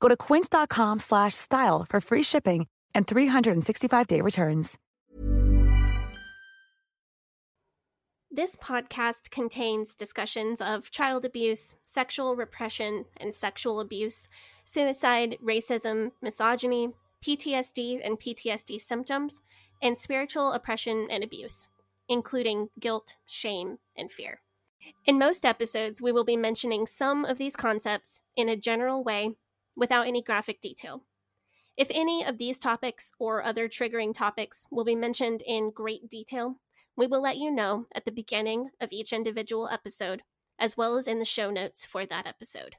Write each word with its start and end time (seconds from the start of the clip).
Go 0.00 0.08
to 0.08 0.16
quince.com 0.16 0.98
slash 0.98 1.34
style 1.34 1.84
for 1.88 2.00
free 2.00 2.22
shipping 2.22 2.66
and 2.94 3.06
365-day 3.06 4.20
returns. 4.20 4.78
This 8.32 8.54
podcast 8.56 9.30
contains 9.30 9.94
discussions 9.96 10.60
of 10.60 10.90
child 10.90 11.24
abuse, 11.24 11.76
sexual 11.84 12.36
repression 12.36 13.04
and 13.16 13.34
sexual 13.34 13.80
abuse, 13.80 14.28
suicide, 14.64 15.36
racism, 15.44 16.12
misogyny, 16.22 16.90
PTSD 17.24 18.00
and 18.04 18.18
PTSD 18.18 18.80
symptoms, 18.80 19.42
and 19.82 19.98
spiritual 19.98 20.52
oppression 20.52 21.08
and 21.10 21.24
abuse, 21.24 21.68
including 22.08 22.68
guilt, 22.78 23.16
shame, 23.26 23.78
and 23.96 24.10
fear. 24.12 24.40
In 25.04 25.18
most 25.18 25.44
episodes, 25.44 26.00
we 26.00 26.12
will 26.12 26.24
be 26.24 26.36
mentioning 26.36 26.86
some 26.86 27.24
of 27.24 27.36
these 27.36 27.56
concepts 27.56 28.22
in 28.36 28.48
a 28.48 28.56
general 28.56 29.02
way 29.02 29.34
without 29.76 30.06
any 30.06 30.22
graphic 30.22 30.60
detail. 30.60 31.04
If 31.76 31.88
any 31.90 32.24
of 32.24 32.38
these 32.38 32.58
topics 32.58 33.12
or 33.18 33.42
other 33.42 33.68
triggering 33.68 34.12
topics 34.12 34.66
will 34.70 34.84
be 34.84 34.94
mentioned 34.94 35.42
in 35.46 35.70
great 35.70 36.10
detail, 36.10 36.56
we 36.96 37.06
will 37.06 37.22
let 37.22 37.38
you 37.38 37.50
know 37.50 37.86
at 37.94 38.04
the 38.04 38.12
beginning 38.12 38.70
of 38.80 38.90
each 38.92 39.12
individual 39.12 39.68
episode, 39.68 40.22
as 40.58 40.76
well 40.76 40.98
as 40.98 41.06
in 41.06 41.18
the 41.18 41.24
show 41.24 41.50
notes 41.50 41.84
for 41.84 42.04
that 42.04 42.26
episode. 42.26 42.76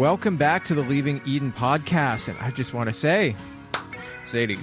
Welcome 0.00 0.38
back 0.38 0.64
to 0.64 0.74
the 0.74 0.80
Leaving 0.80 1.20
Eden 1.26 1.52
podcast. 1.52 2.26
And 2.26 2.38
I 2.38 2.52
just 2.52 2.72
want 2.72 2.88
to 2.88 2.92
say, 2.94 3.36
Sadie, 4.24 4.58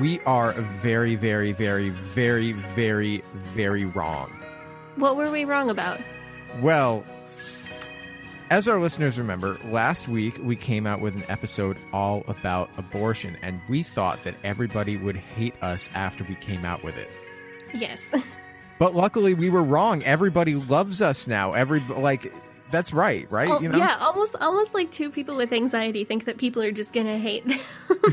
we 0.00 0.18
are 0.22 0.50
very, 0.82 1.14
very, 1.14 1.52
very, 1.52 1.90
very, 1.90 2.50
very, 2.74 3.22
very 3.34 3.84
wrong. 3.84 4.32
What 4.96 5.14
were 5.14 5.30
we 5.30 5.44
wrong 5.44 5.70
about? 5.70 6.00
Well, 6.60 7.04
as 8.50 8.66
our 8.66 8.80
listeners 8.80 9.16
remember, 9.16 9.60
last 9.66 10.08
week 10.08 10.40
we 10.42 10.56
came 10.56 10.88
out 10.88 11.00
with 11.00 11.14
an 11.14 11.24
episode 11.28 11.78
all 11.92 12.24
about 12.26 12.68
abortion, 12.76 13.36
and 13.42 13.60
we 13.68 13.84
thought 13.84 14.24
that 14.24 14.34
everybody 14.42 14.96
would 14.96 15.14
hate 15.14 15.54
us 15.62 15.88
after 15.94 16.24
we 16.24 16.34
came 16.34 16.64
out 16.64 16.82
with 16.82 16.96
it. 16.96 17.10
Yes. 17.72 18.10
But 18.76 18.96
luckily, 18.96 19.34
we 19.34 19.50
were 19.50 19.62
wrong. 19.62 20.02
Everybody 20.02 20.56
loves 20.56 21.00
us 21.00 21.28
now. 21.28 21.52
Every 21.52 21.78
like, 21.78 22.34
that's 22.70 22.92
right, 22.92 23.30
right? 23.30 23.48
Oh, 23.50 23.60
you 23.60 23.68
know, 23.68 23.78
Yeah, 23.78 23.96
almost 24.00 24.36
almost 24.40 24.74
like 24.74 24.90
two 24.90 25.10
people 25.10 25.36
with 25.36 25.52
anxiety 25.52 26.04
think 26.04 26.24
that 26.24 26.38
people 26.38 26.62
are 26.62 26.72
just 26.72 26.92
gonna 26.92 27.18
hate 27.18 27.46
them. 27.46 27.58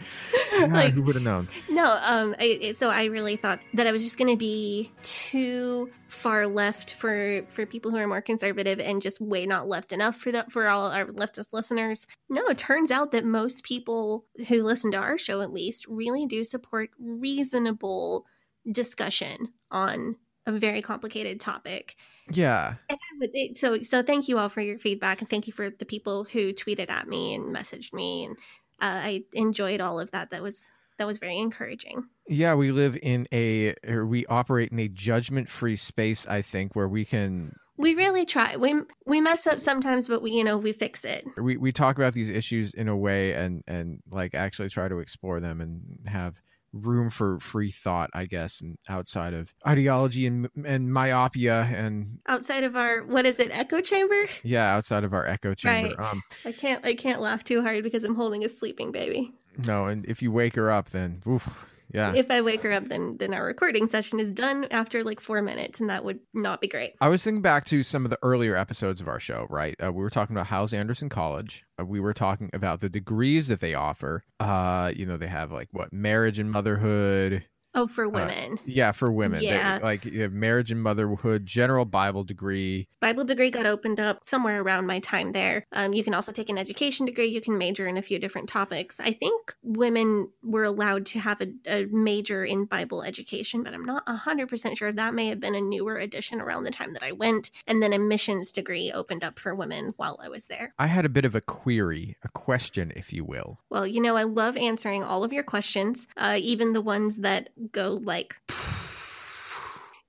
Yeah, 0.52 0.66
like- 0.66 0.94
who 0.94 1.02
would 1.02 1.14
have 1.14 1.22
known? 1.22 1.46
no, 1.68 1.96
um, 2.02 2.34
I, 2.40 2.72
so 2.74 2.90
I 2.90 3.04
really 3.04 3.36
thought 3.36 3.60
that 3.74 3.86
I 3.86 3.92
was 3.92 4.02
just 4.02 4.18
gonna 4.18 4.36
be 4.36 4.90
too 5.04 5.90
far 6.08 6.46
left 6.48 6.94
for 6.94 7.42
for 7.48 7.66
people 7.66 7.92
who 7.92 7.96
are 7.98 8.06
more 8.08 8.20
conservative 8.22 8.80
and 8.80 9.00
just 9.00 9.20
way 9.20 9.46
not 9.46 9.68
left 9.68 9.92
enough 9.92 10.16
for 10.16 10.32
that 10.32 10.50
for 10.50 10.66
all 10.66 10.90
our 10.90 11.06
leftist 11.06 11.52
listeners. 11.52 12.06
No, 12.28 12.46
it 12.48 12.58
turns 12.58 12.90
out 12.90 13.12
that 13.12 13.24
most 13.24 13.62
people 13.62 14.24
who 14.48 14.62
listen 14.62 14.90
to 14.92 14.96
our 14.98 15.18
show, 15.18 15.40
at 15.40 15.52
least, 15.52 15.86
really 15.86 16.26
do 16.26 16.42
support 16.42 16.90
reasonable 16.98 18.26
discussion 18.70 19.52
on 19.70 20.16
a 20.46 20.52
very 20.52 20.82
complicated 20.82 21.40
topic. 21.40 21.96
Yeah, 22.30 22.74
And 22.88 22.98
I 22.98 23.18
would- 23.20 23.30
it- 23.34 23.58
So, 23.58 23.80
so 23.82 24.02
thank 24.02 24.28
you 24.28 24.38
all 24.38 24.48
for 24.48 24.60
your 24.60 24.78
feedback, 24.78 25.20
and 25.20 25.30
thank 25.30 25.46
you 25.46 25.52
for 25.52 25.70
the 25.70 25.84
people 25.84 26.24
who 26.24 26.52
tweeted 26.52 26.90
at 26.90 27.06
me 27.08 27.34
and 27.34 27.54
messaged 27.54 27.92
me, 27.92 28.24
and 28.24 28.36
uh, 28.82 29.00
I 29.08 29.22
enjoyed 29.32 29.80
all 29.80 30.00
of 30.00 30.10
that. 30.10 30.30
That 30.30 30.42
was 30.42 30.68
that 30.98 31.06
was 31.06 31.18
very 31.18 31.38
encouraging. 31.38 32.04
yeah. 32.26 32.54
We 32.54 32.72
live 32.72 32.96
in 33.02 33.26
a, 33.30 33.74
or 33.86 34.06
we 34.06 34.24
operate 34.26 34.72
in 34.72 34.78
a 34.78 34.88
judgment-free 34.88 35.76
space. 35.76 36.26
I 36.26 36.40
think 36.40 36.74
where 36.74 36.88
we 36.88 37.04
can 37.04 37.52
We 37.76 37.94
really 37.94 38.24
try. 38.24 38.56
We 38.56 38.74
we 39.04 39.20
mess 39.20 39.46
up 39.46 39.60
sometimes, 39.60 40.08
but 40.08 40.22
we 40.22 40.30
you 40.32 40.42
know 40.42 40.56
we 40.58 40.72
fix 40.72 41.04
it. 41.04 41.24
we, 41.36 41.56
we 41.58 41.70
talk 41.70 41.96
about 41.98 42.14
these 42.14 42.30
issues 42.30 42.72
in 42.74 42.88
a 42.88 42.96
way 42.96 43.34
and 43.34 43.62
and 43.66 44.00
like 44.10 44.34
actually 44.34 44.70
try 44.70 44.88
to 44.88 44.98
explore 45.00 45.38
them 45.38 45.60
and 45.60 45.80
have 46.08 46.34
room 46.76 47.10
for 47.10 47.38
free 47.40 47.70
thought 47.70 48.10
i 48.14 48.24
guess 48.24 48.60
and 48.60 48.76
outside 48.88 49.34
of 49.34 49.52
ideology 49.66 50.26
and 50.26 50.48
and 50.64 50.92
myopia 50.92 51.62
and 51.74 52.18
Outside 52.26 52.64
of 52.64 52.76
our 52.76 53.02
what 53.04 53.26
is 53.26 53.38
it 53.40 53.50
echo 53.52 53.80
chamber? 53.80 54.26
yeah 54.42 54.74
outside 54.74 55.04
of 55.04 55.12
our 55.12 55.26
echo 55.26 55.54
chamber 55.54 55.94
Right. 55.96 56.06
um 56.12 56.22
I 56.44 56.52
can't 56.52 56.84
I 56.84 56.94
can't 56.94 57.20
laugh 57.20 57.42
too 57.44 57.62
hard 57.62 57.82
because 57.84 58.04
I'm 58.04 58.14
holding 58.14 58.44
a 58.44 58.48
sleeping 58.48 58.92
baby. 58.92 59.32
no 59.66 59.86
and 59.86 60.04
if 60.06 60.22
you 60.22 60.30
wake 60.32 60.54
her 60.56 60.70
up 60.70 60.90
then 60.90 61.22
oof, 61.26 61.66
yeah 61.96 62.12
If 62.14 62.30
I 62.30 62.40
wake 62.42 62.62
her 62.62 62.72
up, 62.72 62.88
then 62.88 63.16
then 63.18 63.34
our 63.34 63.44
recording 63.44 63.88
session 63.88 64.20
is 64.20 64.30
done 64.30 64.66
after 64.70 65.02
like 65.02 65.20
four 65.20 65.42
minutes, 65.42 65.80
and 65.80 65.90
that 65.90 66.04
would 66.04 66.20
not 66.34 66.60
be 66.60 66.68
great. 66.68 66.92
I 67.00 67.08
was 67.08 67.24
thinking 67.24 67.42
back 67.42 67.64
to 67.66 67.82
some 67.82 68.04
of 68.04 68.10
the 68.10 68.18
earlier 68.22 68.54
episodes 68.54 69.00
of 69.00 69.08
our 69.08 69.18
show, 69.18 69.46
right? 69.50 69.74
Uh, 69.82 69.92
we 69.92 70.02
were 70.02 70.10
talking 70.10 70.36
about 70.36 70.46
Hyles 70.46 70.72
Anderson 70.72 71.08
College. 71.08 71.64
Uh, 71.80 71.84
we 71.84 71.98
were 71.98 72.14
talking 72.14 72.50
about 72.52 72.80
the 72.80 72.88
degrees 72.88 73.48
that 73.48 73.60
they 73.60 73.74
offer. 73.74 74.22
Uh, 74.38 74.92
you 74.94 75.06
know, 75.06 75.16
they 75.16 75.26
have 75.26 75.50
like 75.50 75.68
what 75.72 75.92
marriage 75.92 76.38
and 76.38 76.50
motherhood, 76.50 77.44
Oh, 77.76 77.86
for 77.86 78.06
Uh, 78.06 78.08
women. 78.08 78.58
yeah, 78.64 78.90
for 78.92 79.12
women. 79.12 79.40
They- 79.40 79.46
Yeah. 79.46 79.78
like 79.82 80.04
you 80.06 80.22
have 80.22 80.32
marriage 80.32 80.72
and 80.72 80.82
motherhood, 80.82 81.44
general 81.46 81.84
Bible 81.84 82.24
degree. 82.24 82.88
Bible 83.00 83.22
degree 83.24 83.50
got 83.50 83.66
opened 83.66 84.00
up 84.00 84.20
somewhere 84.24 84.62
around 84.62 84.86
my 84.86 84.98
time 84.98 85.32
there. 85.32 85.64
Um, 85.72 85.92
you 85.92 86.02
can 86.02 86.14
also 86.14 86.32
take 86.32 86.48
an 86.48 86.56
education 86.58 87.04
degree. 87.06 87.26
You 87.26 87.40
can 87.42 87.58
major 87.58 87.86
in 87.86 87.96
a 87.98 88.02
few 88.02 88.18
different 88.18 88.48
topics. 88.48 88.98
I 88.98 89.12
think 89.12 89.54
women 89.62 90.30
were 90.42 90.64
allowed 90.64 91.04
to 91.06 91.18
have 91.20 91.40
a, 91.42 91.48
a 91.66 91.84
major 91.86 92.44
in 92.44 92.64
Bible 92.64 93.02
education, 93.02 93.62
but 93.62 93.74
I'm 93.74 93.84
not 93.84 94.04
100% 94.06 94.78
sure. 94.78 94.90
That 94.90 95.12
may 95.14 95.28
have 95.28 95.38
been 95.38 95.54
a 95.54 95.60
newer 95.60 95.96
addition 95.98 96.40
around 96.40 96.64
the 96.64 96.70
time 96.70 96.94
that 96.94 97.02
I 97.02 97.12
went. 97.12 97.50
And 97.66 97.82
then 97.82 97.92
a 97.92 97.98
missions 97.98 98.50
degree 98.52 98.90
opened 98.90 99.22
up 99.22 99.38
for 99.38 99.54
women 99.54 99.92
while 99.98 100.18
I 100.22 100.30
was 100.30 100.46
there. 100.46 100.72
I 100.78 100.86
had 100.86 101.04
a 101.04 101.10
bit 101.10 101.26
of 101.26 101.34
a 101.34 101.42
query, 101.42 102.16
a 102.22 102.28
question, 102.28 102.90
if 102.96 103.12
you 103.12 103.22
will. 103.22 103.60
Well, 103.68 103.86
you 103.86 104.00
know, 104.00 104.16
I 104.16 104.22
love 104.22 104.56
answering 104.56 105.04
all 105.04 105.22
of 105.24 105.32
your 105.32 105.42
questions, 105.44 106.06
uh, 106.16 106.38
even 106.40 106.72
the 106.72 106.80
ones 106.80 107.18
that 107.18 107.50
go 107.72 108.00
like, 108.02 108.36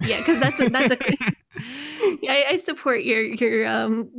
yeah, 0.01 0.17
because 0.19 0.39
that's 0.39 0.59
a, 0.59 0.69
that's 0.69 0.93
a. 0.93 0.97
yeah, 2.21 2.31
I, 2.33 2.45
I 2.51 2.57
support 2.57 3.03
your 3.03 3.21
your 3.21 3.67
um 3.67 4.09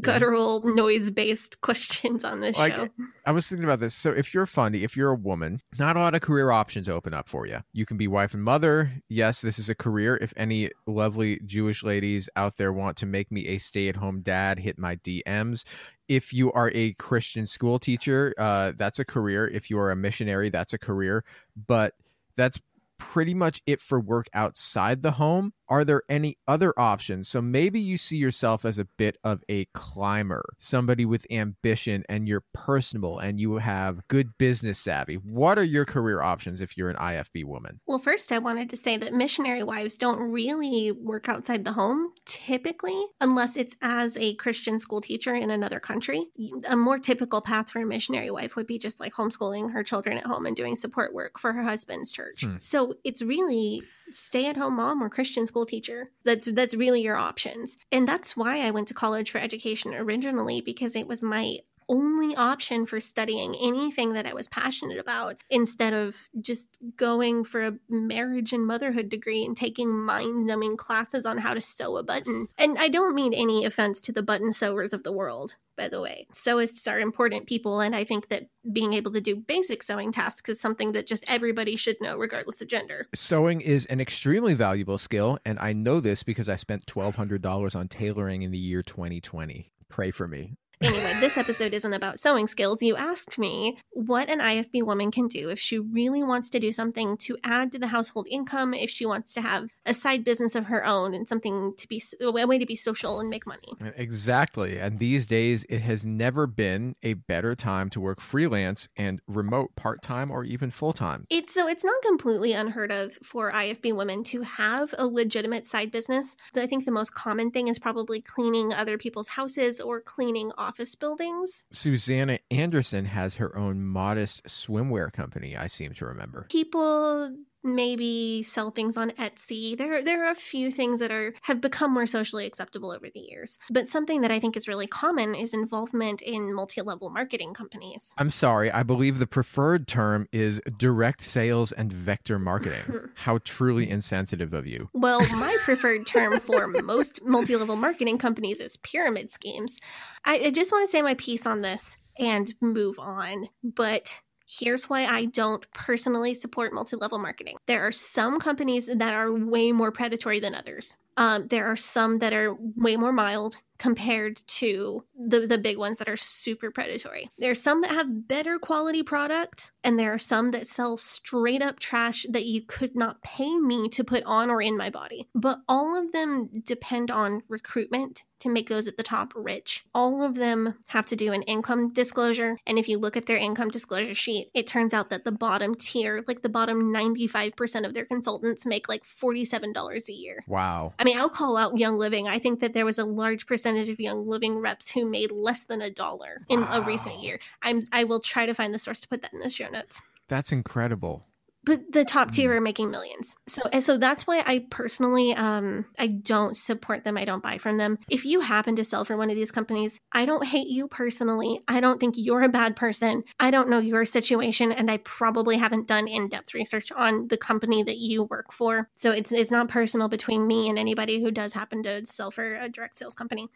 guttural 0.00 0.62
noise 0.74 1.10
based 1.10 1.60
questions 1.60 2.24
on 2.24 2.40
this 2.40 2.56
Like, 2.56 2.74
show. 2.74 2.88
I 3.26 3.32
was 3.32 3.48
thinking 3.48 3.64
about 3.64 3.80
this. 3.80 3.94
So, 3.94 4.10
if 4.10 4.34
you're 4.34 4.46
funny, 4.46 4.84
if 4.84 4.96
you're 4.96 5.10
a 5.10 5.16
woman, 5.16 5.60
not 5.78 5.96
a 5.96 6.00
lot 6.00 6.14
of 6.14 6.20
career 6.20 6.50
options 6.50 6.88
open 6.88 7.14
up 7.14 7.28
for 7.28 7.46
you. 7.46 7.60
You 7.72 7.86
can 7.86 7.96
be 7.96 8.06
wife 8.06 8.34
and 8.34 8.42
mother. 8.42 8.92
Yes, 9.08 9.40
this 9.40 9.58
is 9.58 9.68
a 9.68 9.74
career. 9.74 10.16
If 10.20 10.32
any 10.36 10.70
lovely 10.86 11.40
Jewish 11.46 11.82
ladies 11.82 12.28
out 12.36 12.56
there 12.56 12.72
want 12.72 12.96
to 12.98 13.06
make 13.06 13.30
me 13.32 13.46
a 13.48 13.58
stay 13.58 13.88
at 13.88 13.96
home 13.96 14.20
dad, 14.20 14.58
hit 14.58 14.78
my 14.78 14.96
DMs. 14.96 15.64
If 16.08 16.34
you 16.34 16.52
are 16.52 16.70
a 16.74 16.92
Christian 16.94 17.46
school 17.46 17.78
teacher, 17.78 18.34
uh, 18.36 18.72
that's 18.76 18.98
a 18.98 19.04
career. 19.06 19.48
If 19.48 19.70
you 19.70 19.78
are 19.78 19.90
a 19.90 19.96
missionary, 19.96 20.50
that's 20.50 20.74
a 20.74 20.78
career. 20.78 21.24
But 21.66 21.94
that's 22.36 22.60
pretty 22.98 23.34
much 23.34 23.62
it 23.66 23.80
for 23.80 24.00
work 24.00 24.28
outside 24.34 25.02
the 25.02 25.12
home. 25.12 25.52
Are 25.68 25.84
there 25.84 26.02
any 26.08 26.36
other 26.46 26.72
options? 26.78 27.28
So 27.28 27.40
maybe 27.40 27.80
you 27.80 27.96
see 27.96 28.16
yourself 28.16 28.64
as 28.64 28.78
a 28.78 28.84
bit 28.84 29.16
of 29.24 29.42
a 29.48 29.66
climber, 29.66 30.54
somebody 30.58 31.04
with 31.04 31.26
ambition, 31.30 32.04
and 32.08 32.28
you're 32.28 32.44
personable 32.52 33.18
and 33.18 33.40
you 33.40 33.56
have 33.56 34.06
good 34.08 34.36
business 34.38 34.78
savvy. 34.78 35.14
What 35.14 35.58
are 35.58 35.64
your 35.64 35.84
career 35.84 36.20
options 36.20 36.60
if 36.60 36.76
you're 36.76 36.90
an 36.90 36.96
IFB 36.96 37.44
woman? 37.44 37.80
Well, 37.86 37.98
first, 37.98 38.30
I 38.32 38.38
wanted 38.38 38.70
to 38.70 38.76
say 38.76 38.96
that 38.96 39.14
missionary 39.14 39.62
wives 39.62 39.96
don't 39.96 40.20
really 40.20 40.92
work 40.92 41.28
outside 41.28 41.64
the 41.64 41.72
home 41.72 42.12
typically, 42.26 43.06
unless 43.20 43.56
it's 43.56 43.76
as 43.80 44.16
a 44.16 44.34
Christian 44.34 44.78
school 44.78 45.00
teacher 45.00 45.34
in 45.34 45.50
another 45.50 45.80
country. 45.80 46.26
A 46.68 46.76
more 46.76 46.98
typical 46.98 47.40
path 47.40 47.70
for 47.70 47.80
a 47.80 47.86
missionary 47.86 48.30
wife 48.30 48.56
would 48.56 48.66
be 48.66 48.78
just 48.78 49.00
like 49.00 49.14
homeschooling 49.14 49.72
her 49.72 49.82
children 49.82 50.18
at 50.18 50.26
home 50.26 50.46
and 50.46 50.56
doing 50.56 50.76
support 50.76 51.14
work 51.14 51.38
for 51.38 51.52
her 51.52 51.62
husband's 51.62 52.12
church. 52.12 52.44
Hmm. 52.44 52.56
So 52.60 52.94
it's 53.04 53.22
really 53.22 53.82
stay 54.04 54.46
at 54.46 54.56
home 54.56 54.76
mom 54.76 55.02
or 55.02 55.08
Christian 55.08 55.46
school 55.46 55.53
teacher. 55.64 56.10
That's 56.24 56.46
that's 56.46 56.74
really 56.74 57.02
your 57.02 57.16
options. 57.16 57.76
And 57.92 58.08
that's 58.08 58.36
why 58.36 58.66
I 58.66 58.72
went 58.72 58.88
to 58.88 58.94
college 58.94 59.30
for 59.30 59.38
education 59.38 59.94
originally 59.94 60.60
because 60.60 60.96
it 60.96 61.06
was 61.06 61.22
my 61.22 61.58
only 61.88 62.34
option 62.36 62.86
for 62.86 63.00
studying 63.00 63.54
anything 63.56 64.12
that 64.14 64.26
I 64.26 64.34
was 64.34 64.48
passionate 64.48 64.98
about 64.98 65.42
instead 65.50 65.92
of 65.92 66.28
just 66.40 66.68
going 66.96 67.44
for 67.44 67.66
a 67.66 67.74
marriage 67.88 68.52
and 68.52 68.66
motherhood 68.66 69.08
degree 69.08 69.44
and 69.44 69.56
taking 69.56 69.90
mind 69.90 70.46
numbing 70.46 70.76
classes 70.76 71.26
on 71.26 71.38
how 71.38 71.54
to 71.54 71.60
sew 71.60 71.96
a 71.96 72.02
button. 72.02 72.48
And 72.58 72.76
I 72.78 72.88
don't 72.88 73.14
mean 73.14 73.34
any 73.34 73.64
offense 73.64 74.00
to 74.02 74.12
the 74.12 74.22
button 74.22 74.52
sewers 74.52 74.92
of 74.92 75.02
the 75.02 75.12
world, 75.12 75.56
by 75.76 75.88
the 75.88 76.00
way. 76.00 76.26
Sewists 76.32 76.90
are 76.90 76.98
important 76.98 77.46
people, 77.46 77.80
and 77.80 77.94
I 77.94 78.04
think 78.04 78.28
that 78.28 78.48
being 78.72 78.92
able 78.92 79.12
to 79.12 79.20
do 79.20 79.36
basic 79.36 79.82
sewing 79.82 80.12
tasks 80.12 80.48
is 80.48 80.60
something 80.60 80.92
that 80.92 81.06
just 81.06 81.24
everybody 81.28 81.76
should 81.76 81.96
know, 82.00 82.16
regardless 82.16 82.60
of 82.60 82.68
gender. 82.68 83.08
Sewing 83.14 83.60
is 83.60 83.86
an 83.86 84.00
extremely 84.00 84.54
valuable 84.54 84.98
skill, 84.98 85.38
and 85.44 85.58
I 85.58 85.72
know 85.72 86.00
this 86.00 86.22
because 86.22 86.48
I 86.48 86.56
spent 86.56 86.86
$1,200 86.86 87.76
on 87.76 87.88
tailoring 87.88 88.42
in 88.42 88.50
the 88.50 88.58
year 88.58 88.82
2020. 88.82 89.70
Pray 89.88 90.10
for 90.10 90.26
me. 90.26 90.56
Anyway, 90.84 91.16
this 91.18 91.38
episode 91.38 91.72
isn't 91.72 91.94
about 91.94 92.18
sewing 92.18 92.46
skills. 92.46 92.82
You 92.82 92.94
asked 92.94 93.38
me 93.38 93.78
what 93.92 94.28
an 94.28 94.40
IFB 94.40 94.82
woman 94.82 95.10
can 95.10 95.28
do 95.28 95.48
if 95.48 95.58
she 95.58 95.78
really 95.78 96.22
wants 96.22 96.50
to 96.50 96.60
do 96.60 96.72
something 96.72 97.16
to 97.18 97.38
add 97.42 97.72
to 97.72 97.78
the 97.78 97.86
household 97.86 98.26
income, 98.30 98.74
if 98.74 98.90
she 98.90 99.06
wants 99.06 99.32
to 99.32 99.40
have 99.40 99.70
a 99.86 99.94
side 99.94 100.24
business 100.24 100.54
of 100.54 100.66
her 100.66 100.84
own 100.84 101.14
and 101.14 101.26
something 101.26 101.72
to 101.78 101.88
be 101.88 102.02
a 102.20 102.30
way 102.30 102.58
to 102.58 102.66
be 102.66 102.76
social 102.76 103.18
and 103.18 103.30
make 103.30 103.46
money. 103.46 103.72
Exactly. 103.96 104.78
And 104.78 104.98
these 104.98 105.26
days, 105.26 105.64
it 105.70 105.80
has 105.80 106.04
never 106.04 106.46
been 106.46 106.94
a 107.02 107.14
better 107.14 107.54
time 107.54 107.88
to 107.90 108.00
work 108.00 108.20
freelance 108.20 108.86
and 108.94 109.20
remote 109.26 109.74
part 109.76 110.02
time 110.02 110.30
or 110.30 110.44
even 110.44 110.70
full 110.70 110.92
time. 110.92 111.26
It's 111.30 111.54
so 111.54 111.66
it's 111.66 111.84
not 111.84 112.02
completely 112.02 112.52
unheard 112.52 112.92
of 112.92 113.18
for 113.22 113.50
IFB 113.50 113.94
women 113.96 114.22
to 114.24 114.42
have 114.42 114.94
a 114.98 115.06
legitimate 115.06 115.66
side 115.66 115.90
business. 115.90 116.36
I 116.54 116.66
think 116.66 116.84
the 116.84 116.90
most 116.90 117.14
common 117.14 117.50
thing 117.52 117.68
is 117.68 117.78
probably 117.78 118.20
cleaning 118.20 118.74
other 118.74 118.98
people's 118.98 119.28
houses 119.28 119.80
or 119.80 120.02
cleaning 120.02 120.52
office 120.74 120.96
buildings. 120.96 121.66
Susanna 121.70 122.40
Anderson 122.50 123.04
has 123.04 123.36
her 123.36 123.56
own 123.56 123.84
modest 123.84 124.42
swimwear 124.46 125.12
company, 125.12 125.56
I 125.56 125.68
seem 125.68 125.94
to 125.94 126.06
remember. 126.06 126.46
People 126.50 127.36
maybe 127.64 128.42
sell 128.42 128.70
things 128.70 128.96
on 128.96 129.10
Etsy. 129.12 129.76
There 129.76 130.02
there 130.02 130.26
are 130.26 130.30
a 130.30 130.36
few 130.36 130.70
things 130.70 131.00
that 131.00 131.10
are 131.10 131.34
have 131.42 131.60
become 131.60 131.92
more 131.92 132.06
socially 132.06 132.46
acceptable 132.46 132.90
over 132.90 133.08
the 133.12 133.20
years. 133.20 133.58
But 133.70 133.88
something 133.88 134.20
that 134.20 134.30
I 134.30 134.38
think 134.38 134.56
is 134.56 134.68
really 134.68 134.86
common 134.86 135.34
is 135.34 135.54
involvement 135.54 136.20
in 136.22 136.54
multi-level 136.54 137.10
marketing 137.10 137.54
companies. 137.54 138.14
I'm 138.18 138.30
sorry, 138.30 138.70
I 138.70 138.82
believe 138.82 139.18
the 139.18 139.26
preferred 139.26 139.88
term 139.88 140.28
is 140.32 140.60
direct 140.78 141.22
sales 141.22 141.72
and 141.72 141.92
vector 141.92 142.38
marketing. 142.38 143.10
How 143.14 143.38
truly 143.44 143.88
insensitive 143.88 144.52
of 144.52 144.66
you. 144.66 144.90
Well, 144.92 145.20
my 145.34 145.56
preferred 145.64 146.06
term 146.06 146.40
for 146.40 146.68
most 146.68 147.22
multi 147.24 147.56
level 147.56 147.76
marketing 147.76 148.18
companies 148.18 148.60
is 148.60 148.76
pyramid 148.76 149.32
schemes. 149.32 149.80
I, 150.24 150.38
I 150.46 150.50
just 150.50 150.72
want 150.72 150.86
to 150.86 150.90
say 150.90 151.02
my 151.02 151.14
piece 151.14 151.46
on 151.46 151.62
this 151.62 151.96
and 152.18 152.54
move 152.60 152.98
on. 152.98 153.48
But 153.62 154.20
here's 154.46 154.90
why 154.90 155.06
I 155.06 155.26
don't 155.26 155.64
personally 155.72 156.34
support 156.34 156.72
multi 156.72 156.96
level 156.96 157.18
marketing 157.18 157.56
there 157.66 157.86
are 157.86 157.92
some 157.92 158.38
companies 158.38 158.86
that 158.86 159.14
are 159.14 159.32
way 159.32 159.72
more 159.72 159.92
predatory 159.92 160.40
than 160.40 160.54
others. 160.54 160.96
Um, 161.16 161.48
there 161.48 161.66
are 161.66 161.76
some 161.76 162.18
that 162.18 162.32
are 162.32 162.56
way 162.76 162.96
more 162.96 163.12
mild 163.12 163.58
compared 163.78 164.36
to 164.46 165.04
the 165.18 165.40
the 165.40 165.58
big 165.58 165.76
ones 165.76 165.98
that 165.98 166.08
are 166.08 166.16
super 166.16 166.70
predatory. 166.70 167.30
There 167.38 167.50
are 167.50 167.56
some 167.56 167.80
that 167.82 167.90
have 167.90 168.28
better 168.28 168.58
quality 168.58 169.02
product 169.02 169.72
and 169.82 169.98
there 169.98 170.12
are 170.12 170.18
some 170.18 170.52
that 170.52 170.68
sell 170.68 170.96
straight 170.96 171.62
up 171.62 171.78
trash 171.80 172.24
that 172.30 172.46
you 172.46 172.62
could 172.62 172.94
not 172.96 173.22
pay 173.22 173.58
me 173.58 173.88
to 173.90 174.04
put 174.04 174.22
on 174.24 174.50
or 174.50 174.62
in 174.62 174.76
my 174.76 174.90
body. 174.90 175.28
But 175.34 175.60
all 175.68 175.98
of 175.98 176.12
them 176.12 176.62
depend 176.64 177.10
on 177.10 177.42
recruitment 177.48 178.24
to 178.40 178.48
make 178.50 178.68
those 178.68 178.86
at 178.86 178.96
the 178.96 179.02
top 179.02 179.32
rich. 179.34 179.84
All 179.94 180.22
of 180.22 180.34
them 180.34 180.74
have 180.88 181.06
to 181.06 181.16
do 181.16 181.32
an 181.32 181.42
income 181.42 181.92
disclosure 181.92 182.58
and 182.66 182.78
if 182.78 182.88
you 182.88 182.98
look 182.98 183.16
at 183.16 183.26
their 183.26 183.36
income 183.36 183.70
disclosure 183.70 184.14
sheet, 184.14 184.50
it 184.54 184.66
turns 184.66 184.94
out 184.94 185.10
that 185.10 185.24
the 185.24 185.32
bottom 185.32 185.74
tier, 185.74 186.24
like 186.28 186.42
the 186.42 186.48
bottom 186.48 186.92
95% 186.92 187.86
of 187.86 187.94
their 187.94 188.04
consultants 188.04 188.66
make 188.66 188.88
like 188.88 189.02
$47 189.04 190.08
a 190.08 190.12
year. 190.12 190.44
Wow. 190.46 190.92
I 191.04 191.06
mean, 191.06 191.18
I'll 191.18 191.28
call 191.28 191.58
out 191.58 191.76
Young 191.76 191.98
Living. 191.98 192.28
I 192.28 192.38
think 192.38 192.60
that 192.60 192.72
there 192.72 192.86
was 192.86 192.98
a 192.98 193.04
large 193.04 193.46
percentage 193.46 193.90
of 193.90 194.00
Young 194.00 194.26
Living 194.26 194.56
reps 194.56 194.88
who 194.88 195.04
made 195.04 195.30
less 195.30 195.66
than 195.66 195.82
a 195.82 195.90
dollar 195.90 196.46
in 196.48 196.62
a 196.62 196.80
recent 196.80 197.20
year. 197.20 197.40
I'm 197.60 197.84
I 197.92 198.04
will 198.04 198.20
try 198.20 198.46
to 198.46 198.54
find 198.54 198.72
the 198.72 198.78
source 198.78 199.00
to 199.00 199.08
put 199.08 199.20
that 199.20 199.34
in 199.34 199.40
the 199.40 199.50
show 199.50 199.68
notes. 199.68 200.00
That's 200.28 200.50
incredible. 200.50 201.26
But 201.64 201.92
the 201.92 202.04
top 202.04 202.32
tier 202.32 202.54
are 202.54 202.60
making 202.60 202.90
millions. 202.90 203.36
So 203.46 203.62
and 203.72 203.82
so 203.82 203.96
that's 203.96 204.26
why 204.26 204.42
I 204.44 204.66
personally 204.70 205.34
um 205.34 205.86
I 205.98 206.06
don't 206.08 206.56
support 206.56 207.04
them. 207.04 207.16
I 207.16 207.24
don't 207.24 207.42
buy 207.42 207.58
from 207.58 207.78
them. 207.78 207.98
If 208.08 208.24
you 208.24 208.40
happen 208.40 208.76
to 208.76 208.84
sell 208.84 209.04
for 209.04 209.16
one 209.16 209.30
of 209.30 209.36
these 209.36 209.50
companies, 209.50 210.00
I 210.12 210.26
don't 210.26 210.46
hate 210.46 210.68
you 210.68 210.88
personally. 210.88 211.60
I 211.66 211.80
don't 211.80 211.98
think 211.98 212.14
you're 212.18 212.42
a 212.42 212.48
bad 212.48 212.76
person. 212.76 213.24
I 213.40 213.50
don't 213.50 213.68
know 213.68 213.78
your 213.78 214.04
situation 214.04 214.72
and 214.72 214.90
I 214.90 214.98
probably 214.98 215.56
haven't 215.56 215.88
done 215.88 216.06
in-depth 216.06 216.54
research 216.54 216.92
on 216.92 217.28
the 217.28 217.36
company 217.36 217.82
that 217.82 217.98
you 217.98 218.24
work 218.24 218.52
for. 218.52 218.90
So 218.94 219.10
it's 219.10 219.32
it's 219.32 219.50
not 219.50 219.68
personal 219.68 220.08
between 220.08 220.46
me 220.46 220.68
and 220.68 220.78
anybody 220.78 221.22
who 221.22 221.30
does 221.30 221.54
happen 221.54 221.82
to 221.84 222.06
sell 222.06 222.30
for 222.30 222.56
a 222.56 222.68
direct 222.68 222.98
sales 222.98 223.14
company. 223.14 223.48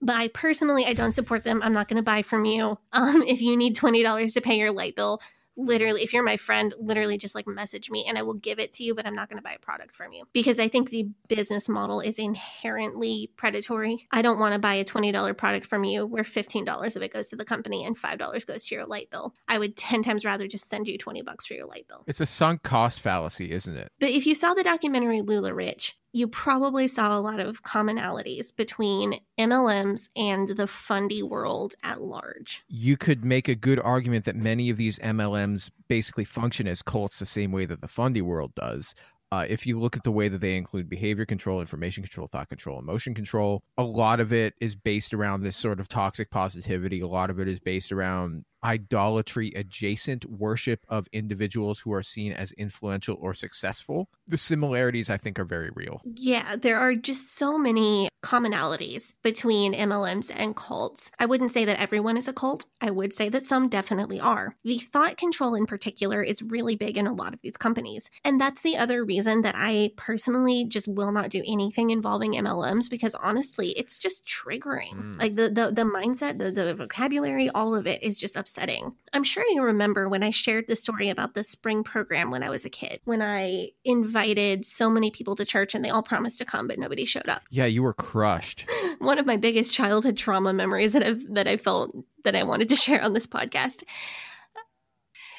But 0.00 0.16
I 0.16 0.28
personally 0.28 0.86
I 0.86 0.94
don't 0.94 1.12
support 1.12 1.44
them. 1.44 1.60
I'm 1.62 1.74
not 1.74 1.88
going 1.88 1.96
to 1.96 2.02
buy 2.02 2.22
from 2.22 2.44
you. 2.44 2.78
Um 2.92 3.22
if 3.22 3.40
you 3.42 3.56
need 3.56 3.76
$20 3.76 4.34
to 4.34 4.40
pay 4.40 4.56
your 4.56 4.72
light 4.72 4.96
bill, 4.96 5.20
literally 5.56 6.02
if 6.02 6.12
you're 6.12 6.22
my 6.22 6.36
friend 6.36 6.74
literally 6.78 7.18
just 7.18 7.34
like 7.34 7.46
message 7.46 7.90
me 7.90 8.04
and 8.08 8.16
i 8.16 8.22
will 8.22 8.34
give 8.34 8.58
it 8.58 8.72
to 8.72 8.84
you 8.84 8.94
but 8.94 9.06
i'm 9.06 9.14
not 9.14 9.28
going 9.28 9.36
to 9.36 9.42
buy 9.42 9.52
a 9.52 9.58
product 9.58 9.94
from 9.96 10.12
you. 10.12 10.24
Because 10.32 10.58
i 10.60 10.68
think 10.68 10.90
the 10.90 11.08
business 11.28 11.68
model 11.68 12.00
is 12.00 12.18
inherently 12.18 13.30
predatory. 13.36 14.06
I 14.10 14.22
don't 14.22 14.38
want 14.38 14.54
to 14.54 14.58
buy 14.58 14.74
a 14.74 14.84
$20 14.84 15.36
product 15.36 15.66
from 15.66 15.84
you 15.84 16.06
where 16.06 16.22
$15 16.22 16.96
of 16.96 17.02
it 17.02 17.12
goes 17.12 17.26
to 17.28 17.36
the 17.36 17.44
company 17.44 17.84
and 17.84 17.98
$5 17.98 18.46
goes 18.46 18.66
to 18.66 18.74
your 18.74 18.86
light 18.86 19.10
bill. 19.10 19.34
I 19.48 19.58
would 19.58 19.76
10 19.76 20.02
times 20.02 20.24
rather 20.24 20.46
just 20.46 20.68
send 20.68 20.88
you 20.88 20.98
20 20.98 21.22
bucks 21.22 21.46
for 21.46 21.54
your 21.54 21.66
light 21.66 21.86
bill. 21.88 22.04
It's 22.06 22.20
a 22.20 22.26
sunk 22.26 22.62
cost 22.62 23.00
fallacy, 23.00 23.50
isn't 23.52 23.76
it? 23.76 23.90
but 24.00 24.10
if 24.10 24.26
you 24.26 24.34
saw 24.34 24.54
the 24.54 24.64
documentary 24.64 25.20
LuLaRich, 25.20 25.92
you 26.12 26.26
probably 26.28 26.88
saw 26.88 27.16
a 27.16 27.20
lot 27.20 27.40
of 27.40 27.62
commonalities 27.62 28.54
between 28.54 29.20
MLMs 29.38 30.08
and 30.16 30.48
the 30.48 30.66
fundy 30.66 31.22
world 31.22 31.74
at 31.82 32.02
large. 32.02 32.62
You 32.68 32.96
could 32.96 33.24
make 33.24 33.48
a 33.48 33.54
good 33.54 33.78
argument 33.78 34.24
that 34.24 34.36
many 34.36 34.70
of 34.70 34.76
these 34.76 34.98
MLMs 34.98 35.70
basically 35.88 36.24
function 36.24 36.66
as 36.66 36.82
cults 36.82 37.18
the 37.18 37.26
same 37.26 37.52
way 37.52 37.66
that 37.66 37.80
the 37.80 37.88
fundy 37.88 38.22
world 38.22 38.54
does. 38.54 38.94
Uh, 39.32 39.46
if 39.48 39.64
you 39.64 39.78
look 39.78 39.96
at 39.96 40.02
the 40.02 40.10
way 40.10 40.26
that 40.26 40.40
they 40.40 40.56
include 40.56 40.88
behavior 40.88 41.24
control, 41.24 41.60
information 41.60 42.02
control, 42.02 42.26
thought 42.26 42.48
control, 42.48 42.80
emotion 42.80 43.14
control, 43.14 43.62
a 43.78 43.82
lot 43.82 44.18
of 44.18 44.32
it 44.32 44.54
is 44.60 44.74
based 44.74 45.14
around 45.14 45.42
this 45.42 45.56
sort 45.56 45.78
of 45.78 45.86
toxic 45.86 46.30
positivity. 46.30 47.00
A 47.00 47.06
lot 47.06 47.30
of 47.30 47.38
it 47.38 47.46
is 47.46 47.60
based 47.60 47.92
around 47.92 48.44
idolatry 48.62 49.52
adjacent 49.56 50.24
worship 50.26 50.84
of 50.88 51.08
individuals 51.12 51.80
who 51.80 51.92
are 51.92 52.02
seen 52.02 52.32
as 52.32 52.52
influential 52.52 53.16
or 53.20 53.34
successful. 53.34 54.08
The 54.28 54.38
similarities, 54.38 55.10
I 55.10 55.16
think, 55.16 55.38
are 55.38 55.44
very 55.44 55.70
real. 55.74 56.02
Yeah, 56.04 56.56
there 56.56 56.78
are 56.78 56.94
just 56.94 57.34
so 57.36 57.58
many 57.58 58.08
commonalities 58.22 59.14
between 59.22 59.72
MLMs 59.72 60.30
and 60.34 60.54
cults. 60.54 61.10
I 61.18 61.24
wouldn't 61.26 61.52
say 61.52 61.64
that 61.64 61.80
everyone 61.80 62.18
is 62.18 62.28
a 62.28 62.34
cult. 62.34 62.66
I 62.80 62.90
would 62.90 63.14
say 63.14 63.30
that 63.30 63.46
some 63.46 63.68
definitely 63.68 64.20
are. 64.20 64.56
The 64.62 64.78
thought 64.78 65.16
control 65.16 65.54
in 65.54 65.66
particular 65.66 66.22
is 66.22 66.42
really 66.42 66.76
big 66.76 66.98
in 66.98 67.06
a 67.06 67.14
lot 67.14 67.32
of 67.32 67.40
these 67.40 67.56
companies. 67.56 68.10
And 68.22 68.38
that's 68.38 68.62
the 68.62 68.76
other 68.76 69.04
reason 69.04 69.40
that 69.42 69.54
I 69.56 69.92
personally 69.96 70.66
just 70.66 70.86
will 70.86 71.12
not 71.12 71.30
do 71.30 71.42
anything 71.46 71.90
involving 71.90 72.34
MLMs 72.34 72.90
because 72.90 73.14
honestly, 73.14 73.70
it's 73.70 73.98
just 73.98 74.26
triggering. 74.26 74.94
Mm. 74.94 75.18
Like 75.18 75.34
the, 75.36 75.48
the 75.48 75.70
the 75.70 75.82
mindset, 75.82 76.38
the, 76.38 76.50
the 76.50 76.74
vocabulary, 76.74 77.48
all 77.48 77.74
of 77.74 77.86
it 77.86 78.02
is 78.02 78.18
just 78.18 78.36
upsetting 78.36 78.49
upsetting. 78.50 78.92
I'm 79.12 79.24
sure 79.24 79.44
you 79.48 79.62
remember 79.62 80.08
when 80.08 80.22
I 80.22 80.30
shared 80.30 80.66
the 80.66 80.76
story 80.76 81.08
about 81.08 81.34
the 81.34 81.44
spring 81.44 81.84
program 81.84 82.30
when 82.30 82.42
I 82.42 82.50
was 82.50 82.64
a 82.64 82.70
kid, 82.70 83.00
when 83.04 83.22
I 83.22 83.70
invited 83.84 84.66
so 84.66 84.90
many 84.90 85.10
people 85.10 85.36
to 85.36 85.44
church 85.44 85.74
and 85.74 85.84
they 85.84 85.90
all 85.90 86.02
promised 86.02 86.38
to 86.38 86.44
come, 86.44 86.66
but 86.66 86.78
nobody 86.78 87.04
showed 87.04 87.28
up. 87.28 87.42
Yeah, 87.50 87.66
you 87.66 87.82
were 87.82 87.94
crushed. 87.94 88.66
One 88.98 89.18
of 89.18 89.26
my 89.26 89.36
biggest 89.36 89.72
childhood 89.72 90.16
trauma 90.16 90.52
memories 90.52 90.92
that 90.94 91.02
I've 91.02 91.32
that 91.34 91.46
I 91.46 91.56
felt 91.56 91.94
that 92.24 92.34
I 92.34 92.42
wanted 92.42 92.68
to 92.70 92.76
share 92.84 93.02
on 93.02 93.12
this 93.12 93.26
podcast. 93.26 93.84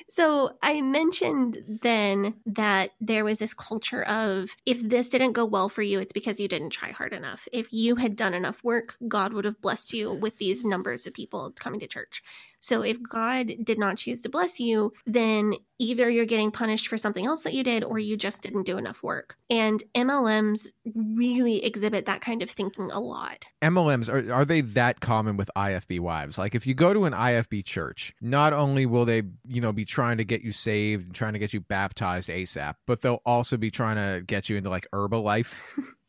So 0.09 0.57
I 0.61 0.81
mentioned 0.81 1.79
then 1.81 2.35
that 2.45 2.91
there 2.99 3.23
was 3.23 3.39
this 3.39 3.53
culture 3.53 4.03
of 4.03 4.49
if 4.65 4.81
this 4.81 5.07
didn't 5.07 5.31
go 5.31 5.45
well 5.45 5.69
for 5.69 5.83
you, 5.83 6.01
it's 6.01 6.11
because 6.11 6.37
you 6.37 6.49
didn't 6.49 6.71
try 6.71 6.91
hard 6.91 7.13
enough. 7.13 7.47
If 7.53 7.71
you 7.71 7.95
had 7.95 8.17
done 8.17 8.33
enough 8.33 8.61
work, 8.61 8.97
God 9.07 9.31
would 9.31 9.45
have 9.45 9.61
blessed 9.61 9.93
you 9.93 10.11
with 10.11 10.37
these 10.37 10.65
numbers 10.65 11.07
of 11.07 11.13
people 11.13 11.53
coming 11.57 11.79
to 11.79 11.87
church. 11.87 12.21
So 12.61 12.83
if 12.83 13.01
God 13.01 13.51
did 13.63 13.77
not 13.77 13.97
choose 13.97 14.21
to 14.21 14.29
bless 14.29 14.59
you, 14.59 14.93
then 15.05 15.55
either 15.79 16.09
you're 16.09 16.25
getting 16.25 16.51
punished 16.51 16.87
for 16.87 16.97
something 16.97 17.25
else 17.25 17.41
that 17.43 17.53
you 17.53 17.63
did 17.63 17.83
or 17.83 17.97
you 17.97 18.15
just 18.15 18.43
didn't 18.43 18.63
do 18.63 18.77
enough 18.77 19.01
work. 19.01 19.35
And 19.49 19.83
MLMs 19.95 20.67
really 20.95 21.65
exhibit 21.65 22.05
that 22.05 22.21
kind 22.21 22.43
of 22.43 22.51
thinking 22.51 22.91
a 22.91 22.99
lot. 22.99 23.45
MLMs 23.63 24.07
are 24.07 24.31
are 24.31 24.45
they 24.45 24.61
that 24.61 24.99
common 24.99 25.37
with 25.37 25.49
IFB 25.55 25.99
wives? 25.99 26.37
Like 26.37 26.53
if 26.53 26.67
you 26.67 26.75
go 26.75 26.93
to 26.93 27.05
an 27.05 27.13
IFB 27.13 27.65
church, 27.65 28.13
not 28.21 28.53
only 28.53 28.85
will 28.85 29.05
they, 29.05 29.23
you 29.47 29.59
know, 29.59 29.73
be 29.73 29.85
trying 29.85 30.17
to 30.17 30.23
get 30.23 30.43
you 30.43 30.51
saved 30.51 31.07
and 31.07 31.15
trying 31.15 31.33
to 31.33 31.39
get 31.39 31.53
you 31.53 31.61
baptized 31.61 32.29
ASAP, 32.29 32.75
but 32.85 33.01
they'll 33.01 33.23
also 33.25 33.57
be 33.57 33.71
trying 33.71 33.95
to 33.95 34.23
get 34.23 34.49
you 34.49 34.57
into 34.57 34.69
like 34.69 34.87
Herbalife. 34.93 35.55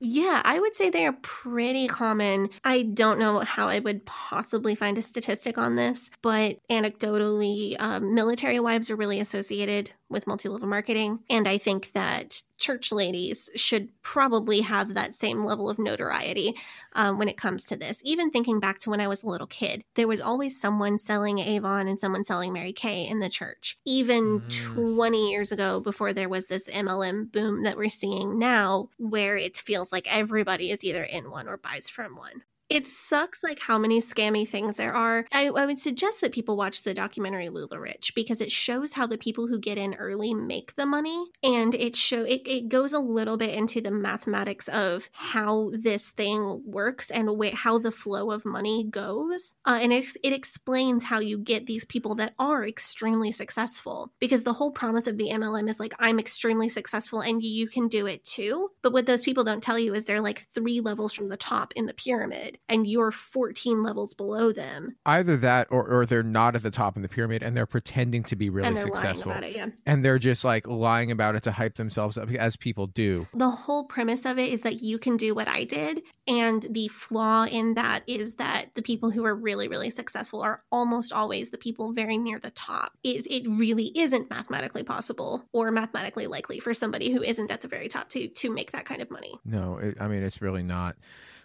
Yeah, 0.00 0.40
I 0.44 0.58
would 0.58 0.74
say 0.74 0.90
they 0.90 1.06
are 1.06 1.12
pretty 1.22 1.86
common. 1.86 2.48
I 2.64 2.82
don't 2.82 3.18
know 3.18 3.40
how 3.40 3.68
I 3.68 3.78
would 3.78 4.06
possibly 4.06 4.74
find 4.74 4.96
a 4.98 5.02
statistic 5.02 5.58
on 5.58 5.76
this, 5.76 6.10
but 6.22 6.58
anecdotally, 6.70 7.76
um, 7.80 8.14
military 8.14 8.60
wives 8.60 8.90
are 8.90 8.96
really 8.96 9.20
associated 9.20 9.92
with 10.10 10.26
multi 10.26 10.48
level 10.48 10.68
marketing. 10.68 11.20
And 11.30 11.48
I 11.48 11.58
think 11.58 11.92
that 11.92 12.42
church 12.58 12.92
ladies 12.92 13.48
should 13.56 13.88
probably 14.02 14.60
have 14.60 14.94
that 14.94 15.14
same 15.14 15.44
level 15.44 15.70
of 15.70 15.78
notoriety 15.78 16.54
um, 16.94 17.18
when 17.18 17.28
it 17.28 17.38
comes 17.38 17.64
to 17.66 17.76
this. 17.76 18.02
Even 18.04 18.30
thinking 18.30 18.60
back 18.60 18.78
to 18.80 18.90
when 18.90 19.00
I 19.00 19.08
was 19.08 19.22
a 19.22 19.28
little 19.28 19.46
kid, 19.46 19.82
there 19.94 20.08
was 20.08 20.20
always 20.20 20.60
someone 20.60 20.98
selling 20.98 21.38
Avon 21.38 21.88
and 21.88 21.98
someone 21.98 22.24
selling 22.24 22.52
Mary 22.52 22.72
Kay 22.72 23.06
in 23.06 23.20
the 23.20 23.30
church. 23.30 23.78
Even 23.84 24.40
mm. 24.40 24.74
20 24.74 25.30
years 25.30 25.52
ago, 25.52 25.80
before 25.80 26.12
there 26.12 26.28
was 26.28 26.48
this 26.48 26.68
MLM 26.68 27.32
boom 27.32 27.62
that 27.62 27.76
we're 27.76 27.88
seeing 27.88 28.38
now, 28.38 28.88
where 28.98 29.36
it 29.36 29.56
feels 29.56 29.92
like 29.92 30.12
everybody 30.12 30.70
is 30.70 30.84
either 30.84 31.04
in 31.04 31.30
one 31.30 31.48
or 31.48 31.56
buys 31.56 31.88
from 31.88 32.16
one 32.16 32.42
it 32.70 32.86
sucks 32.86 33.42
like 33.42 33.58
how 33.58 33.78
many 33.78 34.00
scammy 34.00 34.48
things 34.48 34.76
there 34.76 34.94
are. 34.94 35.26
I, 35.32 35.48
I, 35.48 35.66
would 35.66 35.80
suggest 35.80 36.20
that 36.20 36.32
people 36.32 36.56
watch 36.56 36.84
the 36.84 36.94
documentary 36.94 37.48
LuLaRich 37.48 38.14
because 38.14 38.40
it 38.40 38.52
shows 38.52 38.92
how 38.92 39.08
the 39.08 39.18
people 39.18 39.48
who 39.48 39.58
get 39.58 39.76
in 39.76 39.94
early 39.94 40.34
make 40.34 40.76
the 40.76 40.86
money, 40.86 41.26
and 41.42 41.74
it 41.74 41.96
show 41.96 42.22
it, 42.22 42.42
it 42.46 42.68
goes 42.68 42.92
a 42.92 43.00
little 43.00 43.36
bit 43.36 43.50
into 43.50 43.80
the 43.80 43.90
mathematics 43.90 44.68
of 44.68 45.10
how 45.12 45.72
this 45.74 46.10
thing 46.10 46.62
works 46.64 47.10
and 47.10 47.28
wh- 47.42 47.54
how 47.54 47.78
the 47.78 47.90
flow 47.90 48.30
of 48.30 48.44
money 48.44 48.84
goes, 48.88 49.56
uh, 49.66 49.78
and 49.82 49.92
it 49.92 50.06
it 50.22 50.32
explains 50.32 51.04
how 51.04 51.18
you 51.18 51.38
get 51.38 51.66
these 51.66 51.84
people 51.84 52.14
that 52.14 52.34
are 52.38 52.64
extremely 52.64 53.32
successful 53.32 54.12
because 54.20 54.44
the 54.44 54.52
whole 54.52 54.70
promise 54.70 55.08
of 55.08 55.18
the 55.18 55.30
MLM 55.30 55.68
is 55.68 55.80
like 55.80 55.94
I'm 55.98 56.20
extremely 56.20 56.68
successful 56.68 57.20
and 57.20 57.42
you 57.42 57.66
can 57.66 57.88
do 57.88 58.06
it 58.06 58.24
too. 58.24 58.70
But 58.80 58.92
what 58.92 59.06
those 59.06 59.22
people 59.22 59.42
don't 59.42 59.62
tell 59.62 59.78
you 59.78 59.92
is 59.92 60.04
they're 60.04 60.20
like 60.20 60.46
three 60.54 60.80
levels 60.80 61.12
from 61.12 61.30
the 61.30 61.36
top 61.36 61.72
in 61.74 61.86
the 61.86 61.94
pyramid 61.94 62.59
and 62.68 62.86
you're 62.86 63.10
14 63.10 63.82
levels 63.82 64.14
below 64.14 64.52
them. 64.52 64.96
Either 65.04 65.36
that 65.36 65.66
or, 65.70 65.86
or 65.86 66.06
they're 66.06 66.22
not 66.22 66.54
at 66.54 66.62
the 66.62 66.70
top 66.70 66.96
in 66.96 67.02
the 67.02 67.08
pyramid 67.08 67.42
and 67.42 67.56
they're 67.56 67.66
pretending 67.66 68.22
to 68.24 68.36
be 68.36 68.48
really 68.48 68.76
successful. 68.76 69.32
It, 69.32 69.56
yeah. 69.56 69.66
And 69.86 70.04
they're 70.04 70.18
just 70.18 70.44
like 70.44 70.66
lying 70.66 71.10
about 71.10 71.34
it 71.34 71.42
to 71.44 71.52
hype 71.52 71.74
themselves 71.74 72.16
up 72.16 72.30
as 72.30 72.56
people 72.56 72.86
do. 72.86 73.26
The 73.34 73.50
whole 73.50 73.84
premise 73.84 74.24
of 74.24 74.38
it 74.38 74.52
is 74.52 74.62
that 74.62 74.82
you 74.82 74.98
can 74.98 75.16
do 75.16 75.34
what 75.34 75.48
I 75.48 75.64
did. 75.64 76.02
And 76.28 76.64
the 76.70 76.88
flaw 76.88 77.46
in 77.46 77.74
that 77.74 78.02
is 78.06 78.36
that 78.36 78.74
the 78.74 78.82
people 78.82 79.10
who 79.10 79.24
are 79.24 79.34
really, 79.34 79.66
really 79.66 79.90
successful 79.90 80.40
are 80.40 80.62
almost 80.70 81.12
always 81.12 81.50
the 81.50 81.58
people 81.58 81.92
very 81.92 82.18
near 82.18 82.38
the 82.38 82.50
top. 82.50 82.92
It, 83.02 83.26
it 83.26 83.48
really 83.48 83.98
isn't 83.98 84.30
mathematically 84.30 84.84
possible 84.84 85.44
or 85.52 85.70
mathematically 85.72 86.26
likely 86.26 86.60
for 86.60 86.72
somebody 86.72 87.10
who 87.12 87.22
isn't 87.22 87.50
at 87.50 87.62
the 87.62 87.68
very 87.68 87.88
top 87.88 88.10
to, 88.10 88.28
to 88.28 88.50
make 88.50 88.72
that 88.72 88.84
kind 88.84 89.02
of 89.02 89.10
money. 89.10 89.38
No, 89.44 89.78
it, 89.78 89.96
I 90.00 90.06
mean, 90.06 90.22
it's 90.22 90.40
really 90.40 90.62
not. 90.62 90.96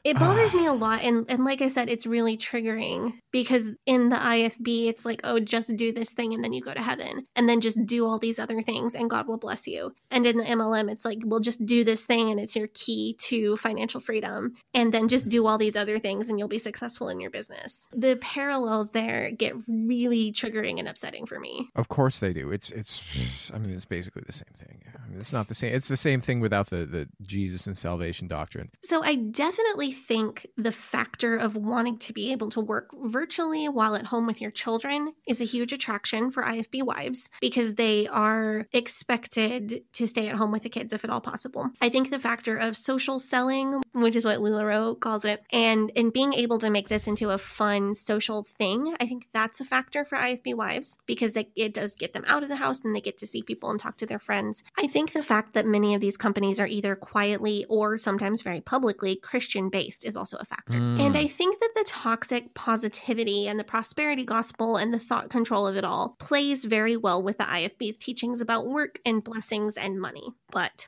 It 0.06 0.18
ah. 0.18 0.20
bothers 0.20 0.54
me 0.54 0.68
a 0.68 0.74
lot. 0.74 1.02
And, 1.02 1.26
and 1.28 1.44
like 1.44 1.64
I 1.64 1.68
said, 1.68 1.90
it's 1.90 2.06
really 2.06 2.38
triggering 2.38 3.14
because 3.32 3.72
in 3.88 4.10
the 4.10 4.16
IFB, 4.16 4.88
it's 4.88 5.04
like, 5.04 5.22
oh, 5.24 5.40
just 5.40 5.76
do 5.76 5.92
this 5.92 6.12
thing 6.12 6.34
and 6.34 6.44
then 6.44 6.54
you 6.54 6.62
go 6.62 6.76
to 6.76 6.82
heaven. 6.82 7.26
And 7.36 7.50
then 7.50 7.60
just 7.60 7.84
do 7.88 8.06
all 8.06 8.20
these 8.20 8.38
other 8.38 8.62
things 8.62 8.94
and 8.94 9.10
God 9.10 9.28
will 9.28 9.38
bless 9.38 9.66
you. 9.66 9.96
And 10.12 10.28
in 10.28 10.38
the 10.38 10.44
MLM, 10.44 10.92
it's 10.92 11.06
like, 11.06 11.20
well, 11.26 11.40
just 11.40 11.66
do 11.66 11.84
this 11.84 12.06
thing 12.06 12.30
and 12.30 12.40
it's 12.40 12.56
your 12.56 12.68
key 12.68 13.18
to 13.24 13.58
financial 13.58 14.00
freedom. 14.00 14.54
And 14.76 14.94
then 14.94 15.08
just 15.08 15.28
do 15.28 15.48
all 15.48 15.58
these 15.58 15.76
other 15.76 15.98
things 15.98 16.30
and 16.30 16.38
you'll 16.38 16.48
be 16.48 16.60
successful 16.60 17.10
in 17.10 17.20
your 17.20 17.32
business. 17.32 17.88
The 17.92 18.18
parallels 18.18 18.92
there 18.92 19.32
get 19.32 19.56
really 19.68 20.32
triggering 20.32 20.78
and 20.78 20.88
upsetting 20.88 21.26
for 21.26 21.40
me. 21.40 21.70
Of 21.76 21.88
course 21.88 22.20
they 22.20 22.32
do. 22.32 22.52
It's, 22.52 22.70
it's, 22.70 23.52
I 23.52 23.58
mean, 23.58 23.72
it's 23.72 23.86
basically 23.86 24.24
the 24.28 24.34
same 24.34 24.54
thing. 24.54 24.84
I 25.04 25.10
mean, 25.10 25.20
it's 25.20 25.34
not 25.34 25.48
the 25.48 25.56
same. 25.56 25.74
It's 25.74 25.88
the 25.88 25.98
same 25.98 26.20
thing 26.20 26.42
without 26.42 26.70
the, 26.70 26.86
the 26.86 27.08
Jesus 27.24 27.66
and 27.66 27.76
salvation 27.76 28.28
doctrine. 28.28 28.70
So 28.84 29.04
I 29.04 29.16
definitely 29.16 29.95
think 29.96 30.48
the 30.56 30.72
factor 30.72 31.36
of 31.36 31.56
wanting 31.56 31.98
to 32.00 32.14
be 32.14 32.32
able 32.32 32.50
to 32.52 32.62
work 32.62 32.90
virtually 32.94 33.68
while 33.68 33.96
at 33.96 34.08
home 34.08 34.28
with 34.28 34.42
your 34.42 34.52
children 34.52 35.14
is 35.28 35.42
a 35.42 35.46
huge 35.46 35.74
attraction 35.74 36.30
for 36.30 36.44
IFB 36.44 36.84
wives 36.84 37.30
because 37.42 37.75
they 37.75 38.08
are 38.08 38.68
expected 38.74 39.84
to 39.94 40.08
stay 40.08 40.28
at 40.28 40.36
home 40.36 40.52
with 40.52 40.64
the 40.64 40.70
kids 40.70 40.94
if 40.94 41.04
at 41.04 41.10
all 41.10 41.22
possible. 41.22 41.70
I 41.82 41.90
think 41.90 42.10
the 42.10 42.20
factor 42.20 42.58
of 42.58 42.78
social 42.78 43.20
selling, 43.20 43.82
which 43.94 44.16
is 44.16 44.25
what 44.25 44.40
LuLaRoe 44.40 45.00
calls 45.00 45.25
it, 45.25 45.44
and 45.52 45.92
and 45.96 46.12
being 46.12 46.34
able 46.34 46.60
to 46.60 46.70
make 46.70 46.90
this 46.90 47.08
into 47.08 47.30
a 47.30 47.38
fun 47.38 47.96
social 47.96 48.44
thing, 48.44 48.96
I 49.00 49.06
think 49.06 49.28
that's 49.34 49.60
a 49.60 49.66
factor 49.66 50.04
for 50.04 50.18
IFB 50.18 50.56
wives 50.56 50.98
because 51.06 51.34
they, 51.34 51.50
it 51.56 51.74
does 51.74 51.96
get 51.96 52.14
them 52.14 52.25
out 52.28 52.44
of 52.44 52.50
the 52.50 52.58
house 52.58 52.84
and 52.84 52.96
they 52.96 53.02
get 53.02 53.18
to 53.20 53.28
see 53.28 53.42
people 53.42 53.70
and 53.70 53.80
talk 53.80 53.98
to 53.98 54.06
their 54.06 54.20
friends. 54.20 54.64
I 54.78 54.88
think 54.88 55.14
the 55.14 55.24
fact 55.24 55.54
that 55.54 55.66
many 55.66 55.96
of 55.96 56.02
these 56.02 56.18
companies 56.18 56.60
are 56.60 56.68
either 56.68 56.96
quietly 56.96 57.66
or 57.70 57.98
sometimes 57.98 58.42
very 58.42 58.62
publicly 58.62 59.16
Christian 59.16 59.70
based 59.70 59.85
based 59.86 60.06
is 60.06 60.15
also 60.15 60.38
a 60.39 60.46
factor. 60.46 60.77
Mm. 60.77 61.00
And 61.00 61.18
I 61.18 61.27
think 61.27 61.60
that 61.60 61.72
the 61.75 61.86
toxic 61.88 62.54
positivity 62.54 63.48
and 63.48 63.60
the 63.60 63.63
prosperity 63.63 64.24
gospel 64.24 64.77
and 64.77 64.94
the 64.94 65.00
thought 65.00 65.30
control 65.30 65.68
of 65.68 65.77
it 65.77 65.84
all 65.84 66.15
plays 66.20 66.65
very 66.65 66.98
well 66.98 67.22
with 67.22 67.38
the 67.38 67.44
IFB's 67.44 67.98
teachings 67.98 68.42
about 68.42 68.68
work 68.68 69.00
and 69.06 69.24
blessings 69.24 69.77
and 69.77 70.00
money. 70.00 70.34
But 70.51 70.88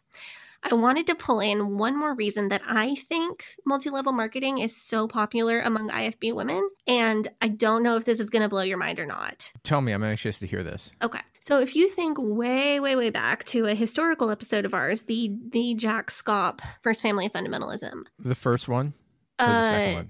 I 0.64 0.76
wanted 0.76 1.08
to 1.08 1.16
pull 1.16 1.40
in 1.40 1.78
one 1.78 1.98
more 1.98 2.14
reason 2.14 2.50
that 2.50 2.62
I 2.68 2.96
think 2.96 3.46
multi 3.66 3.90
level 3.90 4.12
marketing 4.12 4.58
is 4.58 4.76
so 4.76 5.08
popular 5.08 5.60
among 5.60 5.90
IFB 5.90 6.34
women. 6.34 6.70
And 6.88 7.28
I 7.42 7.48
don't 7.48 7.84
know 7.84 7.96
if 7.96 8.06
this 8.06 8.20
is 8.20 8.30
going 8.30 8.42
to 8.42 8.50
blow 8.50 8.62
your 8.62 8.78
mind 8.78 9.00
or 9.00 9.06
not. 9.06 9.52
Tell 9.64 9.82
me, 9.82 9.92
I'm 9.92 10.04
anxious 10.04 10.40
to 10.40 10.48
hear 10.48 10.64
this. 10.64 10.92
Okay. 11.02 11.20
So 11.40 11.60
if 11.60 11.76
you 11.76 11.90
think 11.90 12.18
way, 12.20 12.80
way, 12.80 12.96
way 12.96 13.10
back 13.10 13.46
to 13.46 13.66
a 13.66 13.74
historical 13.74 14.30
episode 14.30 14.66
of 14.66 14.74
ours, 14.74 15.04
the 15.04 15.32
the 15.50 15.76
Jack 15.76 16.10
Schaap 16.10 16.60
First 16.82 17.02
Family 17.02 17.30
Fundamentalism. 17.30 18.06
The 18.20 18.36
first 18.36 18.68
one? 18.68 18.94
Or 19.40 19.46
the 19.46 19.52
uh, 19.54 19.70
second 19.70 19.96
one? 19.96 20.10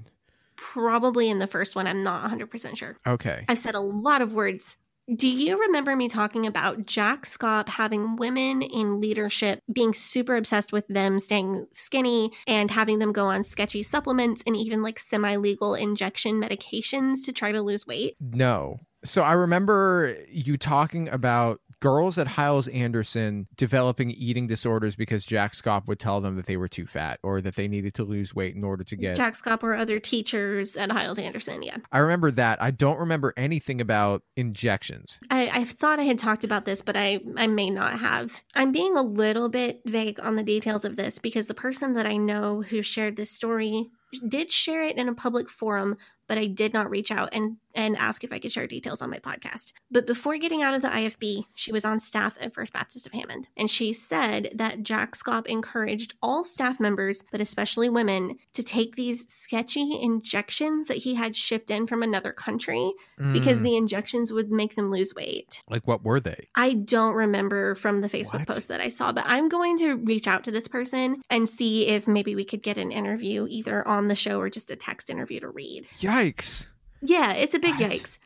Probably 0.56 1.30
in 1.30 1.40
the 1.40 1.48
first 1.48 1.76
one. 1.76 1.86
I'm 1.86 2.02
not 2.02 2.32
100% 2.32 2.76
sure. 2.78 2.98
Okay. 3.06 3.46
I've 3.48 3.60
said 3.60 3.76
a 3.76 3.80
lot 3.80 4.22
of 4.22 4.34
words 4.34 4.78
Do 5.16 5.30
you 5.30 5.58
remember 5.58 5.96
me 5.96 6.10
talking 6.10 6.46
about 6.46 6.86
Jack 6.86 7.24
Schaap 7.24 7.70
having 7.70 8.18
women 8.18 8.62
in 8.62 9.00
leadership 9.00 9.62
being 9.72 9.94
super 9.94 10.36
obsessed 10.36 10.74
with 10.74 10.86
them 10.90 11.18
staying 11.20 11.66
skinny 11.72 12.32
and 12.46 12.70
having 12.70 13.00
them 13.00 13.14
go 13.14 13.28
on 13.28 13.46
sketchy 13.46 13.84
supplements 13.84 14.44
and 14.46 14.58
even 14.58 14.82
like 14.82 15.00
semi 15.00 15.38
legal 15.38 15.76
injection 15.76 16.42
medications 16.42 17.24
to 17.24 17.32
try 17.32 17.54
to 17.54 17.62
lose 17.62 17.88
weight? 17.88 18.18
No. 18.20 18.82
So 19.06 19.22
I 19.22 19.32
remember 19.32 20.18
you 20.28 20.58
talking 20.58 21.08
about 21.08 21.62
girls 21.80 22.18
at 22.18 22.28
Hyles 22.28 22.68
Anderson 22.68 23.48
developing 23.56 24.12
eating 24.12 24.48
disorders 24.48 24.96
because 24.96 25.26
Jack 25.26 25.54
Schaap 25.54 25.88
would 25.88 26.00
tell 26.00 26.22
them 26.22 26.36
that 26.36 26.46
they 26.46 26.58
were 26.58 26.68
too 26.68 26.86
fat 26.86 27.20
or 27.24 27.42
that 27.42 27.56
they 27.56 27.68
needed 27.68 27.94
to 27.96 28.04
lose 28.04 28.34
weight 28.34 28.56
in 28.56 28.64
order 28.64 28.84
to 28.84 28.96
get. 28.96 29.16
Jack 29.16 29.36
Schaap 29.36 29.64
or 29.64 29.76
other 29.76 30.00
teachers 30.00 30.76
at 30.76 30.92
Hyles 30.92 31.20
Anderson, 31.20 31.62
yeah. 31.62 31.78
I 31.92 32.00
remember 32.00 32.32
that. 32.32 32.62
I 32.62 32.72
don't 32.72 33.00
remember 33.00 33.34
anything 33.38 33.82
about 33.82 34.24
injections. 34.36 35.20
I, 35.30 35.50
I 35.54 35.66
thought 35.66 36.00
I 36.00 36.04
had 36.04 36.20
talked 36.20 36.44
about 36.44 36.66
this, 36.66 36.82
but 36.82 36.98
I, 36.98 37.20
I 37.36 37.48
may 37.48 37.70
not 37.70 38.00
have. 38.00 38.42
I'm 38.56 38.72
being 38.72 38.98
a 38.98 39.02
little 39.04 39.50
bit 39.50 39.82
vague 39.86 40.20
on 40.22 40.36
the 40.36 40.44
details 40.44 40.86
of 40.86 40.96
this 40.96 41.20
because 41.20 41.48
the 41.48 41.54
person 41.54 41.94
that 41.94 42.06
I 42.06 42.18
know 42.18 42.62
who 42.62 42.82
shared 42.82 43.16
this 43.16 43.32
story 43.32 43.90
did 44.28 44.52
share 44.52 44.84
it 44.84 44.98
in 44.98 45.10
a 45.10 45.14
public 45.14 45.50
forum, 45.50 45.98
but 46.28 46.38
I 46.38 46.46
did 46.46 46.74
not 46.74 46.90
reach 46.90 47.12
out 47.12 47.30
and 47.34 47.58
and 47.76 47.96
ask 47.98 48.24
if 48.24 48.34
I 48.34 48.40
could 48.40 48.52
share 48.52 48.66
details 48.66 49.04
on 49.04 49.12
my 49.12 49.20
podcast. 49.20 49.72
But 49.92 50.08
before 50.08 50.36
getting 50.40 50.64
out 50.64 50.74
of 50.74 50.82
the 50.82 50.88
IFB, 50.88 51.46
she 51.54 51.72
was 51.72 51.86
on 51.86 52.00
staff 52.00 52.36
at 52.42 52.52
First 52.56 52.74
Baptist 52.74 53.06
of 53.06 53.12
Hammond, 53.14 53.50
and 53.56 53.70
she 53.70 53.94
said 53.94 54.50
that 54.56 54.82
Jack 54.82 55.14
Schaap 55.16 55.46
encouraged 55.46 56.16
all 56.24 56.44
staff 56.44 56.80
members, 56.80 57.24
but 57.32 57.40
especially 57.40 57.88
women, 57.88 58.40
to 58.54 58.64
take 58.64 58.96
these 58.96 59.32
sketchy 59.32 59.96
injections 60.02 60.88
that 60.88 60.98
he 60.98 61.14
had 61.16 61.36
shipped 61.36 61.70
in 61.70 61.86
from 61.86 62.02
another 62.02 62.32
country 62.34 62.94
because 63.32 63.60
Mm. 63.60 63.64
the 63.64 63.76
injections 63.78 64.32
would 64.34 64.52
make 64.52 64.76
them 64.76 64.90
lose 64.90 65.14
weight. 65.14 65.62
Like, 65.70 65.88
what 65.88 66.04
were 66.04 66.20
they? 66.20 66.48
I 66.56 66.74
don't 66.74 67.14
remember 67.14 67.76
from 67.76 68.02
the 68.02 68.10
Facebook 68.10 68.40
What? 68.40 68.48
post 68.48 68.68
that 68.70 68.82
I 68.82 68.90
saw, 68.90 69.12
but 69.12 69.24
I'm 69.28 69.50
going 69.50 69.78
to 69.78 69.94
reach 69.98 70.28
out 70.28 70.44
to 70.46 70.52
this 70.52 70.68
person 70.68 71.22
and 71.30 71.48
see 71.48 71.88
if 71.88 72.08
maybe 72.08 72.34
we 72.36 72.44
could 72.44 72.64
get 72.64 72.78
an 72.78 72.92
interview 72.92 73.46
either 73.50 73.88
on 73.88 74.08
the 74.08 74.16
show 74.16 74.40
or 74.40 74.50
just 74.50 74.72
a 74.72 74.76
text 74.76 75.12
interview 75.12 75.40
to 75.42 75.50
read. 75.50 75.86
Yikes. 76.18 76.68
Yeah, 77.02 77.34
it's 77.34 77.54
a 77.54 77.60
big 77.60 77.80
What? 77.80 77.92
yikes. 77.92 78.18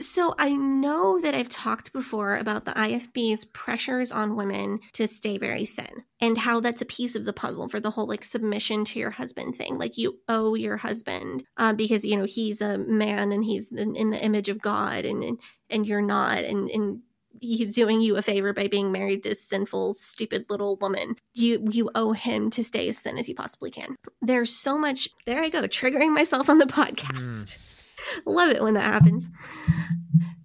So 0.00 0.36
I 0.38 0.52
know 0.52 1.20
that 1.20 1.34
I've 1.34 1.48
talked 1.48 1.92
before 1.92 2.36
about 2.36 2.64
the 2.64 2.70
IFB's 2.70 3.46
pressures 3.46 4.12
on 4.12 4.36
women 4.36 4.78
to 4.92 5.08
stay 5.08 5.38
very 5.38 5.66
thin 5.66 6.04
and 6.20 6.38
how 6.38 6.60
that's 6.60 6.80
a 6.82 6.86
piece 6.86 7.16
of 7.16 7.24
the 7.24 7.32
puzzle 7.32 7.68
for 7.68 7.80
the 7.80 7.90
whole 7.90 8.06
like 8.06 8.24
submission 8.24 8.84
to 8.84 9.00
your 9.00 9.10
husband 9.10 9.56
thing. 9.56 9.76
Like 9.76 9.98
you 9.98 10.20
owe 10.28 10.54
your 10.54 10.76
husband 10.76 11.42
uh, 11.56 11.72
because 11.72 12.04
you 12.04 12.16
know 12.16 12.26
he's 12.26 12.60
a 12.60 12.78
man 12.78 13.32
and 13.32 13.44
he's 13.44 13.72
in, 13.72 13.96
in 13.96 14.10
the 14.10 14.22
image 14.22 14.48
of 14.48 14.62
God 14.62 15.04
and 15.04 15.24
and, 15.24 15.40
and 15.68 15.84
you're 15.84 16.00
not 16.00 16.38
and 16.38 16.70
and 16.70 17.00
he's 17.40 17.74
doing 17.74 18.00
you 18.00 18.16
a 18.16 18.22
favor 18.22 18.52
by 18.52 18.68
being 18.68 18.92
married 18.92 19.22
to 19.22 19.30
this 19.30 19.42
sinful 19.42 19.94
stupid 19.94 20.46
little 20.48 20.76
woman. 20.76 21.16
You 21.34 21.66
you 21.70 21.90
owe 21.94 22.12
him 22.12 22.50
to 22.50 22.64
stay 22.64 22.88
as 22.88 23.00
thin 23.00 23.18
as 23.18 23.28
you 23.28 23.34
possibly 23.34 23.70
can. 23.70 23.96
There's 24.22 24.54
so 24.54 24.78
much 24.78 25.08
there 25.26 25.42
i 25.42 25.48
go 25.48 25.62
triggering 25.62 26.14
myself 26.14 26.48
on 26.48 26.58
the 26.58 26.64
podcast. 26.78 27.56
Hmm. 27.56 28.30
Love 28.30 28.50
it 28.50 28.62
when 28.62 28.74
that 28.74 28.82
happens 28.84 29.28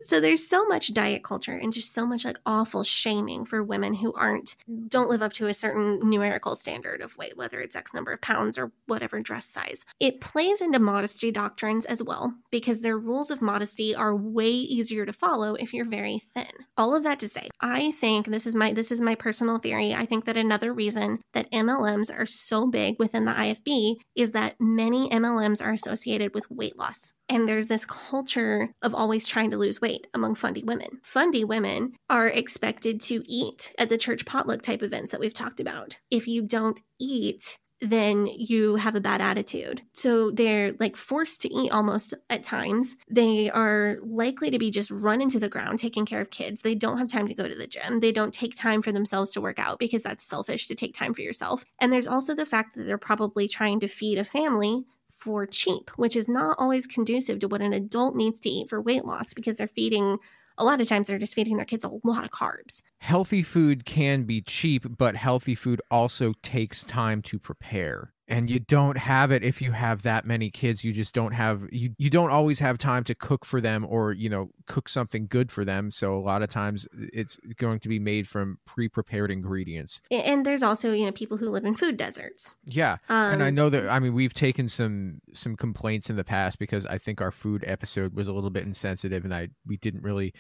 so 0.04 0.20
there's 0.20 0.48
so 0.48 0.66
much 0.66 0.94
diet 0.94 1.24
culture 1.24 1.56
and 1.56 1.74
just 1.74 1.94
so 1.94 2.06
much 2.06 2.26
like 2.26 2.40
awful 2.46 2.84
shaming 2.84 3.46
for 3.46 3.64
women 3.64 3.96
who 3.96 4.14
aren't 4.14 4.56
don't 4.88 5.10
live 5.10 5.22
up 5.22 5.34
to 5.34 5.48
a 5.48 5.54
certain 5.54 6.00
numerical 6.08 6.56
standard 6.56 7.02
of 7.02 7.18
weight 7.18 7.38
whether 7.38 7.60
it's 7.60 7.76
x 7.76 7.94
number 7.94 8.12
of 8.12 8.22
pounds 8.22 8.58
or 8.58 8.72
whatever 8.86 9.22
dress 9.22 9.46
size. 9.46 9.86
It 10.00 10.22
plays 10.22 10.62
into 10.62 10.80
modesty 10.80 11.32
doctrines 11.32 11.86
as 11.86 12.04
well 12.04 12.34
because 12.52 12.82
their 12.82 12.98
rules 12.98 13.32
of 13.32 13.42
modesty 13.42 13.96
are 13.96 14.16
way 14.16 14.50
easier 14.50 15.06
to 15.06 15.14
follow 15.14 15.56
if 15.56 15.74
you're 15.74 15.86
very 15.86 16.22
thin. 16.34 16.52
All 16.78 16.96
of 16.96 17.04
that 17.04 17.20
to 17.20 17.28
say 17.28 17.50
i 17.62 17.92
think 17.92 18.28
this 18.28 18.46
is 18.46 18.56
my 18.56 18.74
this 18.74 18.92
is 18.92 19.02
my 19.02 19.16
personal 19.16 19.58
theory. 19.58 19.94
I 19.94 20.06
think 20.06 20.26
that 20.26 20.38
another 20.38 20.74
reason 20.74 21.20
that 21.34 21.52
mlms 21.52 22.12
are 22.18 22.26
so 22.26 22.68
big 22.68 23.00
within 23.00 23.26
the 23.26 23.32
ifb 23.32 23.96
is 24.16 24.32
that 24.32 24.56
many 24.60 25.10
mlms 25.10 25.66
are 25.66 25.72
associated 25.72 26.34
with 26.34 26.50
weight 26.50 26.78
loss 26.78 27.14
and 27.34 27.50
there's 27.50 27.68
this 27.68 27.84
culture 27.84 28.70
of 28.82 28.94
always 28.94 29.26
trying 29.26 29.50
to 29.52 29.58
lose 29.58 29.82
weight 29.82 30.08
among 30.14 30.36
fundy 30.36 30.64
women. 30.64 31.02
Fundy 31.04 31.44
women 31.44 31.94
are 32.10 32.28
expected 32.28 33.02
to 33.02 33.24
eat 33.28 33.74
at 33.80 33.90
the 33.90 33.98
church 33.98 34.26
potluck 34.26 34.62
type 34.62 34.84
events 34.84 35.12
that 35.12 35.20
we've 35.20 35.34
talked 35.34 35.60
about. 35.60 35.98
If 36.12 36.28
you 36.28 36.44
don't 36.44 36.80
eat, 37.00 37.58
then 37.82 38.28
you 38.28 38.76
have 38.76 38.96
a 38.96 39.02
bad 39.02 39.20
attitude. 39.20 39.82
So 39.94 40.32
they're 40.32 40.74
like 40.80 40.96
forced 40.96 41.42
to 41.42 41.54
eat 41.54 41.72
almost 41.72 42.14
at 42.30 42.44
times. 42.44 42.96
They 43.10 43.50
are 43.50 43.98
likely 44.04 44.52
to 44.52 44.60
be 44.60 44.70
just 44.70 44.92
run 44.92 45.20
into 45.20 45.40
the 45.40 45.50
ground 45.50 45.80
taking 45.80 46.06
care 46.06 46.22
of 46.22 46.30
kids. 46.30 46.62
They 46.62 46.76
don't 46.76 47.00
have 47.00 47.10
time 47.10 47.28
to 47.28 47.34
go 47.34 47.48
to 47.48 47.56
the 47.56 47.68
gym. 47.68 48.00
They 48.00 48.12
don't 48.12 48.34
take 48.34 48.56
time 48.56 48.84
for 48.84 48.92
themselves 48.92 49.32
to 49.32 49.42
work 49.42 49.60
out 49.60 49.80
because 49.80 50.04
that's 50.04 50.24
selfish 50.24 50.68
to 50.68 50.76
take 50.76 50.96
time 50.96 51.14
for 51.14 51.22
yourself. 51.22 51.66
And 51.82 51.92
there's 51.92 52.08
also 52.08 52.36
the 52.36 52.46
fact 52.46 52.76
that 52.76 52.84
they're 52.84 52.98
probably 52.98 53.48
trying 53.48 53.80
to 53.82 53.88
feed 53.88 54.18
a 54.18 54.24
family 54.24 54.86
for 55.24 55.46
cheap, 55.46 55.90
which 55.96 56.16
is 56.16 56.28
not 56.28 56.58
always 56.60 56.86
conducive 56.86 57.40
to 57.40 57.48
what 57.48 57.62
an 57.62 57.72
adult 57.72 58.16
needs 58.16 58.42
to 58.42 58.50
eat 58.50 58.70
for 58.70 58.82
weight 58.82 59.06
loss 59.06 59.34
because 59.34 59.56
they're 59.56 59.68
feeding, 59.68 60.18
a 60.58 60.66
lot 60.66 60.82
of 60.82 60.88
times, 60.88 61.08
they're 61.08 61.18
just 61.18 61.34
feeding 61.34 61.56
their 61.58 61.66
kids 61.66 61.86
a 61.86 61.90
lot 62.04 62.26
of 62.26 62.32
carbs. 62.32 62.82
Healthy 63.00 63.42
food 63.44 63.86
can 63.86 64.24
be 64.24 64.42
cheap, 64.42 64.86
but 64.98 65.16
healthy 65.16 65.56
food 65.56 65.82
also 65.90 66.34
takes 66.44 66.84
time 66.84 67.22
to 67.24 67.40
prepare. 67.40 68.13
And 68.28 68.50
you 68.50 68.60
don't 68.60 68.98
have 68.98 69.32
it 69.32 69.44
if 69.44 69.62
you 69.62 69.74
have 69.74 70.04
that 70.04 70.26
many 70.26 70.50
kids. 70.50 70.84
You 70.84 70.94
just 70.94 71.14
don't 71.14 71.34
have 71.34 71.64
you 71.72 71.94
you 71.98 72.10
don't 72.10 72.30
always 72.30 72.60
have 72.60 72.78
time 72.78 73.04
to 73.06 73.16
cook 73.16 73.46
for 73.46 73.60
them 73.60 73.86
or, 73.88 74.14
you 74.14 74.30
know, 74.30 74.50
cook 74.66 74.88
something 74.88 75.28
good 75.28 75.52
for 75.52 75.66
them. 75.66 75.92
So 75.92 76.16
a 76.16 76.22
lot 76.22 76.42
of 76.42 76.50
times 76.50 76.88
it's 76.94 77.38
going 77.58 77.80
to 77.82 77.90
be 77.90 78.00
made 78.00 78.28
from 78.28 78.60
pre-prepared 78.66 79.30
ingredients. 79.30 80.02
And 80.10 80.46
there's 80.46 80.64
also, 80.64 80.94
you 80.94 81.06
know, 81.06 81.12
people 81.12 81.38
who 81.38 81.50
live 81.50 81.66
in 81.66 81.76
food 81.76 81.98
deserts. 81.98 82.56
Yeah. 82.66 82.98
Um, 83.10 83.34
and 83.34 83.44
I 83.44 83.50
know 83.50 83.70
that 83.70 83.90
I 83.90 84.00
mean 84.00 84.14
we've 84.14 84.34
taken 84.34 84.70
some 84.70 85.20
some 85.34 85.58
complaints 85.58 86.10
in 86.10 86.16
the 86.16 86.24
past 86.24 86.60
because 86.60 86.86
I 86.86 86.98
think 86.98 87.20
our 87.20 87.32
food 87.32 87.64
episode 87.68 88.16
was 88.16 88.28
a 88.28 88.34
little 88.34 88.50
bit 88.50 88.64
insensitive 88.64 89.26
and 89.26 89.34
I 89.34 89.50
we 89.68 89.78
didn't 89.78 90.04
really 90.04 90.34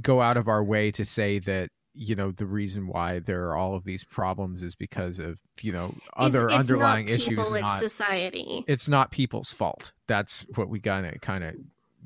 go 0.00 0.20
out 0.20 0.36
of 0.36 0.48
our 0.48 0.64
way 0.64 0.90
to 0.90 1.04
say 1.04 1.38
that 1.40 1.70
you 1.94 2.14
know 2.14 2.30
the 2.30 2.46
reason 2.46 2.86
why 2.86 3.18
there 3.18 3.42
are 3.48 3.56
all 3.56 3.74
of 3.74 3.84
these 3.84 4.04
problems 4.04 4.62
is 4.62 4.74
because 4.74 5.18
of 5.18 5.38
you 5.60 5.72
know 5.72 5.94
other 6.16 6.48
It's- 6.48 6.60
it's 6.60 6.70
underlying 6.70 7.06
people, 7.06 7.14
issues 7.32 7.38
It's 7.50 7.60
not 7.60 7.78
society. 7.80 8.64
it's 8.66 8.88
not 8.88 9.10
people's 9.10 9.52
fault. 9.52 9.92
That's 10.06 10.46
what 10.54 10.68
we 10.68 10.80
kind 10.80 11.06
of 11.06 11.20
kind 11.20 11.44
of 11.44 11.54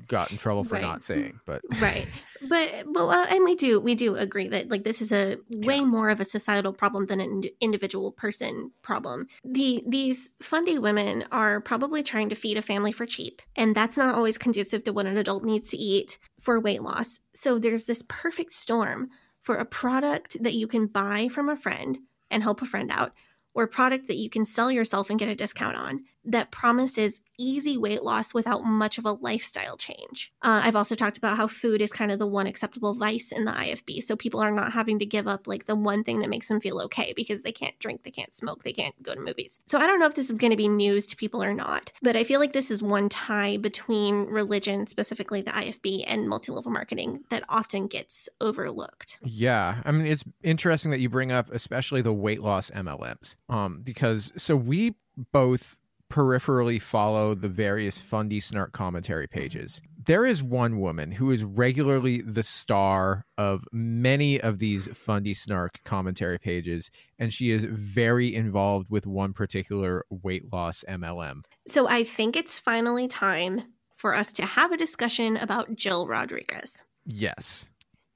got 0.07 0.29
in 0.31 0.37
trouble 0.37 0.63
for 0.63 0.75
Right. 0.75 0.81
not 0.83 1.03
saying 1.03 1.39
but 1.45 1.61
right. 1.81 2.07
But 2.47 2.69
but 2.93 3.07
uh, 3.07 3.25
and 3.29 3.43
we 3.43 3.55
do 3.55 3.79
we 3.79 3.95
do 3.95 4.15
agree 4.15 4.47
that 4.49 4.69
like 4.69 4.83
this 4.83 5.01
is 5.01 5.11
a 5.11 5.37
way 5.49 5.79
more 5.81 6.09
of 6.09 6.19
a 6.19 6.25
societal 6.25 6.71
problem 6.71 7.07
than 7.07 7.19
an 7.19 7.43
individual 7.61 8.11
person 8.11 8.71
problem. 8.83 9.27
The 9.43 9.83
these 9.87 10.31
fundy 10.41 10.77
women 10.77 11.25
are 11.31 11.59
probably 11.61 12.03
trying 12.03 12.29
to 12.29 12.35
feed 12.35 12.57
a 12.57 12.61
family 12.61 12.91
for 12.91 13.05
cheap 13.07 13.41
and 13.55 13.73
that's 13.73 13.97
not 13.97 14.13
always 14.13 14.37
conducive 14.37 14.83
to 14.83 14.93
what 14.93 15.07
an 15.07 15.17
adult 15.17 15.43
needs 15.43 15.69
to 15.71 15.77
eat 15.77 16.19
for 16.39 16.59
weight 16.59 16.83
loss. 16.83 17.19
So 17.33 17.57
there's 17.57 17.85
this 17.85 18.03
perfect 18.07 18.53
storm 18.53 19.09
for 19.47 19.55
a 19.55 19.65
product 19.65 20.43
that 20.43 20.55
you 20.55 20.67
can 20.67 20.87
buy 20.87 21.29
from 21.29 21.47
a 21.47 21.55
friend 21.55 21.99
and 22.29 22.43
help 22.43 22.61
a 22.61 22.65
friend 22.65 22.91
out 22.93 23.13
or 23.53 23.63
a 23.63 23.67
product 23.67 24.09
that 24.09 24.17
you 24.17 24.29
can 24.29 24.43
sell 24.43 24.69
yourself 24.69 25.09
and 25.09 25.17
get 25.17 25.29
a 25.29 25.35
discount 25.35 25.77
on 25.77 26.03
that 26.27 26.51
promises 26.51 27.21
easy 27.37 27.77
weight 27.77 28.03
loss 28.03 28.33
without 28.33 28.65
much 28.65 28.97
of 28.97 29.05
a 29.05 29.11
lifestyle 29.11 29.77
change. 29.77 30.33
Uh, 30.41 30.61
I've 30.63 30.75
also 30.75 30.95
talked 30.95 31.17
about 31.17 31.37
how 31.37 31.47
food 31.47 31.81
is 31.81 31.91
kind 31.91 32.11
of 32.11 32.19
the 32.19 32.27
one 32.27 32.47
acceptable 32.47 32.93
vice 32.95 33.31
in 33.31 33.45
the 33.45 33.51
IFB. 33.51 34.03
So 34.03 34.15
people 34.15 34.41
are 34.41 34.51
not 34.51 34.73
having 34.73 34.99
to 34.99 35.05
give 35.05 35.27
up 35.27 35.47
like 35.47 35.65
the 35.65 35.75
one 35.75 36.03
thing 36.03 36.19
that 36.19 36.29
makes 36.29 36.47
them 36.47 36.59
feel 36.59 36.81
okay 36.81 37.13
because 37.15 37.43
they 37.43 37.51
can't 37.51 37.77
drink, 37.79 38.03
they 38.03 38.11
can't 38.11 38.33
smoke, 38.33 38.63
they 38.63 38.73
can't 38.73 39.01
go 39.01 39.13
to 39.13 39.21
movies. 39.21 39.59
So 39.67 39.79
I 39.79 39.87
don't 39.87 39.99
know 39.99 40.07
if 40.07 40.15
this 40.15 40.29
is 40.29 40.37
going 40.37 40.51
to 40.51 40.57
be 40.57 40.67
news 40.67 41.07
to 41.07 41.15
people 41.15 41.43
or 41.43 41.53
not, 41.53 41.91
but 42.01 42.15
I 42.15 42.23
feel 42.23 42.39
like 42.39 42.53
this 42.53 42.71
is 42.71 42.83
one 42.83 43.07
tie 43.07 43.57
between 43.57 44.25
religion, 44.25 44.87
specifically 44.87 45.41
the 45.41 45.51
IFB, 45.51 46.03
and 46.07 46.27
multi 46.27 46.51
level 46.51 46.71
marketing 46.71 47.23
that 47.29 47.43
often 47.49 47.87
gets 47.87 48.27
overlooked. 48.41 49.19
Yeah, 49.23 49.81
I 49.85 49.91
mean 49.91 50.07
it's 50.07 50.25
interesting 50.43 50.91
that 50.91 50.99
you 50.99 51.09
bring 51.09 51.31
up 51.31 51.51
especially 51.51 52.01
the 52.01 52.13
weight 52.13 52.41
loss 52.41 52.71
MLMs. 52.71 53.35
Um 53.47 53.81
because 53.83 54.33
so 54.35 54.55
we 54.55 54.95
both 55.31 55.77
peripherally 56.11 56.81
follow 56.81 57.35
the 57.35 57.49
various 57.49 57.97
fundy 57.99 58.39
snark 58.39 58.71
commentary 58.71 59.27
pages. 59.27 59.81
There 60.05 60.25
is 60.25 60.41
one 60.41 60.79
woman 60.79 61.11
who 61.11 61.31
is 61.31 61.43
regularly 61.43 62.21
the 62.21 62.43
star 62.43 63.25
of 63.37 63.65
many 63.73 64.39
of 64.39 64.59
these 64.59 64.87
fundy 64.97 65.33
snark 65.33 65.79
commentary 65.83 66.39
pages 66.39 66.89
and 67.19 67.33
she 67.33 67.51
is 67.51 67.65
very 67.65 68.33
involved 68.33 68.89
with 68.89 69.05
one 69.05 69.33
particular 69.33 70.05
weight 70.09 70.51
loss 70.53 70.85
MLM. 70.87 71.41
So 71.67 71.87
I 71.89 72.03
think 72.03 72.37
it's 72.37 72.57
finally 72.57 73.07
time 73.07 73.63
for 73.97 74.15
us 74.15 74.31
to 74.33 74.45
have 74.45 74.71
a 74.71 74.77
discussion 74.77 75.35
about 75.35 75.75
Jill 75.75 76.07
Rodriguez. 76.07 76.83
Yes. 77.05 77.67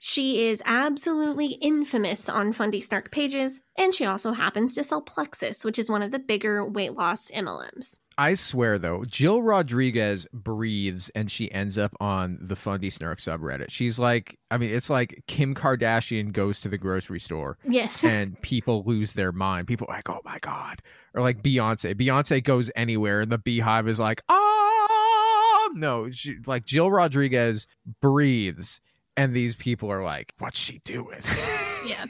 She 0.03 0.47
is 0.47 0.63
absolutely 0.65 1.59
infamous 1.61 2.27
on 2.27 2.53
Fundy 2.53 2.81
Snark 2.81 3.11
pages, 3.11 3.61
and 3.77 3.93
she 3.93 4.03
also 4.03 4.31
happens 4.31 4.73
to 4.73 4.83
sell 4.83 4.99
Plexus, 4.99 5.63
which 5.63 5.77
is 5.77 5.91
one 5.91 6.01
of 6.01 6.09
the 6.09 6.17
bigger 6.17 6.65
weight 6.65 6.95
loss 6.95 7.29
MLMs. 7.29 7.99
I 8.17 8.33
swear 8.33 8.79
though, 8.79 9.03
Jill 9.05 9.43
Rodriguez 9.43 10.25
breathes 10.33 11.11
and 11.13 11.29
she 11.29 11.51
ends 11.51 11.77
up 11.77 11.95
on 11.99 12.39
the 12.41 12.55
Fundy 12.55 12.89
Snark 12.89 13.19
subreddit. 13.19 13.69
She's 13.69 13.99
like, 13.99 14.39
I 14.49 14.57
mean, 14.57 14.71
it's 14.71 14.89
like 14.89 15.23
Kim 15.27 15.53
Kardashian 15.53 16.31
goes 16.31 16.59
to 16.61 16.67
the 16.67 16.79
grocery 16.79 17.19
store 17.19 17.59
Yes. 17.63 18.03
and 18.03 18.41
people 18.41 18.81
lose 18.83 19.13
their 19.13 19.31
mind. 19.31 19.67
People 19.67 19.85
are 19.87 19.97
like, 19.97 20.09
oh 20.09 20.21
my 20.25 20.39
God. 20.39 20.81
Or 21.13 21.21
like 21.21 21.43
Beyonce. 21.43 21.93
Beyonce 21.93 22.43
goes 22.43 22.71
anywhere 22.75 23.21
and 23.21 23.31
the 23.31 23.37
beehive 23.37 23.87
is 23.87 23.99
like, 23.99 24.23
oh 24.29 25.71
no. 25.75 26.09
She, 26.09 26.37
like 26.47 26.65
Jill 26.65 26.89
Rodriguez 26.89 27.67
breathes 28.01 28.81
and 29.21 29.35
these 29.35 29.55
people 29.55 29.91
are 29.91 30.03
like, 30.03 30.33
what's 30.39 30.59
she 30.59 30.79
doing? 30.79 31.21
yeah. 31.85 32.05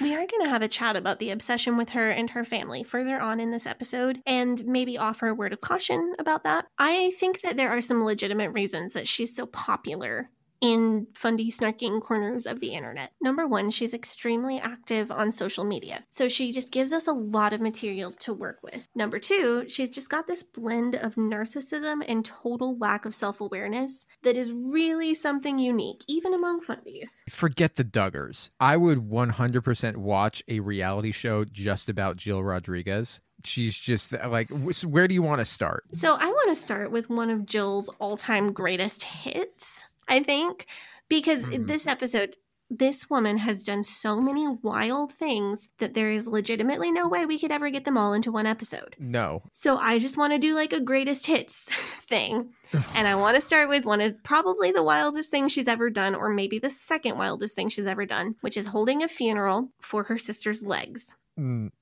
We 0.00 0.14
are 0.14 0.26
going 0.26 0.42
to 0.42 0.48
have 0.48 0.62
a 0.62 0.68
chat 0.68 0.96
about 0.96 1.20
the 1.20 1.30
obsession 1.30 1.76
with 1.76 1.90
her 1.90 2.10
and 2.10 2.28
her 2.30 2.44
family 2.44 2.82
further 2.82 3.20
on 3.20 3.38
in 3.38 3.50
this 3.50 3.66
episode 3.66 4.20
and 4.26 4.64
maybe 4.66 4.98
offer 4.98 5.28
a 5.28 5.34
word 5.34 5.52
of 5.52 5.60
caution 5.60 6.14
about 6.18 6.42
that. 6.42 6.66
I 6.76 7.12
think 7.20 7.42
that 7.42 7.56
there 7.56 7.70
are 7.70 7.80
some 7.80 8.04
legitimate 8.04 8.50
reasons 8.50 8.94
that 8.94 9.06
she's 9.06 9.34
so 9.34 9.46
popular 9.46 10.30
in 10.60 11.06
fundy 11.14 11.50
snarking 11.50 12.02
corners 12.02 12.46
of 12.46 12.60
the 12.60 12.74
internet. 12.74 13.12
Number 13.20 13.46
one, 13.46 13.70
she's 13.70 13.94
extremely 13.94 14.58
active 14.58 15.10
on 15.10 15.32
social 15.32 15.64
media. 15.64 16.04
So 16.10 16.28
she 16.28 16.52
just 16.52 16.70
gives 16.70 16.92
us 16.92 17.06
a 17.06 17.12
lot 17.12 17.52
of 17.52 17.60
material 17.60 18.12
to 18.20 18.32
work 18.32 18.58
with. 18.62 18.88
Number 18.94 19.18
two, 19.18 19.68
she's 19.68 19.90
just 19.90 20.10
got 20.10 20.26
this 20.26 20.42
blend 20.42 20.94
of 20.94 21.14
narcissism 21.14 22.02
and 22.06 22.24
total 22.24 22.76
lack 22.78 23.04
of 23.04 23.14
self 23.14 23.40
awareness 23.40 24.06
that 24.22 24.36
is 24.36 24.52
really 24.52 25.14
something 25.14 25.58
unique, 25.58 26.04
even 26.08 26.34
among 26.34 26.60
fundies. 26.60 27.22
Forget 27.28 27.76
the 27.76 27.84
Duggars. 27.84 28.50
I 28.60 28.76
would 28.76 29.08
100% 29.08 29.96
watch 29.96 30.42
a 30.48 30.60
reality 30.60 31.12
show 31.12 31.44
just 31.44 31.88
about 31.88 32.16
Jill 32.16 32.42
Rodriguez. 32.42 33.20
She's 33.44 33.78
just 33.78 34.12
like, 34.12 34.50
where 34.84 35.08
do 35.08 35.14
you 35.14 35.22
want 35.22 35.40
to 35.40 35.46
start? 35.46 35.84
So 35.94 36.14
I 36.14 36.26
want 36.26 36.54
to 36.54 36.60
start 36.60 36.90
with 36.90 37.08
one 37.08 37.30
of 37.30 37.46
Jill's 37.46 37.88
all 37.98 38.18
time 38.18 38.52
greatest 38.52 39.04
hits, 39.04 39.84
I 40.10 40.22
think, 40.22 40.66
because 41.08 41.44
Mhm. 41.44 41.66
this 41.66 41.86
episode, 41.86 42.36
this 42.72 43.10
woman 43.10 43.38
has 43.38 43.64
done 43.64 43.82
so 43.82 44.20
many 44.20 44.46
wild 44.46 45.12
things 45.12 45.70
that 45.78 45.94
there 45.94 46.12
is 46.12 46.28
legitimately 46.28 46.92
no 46.92 47.08
way 47.08 47.26
we 47.26 47.36
could 47.38 47.50
ever 47.50 47.68
get 47.70 47.84
them 47.84 47.98
all 47.98 48.12
into 48.12 48.30
one 48.30 48.46
episode. 48.46 48.94
No. 48.98 49.42
So 49.50 49.76
I 49.78 49.98
just 49.98 50.16
want 50.16 50.32
to 50.34 50.38
do 50.38 50.54
like 50.54 50.72
a 50.72 50.80
greatest 50.80 51.26
hits 51.26 51.64
thing. 52.00 52.54
and 52.94 53.08
I 53.08 53.16
want 53.16 53.34
to 53.34 53.40
start 53.40 53.68
with 53.68 53.84
one 53.84 54.00
of 54.00 54.22
probably 54.22 54.70
the 54.70 54.84
wildest 54.84 55.30
things 55.32 55.50
she's 55.50 55.66
ever 55.66 55.90
done, 55.90 56.14
or 56.14 56.28
maybe 56.28 56.60
the 56.60 56.70
second 56.70 57.18
wildest 57.18 57.56
thing 57.56 57.68
she's 57.70 57.86
ever 57.86 58.06
done, 58.06 58.36
which 58.42 58.56
is 58.56 58.68
holding 58.68 59.02
a 59.02 59.08
funeral 59.08 59.72
for 59.80 60.04
her 60.04 60.18
sister's 60.18 60.62
legs. 60.62 61.16
Mm, 61.36 61.72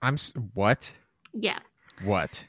I'm, 0.00 0.14
s- 0.14 0.32
what? 0.54 0.92
Yeah. 1.34 1.58
What? 2.04 2.46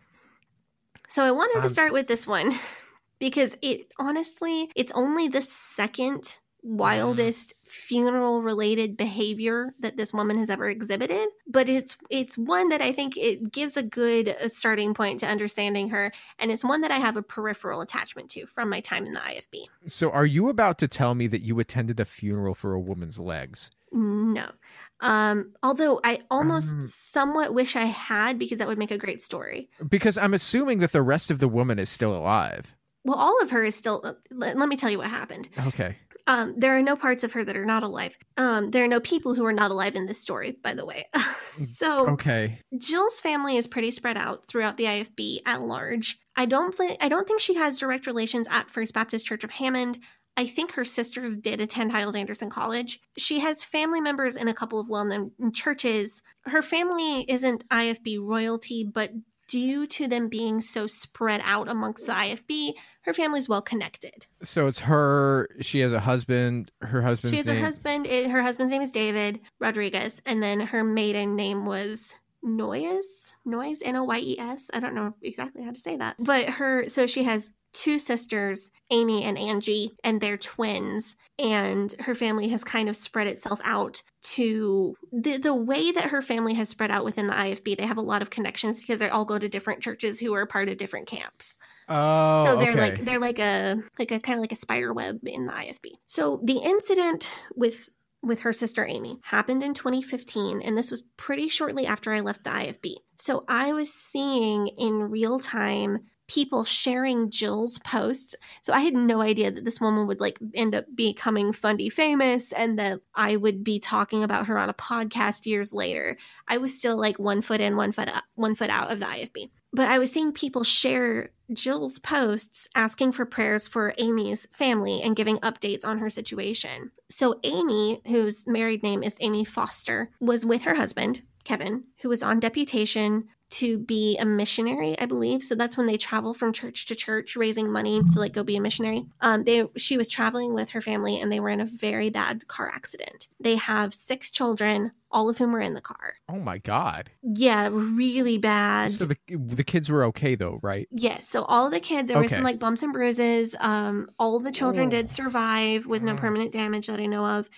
So 1.07 1.23
I 1.23 1.31
wanted 1.31 1.53
to 1.61 1.65
Um, 1.65 1.69
start 1.69 1.91
with 1.93 2.05
this 2.05 2.27
one 2.27 2.53
because 3.19 3.57
it 3.61 3.93
honestly, 3.99 4.69
it's 4.75 4.91
only 4.93 5.27
the 5.27 5.41
second 5.41 6.39
wildest 6.61 7.53
funeral 7.63 8.41
related 8.41 8.97
behavior 8.97 9.73
that 9.79 9.95
this 9.95 10.11
woman 10.13 10.37
has 10.37 10.49
ever 10.49 10.67
exhibited 10.69 11.29
but 11.47 11.69
it's 11.69 11.95
it's 12.09 12.37
one 12.37 12.67
that 12.67 12.81
i 12.81 12.91
think 12.91 13.15
it 13.15 13.49
gives 13.49 13.77
a 13.77 13.81
good 13.83 14.27
uh, 14.27 14.45
starting 14.49 14.93
point 14.93 15.21
to 15.21 15.25
understanding 15.25 15.89
her 15.89 16.11
and 16.37 16.51
it's 16.51 16.61
one 16.63 16.81
that 16.81 16.91
i 16.91 16.97
have 16.97 17.15
a 17.15 17.21
peripheral 17.21 17.79
attachment 17.79 18.29
to 18.29 18.45
from 18.45 18.69
my 18.69 18.81
time 18.81 19.05
in 19.05 19.13
the 19.13 19.19
ifb 19.21 19.65
So 19.87 20.11
are 20.11 20.25
you 20.25 20.49
about 20.49 20.77
to 20.79 20.87
tell 20.89 21.15
me 21.15 21.27
that 21.27 21.41
you 21.41 21.57
attended 21.61 21.97
a 22.01 22.05
funeral 22.05 22.55
for 22.55 22.73
a 22.73 22.79
woman's 22.79 23.19
legs? 23.19 23.69
no 23.93 24.51
um 24.99 25.53
although 25.63 26.01
i 26.03 26.19
almost 26.29 26.73
Um. 26.73 26.81
somewhat 26.81 27.53
wish 27.53 27.77
i 27.77 27.85
had 27.85 28.37
because 28.37 28.57
that 28.59 28.67
would 28.67 28.77
make 28.77 28.91
a 28.91 28.97
great 28.97 29.21
story 29.21 29.69
Because 29.87 30.17
I'm 30.17 30.33
assuming 30.33 30.79
that 30.79 30.91
the 30.91 31.01
rest 31.01 31.31
of 31.31 31.39
the 31.39 31.47
woman 31.47 31.79
is 31.79 31.89
still 31.89 32.13
alive. 32.13 32.75
Well 33.05 33.17
all 33.17 33.41
of 33.41 33.51
her 33.51 33.63
is 33.63 33.75
still 33.75 34.01
uh, 34.03 34.13
let, 34.31 34.57
let 34.57 34.69
me 34.69 34.75
tell 34.75 34.89
you 34.89 34.97
what 34.97 35.09
happened 35.09 35.49
Okay. 35.67 35.97
Um, 36.27 36.53
there 36.57 36.77
are 36.77 36.81
no 36.83 36.95
parts 36.95 37.23
of 37.23 37.33
her 37.33 37.43
that 37.43 37.57
are 37.57 37.65
not 37.65 37.81
alive. 37.81 38.15
Um, 38.37 38.69
there 38.69 38.83
are 38.83 38.87
no 38.87 38.99
people 38.99 39.33
who 39.33 39.43
are 39.45 39.53
not 39.53 39.71
alive 39.71 39.95
in 39.95 40.05
this 40.05 40.21
story, 40.21 40.59
by 40.63 40.75
the 40.75 40.85
way. 40.85 41.07
so 41.41 42.07
Okay. 42.09 42.59
Jill's 42.77 43.19
family 43.19 43.57
is 43.57 43.65
pretty 43.65 43.89
spread 43.89 44.15
out 44.15 44.47
throughout 44.47 44.77
the 44.77 44.83
IFB 44.83 45.39
at 45.47 45.61
large. 45.61 46.19
I 46.35 46.45
don't 46.45 46.75
think 46.75 46.97
I 47.01 47.09
don't 47.09 47.27
think 47.27 47.41
she 47.41 47.55
has 47.55 47.77
direct 47.77 48.05
relations 48.05 48.47
at 48.51 48.69
First 48.69 48.93
Baptist 48.93 49.25
Church 49.25 49.43
of 49.43 49.49
Hammond. 49.51 49.97
I 50.37 50.45
think 50.45 50.73
her 50.73 50.85
sisters 50.85 51.35
did 51.35 51.59
attend 51.59 51.91
Hyles 51.91 52.15
Anderson 52.15 52.49
College. 52.51 53.01
She 53.17 53.39
has 53.39 53.63
family 53.63 53.99
members 53.99 54.35
in 54.37 54.47
a 54.47 54.53
couple 54.53 54.79
of 54.79 54.87
well-known 54.87 55.31
churches. 55.51 56.21
Her 56.43 56.61
family 56.61 57.25
isn't 57.27 57.67
IFB 57.69 58.19
royalty, 58.21 58.85
but 58.85 59.11
due 59.49 59.87
to 59.87 60.07
them 60.07 60.29
being 60.29 60.61
so 60.61 60.87
spread 60.87 61.41
out 61.43 61.67
amongst 61.67 62.05
the 62.05 62.13
IFB, 62.13 62.73
her 63.01 63.13
family's 63.13 63.49
well 63.49 63.61
connected. 63.61 64.27
So 64.43 64.67
it's 64.67 64.79
her. 64.79 65.49
She 65.61 65.79
has 65.79 65.91
a 65.91 65.99
husband. 65.99 66.71
Her 66.81 67.01
husband. 67.01 67.31
She 67.31 67.37
has 67.37 67.47
name. 67.47 67.57
a 67.57 67.61
husband. 67.61 68.07
It, 68.07 68.29
her 68.29 68.41
husband's 68.41 68.71
name 68.71 68.81
is 68.81 68.91
David 68.91 69.39
Rodriguez, 69.59 70.21
and 70.25 70.41
then 70.41 70.59
her 70.61 70.83
maiden 70.83 71.35
name 71.35 71.65
was 71.65 72.15
Noyes. 72.43 73.33
Noyes, 73.45 73.81
N 73.83 73.95
O 73.95 74.03
Y 74.03 74.19
E 74.19 74.39
S. 74.39 74.69
I 74.73 74.79
don't 74.79 74.95
know 74.95 75.13
exactly 75.21 75.63
how 75.63 75.71
to 75.71 75.79
say 75.79 75.97
that, 75.97 76.15
but 76.19 76.49
her. 76.49 76.87
So 76.87 77.07
she 77.07 77.23
has 77.23 77.51
two 77.73 77.99
sisters, 77.99 78.71
Amy 78.91 79.23
and 79.23 79.37
Angie, 79.37 79.91
and 80.03 80.21
they're 80.21 80.37
twins. 80.37 81.15
And 81.37 81.93
her 81.99 82.15
family 82.15 82.49
has 82.49 82.63
kind 82.63 82.89
of 82.89 82.95
spread 82.95 83.27
itself 83.27 83.59
out 83.63 84.03
to 84.21 84.95
the 85.11 85.37
the 85.37 85.53
way 85.53 85.91
that 85.91 86.09
her 86.09 86.21
family 86.21 86.53
has 86.55 86.67
spread 86.69 86.91
out 86.91 87.05
within 87.05 87.27
the 87.27 87.33
IFB. 87.33 87.77
They 87.77 87.85
have 87.85 87.97
a 87.97 88.01
lot 88.01 88.21
of 88.21 88.29
connections 88.29 88.81
because 88.81 88.99
they 88.99 89.09
all 89.09 89.25
go 89.25 89.39
to 89.39 89.47
different 89.47 89.81
churches 89.81 90.19
who 90.19 90.33
are 90.33 90.45
part 90.45 90.67
of 90.67 90.77
different 90.77 91.07
camps 91.07 91.57
Oh, 91.89 92.45
so 92.45 92.55
they're 92.57 92.71
okay. 92.71 92.79
like 92.79 93.05
they're 93.05 93.19
like 93.19 93.39
a 93.39 93.77
like 93.97 94.11
a 94.11 94.19
kind 94.19 94.37
of 94.37 94.41
like 94.41 94.51
a 94.51 94.55
spider 94.55 94.93
web 94.93 95.19
in 95.25 95.47
the 95.47 95.51
IFB. 95.53 95.93
So 96.05 96.39
the 96.43 96.57
incident 96.57 97.31
with 97.55 97.89
with 98.21 98.41
her 98.41 98.53
sister 98.53 98.85
Amy 98.85 99.19
happened 99.23 99.63
in 99.63 99.73
2015 99.73 100.61
and 100.61 100.77
this 100.77 100.91
was 100.91 101.03
pretty 101.17 101.47
shortly 101.49 101.87
after 101.87 102.11
I 102.13 102.19
left 102.19 102.43
the 102.43 102.51
IFB. 102.51 102.95
So 103.17 103.43
I 103.47 103.73
was 103.73 103.91
seeing 103.91 104.67
in 104.67 105.09
real 105.09 105.39
time 105.39 105.99
people 106.29 106.63
sharing 106.63 107.29
Jill's 107.31 107.79
posts. 107.79 108.35
So 108.61 108.71
I 108.71 108.81
had 108.81 108.93
no 108.93 109.19
idea 109.19 109.51
that 109.51 109.65
this 109.65 109.81
woman 109.81 110.07
would 110.07 110.21
like 110.21 110.39
end 110.53 110.75
up 110.75 110.85
becoming 110.95 111.51
fundy 111.51 111.89
famous 111.89 112.53
and 112.53 112.77
that 112.79 113.01
I 113.15 113.35
would 113.35 113.63
be 113.63 113.79
talking 113.79 114.23
about 114.23 114.45
her 114.45 114.57
on 114.57 114.69
a 114.69 114.73
podcast 114.73 115.45
years 115.45 115.73
later. 115.73 116.17
I 116.47 116.57
was 116.57 116.77
still 116.77 116.97
like 116.97 117.17
one 117.19 117.41
foot 117.41 117.59
in, 117.59 117.75
one 117.75 117.91
foot 117.91 118.07
up, 118.07 118.23
one 118.35 118.55
foot 118.55 118.69
out 118.69 118.91
of 118.91 118.99
the 118.99 119.07
IFB. 119.07 119.49
But 119.73 119.87
I 119.87 119.97
was 119.99 120.11
seeing 120.11 120.31
people 120.31 120.63
share 120.63 121.31
Jill's 121.51 121.97
posts 121.97 122.67
asking 122.75 123.11
for 123.13 123.25
prayers 123.25 123.67
for 123.67 123.95
Amy's 123.97 124.47
family 124.53 125.01
and 125.01 125.15
giving 125.15 125.37
updates 125.37 125.85
on 125.85 125.97
her 125.97 126.09
situation. 126.09 126.91
So 127.09 127.39
Amy, 127.43 128.01
whose 128.07 128.47
married 128.47 128.83
name 128.83 129.01
is 129.01 129.17
Amy 129.19 129.45
Foster, 129.45 130.11
was 130.19 130.45
with 130.45 130.61
her 130.61 130.75
husband, 130.75 131.23
Kevin, 131.43 131.85
who 132.01 132.09
was 132.09 132.21
on 132.21 132.39
deputation 132.39 133.29
to 133.51 133.79
be 133.79 134.15
a 134.19 134.25
missionary, 134.25 134.97
I 134.99 135.05
believe. 135.05 135.43
So 135.43 135.55
that's 135.55 135.75
when 135.75 135.87
they 135.87 135.97
travel 135.97 136.33
from 136.35 136.53
church 136.53 136.85
to 136.85 136.95
church, 136.95 137.35
raising 137.35 137.71
money 137.71 138.01
to 138.13 138.19
like 138.19 138.31
go 138.33 138.43
be 138.43 138.55
a 138.55 138.61
missionary. 138.61 139.07
Um, 139.21 139.43
they 139.43 139.65
she 139.75 139.97
was 139.97 140.07
traveling 140.07 140.53
with 140.53 140.69
her 140.71 140.81
family, 140.81 141.19
and 141.19 141.31
they 141.31 141.39
were 141.39 141.49
in 141.49 141.59
a 141.59 141.65
very 141.65 142.09
bad 142.11 142.47
car 142.47 142.69
accident. 142.69 143.27
They 143.39 143.55
have 143.55 143.95
six 143.95 144.29
children, 144.29 144.91
all 145.11 145.29
of 145.29 145.39
whom 145.39 145.51
were 145.51 145.61
in 145.61 145.73
the 145.73 145.81
car. 145.81 146.13
oh 146.29 146.37
my 146.39 146.59
god. 146.59 147.09
Yeah, 147.23 147.69
really 147.71 148.37
bad. 148.37 148.91
So 148.91 149.05
the 149.05 149.17
the 149.27 149.63
kids 149.63 149.89
were 149.89 150.03
okay 150.05 150.35
though, 150.35 150.59
right? 150.61 150.87
Yes. 150.91 151.27
So 151.27 151.43
all 151.45 151.69
the 151.71 151.79
kids, 151.79 152.11
there 152.11 152.21
were 152.21 152.27
some 152.27 152.43
like 152.43 152.59
bumps 152.59 152.83
and 152.83 152.93
bruises. 152.93 153.55
Um, 153.59 154.11
all 154.19 154.39
the 154.39 154.51
children 154.51 154.89
Oh. 154.89 154.91
did 154.91 155.09
survive 155.09 155.87
with 155.87 156.03
no 156.03 156.13
Mm. 156.13 156.19
permanent 156.19 156.51
damage 156.53 156.85
that 156.87 156.99
I 156.99 157.07
know 157.07 157.25
of. 157.25 157.49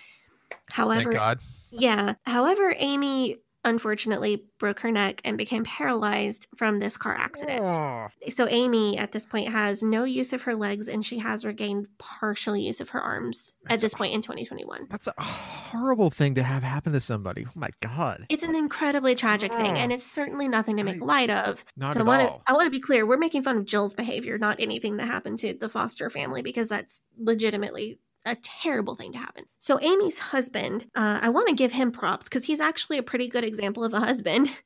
However, 0.70 1.02
Thank 1.04 1.14
God. 1.14 1.38
yeah. 1.70 2.14
However, 2.24 2.74
Amy 2.78 3.36
unfortunately 3.64 4.44
broke 4.58 4.80
her 4.80 4.90
neck 4.90 5.20
and 5.24 5.38
became 5.38 5.64
paralyzed 5.64 6.46
from 6.56 6.80
this 6.80 6.96
car 6.96 7.14
accident. 7.14 7.60
Oh. 7.62 8.08
So 8.30 8.48
Amy 8.48 8.98
at 8.98 9.12
this 9.12 9.26
point 9.26 9.48
has 9.48 9.82
no 9.82 10.04
use 10.04 10.32
of 10.32 10.42
her 10.42 10.54
legs 10.54 10.88
and 10.88 11.04
she 11.04 11.18
has 11.18 11.44
regained 11.44 11.86
partial 11.98 12.56
use 12.56 12.80
of 12.80 12.90
her 12.90 13.00
arms 13.00 13.52
at 13.64 13.70
That's- 13.70 13.82
this 13.82 13.94
point 13.94 14.14
in 14.14 14.22
2021. 14.22 14.86
That's 14.90 15.06
a 15.08 15.22
horrible 15.22 16.10
thing 16.10 16.34
to 16.34 16.42
have 16.42 16.62
happen 16.62 16.92
to 16.92 17.00
somebody. 17.00 17.46
Oh 17.46 17.52
my 17.54 17.70
god. 17.80 18.26
It's 18.28 18.42
an 18.44 18.54
incredibly 18.54 19.14
tragic 19.14 19.52
thing, 19.52 19.78
and 19.78 19.92
it's 19.92 20.06
certainly 20.06 20.48
nothing 20.48 20.76
to 20.76 20.82
make 20.82 21.00
light 21.00 21.30
of. 21.30 21.64
Not 21.76 21.94
So 21.94 22.00
I 22.00 22.02
at 22.02 22.06
want 22.06 22.22
all. 22.22 22.42
I 22.46 22.52
want 22.52 22.64
to 22.64 22.70
be 22.70 22.80
clear. 22.80 23.06
We're 23.06 23.16
making 23.16 23.42
fun 23.42 23.56
of 23.58 23.64
Jill's 23.64 23.94
behavior, 23.94 24.38
not 24.38 24.56
anything 24.58 24.96
that 24.96 25.06
happened 25.06 25.38
to 25.40 25.54
the 25.54 25.68
Foster 25.68 26.10
family, 26.10 26.42
because 26.42 26.68
that's 26.68 27.02
legitimately 27.18 27.98
a 28.24 28.36
terrible 28.36 28.94
thing 28.94 29.12
to 29.12 29.18
happen. 29.18 29.44
So 29.58 29.80
Amy's 29.80 30.18
husband, 30.18 30.86
uh, 30.94 31.18
I 31.22 31.28
want 31.28 31.48
to 31.48 31.54
give 31.54 31.72
him 31.72 31.92
props 31.92 32.24
because 32.24 32.44
he's 32.44 32.60
actually 32.60 32.98
a 32.98 33.02
pretty 33.02 33.28
good 33.28 33.44
example 33.44 33.84
of 33.84 33.92
a 33.94 34.00
husband. 34.00 34.50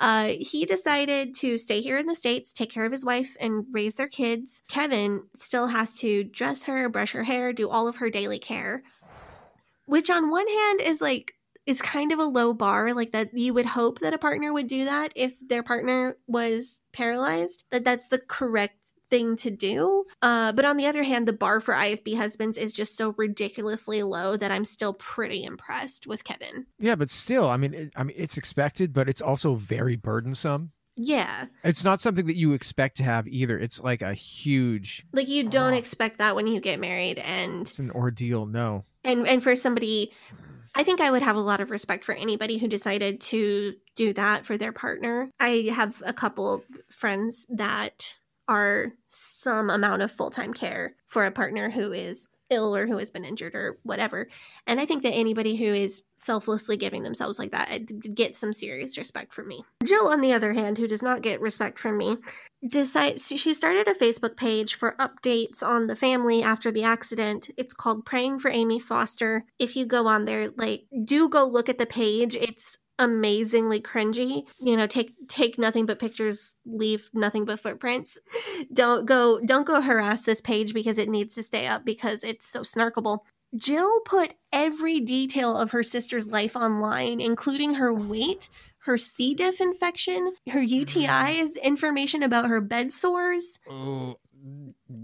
Uh, 0.00 0.34
he 0.38 0.64
decided 0.64 1.34
to 1.34 1.58
stay 1.58 1.80
here 1.80 1.98
in 1.98 2.06
the 2.06 2.14
states, 2.14 2.52
take 2.52 2.70
care 2.70 2.84
of 2.84 2.92
his 2.92 3.04
wife, 3.04 3.36
and 3.40 3.64
raise 3.72 3.96
their 3.96 4.06
kids. 4.06 4.62
Kevin 4.68 5.24
still 5.34 5.66
has 5.66 5.94
to 5.98 6.22
dress 6.22 6.62
her, 6.62 6.88
brush 6.88 7.10
her 7.10 7.24
hair, 7.24 7.52
do 7.52 7.68
all 7.68 7.88
of 7.88 7.96
her 7.96 8.08
daily 8.08 8.38
care. 8.38 8.84
which 9.86 10.10
on 10.10 10.30
one 10.30 10.46
hand 10.46 10.80
is 10.80 11.00
like 11.00 11.34
it's 11.66 11.82
kind 11.82 12.12
of 12.12 12.18
a 12.18 12.24
low 12.24 12.54
bar 12.54 12.94
like 12.94 13.12
that 13.12 13.36
you 13.36 13.52
would 13.52 13.66
hope 13.66 13.98
that 14.00 14.14
a 14.14 14.18
partner 14.18 14.52
would 14.52 14.66
do 14.66 14.84
that 14.86 15.12
if 15.14 15.34
their 15.46 15.62
partner 15.62 16.16
was 16.26 16.80
paralyzed 16.92 17.64
that 17.70 17.84
that's 17.84 18.08
the 18.08 18.18
correct 18.18 18.77
thing 19.10 19.36
to 19.36 19.50
do 19.50 20.04
uh, 20.22 20.52
but 20.52 20.64
on 20.64 20.76
the 20.76 20.86
other 20.86 21.02
hand 21.02 21.26
the 21.26 21.32
bar 21.32 21.60
for 21.60 21.74
ifb 21.74 22.16
husbands 22.16 22.58
is 22.58 22.72
just 22.72 22.96
so 22.96 23.14
ridiculously 23.16 24.02
low 24.02 24.36
that 24.36 24.50
i'm 24.50 24.64
still 24.64 24.92
pretty 24.94 25.44
impressed 25.44 26.06
with 26.06 26.24
kevin 26.24 26.66
Yeah, 26.78 26.94
but 26.94 27.10
still, 27.10 27.48
I 27.48 27.56
mean, 27.56 27.74
it, 27.74 27.92
I 27.96 28.02
mean, 28.02 28.16
it's 28.18 28.36
expected, 28.36 28.92
but 28.92 29.08
it's 29.08 29.22
also 29.22 29.54
very 29.54 29.96
burdensome. 29.96 30.72
yeah 30.96 31.46
It's 31.64 31.84
not 31.84 32.00
something 32.00 32.26
that 32.26 32.36
you 32.36 32.52
expect 32.52 32.96
to 32.98 33.04
have 33.04 33.26
either. 33.28 33.58
It's 33.58 33.80
like 33.82 34.02
a 34.02 34.14
huge, 34.14 35.06
like 35.12 35.28
you 35.28 35.44
don't 35.48 35.74
Oh. 35.74 35.76
expect 35.76 36.18
that 36.18 36.34
when 36.36 36.46
you 36.46 36.60
get 36.60 36.80
married 36.80 37.18
and 37.18 37.62
it's 37.62 37.78
an 37.78 37.90
ordeal. 37.90 38.46
No, 38.46 38.84
and 39.04 39.26
and 39.28 39.42
for 39.42 39.54
somebody 39.56 40.12
i 40.74 40.84
think 40.84 41.00
i 41.00 41.10
would 41.10 41.22
have 41.22 41.36
a 41.36 41.40
lot 41.40 41.60
of 41.60 41.70
respect 41.70 42.04
for 42.04 42.14
anybody 42.14 42.58
who 42.58 42.68
decided 42.68 43.20
to 43.20 43.74
do 43.96 44.12
that 44.12 44.44
for 44.44 44.58
their 44.58 44.72
partner 44.72 45.30
i 45.40 45.70
have 45.74 46.02
a 46.04 46.12
couple 46.12 46.62
friends 46.90 47.46
that 47.48 48.16
are 48.48 48.92
some 49.08 49.70
amount 49.70 50.02
of 50.02 50.12
full-time 50.12 50.52
care 50.52 50.94
for 51.06 51.24
a 51.24 51.30
partner 51.30 51.70
who 51.70 51.92
is 51.92 52.26
ill 52.50 52.74
or 52.74 52.86
who 52.86 52.96
has 52.96 53.10
been 53.10 53.26
injured 53.26 53.54
or 53.54 53.78
whatever 53.82 54.26
and 54.66 54.80
i 54.80 54.86
think 54.86 55.02
that 55.02 55.12
anybody 55.12 55.54
who 55.54 55.66
is 55.66 56.02
selflessly 56.16 56.78
giving 56.78 57.02
themselves 57.02 57.38
like 57.38 57.50
that 57.50 58.14
gets 58.14 58.38
some 58.38 58.54
serious 58.54 58.96
respect 58.96 59.34
from 59.34 59.46
me 59.46 59.62
jill 59.84 60.08
on 60.08 60.22
the 60.22 60.32
other 60.32 60.54
hand 60.54 60.78
who 60.78 60.88
does 60.88 61.02
not 61.02 61.20
get 61.20 61.42
respect 61.42 61.78
from 61.78 61.98
me 61.98 62.16
decides 62.66 63.28
she 63.28 63.54
started 63.54 63.86
a 63.86 63.94
Facebook 63.94 64.36
page 64.36 64.74
for 64.74 64.96
updates 64.98 65.62
on 65.62 65.86
the 65.86 65.94
family 65.94 66.42
after 66.42 66.72
the 66.72 66.82
accident. 66.82 67.50
It's 67.56 67.74
called 67.74 68.04
Praying 68.04 68.40
for 68.40 68.50
Amy 68.50 68.80
Foster. 68.80 69.44
If 69.58 69.76
you 69.76 69.86
go 69.86 70.06
on 70.06 70.24
there, 70.24 70.50
like 70.56 70.86
do 71.04 71.28
go 71.28 71.46
look 71.46 71.68
at 71.68 71.78
the 71.78 71.86
page. 71.86 72.34
It's 72.34 72.78
amazingly 72.98 73.80
cringy. 73.80 74.44
You 74.60 74.76
know, 74.76 74.86
take 74.86 75.14
take 75.28 75.58
nothing 75.58 75.86
but 75.86 75.98
pictures, 75.98 76.56
leave 76.66 77.10
nothing 77.12 77.44
but 77.44 77.60
footprints. 77.60 78.18
Don't 78.72 79.06
go 79.06 79.40
don't 79.40 79.66
go 79.66 79.80
harass 79.80 80.24
this 80.24 80.40
page 80.40 80.74
because 80.74 80.98
it 80.98 81.08
needs 81.08 81.34
to 81.36 81.42
stay 81.42 81.66
up 81.66 81.84
because 81.84 82.24
it's 82.24 82.46
so 82.46 82.60
snarkable. 82.60 83.20
Jill 83.56 84.00
put 84.00 84.34
every 84.52 85.00
detail 85.00 85.56
of 85.56 85.70
her 85.70 85.82
sister's 85.82 86.28
life 86.28 86.54
online, 86.54 87.18
including 87.20 87.74
her 87.74 87.94
weight, 87.94 88.50
her 88.80 88.98
C. 88.98 89.34
diff 89.34 89.60
infection, 89.60 90.34
her 90.50 90.60
UTIs, 90.60 91.06
mm-hmm. 91.06 91.66
information 91.66 92.22
about 92.22 92.46
her 92.46 92.60
bed 92.60 92.92
sores, 92.92 93.58
oh, 93.70 94.18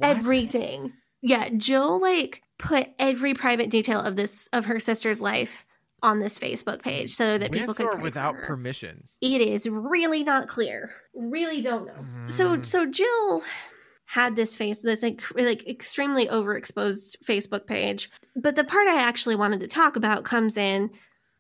everything. 0.02 0.92
Yeah, 1.22 1.48
Jill 1.57 2.00
like 2.00 2.42
put 2.59 2.88
every 2.98 3.33
private 3.33 3.70
detail 3.70 4.00
of 4.00 4.16
this 4.16 4.48
of 4.52 4.66
her 4.66 4.78
sister's 4.78 5.22
life 5.22 5.64
on 6.04 6.20
this 6.20 6.38
Facebook 6.38 6.82
page 6.82 7.14
so 7.16 7.38
that 7.38 7.50
people 7.50 7.68
with 7.68 7.78
could 7.78 7.86
or 7.86 7.96
without 7.96 8.36
permission. 8.42 9.08
It 9.20 9.40
is 9.40 9.66
really 9.66 10.22
not 10.22 10.48
clear. 10.48 10.90
Really 11.14 11.60
don't 11.62 11.86
know. 11.86 12.28
So 12.28 12.56
Mm. 12.58 12.66
so 12.66 12.86
Jill 12.86 13.42
had 14.06 14.36
this 14.36 14.54
face 14.54 14.78
this 14.78 15.02
like, 15.02 15.22
like 15.34 15.66
extremely 15.66 16.26
overexposed 16.28 17.16
Facebook 17.24 17.66
page. 17.66 18.10
But 18.36 18.54
the 18.54 18.62
part 18.64 18.86
I 18.86 19.00
actually 19.00 19.34
wanted 19.34 19.60
to 19.60 19.66
talk 19.66 19.96
about 19.96 20.24
comes 20.24 20.56
in 20.56 20.90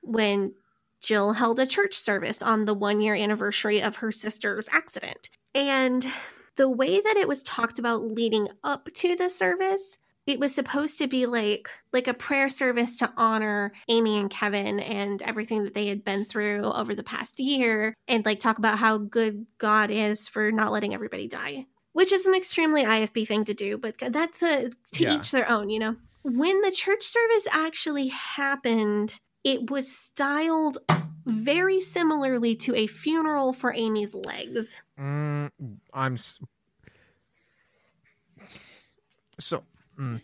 when 0.00 0.54
Jill 1.02 1.34
held 1.34 1.60
a 1.60 1.66
church 1.66 1.94
service 1.94 2.40
on 2.40 2.64
the 2.64 2.74
1 2.74 3.02
year 3.02 3.14
anniversary 3.14 3.82
of 3.82 3.96
her 3.96 4.10
sister's 4.10 4.68
accident. 4.72 5.28
And 5.54 6.06
the 6.56 6.70
way 6.70 7.00
that 7.00 7.16
it 7.16 7.28
was 7.28 7.42
talked 7.42 7.78
about 7.78 8.02
leading 8.02 8.48
up 8.64 8.88
to 8.94 9.14
the 9.14 9.28
service 9.28 9.98
it 10.26 10.40
was 10.40 10.54
supposed 10.54 10.98
to 10.98 11.06
be 11.06 11.26
like 11.26 11.68
like 11.92 12.08
a 12.08 12.14
prayer 12.14 12.48
service 12.48 12.96
to 12.96 13.12
honor 13.16 13.72
Amy 13.88 14.18
and 14.18 14.30
Kevin 14.30 14.80
and 14.80 15.20
everything 15.22 15.64
that 15.64 15.74
they 15.74 15.86
had 15.88 16.04
been 16.04 16.24
through 16.24 16.62
over 16.64 16.94
the 16.94 17.02
past 17.02 17.38
year 17.38 17.94
and 18.08 18.24
like 18.24 18.40
talk 18.40 18.58
about 18.58 18.78
how 18.78 18.98
good 18.98 19.46
God 19.58 19.90
is 19.90 20.26
for 20.28 20.50
not 20.50 20.72
letting 20.72 20.94
everybody 20.94 21.28
die. 21.28 21.66
Which 21.92 22.10
is 22.10 22.26
an 22.26 22.34
extremely 22.34 22.82
IFB 22.84 23.26
thing 23.28 23.44
to 23.44 23.54
do, 23.54 23.78
but 23.78 23.96
that's 23.98 24.42
a 24.42 24.70
to 24.92 25.02
Yeah. 25.02 25.16
each 25.16 25.30
their 25.30 25.48
own, 25.48 25.68
you 25.70 25.78
know. 25.78 25.96
When 26.22 26.60
the 26.62 26.72
church 26.72 27.04
service 27.04 27.46
actually 27.52 28.08
happened, 28.08 29.20
it 29.44 29.70
was 29.70 29.92
styled 29.94 30.78
very 31.26 31.80
similarly 31.80 32.56
to 32.56 32.74
a 32.74 32.86
funeral 32.86 33.52
for 33.52 33.72
Amy's 33.74 34.14
legs. 34.14 34.82
Mm, 34.98 35.50
I'm 35.92 36.16
so. 39.38 39.64
Mm. 39.98 40.22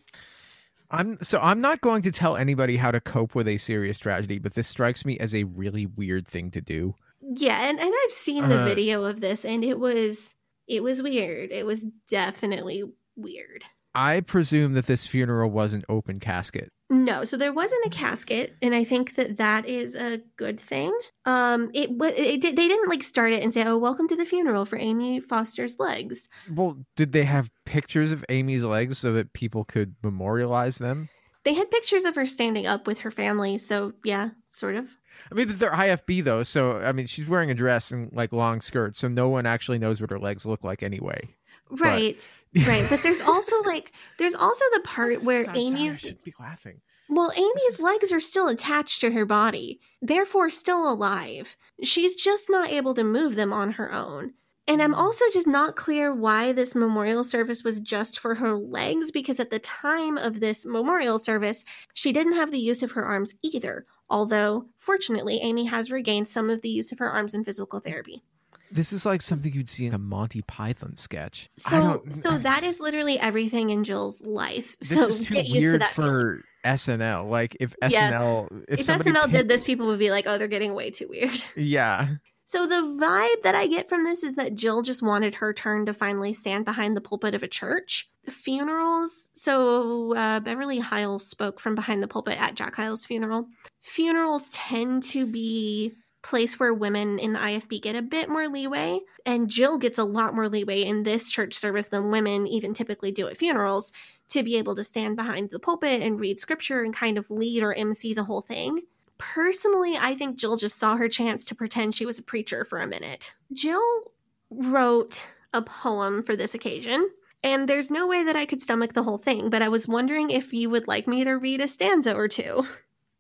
I'm 0.91 1.19
so 1.23 1.39
I'm 1.41 1.61
not 1.61 1.81
going 1.81 2.03
to 2.03 2.11
tell 2.11 2.37
anybody 2.37 2.77
how 2.77 2.91
to 2.91 3.01
cope 3.01 3.35
with 3.35 3.47
a 3.47 3.59
serious 3.59 3.99
tragedy, 3.99 4.39
but 4.39 4.55
this 4.55 4.69
strikes 4.69 5.05
me 5.05 5.19
as 5.19 5.35
a 5.35 5.45
really 5.45 5.87
weird 5.87 6.27
thing 6.27 6.51
to 6.51 6.61
do. 6.61 6.95
Yeah, 7.21 7.69
and, 7.69 7.79
and 7.79 7.93
I've 8.05 8.13
seen 8.13 8.49
the 8.49 8.63
Uh, 8.63 8.65
video 8.65 9.05
of 9.05 9.21
this 9.21 9.45
and 9.45 9.65
it 9.65 9.79
was 9.79 10.35
it 10.67 10.83
was 10.83 11.03
weird. 11.03 11.53
It 11.53 11.67
was 11.67 11.87
definitely 12.09 12.85
weird. 13.17 13.65
I 13.95 14.21
presume 14.21 14.75
that 14.75 14.87
this 14.87 15.07
funeral 15.07 15.51
was 15.51 15.73
an 15.73 15.83
open 15.89 16.21
casket. 16.21 16.71
No, 16.93 17.25
so 17.25 17.37
there 17.37 17.53
wasn't 17.53 17.87
a 17.87 17.91
casket, 17.91 18.57
and 18.61 18.75
I 18.75 18.83
think 18.83 19.15
that 19.15 19.37
that 19.37 19.65
is 19.67 19.95
a 19.95 20.21
good 20.37 20.59
thing. 20.59 20.93
Um, 21.25 21.71
it 21.73 21.91
wa- 21.93 22.11
it 22.13 22.41
they 22.43 22.51
didn't 22.53 22.89
like 22.89 23.05
start 23.05 23.33
it 23.33 23.43
and 23.45 23.55
say, 23.55 23.63
"Oh, 23.65 23.79
welcome 23.79 24.09
to 24.09 24.17
the 24.17 24.25
funeral 24.25 24.65
for 24.65 24.77
Amy 24.77 25.21
Foster's 25.21 25.79
legs." 25.79 26.29
Well, 26.53 26.85
did 26.97 27.13
they 27.13 27.25
have 27.25 27.51
pictures 27.65 28.11
of 28.11 28.25
Amy's 28.29 28.65
legs 28.65 28.99
so 28.99 29.13
that 29.13 29.33
people 29.33 29.65
could 29.65 29.95
memorialize 30.03 30.79
them? 30.79 31.09
They 31.45 31.55
had 31.55 31.71
pictures 31.71 32.05
of 32.05 32.17
her 32.17 32.27
standing 32.27 32.67
up 32.67 32.87
with 32.89 33.01
her 33.01 33.11
family, 33.13 33.57
so 33.57 33.93
yeah, 34.05 34.31
sort 34.51 34.75
of. 34.75 34.91
I 35.31 35.35
mean, 35.35 35.49
they're 35.49 35.71
IFB 35.71 36.25
though, 36.25 36.43
so 36.43 36.79
I 36.79 36.91
mean, 36.93 37.07
she's 37.07 37.29
wearing 37.29 37.51
a 37.53 37.55
dress 37.55 37.93
and 37.93 38.13
like 38.13 38.33
long 38.33 38.61
skirts, 38.61 38.99
so 38.99 39.07
no 39.07 39.29
one 39.29 39.47
actually 39.47 39.79
knows 39.79 40.01
what 40.01 40.11
her 40.11 40.19
legs 40.19 40.45
look 40.45 40.65
like 40.65 40.83
anyway. 40.83 41.37
Right, 41.71 42.35
right. 42.67 42.87
But 42.89 43.03
there's 43.03 43.21
also 43.21 43.63
like 43.63 43.93
there's 44.19 44.35
also 44.35 44.65
the 44.73 44.81
part 44.81 45.23
where 45.25 45.41
I'm 45.41 45.47
sorry, 45.47 45.67
Amy's 45.67 46.01
shouldn't 46.01 46.25
be 46.25 46.35
laughing. 46.39 46.81
Well, 47.09 47.33
Amy's 47.37 47.75
is- 47.75 47.81
legs 47.81 48.13
are 48.13 48.21
still 48.21 48.49
attached 48.49 49.01
to 49.01 49.13
her 49.13 49.27
body, 49.27 49.81
therefore 50.01 50.51
still 50.51 50.91
alive. 50.91 51.57
She's 51.83 52.15
just 52.15 52.49
not 52.49 52.71
able 52.71 52.95
to 52.95 53.05
move 53.05 53.35
them 53.35 53.53
on 53.53 53.73
her 53.73 53.93
own. 53.93 54.35
And 54.71 54.81
I'm 54.81 54.95
mm. 54.95 54.99
also 54.99 55.25
just 55.33 55.49
not 55.49 55.75
clear 55.75 56.15
why 56.15 56.53
this 56.53 56.77
memorial 56.77 57.25
service 57.25 57.65
was 57.65 57.81
just 57.81 58.21
for 58.21 58.37
her 58.37 58.55
legs, 58.55 59.11
because 59.11 59.41
at 59.41 59.51
the 59.51 59.59
time 59.59 60.17
of 60.17 60.39
this 60.39 60.65
memorial 60.65 61.19
service, 61.19 61.65
she 61.93 62.13
didn't 62.13 62.35
have 62.35 62.53
the 62.53 62.61
use 62.61 62.81
of 62.85 62.93
her 62.93 63.05
arms 63.05 63.35
either. 63.43 63.85
Although, 64.09 64.67
fortunately, 64.79 65.41
Amy 65.43 65.65
has 65.65 65.91
regained 65.91 66.29
some 66.29 66.49
of 66.49 66.63
the 66.63 66.69
use 66.69 66.93
of 66.93 67.01
her 67.01 67.11
arms 67.11 67.35
in 67.35 67.43
physical 67.43 67.81
therapy. 67.81 68.23
This 68.71 68.93
is 68.93 69.05
like 69.05 69.23
something 69.23 69.53
you'd 69.53 69.69
see 69.69 69.87
in 69.87 69.95
a 69.95 69.99
Monty 69.99 70.43
Python 70.43 70.97
sketch. 70.97 71.49
I 71.67 71.71
So, 71.71 72.03
so 72.11 72.39
that 72.39 72.63
is 72.65 72.79
literally 72.81 73.19
everything 73.19 73.71
in 73.71 73.85
Jill's 73.85 74.23
life. 74.25 74.77
this 74.81 74.91
so 74.91 75.07
is 75.09 75.21
too 75.21 75.35
get 75.35 75.47
used 75.47 75.55
to 75.55 75.61
weird 75.61 75.85
feeling. 75.85 76.11
for 76.11 76.43
SNL. 76.65 77.29
Like 77.29 77.57
if 77.61 77.75
Yeah. 77.89 78.11
SNL, 78.13 78.65
if, 78.69 78.81
If, 78.81 78.87
SNL 78.87 79.23
picked- 79.23 79.33
did 79.33 79.49
this, 79.49 79.63
people 79.65 79.87
would 79.89 79.99
be 79.99 80.11
like, 80.11 80.27
"Oh, 80.29 80.39
they're 80.39 80.47
getting 80.49 80.75
way 80.75 80.91
too 80.91 81.09
weird." 81.09 81.43
yeah. 81.57 82.15
So 82.47 82.67
the 82.67 82.83
vibe 83.01 83.43
that 83.45 83.55
I 83.55 83.69
get 83.69 83.89
from 83.89 84.03
this 84.05 84.25
is 84.25 84.35
that 84.35 84.57
Jill 84.57 84.83
just 84.83 85.03
wanted 85.05 85.37
her 85.37 85.53
turn 85.53 85.87
to 85.87 85.95
finally 85.95 86.33
stand 86.33 86.65
behind 86.65 86.97
the 86.97 87.01
pulpit 87.01 87.33
of 87.35 87.45
a 87.45 87.49
church. 87.49 88.11
Funerals. 88.29 89.31
So 89.35 90.17
uh, 90.17 90.41
Beverly 90.41 90.81
Hyles 90.81 91.27
spoke 91.29 91.61
from 91.61 91.77
behind 91.77 92.03
the 92.03 92.09
pulpit 92.09 92.41
at 92.41 92.57
Jack 92.57 92.75
Hyles' 92.75 93.05
funeral. 93.07 93.47
Funerals 93.83 94.49
tend 94.53 95.05
to 95.05 95.27
be 95.27 95.93
place 96.23 96.61
where 96.61 96.75
women 96.75 97.19
in 97.19 97.33
the 97.33 97.39
IFB 97.39 97.83
get 97.83 97.97
a 97.97 98.03
bit 98.03 98.29
more 98.29 98.49
leeway, 98.49 99.01
and 99.25 99.49
Jill 99.49 99.79
gets 99.79 99.99
a 99.99 100.05
lot 100.05 100.35
more 100.35 100.49
leeway 100.49 100.83
in 100.83 101.03
this 101.03 101.31
church 101.31 101.55
service 101.55 101.89
than 101.89 102.11
women 102.11 102.47
even 102.47 102.75
typically 102.75 103.11
do 103.11 103.29
at 103.29 103.37
funerals 103.37 103.93
to 104.29 104.43
be 104.43 104.57
able 104.57 104.75
to 104.75 104.85
stand 104.85 105.17
behind 105.17 105.51
the 105.51 105.59
pulpit 105.59 106.03
and 106.03 106.21
read 106.21 106.39
scripture 106.39 106.83
and 106.83 106.95
kind 106.95 107.19
of 107.19 107.31
lead 107.31 107.63
or 107.63 107.75
MC 107.75 108.15
the 108.15 108.25
whole 108.25 108.43
thing. 108.43 108.83
Personally, 109.19 109.97
I 109.99 110.15
think 110.15 110.39
Jill 110.39 110.57
just 110.57 110.79
saw 110.79 110.97
her 110.97 111.09
chance 111.09 111.45
to 111.47 111.55
pretend 111.55 111.95
she 111.95 112.07
was 112.07 112.19
a 112.19 112.23
preacher 112.23 112.65
for 112.65 112.81
a 112.81 112.87
minute. 112.87 113.35
Jill 113.53 114.13
wrote 114.51 115.25
a 115.53 115.63
poem 115.63 116.23
for 116.23 116.37
this 116.37 116.55
occasion, 116.55 117.11
and 117.43 117.69
there's 117.69 117.91
no 117.91 118.07
way 118.07 118.23
that 118.23 118.37
I 118.37 118.47
could 118.47 118.63
stomach 118.63 118.93
the 118.93 119.03
whole 119.03 119.19
thing, 119.19 119.51
but 119.51 119.63
I 119.63 119.69
was 119.69 119.89
wondering 119.89 120.31
if 120.31 120.53
you 120.53 120.71
would 120.71 120.87
like 120.87 121.07
me 121.07 121.25
to 121.25 121.33
read 121.33 121.61
a 121.61 121.69
stanza 121.69 122.15
or 122.15 122.29
two. 122.29 122.67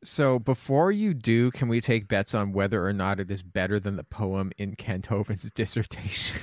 So 0.02 0.38
before 0.38 0.90
you 0.90 1.12
do, 1.12 1.50
can 1.50 1.68
we 1.68 1.80
take 1.80 2.08
bets 2.08 2.34
on 2.34 2.52
whether 2.52 2.86
or 2.86 2.92
not 2.92 3.20
it 3.20 3.30
is 3.30 3.42
better 3.42 3.78
than 3.78 3.96
the 3.96 4.04
poem 4.04 4.50
in 4.56 4.74
Kent 4.74 5.08
Hovind's 5.08 5.50
dissertation? 5.54 6.40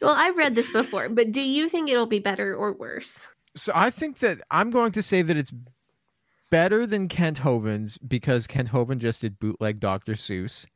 Well, 0.00 0.14
I've 0.16 0.36
read 0.36 0.54
this 0.54 0.70
before, 0.70 1.08
but 1.08 1.32
do 1.32 1.40
you 1.40 1.68
think 1.68 1.88
it'll 1.88 2.06
be 2.06 2.18
better 2.18 2.54
or 2.54 2.72
worse? 2.72 3.28
so 3.56 3.72
I 3.74 3.90
think 3.90 4.18
that 4.18 4.40
I'm 4.50 4.70
going 4.70 4.92
to 4.92 5.02
say 5.02 5.22
that 5.22 5.36
it's 5.36 5.52
better 6.50 6.86
than 6.86 7.08
Kent 7.08 7.38
Hovind's 7.38 7.98
because 7.98 8.46
Kent 8.46 8.70
Hovind 8.70 8.98
just 8.98 9.22
did 9.22 9.38
bootleg 9.38 9.80
Dr. 9.80 10.12
Seuss. 10.12 10.66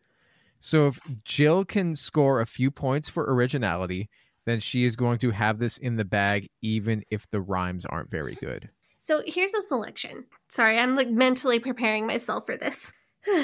So 0.59 0.89
if 0.89 1.01
Jill 1.25 1.65
can 1.65 1.95
score 1.95 2.41
a 2.41 2.47
few 2.47 2.71
points 2.71 3.09
for 3.09 3.33
originality, 3.33 4.09
then 4.47 4.61
she 4.61 4.85
is 4.85 4.97
going 4.97 5.19
to 5.19 5.31
have 5.31 5.59
this 5.59 5.79
in 5.79 5.97
the 5.97 6.05
bag, 6.05 6.49
even 6.63 7.05
if 7.11 7.31
the 7.31 7.41
rhymes 7.41 7.87
aren't 7.87 8.11
very 8.11 8.35
good. 8.35 8.71
So 9.01 9.23
here's 9.27 9.55
a 9.55 9.63
selection. 9.63 10.25
Sorry, 10.49 10.79
I'm 10.79 10.97
like 10.97 11.11
mentally 11.11 11.59
preparing 11.59 12.07
myself 12.07 12.47
for 12.47 12.57
this. 12.57 12.93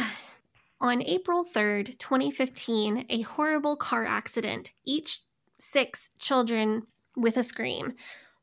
On 0.80 1.02
April 1.02 1.44
3rd, 1.44 1.98
2015, 1.98 3.06
a 3.08 3.22
horrible 3.22 3.76
car 3.76 4.04
accident, 4.04 4.72
each 4.84 5.20
six 5.58 6.10
children 6.18 6.82
with 7.16 7.38
a 7.38 7.42
scream, 7.42 7.94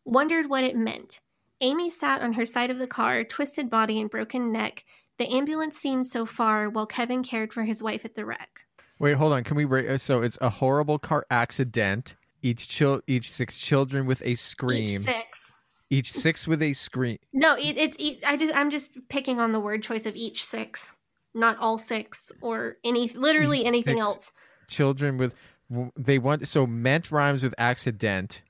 wondered 0.03 0.49
what 0.49 0.63
it 0.63 0.75
meant. 0.75 1.21
Amy 1.61 1.91
sat 1.91 2.21
on 2.21 2.33
her 2.33 2.45
side 2.45 2.71
of 2.71 2.79
the 2.79 2.87
car, 2.87 3.23
twisted 3.23 3.69
body 3.69 4.01
and 4.01 4.09
broken 4.09 4.51
neck. 4.51 4.83
The 5.19 5.31
ambulance 5.31 5.77
seemed 5.77 6.07
so 6.07 6.25
far 6.25 6.69
while 6.69 6.87
Kevin 6.87 7.23
cared 7.23 7.53
for 7.53 7.63
his 7.63 7.83
wife 7.83 8.03
at 8.03 8.15
the 8.15 8.25
wreck. 8.25 8.65
Wait, 8.99 9.15
hold 9.15 9.31
on. 9.33 9.43
Can 9.43 9.55
we 9.55 9.65
break? 9.65 9.87
Uh, 9.87 9.97
so 9.97 10.21
it's 10.21 10.37
a 10.41 10.49
horrible 10.49 10.97
car 10.97 11.25
accident. 11.29 12.15
Each 12.41 12.67
chil- 12.67 13.01
each 13.07 13.31
six 13.31 13.59
children 13.59 14.05
with 14.07 14.21
a 14.25 14.35
scream. 14.35 15.01
Each 15.01 15.07
six. 15.07 15.52
Each 15.89 16.11
six 16.11 16.47
with 16.47 16.61
a 16.61 16.73
scream. 16.73 17.19
No, 17.33 17.55
it, 17.55 17.77
it's 17.77 17.97
I 18.25 18.37
just 18.37 18.55
I'm 18.55 18.69
just 18.69 19.09
picking 19.09 19.39
on 19.39 19.51
the 19.51 19.59
word 19.59 19.83
choice 19.83 20.05
of 20.05 20.15
each 20.15 20.43
six, 20.43 20.95
not 21.33 21.57
all 21.59 21.77
six 21.77 22.31
or 22.41 22.77
any 22.83 23.09
literally 23.09 23.61
Each 23.61 23.67
anything 23.67 23.99
else. 23.99 24.31
Children 24.67 25.17
with 25.17 25.35
they 25.95 26.19
want 26.19 26.47
so 26.47 26.65
meant 26.65 27.11
rhymes 27.11 27.43
with 27.43 27.53
accident. 27.57 28.41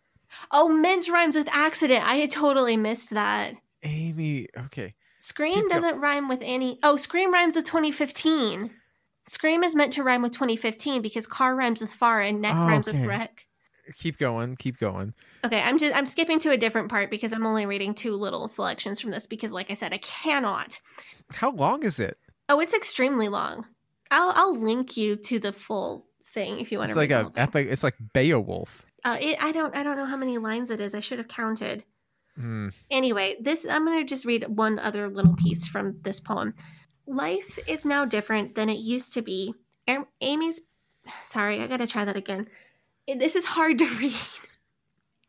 Oh, 0.52 0.69
meant 0.69 1.08
rhymes 1.10 1.36
with 1.36 1.48
accident. 1.52 2.08
I 2.08 2.26
totally 2.26 2.78
missed 2.78 3.12
that. 3.12 3.56
Amy, 3.84 4.48
okay. 4.58 4.96
Scream 5.19 5.54
Keep 5.63 5.69
doesn't 5.69 6.00
rhyme 6.00 6.28
with 6.28 6.41
any. 6.41 6.80
Oh, 6.84 6.98
Scream 6.98 7.32
rhymes 7.32 7.56
with 7.56 7.65
2015. 7.65 8.72
Scream 9.26 9.63
is 9.63 9.76
meant 9.76 9.93
to 9.93 10.04
rhyme 10.04 10.22
with 10.22 10.34
2015 10.34 11.02
because 11.02 11.28
car 11.28 11.56
rhymes 11.56 11.82
with 11.82 11.91
far 11.93 12.19
and 12.19 12.41
neck 12.41 12.56
Oh, 12.58 12.65
rhymes 12.65 12.88
with 12.88 13.06
wreck. 13.06 13.46
Keep 13.96 14.17
going. 14.17 14.56
Keep 14.56 14.80
going. 14.80 15.13
Okay, 15.46 15.62
I'm 15.62 15.78
just 15.78 15.96
I'm 15.96 16.08
skipping 16.08 16.39
to 16.39 16.52
a 16.52 16.58
different 16.58 16.89
part 16.89 17.10
because 17.10 17.34
I'm 17.34 17.46
only 17.46 17.65
reading 17.65 17.93
two 17.93 18.15
little 18.15 18.48
selections 18.48 19.00
from 19.00 19.12
this 19.12 19.28
because 19.28 19.52
like 19.52 19.72
I 19.72 19.74
said, 19.74 19.93
I 19.93 19.98
cannot. 19.98 20.80
How 21.34 21.52
long 21.52 21.84
is 21.84 22.00
it? 22.00 22.17
Oh, 22.50 22.60
it's 22.60 22.74
extremely 22.74 23.28
long. 23.28 23.65
I'll 24.12 24.32
I'll 24.36 24.56
link 24.56 24.96
you 24.96 25.15
to 25.17 25.39
the 25.39 25.52
full 25.52 26.08
thing 26.34 26.60
if 26.60 26.72
you 26.72 26.78
want 26.78 26.89
It's 26.89 26.96
to 26.96 27.00
like 27.00 27.12
read 27.12 27.26
a 27.26 27.32
epic. 27.36 27.67
It's 27.69 27.84
like 27.84 27.96
Beowulf. 28.13 28.86
Uh, 29.04 29.17
it, 29.19 29.43
I 29.43 29.52
don't 29.52 29.76
I 29.76 29.84
don't 29.84 29.98
know 29.98 30.06
how 30.06 30.17
many 30.17 30.38
lines 30.38 30.72
it 30.72 30.80
is. 30.80 30.96
I 30.96 31.00
should 31.02 31.17
have 31.17 31.28
counted. 31.28 31.84
Hmm. 32.36 32.69
Anyway, 32.89 33.36
this 33.41 33.65
I'm 33.69 33.86
going 33.86 34.00
to 34.00 34.06
just 34.06 34.26
read 34.26 34.48
one 34.48 34.80
other 34.80 35.10
little 35.10 35.36
piece 35.36 35.67
from 35.67 36.00
this 36.04 36.19
poem. 36.19 36.54
Life 37.06 37.60
is 37.67 37.86
now 37.86 38.06
different 38.06 38.56
than 38.56 38.69
it 38.69 38.78
used 38.78 39.13
to 39.13 39.22
be. 39.22 39.54
Amy's 40.22 40.62
sorry, 41.22 41.62
I 41.62 41.67
got 41.67 41.78
to 41.78 41.88
try 41.88 42.06
that 42.06 42.15
again. 42.15 42.48
This 43.08 43.36
is 43.36 43.46
hard 43.46 43.80
to 43.80 43.86
read 44.00 44.16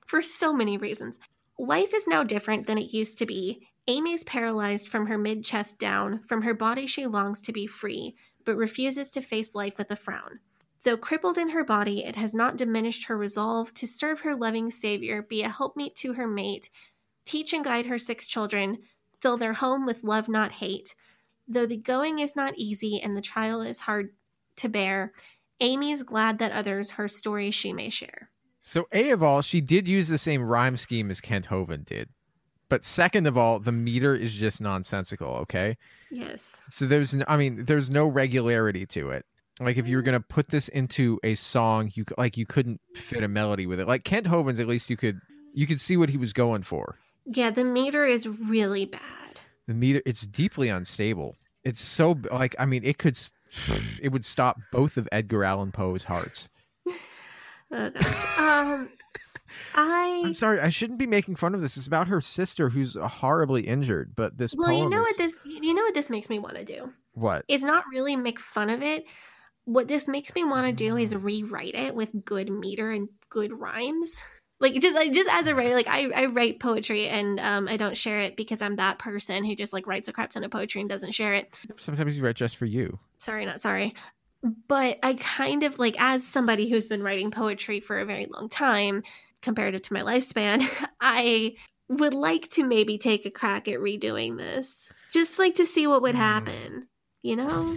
for 0.06 0.22
so 0.22 0.52
many 0.52 0.76
reasons. 0.76 1.18
Life 1.58 1.94
is 1.94 2.06
now 2.06 2.22
different 2.22 2.66
than 2.66 2.78
it 2.78 2.92
used 2.92 3.18
to 3.18 3.26
be. 3.26 3.66
Amy's 3.86 4.24
paralyzed 4.24 4.88
from 4.88 5.06
her 5.06 5.18
mid 5.18 5.44
chest 5.44 5.78
down. 5.78 6.20
From 6.26 6.42
her 6.42 6.54
body, 6.54 6.86
she 6.86 7.06
longs 7.06 7.40
to 7.42 7.52
be 7.52 7.66
free, 7.66 8.16
but 8.44 8.56
refuses 8.56 9.10
to 9.10 9.20
face 9.20 9.54
life 9.54 9.76
with 9.76 9.90
a 9.90 9.96
frown. 9.96 10.40
Though 10.84 10.96
crippled 10.96 11.38
in 11.38 11.50
her 11.50 11.64
body, 11.64 12.04
it 12.04 12.16
has 12.16 12.34
not 12.34 12.56
diminished 12.56 13.04
her 13.06 13.16
resolve 13.16 13.72
to 13.74 13.86
serve 13.86 14.20
her 14.20 14.36
loving 14.36 14.70
Savior, 14.70 15.22
be 15.22 15.42
a 15.42 15.48
helpmeet 15.48 15.96
to 15.96 16.12
her 16.12 16.26
mate, 16.26 16.70
teach 17.24 17.52
and 17.52 17.64
guide 17.64 17.86
her 17.86 17.98
six 17.98 18.26
children, 18.26 18.78
fill 19.20 19.36
their 19.36 19.54
home 19.54 19.86
with 19.86 20.04
love, 20.04 20.28
not 20.28 20.52
hate. 20.52 20.94
Though 21.48 21.66
the 21.66 21.76
going 21.76 22.18
is 22.18 22.36
not 22.36 22.54
easy 22.56 23.00
and 23.00 23.16
the 23.16 23.22
trial 23.22 23.62
is 23.62 23.80
hard 23.80 24.10
to 24.56 24.68
bear, 24.68 25.12
Amy's 25.60 26.02
glad 26.02 26.38
that 26.38 26.52
others 26.52 26.92
her 26.92 27.08
story 27.08 27.50
she 27.50 27.72
may 27.72 27.88
share. 27.88 28.30
So 28.60 28.86
a 28.92 29.10
of 29.10 29.22
all, 29.22 29.42
she 29.42 29.60
did 29.60 29.86
use 29.86 30.08
the 30.08 30.18
same 30.18 30.42
rhyme 30.42 30.76
scheme 30.76 31.10
as 31.10 31.20
Kent 31.20 31.46
Hovind 31.48 31.84
did. 31.84 32.08
But 32.68 32.82
second 32.82 33.26
of 33.26 33.36
all, 33.36 33.60
the 33.60 33.72
meter 33.72 34.14
is 34.14 34.34
just 34.34 34.60
nonsensical. 34.60 35.28
Okay. 35.42 35.76
Yes. 36.10 36.62
So 36.70 36.86
there's, 36.86 37.14
I 37.28 37.36
mean, 37.36 37.66
there's 37.66 37.90
no 37.90 38.06
regularity 38.06 38.86
to 38.86 39.10
it. 39.10 39.26
Like 39.60 39.76
if 39.76 39.86
you 39.86 39.96
were 39.96 40.02
mm-hmm. 40.02 40.06
gonna 40.06 40.20
put 40.20 40.48
this 40.48 40.68
into 40.68 41.20
a 41.22 41.34
song, 41.34 41.90
you 41.94 42.04
like 42.18 42.36
you 42.36 42.46
couldn't 42.46 42.80
fit 42.94 43.22
a 43.22 43.28
melody 43.28 43.66
with 43.66 43.80
it. 43.80 43.86
Like 43.86 44.04
Kent 44.04 44.26
Hovind's, 44.26 44.58
at 44.58 44.66
least 44.66 44.90
you 44.90 44.96
could 44.96 45.20
you 45.52 45.66
could 45.66 45.80
see 45.80 45.96
what 45.96 46.08
he 46.08 46.16
was 46.16 46.32
going 46.32 46.62
for. 46.62 46.98
Yeah, 47.24 47.50
the 47.50 47.64
meter 47.64 48.04
is 48.04 48.26
really 48.26 48.84
bad. 48.84 49.00
The 49.66 49.74
meter, 49.74 50.02
it's 50.04 50.26
deeply 50.26 50.68
unstable. 50.68 51.36
It's 51.62 51.80
so 51.80 52.18
like 52.32 52.56
I 52.58 52.66
mean, 52.66 52.82
it 52.84 52.98
could 52.98 53.16
it 54.02 54.10
would 54.10 54.24
stop 54.24 54.58
both 54.72 54.96
of 54.96 55.08
Edgar 55.12 55.44
Allan 55.44 55.72
Poe's 55.72 56.04
hearts. 56.04 56.48
Oh, 57.76 57.86
um, 58.38 58.88
I 59.74 60.22
I'm 60.26 60.34
sorry, 60.34 60.60
I 60.60 60.68
shouldn't 60.68 60.98
be 60.98 61.06
making 61.06 61.34
fun 61.36 61.54
of 61.54 61.60
this. 61.60 61.76
It's 61.76 61.86
about 61.86 62.08
her 62.08 62.20
sister 62.20 62.68
who's 62.68 62.94
horribly 62.94 63.62
injured. 63.62 64.12
But 64.14 64.38
this 64.38 64.54
well, 64.56 64.72
you 64.72 64.88
know 64.88 65.00
is 65.00 65.06
what 65.06 65.16
this 65.18 65.38
you 65.44 65.74
know 65.74 65.82
what 65.82 65.94
this 65.94 66.10
makes 66.10 66.28
me 66.28 66.38
want 66.38 66.56
to 66.56 66.64
do. 66.64 66.92
what? 67.14 67.44
It's 67.48 67.64
not 67.64 67.84
really 67.90 68.16
make 68.16 68.38
fun 68.38 68.70
of 68.70 68.82
it. 68.82 69.04
What 69.64 69.88
this 69.88 70.06
makes 70.06 70.34
me 70.34 70.44
want 70.44 70.66
to 70.66 70.72
do 70.72 70.96
is 70.96 71.14
rewrite 71.14 71.74
it 71.74 71.94
with 71.94 72.24
good 72.24 72.50
meter 72.50 72.90
and 72.90 73.08
good 73.30 73.52
rhymes. 73.52 74.14
Like 74.64 74.80
just 74.80 74.96
like 74.96 75.12
just 75.12 75.28
as 75.30 75.46
a 75.46 75.54
writer, 75.54 75.74
like 75.74 75.88
I, 75.88 76.08
I 76.14 76.24
write 76.24 76.58
poetry 76.58 77.06
and 77.06 77.38
um 77.38 77.68
I 77.68 77.76
don't 77.76 77.98
share 77.98 78.20
it 78.20 78.34
because 78.34 78.62
I'm 78.62 78.76
that 78.76 78.98
person 78.98 79.44
who 79.44 79.54
just 79.54 79.74
like 79.74 79.86
writes 79.86 80.08
a 80.08 80.12
crap 80.14 80.32
ton 80.32 80.42
of 80.42 80.50
poetry 80.50 80.80
and 80.80 80.88
doesn't 80.88 81.12
share 81.12 81.34
it. 81.34 81.52
Sometimes 81.76 82.16
you 82.16 82.24
write 82.24 82.36
just 82.36 82.56
for 82.56 82.64
you. 82.64 82.98
Sorry, 83.18 83.44
not 83.44 83.60
sorry. 83.60 83.94
But 84.66 85.00
I 85.02 85.14
kind 85.20 85.64
of 85.64 85.78
like 85.78 85.96
as 86.00 86.26
somebody 86.26 86.70
who's 86.70 86.86
been 86.86 87.02
writing 87.02 87.30
poetry 87.30 87.80
for 87.80 87.98
a 87.98 88.06
very 88.06 88.24
long 88.24 88.48
time, 88.48 89.02
comparative 89.42 89.82
to 89.82 89.92
my 89.92 90.00
lifespan, 90.00 90.66
I 91.00 91.56
would 91.90 92.14
like 92.14 92.48
to 92.52 92.64
maybe 92.64 92.96
take 92.96 93.26
a 93.26 93.30
crack 93.30 93.68
at 93.68 93.80
redoing 93.80 94.38
this. 94.38 94.90
Just 95.12 95.38
like 95.38 95.56
to 95.56 95.66
see 95.66 95.86
what 95.86 96.00
would 96.00 96.14
happen. 96.14 96.88
You 97.20 97.36
know? 97.36 97.76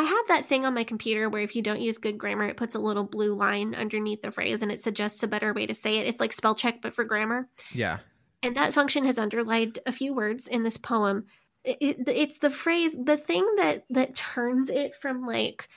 I 0.00 0.04
have 0.04 0.28
that 0.28 0.46
thing 0.48 0.64
on 0.64 0.72
my 0.72 0.82
computer 0.84 1.28
where 1.28 1.42
if 1.42 1.54
you 1.54 1.60
don't 1.60 1.82
use 1.82 1.98
good 1.98 2.16
grammar, 2.16 2.46
it 2.46 2.56
puts 2.56 2.74
a 2.74 2.78
little 2.78 3.04
blue 3.04 3.34
line 3.34 3.74
underneath 3.74 4.22
the 4.22 4.30
phrase 4.32 4.62
and 4.62 4.72
it 4.72 4.82
suggests 4.82 5.22
a 5.22 5.28
better 5.28 5.52
way 5.52 5.66
to 5.66 5.74
say 5.74 5.98
it. 5.98 6.06
It's 6.06 6.18
like 6.20 6.32
spell 6.32 6.54
check, 6.54 6.80
but 6.80 6.94
for 6.94 7.04
grammar. 7.04 7.48
Yeah. 7.70 7.98
And 8.42 8.56
that 8.56 8.72
function 8.72 9.04
has 9.04 9.18
underlined 9.18 9.78
a 9.84 9.92
few 9.92 10.14
words 10.14 10.46
in 10.46 10.62
this 10.62 10.78
poem. 10.78 11.26
It, 11.64 11.76
it- 11.82 12.08
it's 12.08 12.38
the 12.38 12.48
phrase, 12.48 12.96
the 12.98 13.18
thing 13.18 13.46
that 13.58 13.84
that 13.90 14.14
turns 14.16 14.70
it 14.70 14.92
from 14.98 15.26
like, 15.26 15.68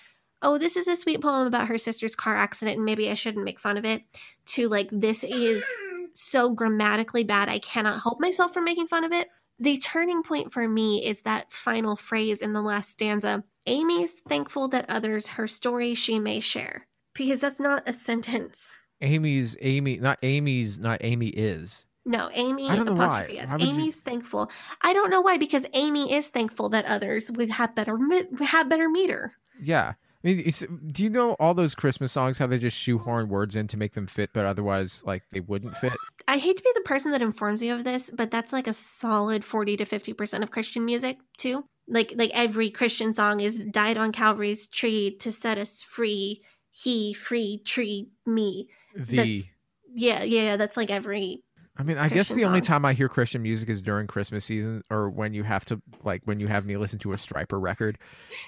oh, 0.42 0.58
this 0.58 0.78
is 0.78 0.88
a 0.88 0.96
sweet 0.96 1.22
poem 1.22 1.46
about 1.46 1.68
her 1.68 1.78
sister's 1.78 2.16
car 2.16 2.36
accident, 2.38 2.78
and 2.78 2.86
maybe 2.86 3.12
I 3.12 3.16
shouldn't 3.16 3.44
make 3.44 3.60
fun 3.60 3.76
of 3.78 3.84
it, 3.84 4.04
to 4.48 4.70
like, 4.70 4.88
this 4.90 5.26
is 5.26 5.66
so 6.14 6.50
grammatically 6.50 7.26
bad, 7.26 7.50
I 7.50 7.60
cannot 7.60 8.04
help 8.04 8.22
myself 8.22 8.54
from 8.54 8.64
making 8.64 8.88
fun 8.88 9.04
of 9.04 9.12
it. 9.12 9.28
The 9.60 9.78
turning 9.80 10.24
point 10.24 10.54
for 10.54 10.66
me 10.66 11.06
is 11.06 11.22
that 11.24 11.52
final 11.52 11.98
phrase 11.98 12.42
in 12.42 12.54
the 12.54 12.62
last 12.62 12.90
stanza 12.90 13.44
Amy's 13.65 14.15
thankful 14.28 14.67
that 14.69 14.89
others 14.89 15.30
her 15.30 15.47
story 15.47 15.95
she 15.95 16.19
may 16.19 16.39
share. 16.39 16.88
Because 17.13 17.39
that's 17.39 17.60
not 17.60 17.88
a 17.88 17.93
sentence. 17.93 18.76
Amy's 19.02 19.56
Amy, 19.62 19.97
not 19.97 20.17
Amy's, 20.23 20.80
not 20.80 21.04
Amy 21.04 21.28
is. 21.28 21.86
No, 22.06 22.30
Amy 22.34 22.69
I 22.69 22.76
don't 22.76 22.86
know 22.86 22.93
why. 22.93 23.06
apostrophe 23.06 23.39
S. 23.39 23.52
Would 23.54 23.62
you- 23.62 23.67
Amy's 23.69 23.99
thankful. 24.02 24.52
I 24.82 24.93
don't 24.93 25.10
know 25.10 25.21
why 25.21 25.38
because 25.38 25.65
Amy 25.73 26.13
is 26.13 26.28
thankful 26.30 26.69
that 26.69 26.86
others 26.86 27.32
would 27.32 27.52
have 27.52 27.76
better 27.76 27.97
have 28.45 28.67
better 28.69 28.89
meter. 28.89 29.34
Yeah. 29.62 29.93
I 30.26 30.28
mean, 30.28 30.41
it's, 30.45 30.63
do 30.88 31.04
you 31.04 31.10
know 31.10 31.34
all 31.34 31.54
those 31.54 31.76
Christmas 31.76 32.13
songs? 32.13 32.38
How 32.38 32.47
they 32.47 32.58
just 32.58 32.78
shoehorn 32.78 33.28
words 33.28 33.56
in 33.58 33.67
to 33.67 33.78
make 33.78 33.93
them 33.93 34.08
fit, 34.08 34.30
but 34.34 34.45
otherwise, 34.45 35.04
like 35.06 35.23
they 35.32 35.41
wouldn't 35.41 35.76
fit. 35.76 35.93
I 36.30 36.38
hate 36.38 36.56
to 36.58 36.63
be 36.63 36.71
the 36.76 36.82
person 36.82 37.12
that 37.12 37.21
informs 37.21 37.62
you 37.62 37.73
of 37.73 37.84
this, 37.84 38.10
but 38.13 38.32
that's 38.32 38.54
like 38.54 38.67
a 38.67 38.73
solid 38.73 39.43
40 39.43 39.76
to 39.78 39.86
50% 39.86 40.41
of 40.41 40.49
Christian 40.52 40.86
music 40.86 41.17
too. 41.38 41.65
Like 41.88 42.13
like 42.15 42.32
every 42.34 42.69
Christian 42.69 43.13
song 43.13 43.39
is 43.39 43.60
died 43.60 43.98
on 43.98 44.12
Calvary's 44.12 44.67
tree 44.67 45.15
to 45.17 45.32
set 45.32 45.58
us 45.58 45.82
free. 45.82 46.41
He 46.72 47.13
free 47.13 47.62
tree 47.65 48.10
me. 48.26 48.69
The, 48.96 49.17
That's 49.17 49.48
yeah, 49.93 50.24
yeah, 50.24 50.56
that's 50.58 50.78
like 50.78 50.89
every 50.89 51.43
I 51.76 51.82
mean, 51.82 51.98
I 51.98 52.08
guess 52.08 52.28
Christian 52.28 52.38
the 52.38 52.43
only 52.46 52.62
time 52.62 52.86
I 52.86 52.93
hear 52.93 53.10
Christian 53.10 53.41
music 53.41 53.67
is 53.67 53.82
during 53.82 54.06
Christmas 54.06 54.46
season, 54.46 54.84
or 54.91 55.10
when 55.10 55.34
you 55.34 55.41
have 55.41 55.65
to, 55.65 55.82
like, 56.04 56.22
when 56.26 56.39
you 56.39 56.48
have 56.48 56.67
me 56.67 56.78
listen 56.78 57.00
to 57.00 57.13
a 57.13 57.15
Stryper 57.15 57.60
record. 57.60 57.98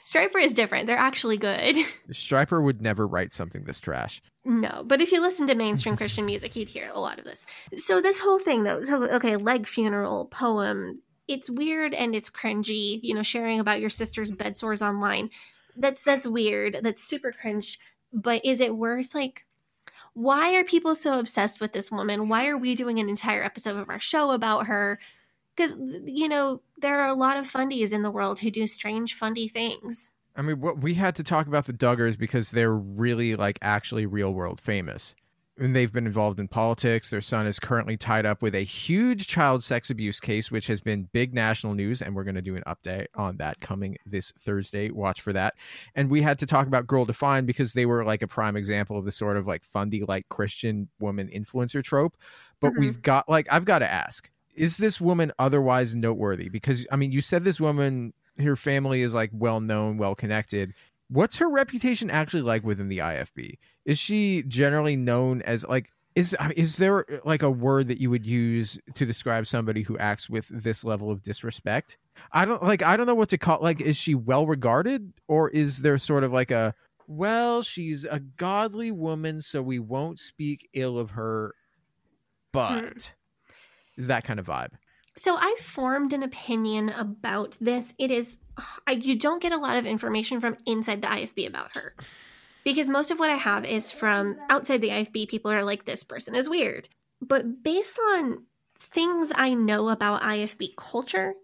Stryper 0.07 0.39
is 0.39 0.53
different. 0.53 0.85
They're 0.85 0.95
actually 0.95 1.37
good. 1.37 1.75
Stryper 2.11 2.63
would 2.63 2.83
never 2.83 3.07
write 3.07 3.33
something 3.33 3.63
this 3.63 3.79
trash. 3.79 4.21
No, 4.43 4.83
but 4.85 5.01
if 5.01 5.11
you 5.11 5.21
listen 5.21 5.47
to 5.47 5.55
mainstream 5.55 5.97
Christian 5.97 6.25
music, 6.27 6.55
you'd 6.55 6.69
hear 6.69 6.91
a 6.93 6.99
lot 6.99 7.17
of 7.17 7.25
this. 7.25 7.47
So 7.77 7.99
this 7.99 8.19
whole 8.19 8.37
thing, 8.37 8.63
though, 8.63 8.83
so 8.83 9.03
okay, 9.05 9.37
leg 9.37 9.65
funeral 9.65 10.25
poem. 10.25 11.01
It's 11.27 11.49
weird 11.49 11.93
and 11.93 12.15
it's 12.15 12.29
cringy. 12.29 12.99
You 13.01 13.13
know, 13.13 13.23
sharing 13.23 13.59
about 13.59 13.81
your 13.81 13.89
sister's 13.89 14.31
bed 14.31 14.57
sores 14.57 14.81
online. 14.81 15.29
That's 15.75 16.03
that's 16.03 16.27
weird. 16.27 16.79
That's 16.81 17.03
super 17.03 17.31
cringe. 17.31 17.79
But 18.13 18.43
is 18.45 18.61
it 18.61 18.75
worth 18.75 19.13
like? 19.13 19.45
Why 20.13 20.55
are 20.55 20.63
people 20.63 20.95
so 20.95 21.19
obsessed 21.19 21.59
with 21.59 21.73
this 21.73 21.91
woman? 21.91 22.29
Why 22.29 22.47
are 22.47 22.57
we 22.57 22.73
doing 22.73 22.99
an 22.99 23.09
entire 23.09 23.43
episode 23.43 23.77
of 23.77 23.89
our 23.89 23.99
show 23.99 24.31
about 24.31 24.67
her? 24.67 24.97
Because 25.55 25.75
you 26.05 26.29
know 26.29 26.61
there 26.77 27.01
are 27.01 27.07
a 27.07 27.13
lot 27.13 27.37
of 27.37 27.51
fundies 27.51 27.91
in 27.91 28.01
the 28.01 28.11
world 28.11 28.39
who 28.39 28.49
do 28.49 28.65
strange, 28.67 29.13
fundy 29.13 29.47
things. 29.47 30.13
I 30.35 30.41
mean, 30.41 30.59
what 30.59 30.79
we 30.79 30.95
had 30.95 31.15
to 31.15 31.23
talk 31.23 31.47
about 31.47 31.65
the 31.65 31.73
Duggars 31.73 32.17
because 32.17 32.51
they're 32.51 32.73
really, 32.73 33.35
like, 33.35 33.57
actually 33.61 34.05
real 34.05 34.33
world 34.33 34.59
famous. 34.59 35.15
And 35.57 35.75
they've 35.75 35.91
been 35.91 36.05
involved 36.05 36.39
in 36.39 36.47
politics. 36.47 37.09
Their 37.09 37.21
son 37.21 37.47
is 37.47 37.59
currently 37.59 37.95
tied 37.95 38.25
up 38.25 38.41
with 38.41 38.53
a 38.55 38.63
huge 38.63 39.27
child 39.27 39.63
sex 39.63 39.89
abuse 39.89 40.19
case, 40.19 40.51
which 40.51 40.67
has 40.67 40.81
been 40.81 41.07
big 41.13 41.33
national 41.33 41.75
news. 41.75 42.01
And 42.01 42.13
we're 42.15 42.25
going 42.25 42.35
to 42.35 42.41
do 42.41 42.55
an 42.55 42.63
update 42.67 43.07
on 43.15 43.37
that 43.37 43.61
coming 43.61 43.97
this 44.05 44.31
Thursday. 44.37 44.91
Watch 44.91 45.21
for 45.21 45.31
that. 45.33 45.53
And 45.95 46.09
we 46.09 46.21
had 46.21 46.39
to 46.39 46.45
talk 46.45 46.67
about 46.67 46.87
Girl 46.87 47.05
Defined 47.05 47.47
because 47.47 47.73
they 47.73 47.85
were 47.85 48.03
like 48.03 48.21
a 48.21 48.27
prime 48.27 48.57
example 48.57 48.97
of 48.97 49.05
the 49.05 49.11
sort 49.11 49.37
of 49.37 49.47
like 49.47 49.63
fundy, 49.63 50.03
like 50.05 50.27
Christian 50.29 50.89
woman 50.99 51.29
influencer 51.33 51.83
trope. 51.83 52.17
But 52.59 52.73
Mhm. 52.73 52.79
we've 52.79 53.01
got 53.01 53.29
like, 53.29 53.47
I've 53.49 53.65
got 53.65 53.79
to 53.79 53.89
ask, 53.91 54.29
is 54.55 54.77
this 54.77 54.99
woman 54.99 55.31
otherwise 55.39 55.95
noteworthy? 55.95 56.49
Because, 56.49 56.85
I 56.91 56.97
mean, 56.97 57.11
you 57.11 57.21
said 57.21 57.43
this 57.45 57.59
woman, 57.61 58.13
her 58.39 58.57
family 58.57 59.01
is 59.01 59.13
like 59.13 59.29
well 59.33 59.61
known, 59.61 59.97
well 59.97 60.15
connected. 60.15 60.73
What's 61.09 61.37
her 61.37 61.49
reputation 61.49 62.09
actually 62.09 62.41
like 62.41 62.63
within 62.63 62.89
the 62.89 62.99
IFB? 62.99 63.57
Is 63.85 63.99
she 63.99 64.43
generally 64.43 64.95
known 64.95 65.41
as 65.43 65.63
like 65.65 65.89
is 66.15 66.35
is 66.55 66.77
there 66.77 67.05
like 67.25 67.43
a 67.43 67.51
word 67.51 67.89
that 67.89 67.99
you 67.99 68.09
would 68.09 68.25
use 68.25 68.79
to 68.95 69.05
describe 69.05 69.45
somebody 69.45 69.83
who 69.83 69.97
acts 69.97 70.29
with 70.29 70.47
this 70.47 70.83
level 70.83 71.11
of 71.11 71.21
disrespect? 71.21 71.97
I 72.31 72.45
don't 72.45 72.63
like 72.63 72.81
I 72.81 72.97
don't 72.97 73.05
know 73.05 73.15
what 73.15 73.29
to 73.29 73.37
call 73.37 73.59
like 73.61 73.81
is 73.81 73.97
she 73.97 74.15
well 74.15 74.47
regarded 74.47 75.13
or 75.27 75.49
is 75.49 75.79
there 75.79 75.97
sort 75.97 76.23
of 76.23 76.31
like 76.31 76.51
a 76.51 76.73
well 77.07 77.61
she's 77.61 78.05
a 78.05 78.19
godly 78.19 78.91
woman 78.91 79.41
so 79.41 79.61
we 79.61 79.77
won't 79.77 80.19
speak 80.19 80.69
ill 80.73 80.97
of 80.97 81.11
her 81.11 81.53
hmm. 82.53 82.59
but 82.59 83.13
is 83.97 84.07
that 84.07 84.23
kind 84.23 84.39
of 84.39 84.47
vibe. 84.47 84.71
So 85.17 85.35
I 85.37 85.55
formed 85.59 86.13
an 86.13 86.23
opinion 86.23 86.89
about 86.89 87.57
this. 87.61 87.93
It 87.97 88.11
is 88.11 88.37
I, 88.87 88.93
you 88.93 89.17
don't 89.17 89.41
get 89.41 89.51
a 89.51 89.57
lot 89.57 89.77
of 89.77 89.85
information 89.85 90.39
from 90.39 90.57
inside 90.65 91.01
the 91.01 91.07
IFB 91.07 91.47
about 91.47 91.75
her. 91.75 91.95
Because 92.63 92.87
most 92.87 93.11
of 93.11 93.19
what 93.19 93.29
I 93.29 93.35
have 93.35 93.63
is 93.65 93.91
from 93.91 94.37
outside 94.49 94.81
the 94.81 94.89
IFB 94.89 95.27
people 95.27 95.51
are 95.51 95.63
like 95.63 95.85
this 95.85 96.03
person 96.03 96.35
is 96.35 96.49
weird. 96.49 96.89
But 97.21 97.63
based 97.63 97.99
on 97.99 98.45
things 98.79 99.31
I 99.35 99.53
know 99.53 99.89
about 99.89 100.21
IFB 100.21 100.75
culture 100.75 101.35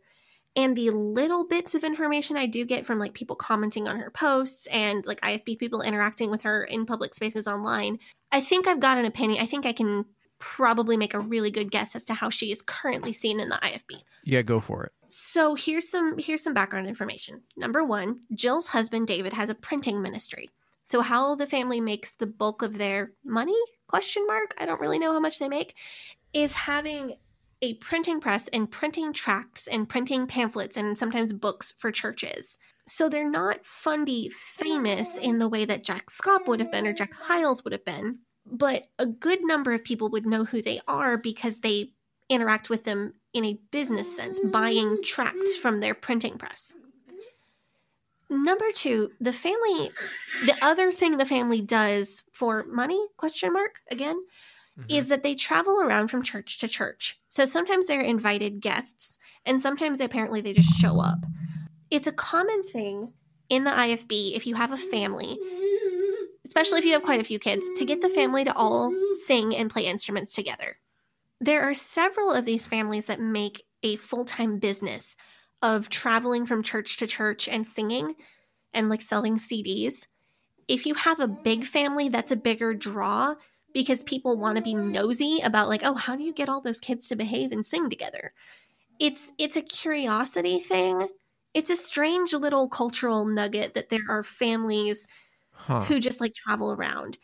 and 0.55 0.76
the 0.76 0.89
little 0.89 1.47
bits 1.47 1.76
of 1.76 1.84
information 1.84 2.36
I 2.36 2.45
do 2.45 2.65
get 2.65 2.86
from 2.86 2.99
like 2.99 3.13
people 3.13 3.36
commenting 3.36 3.88
on 3.88 3.99
her 3.99 4.09
posts 4.09 4.67
and 4.67 5.05
like 5.05 5.22
IFB 5.22 5.59
people 5.59 5.82
interacting 5.82 6.30
with 6.30 6.41
her 6.41 6.63
in 6.63 6.86
public 6.86 7.13
spaces 7.13 7.47
online, 7.47 7.99
I 8.32 8.41
think 8.41 8.67
I've 8.67 8.80
got 8.80 8.97
an 8.97 9.05
opinion. 9.05 9.41
I 9.41 9.45
think 9.45 9.65
I 9.65 9.74
can 9.74 10.05
probably 10.42 10.98
make 10.98 11.14
a 11.14 11.20
really 11.20 11.52
good 11.52 11.72
guess 11.72 11.96
as 11.96 12.04
to 12.04 12.16
how 12.16 12.30
she 12.30 12.52
is 12.52 12.62
currently 12.62 13.14
seen 13.14 13.39
in 13.39 13.48
the 13.48 13.56
IFB. 13.56 14.02
Yeah, 14.26 14.42
go 14.42 14.60
for 14.60 14.84
it. 14.84 14.92
So 15.08 15.56
here's 15.56 15.88
some 15.88 16.18
here's 16.18 16.44
some 16.44 16.54
background 16.54 16.88
information. 16.88 17.44
Number 17.56 17.84
1, 17.84 18.20
Jill's 18.34 18.68
husband 18.68 19.08
David 19.08 19.34
has 19.34 19.50
a 19.50 19.56
printing 19.56 20.02
ministry. 20.02 20.50
So 20.84 21.02
how 21.02 21.36
the 21.36 21.48
family 21.48 21.80
makes 21.80 22.12
the 22.12 22.28
bulk 22.28 22.62
of 22.62 22.78
their 22.78 23.14
money? 23.24 23.58
Question 23.88 24.26
mark. 24.28 24.54
I 24.58 24.66
don't 24.66 24.82
really 24.82 25.00
know 25.00 25.14
how 25.14 25.20
much 25.20 25.39
they 25.39 25.48
make 25.48 25.76
is 26.34 26.54
having 26.54 27.16
a 27.62 27.76
printing 27.76 28.20
press 28.20 28.48
and 28.48 28.72
printing 28.72 29.14
tracts 29.14 29.68
and 29.68 29.88
printing 29.88 30.26
pamphlets 30.26 30.76
and 30.76 30.98
sometimes 30.98 31.32
books 31.32 31.74
for 31.78 31.92
churches. 31.92 32.58
So 32.88 33.08
they're 33.08 33.30
not 33.30 33.64
fundy 33.64 34.30
famous 34.30 35.18
in 35.18 35.38
the 35.38 35.48
way 35.48 35.66
that 35.66 35.84
Jack 35.84 36.10
Scott 36.10 36.48
would 36.48 36.60
have 36.60 36.72
been 36.72 36.88
or 36.88 36.94
Jack 36.94 37.14
Hyles 37.14 37.64
would 37.64 37.74
have 37.74 37.86
been, 37.86 38.20
but 38.46 38.88
a 39.00 39.06
good 39.06 39.39
number 39.44 39.74
of 39.74 39.84
people 39.84 40.10
would 40.10 40.26
know 40.26 40.46
who 40.46 40.62
they 40.62 40.80
are 40.88 41.18
because 41.18 41.60
they 41.60 41.92
interact 42.30 42.70
with 42.70 42.84
them 42.86 43.14
in 43.34 43.46
a 43.46 43.60
business 43.72 44.16
sense, 44.16 44.39
buying 44.39 45.02
tracts 45.04 45.56
from 45.56 45.80
their 45.80 45.94
printing 45.94 46.38
press. 46.38 46.76
Number 48.30 48.72
two, 48.74 49.12
the 49.20 49.34
family, 49.34 49.92
the 50.46 50.56
other 50.62 50.92
thing 50.92 51.18
the 51.18 51.26
family 51.26 51.62
does 51.62 52.24
for 52.32 52.64
money, 52.64 53.06
question 53.18 53.52
mark, 53.52 53.82
again, 53.89 54.24
mm-hmm. 54.80 54.86
is 54.89 55.10
that 55.10 55.22
they 55.22 55.36
travel 55.36 55.82
around 55.82 56.08
from 56.08 56.24
church 56.24 56.58
to 56.60 56.68
church. 56.70 57.20
So 57.28 57.44
sometimes 57.44 57.88
they're 57.88 58.02
invited 58.02 58.62
guests, 58.62 59.18
and 59.46 59.60
sometimes 59.60 60.00
apparently 60.00 60.39
they 60.39 60.54
just 60.54 60.80
show 60.80 61.02
up. 61.02 61.26
It's 61.89 62.08
a 62.08 62.14
common 62.14 62.64
thing 62.64 63.12
in 63.50 63.66
the 63.66 63.72
IFB 63.72 64.34
if 64.34 64.48
you 64.48 64.56
have 64.56 64.72
a 64.72 64.78
family, 64.78 65.38
especially 66.52 66.80
if 66.80 66.84
you 66.84 66.91
have 66.91 67.02
quite 67.02 67.22
a 67.22 67.24
few 67.24 67.39
kids, 67.39 67.66
to 67.78 67.86
get 67.86 68.02
the 68.02 68.10
family 68.10 68.43
to 68.43 68.54
all 68.58 68.93
sing 69.26 69.56
and 69.56 69.72
play 69.72 69.86
instruments 69.86 70.34
together. 70.34 70.76
There 71.39 71.62
are 71.62 71.74
several 71.74 72.34
of 72.34 72.43
these 72.43 72.68
families 72.68 73.06
that 73.06 73.22
make 73.22 73.64
a 73.84 73.95
full 73.95 74.26
time 74.26 74.60
business 74.60 75.16
of 75.62 75.88
traveling 75.88 76.45
from 76.45 76.62
church 76.62 76.97
to 76.97 77.08
church 77.08 77.47
and 77.47 77.66
singing 77.66 78.16
and 78.74 78.89
like 78.89 79.02
selling 79.02 79.38
CDs. 79.38 80.08
If 80.68 80.86
you 80.86 80.95
have 80.95 81.22
a 81.22 81.28
big 81.28 81.64
family, 81.64 82.10
that's 82.10 82.34
a 82.34 82.36
bigger 82.36 82.74
draw 82.74 83.36
because 83.74 84.04
people 84.04 84.36
want 84.36 84.58
to 84.58 84.62
be 84.62 84.74
nosy 84.74 85.39
about 85.41 85.70
like, 85.70 85.84
oh, 85.86 85.95
how 85.95 86.18
do 86.18 86.24
you 86.24 86.34
get 86.34 86.49
all 86.49 86.60
those 86.60 86.82
kids 86.82 87.08
to 87.08 87.16
behave 87.16 87.54
and 87.54 87.66
sing 87.66 87.89
together? 87.89 88.34
It's 88.99 89.32
it's 89.38 89.56
a 89.56 89.62
curiosity 89.62 90.60
thing. 90.60 91.08
It's 91.54 91.70
a 91.70 91.78
strange 91.78 92.34
little 92.34 92.68
cultural 92.68 93.24
nugget 93.24 93.74
that 93.74 93.89
there 93.89 94.04
are 94.10 94.22
families 94.22 95.08
Huh. 95.62 95.84
who 95.84 95.99
just 95.99 96.22
like 96.22 96.34
travel 96.34 96.72
around. 96.72 97.18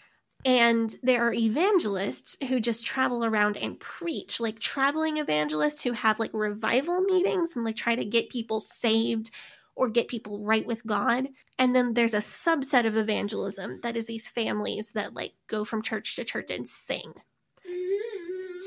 And 0.46 0.96
there 1.02 1.28
are 1.28 1.34
evangelists 1.34 2.38
who 2.48 2.60
just 2.60 2.86
travel 2.86 3.26
around 3.26 3.58
and 3.58 3.80
preach, 3.80 4.40
like 4.40 4.60
traveling 4.60 5.18
evangelists 5.18 5.84
who 5.84 5.94
have 5.94 6.20
like 6.20 6.32
revival 6.34 7.02
meetings 7.02 7.56
and 7.56 7.66
like 7.66 7.76
try 7.76 7.96
to 7.96 8.06
get 8.06 8.30
people 8.30 8.62
saved 8.62 9.32
or 9.76 9.90
get 9.90 10.08
people 10.08 10.44
right 10.44 10.66
with 10.66 10.86
God. 10.86 11.28
And 11.60 11.76
then 11.76 11.94
there's 11.94 12.14
a 12.14 12.20
subset 12.20 12.86
of 12.86 12.96
evangelism 12.96 13.80
that 13.84 13.98
is 13.98 14.06
these 14.06 14.28
families 14.28 14.92
that 14.92 15.14
like 15.14 15.34
go 15.48 15.66
from 15.66 15.82
church 15.82 16.16
to 16.16 16.24
church 16.24 16.50
and 16.50 16.70
sing. 16.70 17.14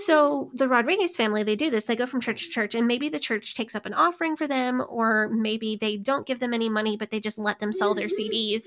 So 0.07 0.51
the 0.55 0.69
Rodriguez 0.69 1.17
family, 1.17 1.43
they 1.43 1.57
do 1.57 1.69
this. 1.69 1.87
They 1.87 1.97
go 1.97 2.07
from 2.07 2.21
church 2.21 2.45
to 2.45 2.51
church, 2.51 2.77
and 2.77 2.87
maybe 2.87 3.09
the 3.09 3.19
church 3.19 3.55
takes 3.55 3.75
up 3.75 3.87
an 3.87 3.95
offering 3.95 4.37
for 4.37 4.47
them, 4.47 4.83
or 4.89 5.29
maybe 5.29 5.77
they 5.77 5.97
don't 5.97 6.27
give 6.27 6.39
them 6.39 6.55
any 6.55 6.69
money, 6.69 6.97
but 6.97 7.11
they 7.11 7.19
just 7.19 7.39
let 7.39 7.59
them 7.59 7.73
sell 7.73 7.95
their 7.95 8.07
CDs. 8.07 8.63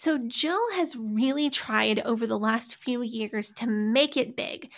So 0.00 0.16
Jill 0.16 0.62
has 0.76 0.96
really 0.96 1.50
tried 1.50 1.98
over 2.06 2.26
the 2.26 2.38
last 2.38 2.74
few 2.74 3.02
years 3.02 3.50
to 3.50 3.66
make 3.66 4.16
it 4.16 4.34
big 4.34 4.70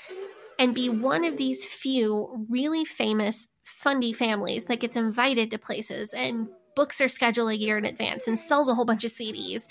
and 0.59 0.75
be 0.75 0.89
one 0.89 1.25
of 1.25 1.37
these 1.37 1.65
few 1.65 2.45
really 2.51 2.85
famous 2.85 3.47
fundy 3.63 4.13
families 4.13 4.65
that 4.65 4.81
gets 4.81 4.97
invited 4.97 5.49
to 5.53 5.59
places 5.59 6.13
and 6.13 6.49
books 6.75 6.99
their 6.99 7.07
schedule 7.07 7.47
a 7.47 7.55
year 7.55 7.79
in 7.79 7.85
advance 7.85 8.27
and 8.27 8.37
sells 8.37 8.69
a 8.69 8.75
whole 8.75 8.85
bunch 8.85 9.05
of 9.05 9.13
CDs 9.13 9.69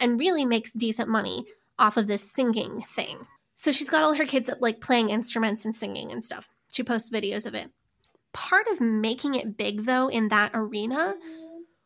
and 0.00 0.18
really 0.18 0.46
makes 0.46 0.72
decent 0.72 1.10
money 1.10 1.44
off 1.78 1.98
of 1.98 2.06
this 2.06 2.32
singing 2.32 2.80
thing. 2.80 3.26
So 3.56 3.72
she's 3.72 3.90
got 3.90 4.04
all 4.04 4.14
her 4.14 4.24
kids 4.24 4.48
up 4.48 4.62
like 4.62 4.80
playing 4.80 5.10
instruments 5.10 5.66
and 5.66 5.76
singing 5.76 6.12
and 6.12 6.24
stuff. 6.24 6.48
She 6.72 6.82
posts 6.82 7.10
videos 7.10 7.44
of 7.44 7.54
it. 7.54 7.70
Part 8.32 8.68
of 8.68 8.80
making 8.80 9.34
it 9.34 9.58
big 9.58 9.84
though 9.84 10.08
in 10.08 10.28
that 10.28 10.52
arena 10.54 11.14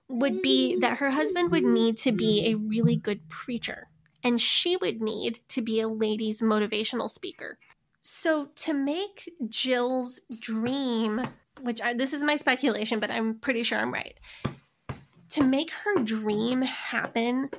would 0.09 0.42
be 0.42 0.78
that 0.80 0.98
her 0.98 1.11
husband 1.11 1.50
would 1.50 1.64
need 1.64 1.96
to 1.98 2.12
be 2.12 2.46
a 2.46 2.54
really 2.54 2.96
good 2.96 3.28
preacher 3.28 3.88
and 4.24 4.40
she 4.40 4.76
would 4.76 5.00
need 5.00 5.40
to 5.48 5.62
be 5.62 5.80
a 5.80 5.88
ladies 5.88 6.40
motivational 6.40 7.09
speaker. 7.09 7.59
So 8.00 8.48
to 8.56 8.72
make 8.72 9.30
Jill's 9.48 10.20
dream, 10.40 11.22
which 11.61 11.80
I, 11.80 11.92
this 11.94 12.12
is 12.12 12.22
my 12.22 12.36
speculation, 12.36 13.00
but 13.00 13.11
I'm 13.11 13.38
pretty 13.38 13.62
sure 13.62 13.78
I'm 13.78 13.92
right. 13.92 14.18
To 15.30 15.44
make 15.44 15.70
her 15.84 16.02
dream 16.02 16.62
happen 16.62 17.50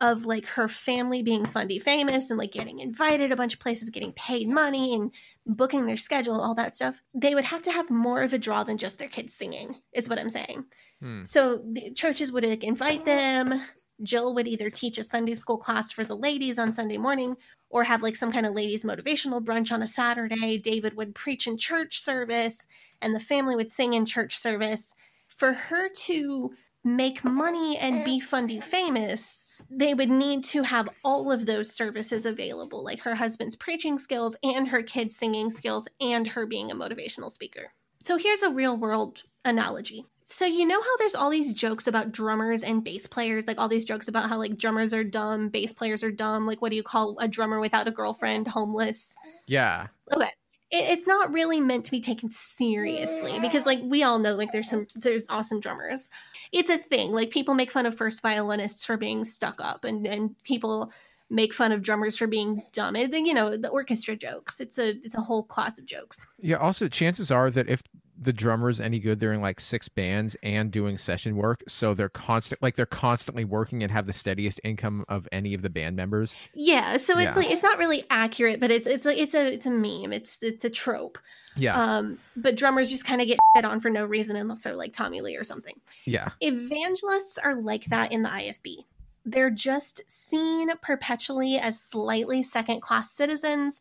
of 0.00 0.26
like 0.26 0.46
her 0.46 0.68
family 0.68 1.22
being 1.22 1.46
fundy 1.46 1.78
famous 1.78 2.30
and 2.30 2.38
like 2.38 2.52
getting 2.52 2.80
invited 2.80 3.32
a 3.32 3.36
bunch 3.36 3.54
of 3.54 3.60
places, 3.60 3.90
getting 3.90 4.12
paid 4.12 4.48
money 4.48 4.94
and 4.94 5.10
booking 5.46 5.86
their 5.86 5.96
schedule, 5.96 6.40
all 6.40 6.54
that 6.54 6.76
stuff, 6.76 7.02
they 7.14 7.34
would 7.34 7.46
have 7.46 7.62
to 7.62 7.72
have 7.72 7.90
more 7.90 8.22
of 8.22 8.32
a 8.32 8.38
draw 8.38 8.62
than 8.62 8.76
just 8.76 8.98
their 8.98 9.08
kids 9.08 9.34
singing, 9.34 9.76
is 9.92 10.08
what 10.08 10.18
I'm 10.18 10.30
saying. 10.30 10.66
Hmm. 11.00 11.24
So 11.24 11.62
the 11.64 11.90
churches 11.92 12.32
would 12.32 12.44
like, 12.44 12.64
invite 12.64 13.04
them. 13.04 13.62
Jill 14.02 14.34
would 14.34 14.46
either 14.46 14.70
teach 14.70 14.98
a 14.98 15.04
Sunday 15.04 15.34
school 15.34 15.58
class 15.58 15.90
for 15.90 16.04
the 16.04 16.16
ladies 16.16 16.58
on 16.58 16.72
Sunday 16.72 16.98
morning 16.98 17.36
or 17.70 17.84
have 17.84 18.02
like 18.02 18.16
some 18.16 18.32
kind 18.32 18.46
of 18.46 18.54
ladies 18.54 18.84
motivational 18.84 19.42
brunch 19.44 19.72
on 19.72 19.82
a 19.82 19.88
Saturday. 19.88 20.58
David 20.58 20.96
would 20.96 21.14
preach 21.14 21.46
in 21.46 21.56
church 21.56 21.98
service 21.98 22.66
and 23.00 23.14
the 23.14 23.20
family 23.20 23.56
would 23.56 23.70
sing 23.70 23.94
in 23.94 24.06
church 24.06 24.36
service. 24.36 24.94
For 25.28 25.52
her 25.52 25.88
to 26.04 26.52
make 26.84 27.24
money 27.24 27.76
and 27.76 28.04
be 28.04 28.20
fundy 28.20 28.60
famous, 28.60 29.44
they 29.68 29.92
would 29.92 30.08
need 30.08 30.44
to 30.44 30.62
have 30.62 30.88
all 31.04 31.32
of 31.32 31.44
those 31.44 31.72
services 31.72 32.24
available, 32.24 32.84
like 32.84 33.00
her 33.00 33.16
husband's 33.16 33.56
preaching 33.56 33.98
skills 33.98 34.36
and 34.42 34.68
her 34.68 34.82
kids' 34.82 35.16
singing 35.16 35.50
skills 35.50 35.88
and 36.00 36.28
her 36.28 36.46
being 36.46 36.70
a 36.70 36.76
motivational 36.76 37.30
speaker. 37.30 37.72
So 38.04 38.16
here's 38.16 38.42
a 38.42 38.50
real 38.50 38.76
world 38.76 39.24
analogy. 39.44 40.06
So 40.28 40.44
you 40.44 40.66
know 40.66 40.82
how 40.82 40.96
there's 40.96 41.14
all 41.14 41.30
these 41.30 41.54
jokes 41.54 41.86
about 41.86 42.10
drummers 42.10 42.64
and 42.64 42.82
bass 42.82 43.06
players, 43.06 43.46
like 43.46 43.60
all 43.60 43.68
these 43.68 43.84
jokes 43.84 44.08
about 44.08 44.28
how 44.28 44.38
like 44.38 44.58
drummers 44.58 44.92
are 44.92 45.04
dumb, 45.04 45.50
bass 45.50 45.72
players 45.72 46.02
are 46.02 46.10
dumb. 46.10 46.46
Like 46.46 46.60
what 46.60 46.70
do 46.70 46.76
you 46.76 46.82
call 46.82 47.16
a 47.20 47.28
drummer 47.28 47.60
without 47.60 47.86
a 47.86 47.92
girlfriend? 47.92 48.48
Homeless. 48.48 49.14
Yeah. 49.46 49.86
Okay. 50.12 50.30
It, 50.72 50.98
it's 50.98 51.06
not 51.06 51.32
really 51.32 51.60
meant 51.60 51.84
to 51.84 51.92
be 51.92 52.00
taken 52.00 52.28
seriously 52.28 53.38
because 53.38 53.66
like 53.66 53.78
we 53.84 54.02
all 54.02 54.18
know 54.18 54.34
like 54.34 54.50
there's 54.50 54.68
some 54.68 54.88
there's 54.96 55.26
awesome 55.28 55.60
drummers. 55.60 56.10
It's 56.50 56.70
a 56.70 56.78
thing. 56.78 57.12
Like 57.12 57.30
people 57.30 57.54
make 57.54 57.70
fun 57.70 57.86
of 57.86 57.96
first 57.96 58.20
violinists 58.20 58.84
for 58.84 58.96
being 58.96 59.22
stuck 59.22 59.60
up 59.60 59.84
and 59.84 60.08
and 60.08 60.34
people 60.42 60.90
make 61.30 61.54
fun 61.54 61.70
of 61.70 61.82
drummers 61.82 62.16
for 62.16 62.26
being 62.26 62.64
dumb. 62.72 62.96
It, 62.96 63.12
you 63.12 63.32
know, 63.32 63.56
the 63.56 63.68
orchestra 63.68 64.16
jokes. 64.16 64.60
It's 64.60 64.76
a 64.76 64.96
it's 65.04 65.14
a 65.14 65.20
whole 65.20 65.44
class 65.44 65.78
of 65.78 65.86
jokes. 65.86 66.26
Yeah. 66.40 66.56
Also, 66.56 66.88
chances 66.88 67.30
are 67.30 67.48
that 67.52 67.68
if 67.68 67.84
the 68.20 68.32
drummer 68.32 68.68
is 68.68 68.80
any 68.80 68.98
good, 68.98 69.20
they're 69.20 69.32
in 69.32 69.40
like 69.40 69.60
six 69.60 69.88
bands 69.88 70.36
and 70.42 70.70
doing 70.70 70.96
session 70.96 71.36
work, 71.36 71.62
so 71.68 71.92
they're 71.94 72.08
constant, 72.08 72.62
like 72.62 72.76
they're 72.76 72.86
constantly 72.86 73.44
working 73.44 73.82
and 73.82 73.92
have 73.92 74.06
the 74.06 74.12
steadiest 74.12 74.60
income 74.64 75.04
of 75.08 75.28
any 75.32 75.52
of 75.54 75.62
the 75.62 75.70
band 75.70 75.96
members. 75.96 76.36
Yeah, 76.54 76.96
so 76.96 77.12
it's 77.18 77.36
Yeah. 77.36 77.42
like 77.42 77.50
it's 77.50 77.62
not 77.62 77.78
really 77.78 78.04
accurate, 78.10 78.58
but 78.60 78.70
it's 78.70 78.86
it's 78.86 79.04
like 79.04 79.18
it's 79.18 79.34
a 79.34 79.52
it's 79.52 79.66
a 79.66 79.70
meme. 79.70 80.12
It's 80.12 80.42
it's 80.42 80.64
a 80.64 80.70
trope. 80.70 81.18
Yeah. 81.58 81.74
Um, 81.80 82.18
but 82.36 82.54
drummers 82.56 82.90
just 82.90 83.06
kind 83.06 83.20
of 83.22 83.26
get 83.26 83.38
shit 83.56 83.64
on 83.64 83.80
for 83.80 83.88
no 83.90 84.04
reason 84.04 84.36
unless 84.36 84.62
they're 84.62 84.76
like 84.76 84.92
Tommy 84.92 85.20
Lee 85.22 85.36
or 85.36 85.44
something. 85.44 85.80
yeah. 86.04 86.30
Evangelists 86.42 87.38
are 87.38 87.54
like 87.54 87.86
that 87.86 88.12
in 88.12 88.22
the 88.22 88.28
IFB. 88.28 88.84
They're 89.24 89.50
just 89.50 90.02
seen 90.06 90.68
perpetually 90.82 91.56
as 91.58 91.80
slightly 91.80 92.42
second 92.42 92.80
class 92.80 93.10
citizens 93.10 93.80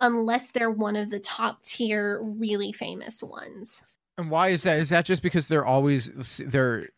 unless 0.00 0.50
they're 0.50 0.70
one 0.70 0.96
of 0.96 1.10
the 1.10 1.18
top 1.18 1.62
tier, 1.62 2.20
really 2.22 2.72
famous 2.72 3.22
ones. 3.22 3.84
And 4.16 4.30
why 4.30 4.48
is 4.48 4.64
that? 4.64 4.80
Is 4.80 4.88
that 4.90 5.04
just 5.04 5.22
because 5.22 5.48
they're 5.48 5.66
always 5.66 6.40
they're 6.44 6.88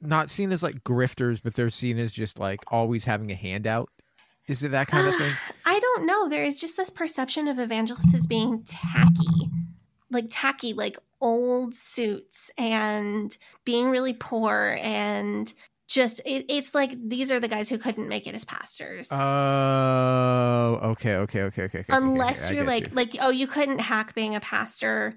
not 0.00 0.30
seen 0.30 0.52
as 0.52 0.62
like 0.62 0.84
grifters, 0.84 1.40
but 1.42 1.54
they're 1.54 1.70
seen 1.70 1.98
as 1.98 2.12
just 2.12 2.38
like 2.38 2.60
always 2.68 3.04
having 3.04 3.30
a 3.30 3.34
handout? 3.34 3.90
Is 4.48 4.62
it 4.62 4.70
that 4.70 4.88
kind 4.88 5.06
of 5.08 5.16
thing? 5.16 5.32
I 5.66 5.78
don't 5.78 6.06
know. 6.06 6.28
There 6.28 6.44
is 6.44 6.60
just 6.60 6.76
this 6.76 6.90
perception 6.90 7.48
of 7.48 7.58
evangelists 7.58 8.14
as 8.14 8.26
being 8.26 8.62
tacky, 8.64 9.50
like 10.10 10.26
tacky, 10.30 10.72
like 10.72 10.98
old 11.20 11.74
suits 11.74 12.50
and 12.56 13.36
being 13.64 13.88
really 13.88 14.12
poor 14.12 14.78
and 14.80 15.52
just 15.86 16.20
it, 16.24 16.46
it's 16.48 16.74
like 16.74 16.96
these 17.08 17.30
are 17.30 17.40
the 17.40 17.48
guys 17.48 17.68
who 17.68 17.78
couldn't 17.78 18.08
make 18.08 18.26
it 18.26 18.34
as 18.34 18.44
pastors. 18.44 19.08
Oh, 19.12 20.78
okay, 20.90 21.16
okay, 21.16 21.42
okay, 21.42 21.62
okay. 21.64 21.78
okay, 21.80 21.84
Unless 21.88 22.46
okay, 22.46 22.56
you're 22.56 22.64
like 22.64 22.88
you. 22.88 22.94
like 22.94 23.16
oh 23.20 23.30
you 23.30 23.46
couldn't 23.46 23.78
hack 23.78 24.14
being 24.14 24.34
a 24.34 24.40
pastor 24.40 25.16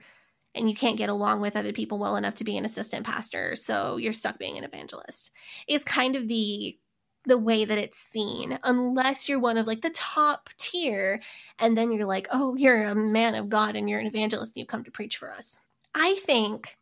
and 0.56 0.70
you 0.70 0.76
can't 0.76 0.98
get 0.98 1.10
along 1.10 1.42
with 1.42 1.56
other 1.56 1.74
people 1.74 2.00
well 2.00 2.16
enough 2.16 2.36
to 2.36 2.44
be 2.44 2.58
an 2.58 2.66
assistant 2.66 3.06
pastor, 3.06 3.56
so 3.56 3.98
you're 3.98 4.14
stuck 4.14 4.38
being 4.40 4.58
an 4.58 4.64
evangelist. 4.64 5.32
Is 5.68 5.84
kind 5.84 6.16
of 6.16 6.28
the 6.28 6.78
the 7.26 7.38
way 7.38 7.66
that 7.66 7.78
it's 7.78 7.98
seen 7.98 8.58
unless 8.64 9.28
you're 9.28 9.40
one 9.40 9.58
of 9.58 9.68
like 9.68 9.82
the 9.82 9.90
top 9.90 10.50
tier 10.58 11.22
and 11.60 11.78
then 11.78 11.92
you're 11.92 12.08
like 12.08 12.28
oh 12.32 12.56
you're 12.56 12.84
a 12.84 12.96
man 12.96 13.36
of 13.36 13.50
god 13.50 13.76
and 13.76 13.90
you're 13.90 14.00
an 14.00 14.08
evangelist 14.08 14.54
and 14.56 14.62
you 14.62 14.66
come 14.66 14.86
to 14.86 14.92
preach 14.92 15.18
for 15.18 15.30
us 15.30 15.60
i 15.94 16.16
think 16.26 16.78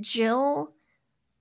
jill 0.00 0.72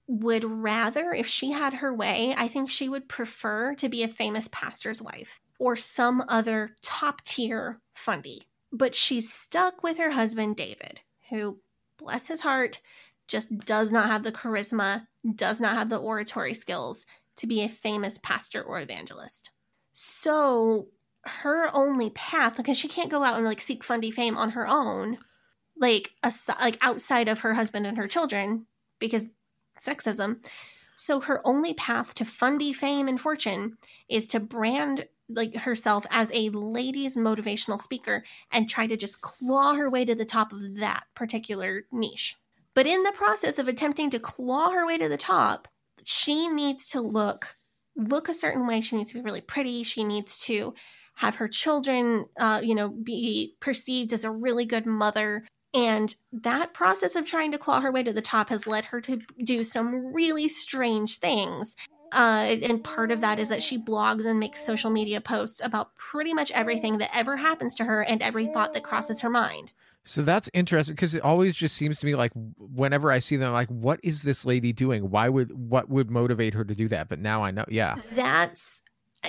would 0.08 0.44
rather 0.44 1.14
if 1.14 1.28
she 1.28 1.52
had 1.52 1.76
her 1.76 1.94
way 1.94 2.34
i 2.38 2.48
think 2.48 2.70
she 2.70 2.90
would 2.90 3.08
prefer 3.08 3.74
to 3.76 3.88
be 3.88 4.04
a 4.04 4.08
famous 4.08 4.48
pastor's 4.52 5.02
wife 5.02 5.40
or 5.60 5.76
some 5.76 6.24
other 6.28 6.76
top 6.82 7.24
tier 7.24 7.80
fundy 7.94 8.44
but 8.74 8.96
she's 8.96 9.32
stuck 9.32 9.84
with 9.84 9.98
her 9.98 10.12
husband 10.12 10.56
david 10.56 11.00
who 11.30 11.60
bless 11.98 12.28
his 12.28 12.42
heart 12.42 12.82
just 13.28 13.60
does 13.60 13.92
not 13.92 14.08
have 14.08 14.24
the 14.24 14.32
charisma 14.32 15.08
does 15.36 15.62
not 15.62 15.76
have 15.76 15.90
the 15.90 15.98
oratory 15.98 16.54
skills 16.54 17.06
to 17.38 17.48
be 17.48 17.64
a 17.64 17.70
famous 17.70 18.20
pastor 18.22 18.62
or 18.62 18.80
evangelist. 18.80 19.50
So 19.94 20.88
her 21.24 21.76
only 21.76 22.10
path, 22.12 22.58
because 22.58 22.78
she 22.78 22.88
can't 22.88 23.10
go 23.10 23.24
out 23.24 23.36
and 23.36 23.46
like 23.46 23.62
seek 23.62 23.84
fundy 23.84 24.12
fame 24.12 24.38
on 24.38 24.52
her 24.52 24.68
own, 24.68 25.18
like 25.78 26.12
aside, 26.24 26.60
like 26.62 26.78
outside 26.82 27.28
of 27.28 27.42
her 27.42 27.54
husband 27.54 27.88
and 27.88 27.98
her 27.98 28.08
children, 28.08 28.66
because 29.00 29.28
sexism. 29.82 30.38
So 30.96 31.20
her 31.22 31.42
only 31.46 31.74
path 31.74 32.14
to 32.16 32.26
fundy 32.26 32.74
fame 32.74 33.08
and 33.08 33.20
fortune 33.20 33.78
is 34.08 34.28
to 34.28 34.40
brand 34.40 35.08
like 35.28 35.56
herself 35.56 36.06
as 36.10 36.32
a 36.34 36.50
ladies 36.50 37.16
motivational 37.16 37.80
speaker 37.80 38.24
and 38.52 38.70
try 38.70 38.86
to 38.86 38.98
just 38.98 39.22
claw 39.22 39.74
her 39.76 39.90
way 39.90 40.06
to 40.06 40.14
the 40.14 40.26
top 40.26 40.52
of 40.54 40.60
that 40.76 41.04
particular 41.16 41.84
niche. 41.92 42.38
But 42.74 42.88
in 42.88 43.04
the 43.04 43.12
process 43.14 43.58
of 43.60 43.68
attempting 43.68 44.10
to 44.12 44.20
claw 44.20 44.72
her 44.72 44.86
way 44.86 44.98
to 44.98 45.10
the 45.10 45.18
top, 45.18 45.68
she 46.04 46.48
needs 46.48 46.88
to 46.90 47.02
look 47.02 47.56
look 47.96 48.30
a 48.30 48.34
certain 48.34 48.66
way 48.66 48.80
she 48.80 48.96
needs 48.96 49.10
to 49.10 49.16
be 49.16 49.22
really 49.22 49.42
pretty 49.42 49.84
she 49.84 50.04
needs 50.04 50.40
to 50.40 50.74
have 51.16 51.36
her 51.36 51.48
children 51.48 52.26
uh, 52.40 52.62
you 52.64 52.74
know 52.74 52.88
be 52.88 53.56
perceived 53.60 54.14
as 54.14 54.24
a 54.24 54.32
really 54.32 54.66
good 54.66 54.86
mother 54.86 55.46
and 55.74 56.16
that 56.34 56.74
process 56.74 57.16
of 57.16 57.26
trying 57.26 57.52
to 57.52 57.58
claw 57.58 57.80
her 57.82 57.92
way 57.92 58.04
to 58.04 58.14
the 58.14 58.22
top 58.22 58.50
has 58.50 58.68
led 58.68 58.86
her 58.86 59.00
to 59.02 59.20
do 59.44 59.64
some 59.64 60.14
really 60.14 60.48
strange 60.48 61.18
things 61.18 61.76
uh, 62.14 62.58
and 62.62 62.84
part 62.84 63.10
of 63.10 63.22
that 63.22 63.40
is 63.40 63.48
that 63.48 63.64
she 63.64 63.78
blogs 63.78 64.26
and 64.26 64.38
makes 64.38 64.66
social 64.66 64.92
media 64.92 65.22
posts 65.22 65.62
about 65.64 65.96
pretty 65.96 66.34
much 66.34 66.52
everything 66.52 66.98
that 66.98 67.10
ever 67.16 67.38
happens 67.38 67.74
to 67.76 67.86
her 67.86 68.02
and 68.02 68.22
every 68.22 68.48
thought 68.48 68.74
that 68.74 68.84
crosses 68.84 69.22
her 69.22 69.30
mind 69.30 69.72
So 70.04 70.22
that's 70.22 70.50
interesting 70.54 70.96
because 70.96 71.16
it 71.16 71.24
always 71.24 71.56
just 71.56 71.76
seems 71.76 72.00
to 72.00 72.06
me 72.06 72.16
like 72.16 72.34
whenever 72.58 73.12
I 73.12 73.20
see 73.20 73.38
them, 73.38 73.54
like, 73.54 73.70
what 73.70 74.00
is 74.04 74.24
this 74.24 74.46
lady 74.46 74.74
doing? 74.74 75.10
Why 75.10 75.30
would 75.30 75.52
what 75.52 75.90
would 75.90 76.10
motivate 76.10 76.54
her 76.54 76.66
to 76.66 76.76
do 76.76 76.88
that? 76.90 77.08
But 77.08 77.20
now 77.20 77.44
I 77.44 77.52
know. 77.52 77.66
Yeah, 77.70 77.96
that's 78.14 78.82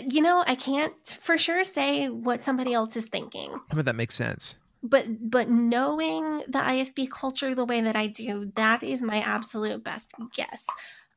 you 0.06 0.22
know 0.22 0.42
i 0.46 0.54
can't 0.54 1.18
for 1.20 1.36
sure 1.36 1.62
say 1.64 2.08
what 2.08 2.42
somebody 2.42 2.72
else 2.72 2.96
is 2.96 3.08
thinking 3.08 3.60
but 3.74 3.84
that 3.84 3.94
makes 3.94 4.14
sense. 4.14 4.58
But 4.82 5.30
but 5.30 5.48
knowing 5.48 6.38
the 6.48 6.58
ifb 6.58 7.10
culture 7.10 7.54
the 7.54 7.64
way 7.64 7.80
that 7.80 7.94
i 7.94 8.06
do 8.06 8.50
that 8.56 8.82
is 8.82 9.00
my 9.00 9.20
absolute 9.20 9.84
best 9.84 10.12
guess. 10.34 10.66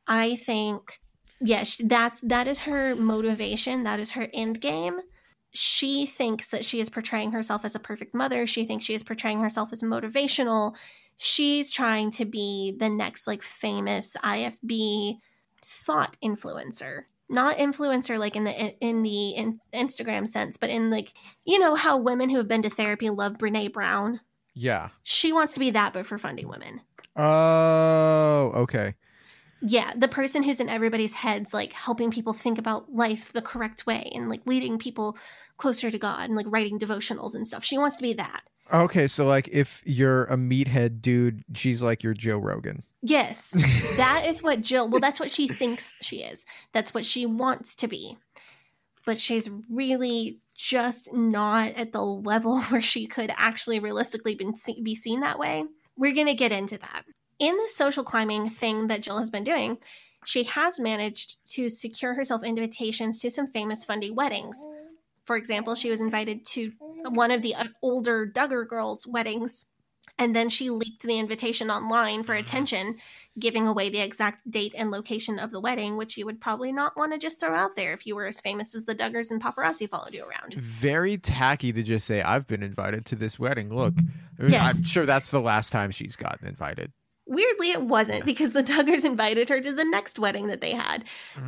I 0.07 0.35
think 0.35 0.99
yes 1.41 1.81
that's 1.83 2.21
that 2.21 2.47
is 2.47 2.61
her 2.61 2.95
motivation. 2.95 3.83
That 3.83 3.99
is 3.99 4.11
her 4.11 4.29
end 4.33 4.61
game. 4.61 4.99
She 5.51 6.05
thinks 6.05 6.49
that 6.49 6.65
she 6.65 6.79
is 6.79 6.89
portraying 6.89 7.31
herself 7.31 7.63
as 7.63 7.75
a 7.75 7.79
perfect 7.79 8.13
mother. 8.13 8.45
She 8.45 8.65
thinks 8.65 8.85
she 8.85 8.93
is 8.93 9.03
portraying 9.03 9.39
herself 9.39 9.71
as 9.71 9.81
motivational. 9.81 10.75
She's 11.17 11.71
trying 11.71 12.11
to 12.11 12.25
be 12.25 12.75
the 12.77 12.89
next 12.89 13.25
like 13.25 13.41
famous 13.41 14.15
ifb 14.23 15.17
thought 15.63 16.17
influencer 16.23 17.03
not 17.29 17.57
influencer 17.57 18.19
like 18.19 18.35
in 18.35 18.43
the 18.43 18.51
in 18.79 19.01
the 19.01 19.29
in 19.31 19.59
instagram 19.73 20.27
sense 20.27 20.57
but 20.57 20.69
in 20.69 20.89
like 20.91 21.11
you 21.43 21.57
know 21.57 21.73
how 21.75 21.97
women 21.97 22.29
who 22.29 22.37
have 22.37 22.47
been 22.47 22.61
to 22.61 22.69
therapy 22.69 23.09
love 23.09 23.33
brene 23.37 23.73
brown 23.73 24.19
Yeah. 24.53 24.89
she 25.03 25.33
wants 25.33 25.53
to 25.55 25.59
be 25.59 25.71
that 25.71 25.91
but 25.93 26.05
for 26.05 26.17
fundy 26.17 26.45
women 26.45 26.81
Oh, 27.17 28.51
okay. 28.55 28.95
yeah 29.61 29.93
the 29.95 30.07
person 30.07 30.43
who's 30.43 30.59
in 30.59 30.69
everybody's 30.69 31.15
heads 31.15 31.53
like 31.53 31.73
helping 31.73 32.11
people 32.11 32.33
think 32.33 32.57
about 32.59 32.93
life 32.93 33.31
the 33.33 33.41
correct 33.41 33.87
way 33.87 34.11
and 34.13 34.29
like 34.29 34.41
leading 34.45 34.77
people 34.77 35.17
closer 35.57 35.89
to 35.89 35.97
god 35.97 36.25
and 36.25 36.35
like 36.35 36.45
writing 36.49 36.77
devotionals 36.77 37.33
and 37.33 37.47
stuff 37.47 37.63
she 37.63 37.77
wants 37.77 37.95
to 37.97 38.03
be 38.03 38.13
that 38.13 38.41
Okay, 38.73 39.07
so 39.07 39.25
like 39.25 39.47
if 39.49 39.81
you're 39.85 40.25
a 40.25 40.35
meathead 40.35 41.01
dude, 41.01 41.43
she's 41.53 41.81
like 41.81 42.03
your 42.03 42.13
Joe 42.13 42.37
Rogan. 42.37 42.83
yes. 43.01 43.55
That 43.97 44.25
is 44.25 44.43
what 44.43 44.61
jill 44.61 44.89
well 44.89 44.99
that's 44.99 45.19
what 45.19 45.31
she 45.31 45.47
thinks 45.47 45.93
she 46.01 46.17
is. 46.17 46.45
That's 46.73 46.93
what 46.93 47.05
she 47.05 47.25
wants 47.25 47.75
to 47.75 47.87
be. 47.87 48.17
But 49.05 49.19
she's 49.19 49.49
really 49.69 50.39
just 50.55 51.13
not 51.13 51.73
at 51.75 51.93
the 51.93 52.01
level 52.01 52.61
where 52.69 52.81
she 52.81 53.07
could 53.07 53.31
actually 53.37 53.79
realistically 53.79 54.35
be 54.35 54.95
seen 54.95 55.21
that 55.21 55.39
way. 55.39 55.65
We're 55.97 56.13
going 56.13 56.27
to 56.27 56.33
get 56.33 56.51
into 56.51 56.77
that. 56.77 57.03
In 57.39 57.55
the 57.55 57.69
social 57.73 58.03
climbing 58.03 58.49
thing 58.49 58.87
that 58.87 59.01
jill 59.01 59.19
has 59.19 59.29
been 59.29 59.43
doing 59.43 59.77
she 60.25 60.43
has 60.43 60.79
managed 60.79 61.37
to 61.51 61.69
secure 61.69 62.15
herself 62.15 62.43
invitations 62.43 63.19
to 63.19 63.29
some 63.29 63.47
famous 63.47 63.83
fundy 63.83 64.11
weddings 64.11 64.65
for 65.25 65.35
example 65.35 65.75
she 65.75 65.89
was 65.89 66.01
invited 66.01 66.45
to 66.45 66.71
one 67.09 67.31
of 67.31 67.41
the 67.41 67.55
older 67.81 68.25
duggar 68.25 68.67
girls 68.67 69.05
weddings 69.05 69.65
and 70.17 70.35
then 70.35 70.49
she 70.49 70.69
leaked 70.69 71.03
the 71.03 71.19
invitation 71.19 71.69
online 71.69 72.23
for 72.23 72.33
mm-hmm. 72.33 72.43
attention, 72.43 72.97
giving 73.37 73.67
away 73.67 73.89
the 73.89 73.99
exact 73.99 74.49
date 74.49 74.73
and 74.77 74.89
location 74.89 75.39
of 75.39 75.51
the 75.51 75.59
wedding, 75.59 75.97
which 75.97 76.17
you 76.17 76.25
would 76.25 76.39
probably 76.39 76.71
not 76.71 76.95
want 76.95 77.11
to 77.11 77.19
just 77.19 77.39
throw 77.39 77.53
out 77.53 77.75
there 77.75 77.93
if 77.93 78.05
you 78.05 78.15
were 78.15 78.25
as 78.25 78.39
famous 78.39 78.75
as 78.75 78.85
the 78.85 78.95
Duggars 78.95 79.29
and 79.29 79.43
paparazzi 79.43 79.89
followed 79.89 80.13
you 80.13 80.25
around. 80.25 80.53
Very 80.53 81.17
tacky 81.17 81.73
to 81.73 81.83
just 81.83 82.07
say, 82.07 82.21
I've 82.21 82.47
been 82.47 82.63
invited 82.63 83.05
to 83.07 83.15
this 83.15 83.37
wedding. 83.37 83.75
Look, 83.75 83.93
I 84.39 84.43
mean, 84.43 84.51
Yes. 84.51 84.75
I'm 84.75 84.83
sure 84.83 85.05
that's 85.05 85.31
the 85.31 85.41
last 85.41 85.71
time 85.71 85.91
she's 85.91 86.15
gotten 86.15 86.47
invited. 86.47 86.93
Weirdly, 87.27 87.71
it 87.71 87.81
wasn't 87.81 88.23
because 88.23 88.53
the 88.53 88.63
Duggars 88.63 89.03
invited 89.03 89.49
her 89.49 89.59
to 89.59 89.71
the 89.71 89.83
next 89.83 90.19
wedding 90.19 90.47
that 90.47 90.61
they 90.61 90.73
had. 90.73 91.03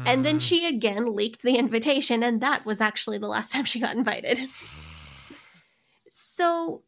And 0.06 0.26
then 0.26 0.38
mm. 0.38 0.42
she 0.42 0.68
again 0.68 1.16
leaked 1.16 1.44
the 1.44 1.56
invitation, 1.56 2.24
and 2.24 2.42
that 2.42 2.66
was 2.66 2.82
actually 2.82 3.20
the 3.20 3.28
last 3.28 3.52
time 3.54 3.66
she 3.66 3.80
got 3.80 3.96
invited. 3.96 4.40
So, 6.12 6.82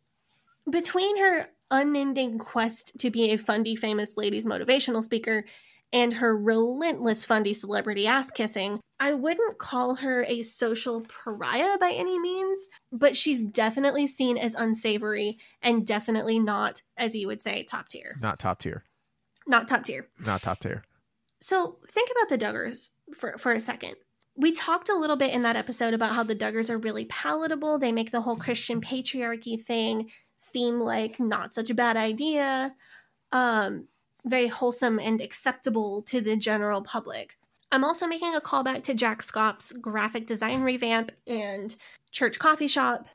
between 0.70 1.18
her 1.20 1.50
unending 1.72 2.40
quest 2.40 2.98
to 3.00 3.12
be 3.12 3.30
a 3.30 3.38
fundy 3.38 3.76
famous 3.76 4.18
ladies 4.18 4.46
motivational 4.46 5.04
speaker 5.04 5.46
and 5.94 6.16
her 6.16 6.36
relentless 6.38 7.26
fundy 7.26 7.54
celebrity 7.54 8.08
ass 8.08 8.32
kissing, 8.32 8.80
I 9.00 9.14
wouldn't 9.14 9.58
call 9.58 9.96
her 9.96 10.26
a 10.28 10.44
social 10.44 11.02
pariah 11.02 11.78
by 11.78 11.92
any 11.92 12.20
means, 12.20 12.70
but 12.92 13.16
she's 13.16 13.42
definitely 13.42 14.08
seen 14.08 14.38
as 14.38 14.56
unsavory 14.56 15.38
and 15.62 15.88
definitely 15.88 16.38
not, 16.38 16.82
as 16.98 17.16
you 17.16 17.28
would 17.28 17.42
say, 17.42 17.64
top 17.64 17.88
tier. 17.88 18.18
Not 18.22 18.40
top 18.40 18.60
tier. 18.60 18.84
Not 19.48 19.68
top 19.70 19.86
tier. 19.86 20.10
Not 20.26 20.44
top 20.44 20.60
tier. 20.60 20.84
So 21.40 21.78
think 21.90 22.10
about 22.12 22.30
the 22.30 22.38
Duggars 22.46 22.90
for, 23.16 23.38
for 23.38 23.54
a 23.54 23.60
second. 23.60 23.96
we 24.36 24.52
talked 24.52 24.90
a 24.90 24.96
little 24.96 25.16
bit 25.16 25.34
in 25.34 25.42
that 25.44 25.56
episode 25.56 25.94
about 25.94 26.14
how 26.14 26.24
the 26.24 26.36
Duggars 26.36 26.70
are 26.70 26.78
really 26.78 27.06
palatable. 27.06 27.80
They 27.80 27.92
make 27.92 28.12
the 28.12 28.22
whole 28.22 28.36
Christian 28.36 28.82
patriarchy 28.82 29.62
thing 29.64 30.10
seem 30.36 30.80
like 30.80 31.20
not 31.20 31.54
such 31.54 31.70
a 31.70 31.74
bad 31.74 31.98
idea, 31.98 32.74
um, 33.32 33.88
very 34.26 34.48
wholesome 34.48 35.00
and 35.00 35.22
acceptable 35.22 36.02
to 36.04 36.22
the 36.22 36.36
general 36.36 36.82
public. 36.82 37.38
I'm 37.72 37.84
also 37.84 38.08
making 38.08 38.36
a 38.36 38.42
callback 38.42 38.84
to 38.86 38.94
Jack 38.94 39.22
Scott's 39.22 39.72
graphic 39.74 40.26
design 40.26 40.62
revamp 40.62 41.12
and 41.28 41.76
church 42.12 42.40
coffee 42.40 42.68
shop. 42.68 43.08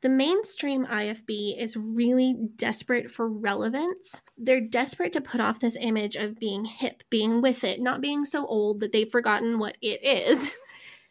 The 0.00 0.08
mainstream 0.08 0.86
IFB 0.86 1.60
is 1.60 1.76
really 1.76 2.36
desperate 2.56 3.10
for 3.10 3.28
relevance. 3.28 4.22
They're 4.36 4.60
desperate 4.60 5.12
to 5.14 5.20
put 5.20 5.40
off 5.40 5.60
this 5.60 5.76
image 5.80 6.14
of 6.14 6.38
being 6.38 6.64
hip, 6.64 7.02
being 7.10 7.42
with 7.42 7.64
it, 7.64 7.80
not 7.80 8.00
being 8.00 8.24
so 8.24 8.46
old 8.46 8.80
that 8.80 8.92
they've 8.92 9.10
forgotten 9.10 9.58
what 9.58 9.76
it 9.82 10.02
is. 10.02 10.50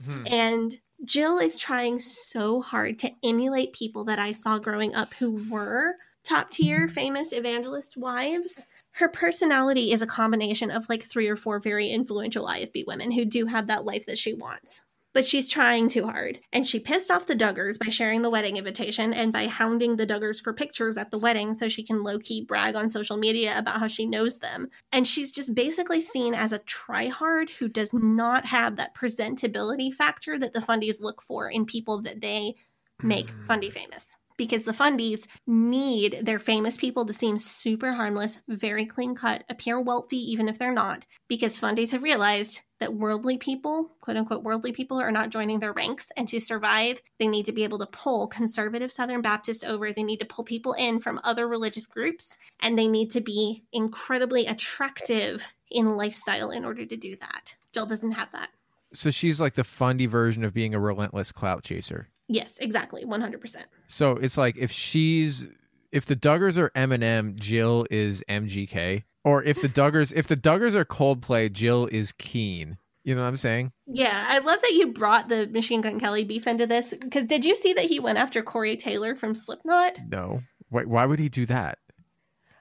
Hmm. 0.03 0.25
And 0.31 0.77
Jill 1.03 1.39
is 1.39 1.57
trying 1.57 1.99
so 1.99 2.61
hard 2.61 2.97
to 2.99 3.11
emulate 3.23 3.73
people 3.73 4.03
that 4.05 4.19
I 4.19 4.31
saw 4.31 4.57
growing 4.57 4.95
up 4.95 5.13
who 5.13 5.39
were 5.51 5.95
top 6.23 6.51
tier 6.51 6.87
famous 6.87 7.33
evangelist 7.33 7.97
wives. 7.97 8.67
Her 8.97 9.09
personality 9.09 9.91
is 9.91 10.01
a 10.01 10.07
combination 10.07 10.71
of 10.71 10.89
like 10.89 11.03
three 11.03 11.27
or 11.27 11.35
four 11.35 11.59
very 11.59 11.91
influential 11.91 12.47
IFB 12.47 12.85
women 12.87 13.11
who 13.11 13.25
do 13.25 13.45
have 13.45 13.67
that 13.67 13.85
life 13.85 14.05
that 14.07 14.17
she 14.17 14.33
wants 14.33 14.81
but 15.17 15.25
she's 15.25 15.49
trying 15.49 15.89
too 15.89 16.05
hard. 16.05 16.39
And 16.53 16.67
she 16.67 16.79
pissed 16.79 17.09
off 17.09 17.25
the 17.25 17.35
Duggars 17.35 17.79
by 17.79 17.89
sharing 17.89 18.21
the 18.21 18.29
wedding 18.29 18.57
invitation 18.57 19.15
and 19.15 19.33
by 19.33 19.47
hounding 19.47 19.95
the 19.95 20.05
Duggars 20.05 20.39
for 20.39 20.53
pictures 20.53 20.95
at 20.95 21.09
the 21.09 21.17
wedding 21.17 21.55
so 21.55 21.67
she 21.67 21.81
can 21.81 22.03
low 22.03 22.19
key 22.19 22.45
brag 22.45 22.75
on 22.75 22.91
social 22.91 23.17
media 23.17 23.57
about 23.57 23.79
how 23.79 23.87
she 23.87 24.05
knows 24.05 24.37
them. 24.37 24.69
And 24.91 25.07
she's 25.07 25.31
just 25.31 25.55
basically 25.55 26.01
seen 26.01 26.35
as 26.35 26.51
a 26.51 26.59
tryhard 26.59 27.49
who 27.49 27.67
does 27.67 27.93
not 27.93 28.45
have 28.45 28.75
that 28.75 28.93
presentability 28.93 29.91
factor 29.91 30.37
that 30.37 30.53
the 30.53 30.59
Fundies 30.59 31.01
look 31.01 31.23
for 31.23 31.49
in 31.49 31.65
people 31.65 31.99
that 32.03 32.21
they 32.21 32.53
make 33.01 33.31
Fundy 33.47 33.69
mm. 33.69 33.73
famous 33.73 34.17
because 34.37 34.63
the 34.63 34.71
fundies 34.71 35.27
need 35.45 36.19
their 36.23 36.39
famous 36.39 36.77
people 36.77 37.05
to 37.05 37.13
seem 37.13 37.37
super 37.37 37.93
harmless, 37.93 38.41
very 38.47 38.85
clean 38.85 39.15
cut, 39.15 39.43
appear 39.49 39.79
wealthy 39.79 40.17
even 40.17 40.47
if 40.47 40.57
they're 40.57 40.71
not, 40.71 41.05
because 41.27 41.59
fundies 41.59 41.91
have 41.91 42.03
realized 42.03 42.61
that 42.79 42.93
worldly 42.93 43.37
people, 43.37 43.91
quote 44.01 44.17
unquote 44.17 44.43
worldly 44.43 44.71
people, 44.71 44.99
are 44.99 45.11
not 45.11 45.31
joining 45.31 45.59
their 45.59 45.73
ranks. 45.73 46.11
And 46.15 46.29
to 46.29 46.39
survive, 46.39 47.01
they 47.17 47.27
need 47.27 47.45
to 47.47 47.51
be 47.51 47.63
able 47.63 47.79
to 47.79 47.87
pull 47.87 48.27
conservative 48.27 48.91
Southern 48.91 49.21
Baptists 49.21 49.63
over. 49.63 49.91
They 49.91 50.03
need 50.03 50.19
to 50.19 50.25
pull 50.25 50.45
people 50.45 50.73
in 50.73 50.99
from 50.99 51.19
other 51.23 51.47
religious 51.47 51.87
groups, 51.87 52.37
and 52.59 52.77
they 52.77 52.87
need 52.87 53.11
to 53.11 53.21
be 53.21 53.63
incredibly 53.73 54.45
attractive 54.45 55.53
in 55.71 55.95
lifestyle 55.95 56.51
in 56.51 56.63
order 56.63 56.85
to 56.85 56.95
do 56.95 57.15
that. 57.17 57.55
Jill 57.73 57.87
doesn't 57.87 58.11
have 58.11 58.31
that. 58.31 58.49
So 58.93 59.11
she's 59.11 59.41
like 59.41 59.55
the 59.55 59.63
fundy 59.63 60.05
version 60.05 60.43
of 60.43 60.53
being 60.53 60.73
a 60.73 60.79
relentless 60.79 61.31
clout 61.31 61.63
chaser. 61.63 62.09
Yes, 62.27 62.57
exactly, 62.59 63.05
one 63.05 63.21
hundred 63.21 63.41
percent. 63.41 63.67
So 63.87 64.11
it's 64.11 64.37
like 64.37 64.57
if 64.57 64.71
she's 64.71 65.45
if 65.91 66.05
the 66.05 66.15
Duggars 66.15 66.57
are 66.57 66.69
Eminem, 66.71 67.35
Jill 67.35 67.85
is 67.89 68.23
MGK, 68.29 69.03
or 69.23 69.43
if 69.43 69.61
the 69.61 69.69
Duggars 69.69 70.13
if 70.13 70.27
the 70.27 70.35
Duggars 70.35 70.73
are 70.73 70.85
Coldplay, 70.85 71.51
Jill 71.51 71.87
is 71.87 72.11
Keane. 72.11 72.77
You 73.03 73.15
know 73.15 73.21
what 73.21 73.29
I'm 73.29 73.37
saying? 73.37 73.71
Yeah, 73.85 74.25
I 74.27 74.39
love 74.39 74.59
that 74.61 74.73
you 74.73 74.91
brought 74.91 75.29
the 75.29 75.47
Machine 75.47 75.79
Gun 75.79 75.97
Kelly 75.97 76.25
beef 76.25 76.45
into 76.45 76.67
this 76.67 76.93
because 76.93 77.25
did 77.25 77.45
you 77.45 77.55
see 77.55 77.71
that 77.71 77.85
he 77.85 78.01
went 78.01 78.17
after 78.17 78.43
Corey 78.43 78.75
Taylor 78.75 79.15
from 79.15 79.33
Slipknot? 79.33 79.93
No. 80.09 80.41
Why, 80.67 80.83
why 80.83 81.05
would 81.05 81.19
he 81.19 81.29
do 81.29 81.45
that? 81.45 81.79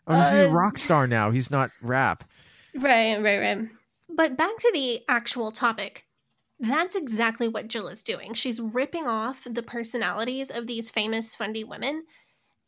Oh, 0.07 0.15
he's 0.15 0.33
uh, 0.33 0.47
a 0.47 0.49
rock 0.49 0.79
star 0.79 1.09
now. 1.09 1.33
He's 1.33 1.51
not 1.51 1.73
rap. 1.83 2.23
Right, 2.77 3.21
right, 3.21 3.39
right. 3.39 3.69
But 4.09 4.37
back 4.37 4.57
to 4.57 4.71
the 4.73 5.03
actual 5.09 5.51
topic. 5.51 6.06
That's 6.59 6.97
exactly 6.97 7.49
what 7.49 7.69
Jill 7.69 7.89
is 7.89 8.03
doing. 8.03 8.35
She's 8.35 8.61
ripping 8.61 9.07
off 9.07 9.47
the 9.49 9.63
personalities 9.63 10.51
of 10.51 10.67
these 10.67 10.91
famous 10.91 11.35
fundy 11.35 11.65
women 11.65 12.05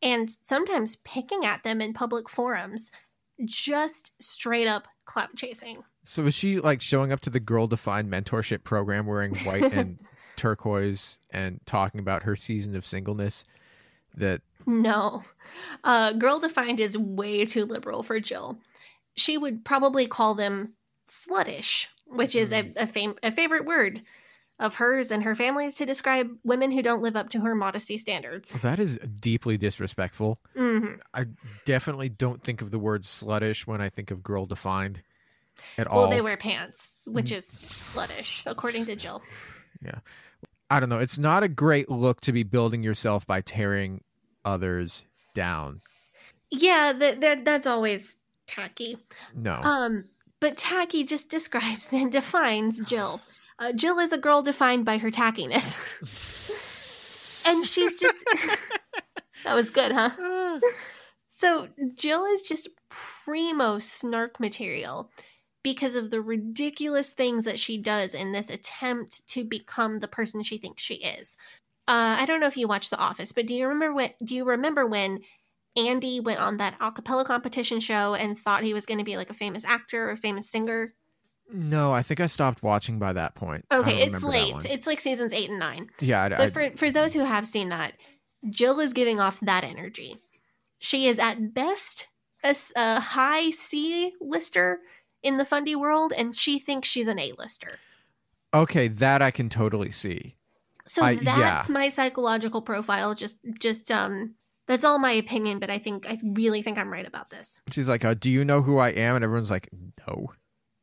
and 0.02 0.30
sometimes 0.42 0.96
picking 0.96 1.44
at 1.44 1.62
them 1.62 1.80
in 1.80 1.92
public 1.92 2.28
forums, 2.28 2.90
just 3.44 4.12
straight 4.20 4.68
up 4.68 4.88
clout 5.06 5.34
chasing. 5.36 5.82
So 6.04 6.26
is 6.26 6.34
she 6.34 6.60
like 6.60 6.80
showing 6.80 7.12
up 7.12 7.20
to 7.20 7.30
the 7.30 7.40
girl 7.40 7.66
defined 7.66 8.10
mentorship 8.10 8.62
program 8.62 9.06
wearing 9.06 9.34
white 9.36 9.62
and 9.72 9.98
turquoise 10.36 11.18
and 11.30 11.60
talking 11.66 12.00
about 12.00 12.22
her 12.22 12.36
season 12.36 12.76
of 12.76 12.86
singleness 12.86 13.44
that 14.14 14.42
No. 14.66 15.24
Uh 15.82 16.12
girl 16.12 16.38
defined 16.38 16.78
is 16.78 16.96
way 16.96 17.44
too 17.44 17.64
liberal 17.64 18.02
for 18.02 18.20
Jill. 18.20 18.58
She 19.16 19.36
would 19.38 19.64
probably 19.64 20.06
call 20.06 20.34
them 20.34 20.74
sluttish 21.08 21.88
which 22.08 22.34
is 22.34 22.52
a, 22.52 22.62
mm-hmm. 22.62 22.82
a, 22.82 22.86
fam- 22.86 23.18
a 23.22 23.30
favorite 23.30 23.64
word 23.64 24.02
of 24.58 24.76
hers 24.76 25.10
and 25.10 25.22
her 25.22 25.34
family's 25.34 25.76
to 25.76 25.86
describe 25.86 26.28
women 26.42 26.72
who 26.72 26.82
don't 26.82 27.02
live 27.02 27.14
up 27.14 27.30
to 27.30 27.40
her 27.40 27.54
modesty 27.54 27.96
standards. 27.96 28.54
That 28.54 28.80
is 28.80 28.98
deeply 28.98 29.56
disrespectful. 29.56 30.40
Mm-hmm. 30.56 30.94
I 31.14 31.26
definitely 31.64 32.08
don't 32.08 32.42
think 32.42 32.60
of 32.60 32.70
the 32.70 32.78
word 32.78 33.02
sluttish 33.02 33.66
when 33.66 33.80
I 33.80 33.88
think 33.88 34.10
of 34.10 34.22
girl 34.22 34.46
defined 34.46 35.02
at 35.76 35.88
well, 35.88 35.94
all. 35.94 36.02
Well, 36.02 36.10
they 36.10 36.20
wear 36.20 36.36
pants, 36.36 37.04
which 37.06 37.26
mm-hmm. 37.26 37.36
is 37.36 37.56
sluttish, 37.94 38.42
according 38.46 38.86
to 38.86 38.96
Jill. 38.96 39.22
Yeah. 39.80 40.00
I 40.70 40.80
don't 40.80 40.88
know. 40.88 40.98
It's 40.98 41.18
not 41.18 41.42
a 41.42 41.48
great 41.48 41.88
look 41.88 42.20
to 42.22 42.32
be 42.32 42.42
building 42.42 42.82
yourself 42.82 43.26
by 43.26 43.40
tearing 43.40 44.02
others 44.44 45.04
down. 45.34 45.80
Yeah, 46.50 46.92
that, 46.92 47.20
that 47.20 47.44
that's 47.44 47.66
always 47.66 48.16
tacky. 48.46 48.98
No. 49.34 49.52
Um 49.52 50.04
but 50.40 50.56
tacky 50.56 51.04
just 51.04 51.28
describes 51.28 51.92
and 51.92 52.10
defines 52.12 52.80
Jill. 52.86 53.20
Uh, 53.58 53.72
Jill 53.72 53.98
is 53.98 54.12
a 54.12 54.18
girl 54.18 54.42
defined 54.42 54.84
by 54.84 54.98
her 54.98 55.10
tackiness. 55.10 55.76
and 57.46 57.64
she's 57.64 57.98
just. 57.98 58.24
that 59.44 59.54
was 59.54 59.70
good, 59.70 59.92
huh? 59.92 60.60
so 61.32 61.68
Jill 61.94 62.24
is 62.26 62.42
just 62.42 62.68
primo 62.88 63.78
snark 63.78 64.38
material 64.38 65.10
because 65.62 65.96
of 65.96 66.10
the 66.10 66.20
ridiculous 66.20 67.10
things 67.10 67.44
that 67.44 67.58
she 67.58 67.76
does 67.76 68.14
in 68.14 68.32
this 68.32 68.48
attempt 68.48 69.26
to 69.28 69.44
become 69.44 69.98
the 69.98 70.08
person 70.08 70.42
she 70.42 70.56
thinks 70.56 70.82
she 70.82 70.94
is. 70.94 71.36
Uh, 71.88 72.16
I 72.20 72.26
don't 72.26 72.40
know 72.40 72.46
if 72.46 72.56
you 72.56 72.68
watched 72.68 72.90
The 72.90 72.98
Office, 72.98 73.32
but 73.32 73.46
do 73.46 73.54
you 73.54 73.66
remember 73.66 73.94
when? 73.94 74.10
Do 74.22 74.34
you 74.36 74.44
remember 74.44 74.86
when 74.86 75.20
Andy 75.76 76.20
went 76.20 76.40
on 76.40 76.56
that 76.56 76.78
acapella 76.80 77.24
competition 77.24 77.80
show 77.80 78.14
and 78.14 78.38
thought 78.38 78.62
he 78.62 78.74
was 78.74 78.86
going 78.86 78.98
to 78.98 79.04
be 79.04 79.16
like 79.16 79.30
a 79.30 79.34
famous 79.34 79.64
actor 79.64 80.08
or 80.08 80.12
a 80.12 80.16
famous 80.16 80.50
singer. 80.50 80.94
No, 81.50 81.92
I 81.92 82.02
think 82.02 82.20
I 82.20 82.26
stopped 82.26 82.62
watching 82.62 82.98
by 82.98 83.14
that 83.14 83.34
point. 83.34 83.64
Okay, 83.72 84.02
it's 84.02 84.22
late. 84.22 84.66
It's 84.66 84.86
like 84.86 85.00
seasons 85.00 85.32
eight 85.32 85.48
and 85.48 85.58
nine. 85.58 85.88
Yeah, 86.00 86.24
I, 86.24 86.28
but 86.28 86.40
I, 86.40 86.50
for 86.50 86.70
for 86.76 86.90
those 86.90 87.14
who 87.14 87.24
have 87.24 87.46
seen 87.46 87.70
that, 87.70 87.94
Jill 88.50 88.80
is 88.80 88.92
giving 88.92 89.18
off 89.18 89.40
that 89.40 89.64
energy. 89.64 90.16
She 90.78 91.06
is 91.06 91.18
at 91.18 91.54
best 91.54 92.08
a, 92.44 92.54
a 92.76 93.00
high 93.00 93.50
C 93.50 94.12
lister 94.20 94.80
in 95.22 95.38
the 95.38 95.44
fundy 95.44 95.74
world, 95.74 96.12
and 96.16 96.36
she 96.36 96.58
thinks 96.58 96.88
she's 96.88 97.08
an 97.08 97.18
A 97.18 97.32
lister. 97.38 97.78
Okay, 98.52 98.88
that 98.88 99.22
I 99.22 99.30
can 99.30 99.48
totally 99.48 99.90
see. 99.90 100.36
So 100.86 101.02
I, 101.02 101.16
that's 101.16 101.68
yeah. 101.68 101.72
my 101.72 101.88
psychological 101.88 102.62
profile. 102.62 103.14
Just 103.14 103.38
just 103.58 103.90
um 103.90 104.34
that's 104.68 104.84
all 104.84 104.98
my 104.98 105.12
opinion, 105.12 105.58
but 105.58 105.70
I 105.70 105.78
think 105.78 106.06
I 106.06 106.20
really 106.22 106.62
think 106.62 106.78
I'm 106.78 106.92
right 106.92 107.06
about 107.06 107.30
this. 107.30 107.60
She's 107.72 107.88
like, 107.88 108.04
uh, 108.04 108.14
"Do 108.14 108.30
you 108.30 108.44
know 108.44 108.62
who 108.62 108.78
I 108.78 108.90
am?" 108.90 109.16
And 109.16 109.24
everyone's 109.24 109.50
like, 109.50 109.68
"No." 110.06 110.28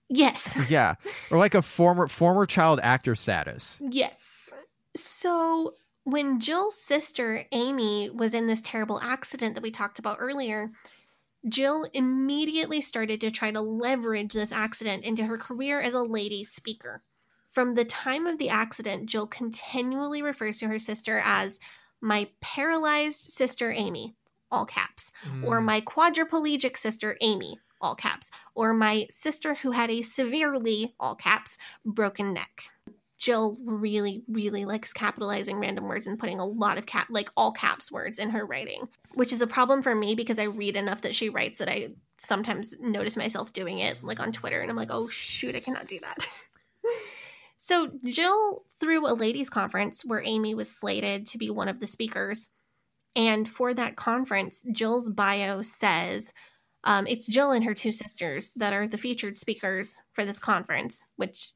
Yes. 0.10 0.58
yeah, 0.70 0.96
or 1.32 1.38
like 1.38 1.56
a 1.56 1.62
former 1.62 2.08
former 2.08 2.46
child 2.46 2.80
actor 2.84 3.16
status. 3.16 3.80
Yes. 3.82 4.52
So 4.96 5.74
when 6.04 6.40
Jill's 6.40 6.80
sister 6.80 7.46
Amy 7.52 8.10
was 8.10 8.34
in 8.34 8.48
this 8.48 8.62
terrible 8.62 9.00
accident 9.02 9.54
that 9.54 9.64
we 9.64 9.72
talked 9.72 10.00
about 10.00 10.18
earlier, 10.20 10.72
Jill 11.48 11.88
immediately 11.94 12.82
started 12.82 13.22
to 13.22 13.32
try 13.32 13.52
to 13.52 13.62
leverage 13.62 14.34
this 14.34 14.52
accident 14.52 15.04
into 15.04 15.26
her 15.26 15.38
career 15.38 15.80
as 15.80 15.94
a 15.94 16.02
ladies 16.02 16.52
speaker. 16.52 17.04
From 17.52 17.76
the 17.76 17.86
time 17.86 18.26
of 18.28 18.38
the 18.38 18.50
accident, 18.50 19.06
Jill 19.06 19.28
continually 19.28 20.22
refers 20.22 20.58
to 20.58 20.68
her 20.68 20.80
sister 20.80 21.22
as 21.24 21.60
my 22.06 22.28
paralyzed 22.40 23.32
sister 23.32 23.72
Amy, 23.72 24.14
all 24.52 24.66
caps, 24.66 25.12
mm. 25.28 25.44
or 25.44 25.60
my 25.60 25.82
quadriplegic 25.82 26.78
sister 26.78 27.18
Amy, 27.20 27.58
all 27.82 27.96
caps, 27.96 28.30
or 28.54 28.76
my 28.76 29.08
sister 29.10 29.56
who 29.56 29.72
had 29.72 29.90
a 29.90 30.04
severely, 30.04 30.94
all 31.00 31.16
caps, 31.16 31.58
broken 31.84 32.32
neck. 32.32 32.70
Jill 33.18 33.58
really, 33.66 34.22
really 34.28 34.66
likes 34.66 34.94
capitalizing 34.94 35.58
random 35.58 35.86
words 35.86 36.06
and 36.06 36.20
putting 36.20 36.40
a 36.40 36.46
lot 36.46 36.78
of 36.78 36.86
cap, 36.86 37.08
like 37.10 37.32
all 37.36 37.52
caps 37.52 37.92
words 37.92 38.20
in 38.20 38.30
her 38.30 38.46
writing, 38.46 38.88
which 39.16 39.34
is 39.34 39.42
a 39.42 39.48
problem 39.48 39.82
for 39.82 39.96
me 39.96 40.14
because 40.14 40.38
I 40.38 40.44
read 40.44 40.76
enough 40.76 41.02
that 41.02 41.16
she 41.16 41.30
writes 41.30 41.58
that 41.58 41.70
I 41.70 41.94
sometimes 42.20 42.76
notice 42.80 43.18
myself 43.18 43.52
doing 43.52 43.80
it, 43.80 44.04
like 44.04 44.20
on 44.20 44.32
Twitter, 44.32 44.62
and 44.62 44.70
I'm 44.70 44.78
like, 44.78 44.92
oh 44.92 45.08
shoot, 45.08 45.56
I 45.56 45.60
cannot 45.60 45.88
do 45.88 46.00
that. 46.02 46.18
So 47.68 47.90
Jill 48.06 48.64
threw 48.80 49.08
a 49.08 49.16
ladies' 49.16 49.50
conference 49.50 50.06
where 50.06 50.22
Amy 50.24 50.54
was 50.54 50.70
slated 50.70 51.26
to 51.26 51.40
be 51.40 51.50
one 51.50 51.68
of 51.68 51.80
the 51.80 51.88
speakers. 51.88 52.50
And 53.16 53.50
for 53.50 53.74
that 53.74 53.96
conference, 53.96 54.64
Jill's 54.72 55.10
bio 55.10 55.64
says 55.64 56.32
um, 56.84 57.08
it's 57.08 57.26
Jill 57.26 57.52
and 57.54 57.64
her 57.66 57.74
two 57.74 57.92
sisters 57.92 58.54
that 58.58 58.72
are 58.72 58.88
the 58.88 59.00
featured 59.00 59.40
speakers 59.40 60.00
for 60.14 60.26
this 60.26 60.38
conference, 60.38 61.06
which 61.16 61.54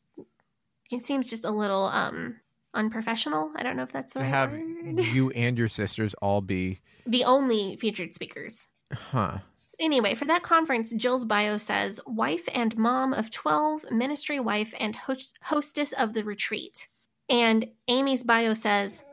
it 0.92 1.04
seems 1.04 1.30
just 1.30 1.46
a 1.46 1.52
little 1.52 1.84
um 1.86 2.38
unprofessional. 2.74 3.52
I 3.56 3.62
don't 3.62 3.78
know 3.78 3.84
if 3.84 3.92
that's 3.92 4.14
the 4.14 4.22
To 4.22 4.24
right 4.26 4.30
have 4.32 4.52
word. 4.52 5.04
you 5.14 5.30
and 5.36 5.60
your 5.60 5.68
sisters 5.68 6.16
all 6.16 6.42
be, 6.42 6.80
the 7.06 7.24
only 7.24 7.78
featured 7.78 8.16
speakers. 8.16 8.70
huh? 8.92 9.40
Anyway, 9.80 10.14
for 10.14 10.26
that 10.26 10.44
conference, 10.44 10.92
Jill's 10.92 11.26
bio 11.26 11.58
says 11.58 12.02
wife 12.06 12.48
and 12.54 12.78
mom 12.78 13.14
of 13.14 13.32
12, 13.32 13.92
ministry 13.92 14.40
wife, 14.40 14.74
and 14.80 14.96
host- 14.96 15.38
hostess 15.44 15.94
of 15.94 16.14
the 16.14 16.24
retreat. 16.24 16.88
And 17.30 17.68
Amy's 17.88 18.24
bio 18.24 18.54
says 18.54 19.06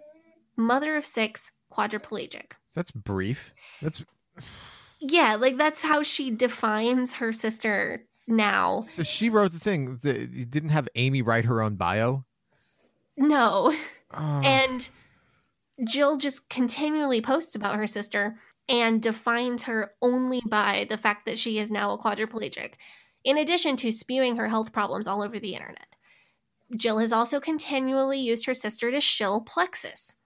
mother 0.56 0.96
of 0.96 1.06
six, 1.06 1.52
quadriplegic. 1.72 2.52
That's 2.74 2.90
brief. 2.90 3.54
That's 3.80 4.04
Yeah, 4.98 5.36
like 5.38 5.56
that's 5.56 5.82
how 5.82 6.02
she 6.02 6.30
defines 6.30 7.14
her 7.14 7.32
sister 7.32 8.04
now. 8.26 8.86
so 8.90 9.02
she 9.04 9.28
wrote 9.30 9.52
the 9.52 9.60
thing. 9.60 10.00
The, 10.02 10.18
you 10.20 10.44
didn't 10.46 10.70
have 10.70 10.88
Amy 10.96 11.22
write 11.22 11.44
her 11.44 11.62
own 11.62 11.76
bio. 11.76 12.24
No. 13.16 13.72
Oh. 14.12 14.40
And 14.40 14.88
Jill 15.84 16.16
just 16.16 16.48
continually 16.48 17.20
posts 17.20 17.54
about 17.54 17.76
her 17.76 17.86
sister 17.86 18.36
and 18.68 19.02
defines 19.02 19.64
her 19.64 19.92
only 20.02 20.42
by 20.46 20.86
the 20.88 20.98
fact 20.98 21.26
that 21.26 21.38
she 21.38 21.58
is 21.58 21.70
now 21.70 21.92
a 21.92 21.98
quadriplegic, 21.98 22.74
in 23.24 23.38
addition 23.38 23.76
to 23.76 23.92
spewing 23.92 24.36
her 24.36 24.48
health 24.48 24.72
problems 24.72 25.06
all 25.06 25.22
over 25.22 25.38
the 25.38 25.54
internet. 25.54 25.86
Jill 26.74 26.98
has 26.98 27.12
also 27.12 27.38
continually 27.38 28.18
used 28.18 28.46
her 28.46 28.54
sister 28.54 28.90
to 28.90 29.00
shill 29.00 29.40
Plexus. 29.40 30.16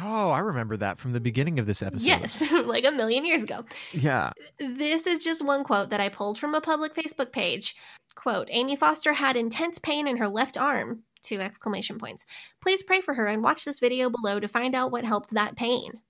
oh, 0.00 0.30
I 0.30 0.38
remember 0.38 0.76
that 0.78 0.98
from 0.98 1.12
the 1.12 1.20
beginning 1.20 1.58
of 1.58 1.66
this 1.66 1.82
episode. 1.82 2.06
Yes, 2.06 2.42
like 2.64 2.86
a 2.86 2.90
million 2.92 3.26
years 3.26 3.42
ago. 3.42 3.64
Yeah. 3.92 4.32
This 4.58 5.06
is 5.06 5.22
just 5.22 5.44
one 5.44 5.64
quote 5.64 5.90
that 5.90 6.00
I 6.00 6.08
pulled 6.08 6.38
from 6.38 6.54
a 6.54 6.60
public 6.60 6.94
Facebook 6.94 7.32
page. 7.32 7.74
Quote, 8.14 8.48
Amy 8.50 8.76
Foster 8.76 9.14
had 9.14 9.36
intense 9.36 9.78
pain 9.78 10.06
in 10.06 10.16
her 10.18 10.28
left 10.28 10.56
arm. 10.56 11.02
Two 11.22 11.40
exclamation 11.40 11.98
points. 11.98 12.24
Please 12.62 12.82
pray 12.82 13.02
for 13.02 13.14
her 13.14 13.26
and 13.26 13.42
watch 13.42 13.64
this 13.64 13.78
video 13.78 14.08
below 14.08 14.40
to 14.40 14.48
find 14.48 14.74
out 14.74 14.90
what 14.90 15.04
helped 15.04 15.34
that 15.34 15.54
pain. 15.56 16.00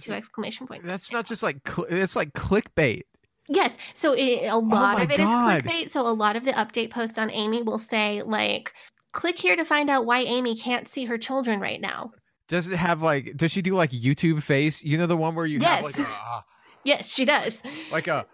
Two 0.00 0.12
exclamation 0.12 0.66
points. 0.66 0.86
That's 0.86 1.12
not 1.12 1.26
just 1.26 1.42
like 1.42 1.66
cl- 1.66 1.86
it's 1.88 2.16
like 2.16 2.32
clickbait. 2.32 3.02
Yes. 3.48 3.76
So 3.94 4.12
it, 4.14 4.42
a 4.44 4.48
oh 4.50 4.58
lot 4.60 4.96
my 4.98 5.02
of 5.02 5.10
it 5.10 5.20
is 5.20 5.26
God. 5.26 5.62
clickbait. 5.64 5.90
So 5.90 6.06
a 6.06 6.10
lot 6.12 6.34
of 6.36 6.44
the 6.44 6.52
update 6.52 6.90
post 6.90 7.18
on 7.18 7.30
Amy 7.30 7.62
will 7.62 7.78
say 7.78 8.22
like, 8.22 8.72
click 9.12 9.38
here 9.38 9.54
to 9.56 9.64
find 9.64 9.90
out 9.90 10.06
why 10.06 10.20
Amy 10.20 10.56
can't 10.56 10.88
see 10.88 11.04
her 11.04 11.18
children 11.18 11.60
right 11.60 11.80
now. 11.80 12.12
Does 12.48 12.68
it 12.68 12.76
have 12.76 13.02
like? 13.02 13.36
Does 13.36 13.52
she 13.52 13.62
do 13.62 13.74
like 13.74 13.90
YouTube 13.90 14.42
face? 14.42 14.82
You 14.82 14.98
know 14.98 15.06
the 15.06 15.16
one 15.16 15.34
where 15.34 15.46
you 15.46 15.60
have 15.60 15.82
Yes. 15.82 15.84
like 15.84 15.98
a 15.98 16.10
uh, 16.10 16.40
Yes, 16.84 17.12
she 17.14 17.24
does. 17.24 17.62
like 17.92 18.06
a 18.08 18.26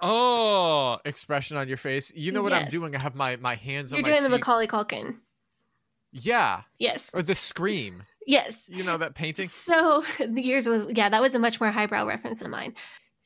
oh 0.00 0.98
expression 1.04 1.56
on 1.56 1.68
your 1.68 1.76
face. 1.76 2.12
You 2.14 2.32
know 2.32 2.42
what 2.42 2.52
I'm 2.52 2.68
doing? 2.68 2.94
I 2.96 3.02
have 3.02 3.14
my 3.14 3.36
my 3.36 3.54
hands 3.56 3.90
You're 3.90 3.98
on 3.98 4.02
my 4.02 4.08
doing 4.10 4.22
the. 4.22 4.28
Macaulay 4.28 4.66
Culkin. 4.66 5.16
Yeah, 6.12 6.62
Yes. 6.78 7.10
or 7.12 7.22
the 7.22 7.34
scream. 7.34 8.04
Yes. 8.28 8.68
You 8.68 8.84
know 8.84 8.98
that 8.98 9.14
painting? 9.14 9.48
So 9.48 10.04
the 10.18 10.42
years 10.42 10.66
was 10.66 10.84
yeah, 10.90 11.08
that 11.08 11.22
was 11.22 11.34
a 11.34 11.38
much 11.38 11.60
more 11.60 11.70
highbrow 11.70 12.06
reference 12.06 12.40
than 12.40 12.50
mine. 12.50 12.74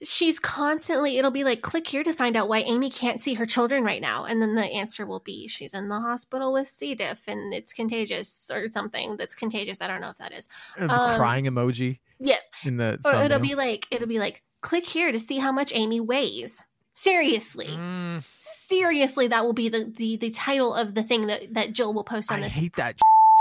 She's 0.01 0.39
constantly 0.39 1.19
it'll 1.19 1.33
be 1.33 1.43
like 1.43 1.61
click 1.61 1.89
here 1.89 2.05
to 2.05 2.13
find 2.13 2.37
out 2.37 2.49
why 2.49 2.59
Amy 2.61 2.89
can't 2.89 3.21
see 3.21 3.35
her 3.35 3.45
children 3.45 3.83
right 3.83 4.01
now, 4.01 4.25
and 4.25 4.41
then 4.41 4.55
the 4.55 4.63
answer 4.65 5.05
will 5.05 5.19
be 5.19 5.49
she's 5.49 5.75
in 5.75 5.89
the 5.89 5.99
hospital 6.01 6.53
with 6.53 6.69
C. 6.69 6.95
diff 6.95 7.23
and 7.27 7.53
it's 7.53 7.73
contagious 7.73 8.49
or 8.53 8.71
something 8.71 9.17
that's 9.17 9.35
contagious. 9.35 9.81
I 9.81 9.89
don't 9.89 10.01
know 10.01 10.11
if 10.11 10.19
that 10.19 10.33
is. 10.33 10.49
Uh, 10.81 10.87
Um, 10.89 11.17
crying 11.19 11.47
emoji 11.47 11.99
Yes, 12.21 12.49
in 12.63 12.77
the 12.77 13.01
or 13.05 13.15
it'll 13.25 13.41
be 13.41 13.57
like 13.57 13.89
it'll 13.91 14.07
be 14.09 14.21
like 14.21 14.43
click 14.61 14.87
here 14.87 15.11
to 15.11 15.19
see 15.19 15.39
how 15.39 15.51
much 15.51 15.73
Amy 15.75 15.99
weighs. 15.99 16.63
Seriously, 16.95 17.67
Mm, 17.71 18.23
seriously, 18.39 19.27
that 19.27 19.45
will 19.45 19.53
be 19.55 19.69
the, 19.69 19.85
the 19.97 20.17
the 20.17 20.31
title 20.31 20.75
of 20.75 20.95
the 20.95 21.03
thing 21.03 21.27
that 21.27 21.55
that 21.55 21.73
Jill 21.73 21.93
will 21.93 22.05
post 22.05 22.31
on 22.31 22.39
I 22.39 22.43
this. 22.43 22.57
I 22.57 22.61
hate 22.61 22.77
that 22.77 22.97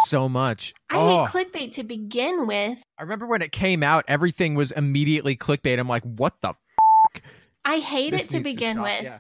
so 0.06 0.28
much. 0.30 0.74
I 0.92 0.98
oh, 0.98 1.26
hate 1.26 1.52
clickbait 1.52 1.74
to 1.74 1.84
begin 1.84 2.48
with. 2.48 2.82
I 2.98 3.04
remember 3.04 3.28
when 3.28 3.42
it 3.42 3.52
came 3.52 3.84
out, 3.84 4.06
everything 4.08 4.56
was 4.56 4.72
immediately 4.72 5.36
clickbait. 5.36 5.80
I'm 5.80 5.88
like, 5.88 6.04
what 6.04 6.34
the? 6.42 6.54
F-? 7.16 7.22
I 7.66 7.80
hate 7.80 8.12
This 8.12 8.26
it 8.26 8.38
to 8.38 8.40
begin 8.42 8.74
stop. 8.76 8.84
with. 8.86 9.04
Yeah. 9.04 9.20